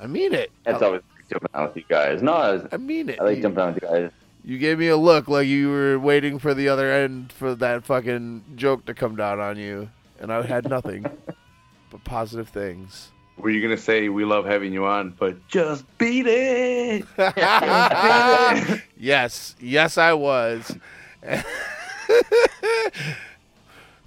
I 0.00 0.06
mean 0.06 0.32
it. 0.32 0.50
That's 0.64 0.82
I, 0.82 0.86
always 0.86 1.02
jumping 1.30 1.50
out 1.54 1.68
with 1.68 1.76
you 1.76 1.88
guys. 1.88 2.22
No, 2.22 2.32
I, 2.32 2.52
was, 2.52 2.62
I 2.72 2.76
mean 2.78 3.08
it. 3.10 3.20
I 3.20 3.24
like 3.24 3.36
You- 3.36 3.42
jumping 3.42 3.62
out 3.62 3.74
with 3.74 3.82
you 3.82 3.88
guys. 3.88 4.10
You 4.44 4.58
gave 4.58 4.78
me 4.78 4.86
a 4.86 4.96
look 4.96 5.26
like 5.26 5.48
you 5.48 5.70
were 5.70 5.98
waiting 5.98 6.38
for 6.38 6.54
the 6.54 6.68
other 6.68 6.90
end 6.90 7.32
for 7.32 7.54
that 7.56 7.84
fucking 7.84 8.44
joke 8.54 8.86
to 8.86 8.94
come 8.94 9.16
down 9.16 9.40
on 9.40 9.58
you, 9.58 9.90
and 10.20 10.32
I 10.32 10.42
had 10.46 10.68
nothing 10.70 11.04
but 11.90 12.04
positive 12.04 12.48
things. 12.48 13.10
Were 13.38 13.50
you 13.50 13.60
gonna 13.60 13.76
say 13.76 14.08
we 14.08 14.24
love 14.24 14.46
having 14.46 14.72
you 14.72 14.86
on, 14.86 15.10
but 15.18 15.46
just 15.48 15.84
beat 15.98 16.26
it? 16.26 17.04
yes, 18.96 19.54
yes, 19.60 19.98
I 19.98 20.14
was. 20.14 20.74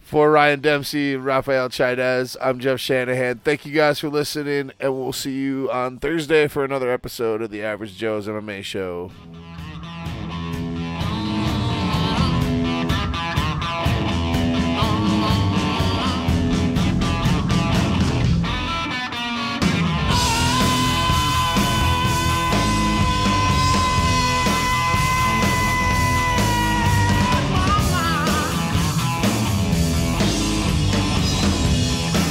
For 0.01 0.31
Ryan 0.31 0.61
Dempsey, 0.61 1.15
Rafael 1.15 1.69
Chaidez, 1.69 2.35
I'm 2.41 2.59
Jeff 2.59 2.79
Shanahan. 2.79 3.41
Thank 3.43 3.63
you 3.67 3.71
guys 3.71 3.99
for 3.99 4.09
listening, 4.09 4.71
and 4.79 4.95
we'll 4.95 5.13
see 5.13 5.33
you 5.33 5.69
on 5.71 5.99
Thursday 5.99 6.47
for 6.47 6.65
another 6.65 6.89
episode 6.89 7.43
of 7.43 7.51
the 7.51 7.61
Average 7.61 7.95
Joe's 7.95 8.27
MMA 8.27 8.63
Show. 8.63 9.11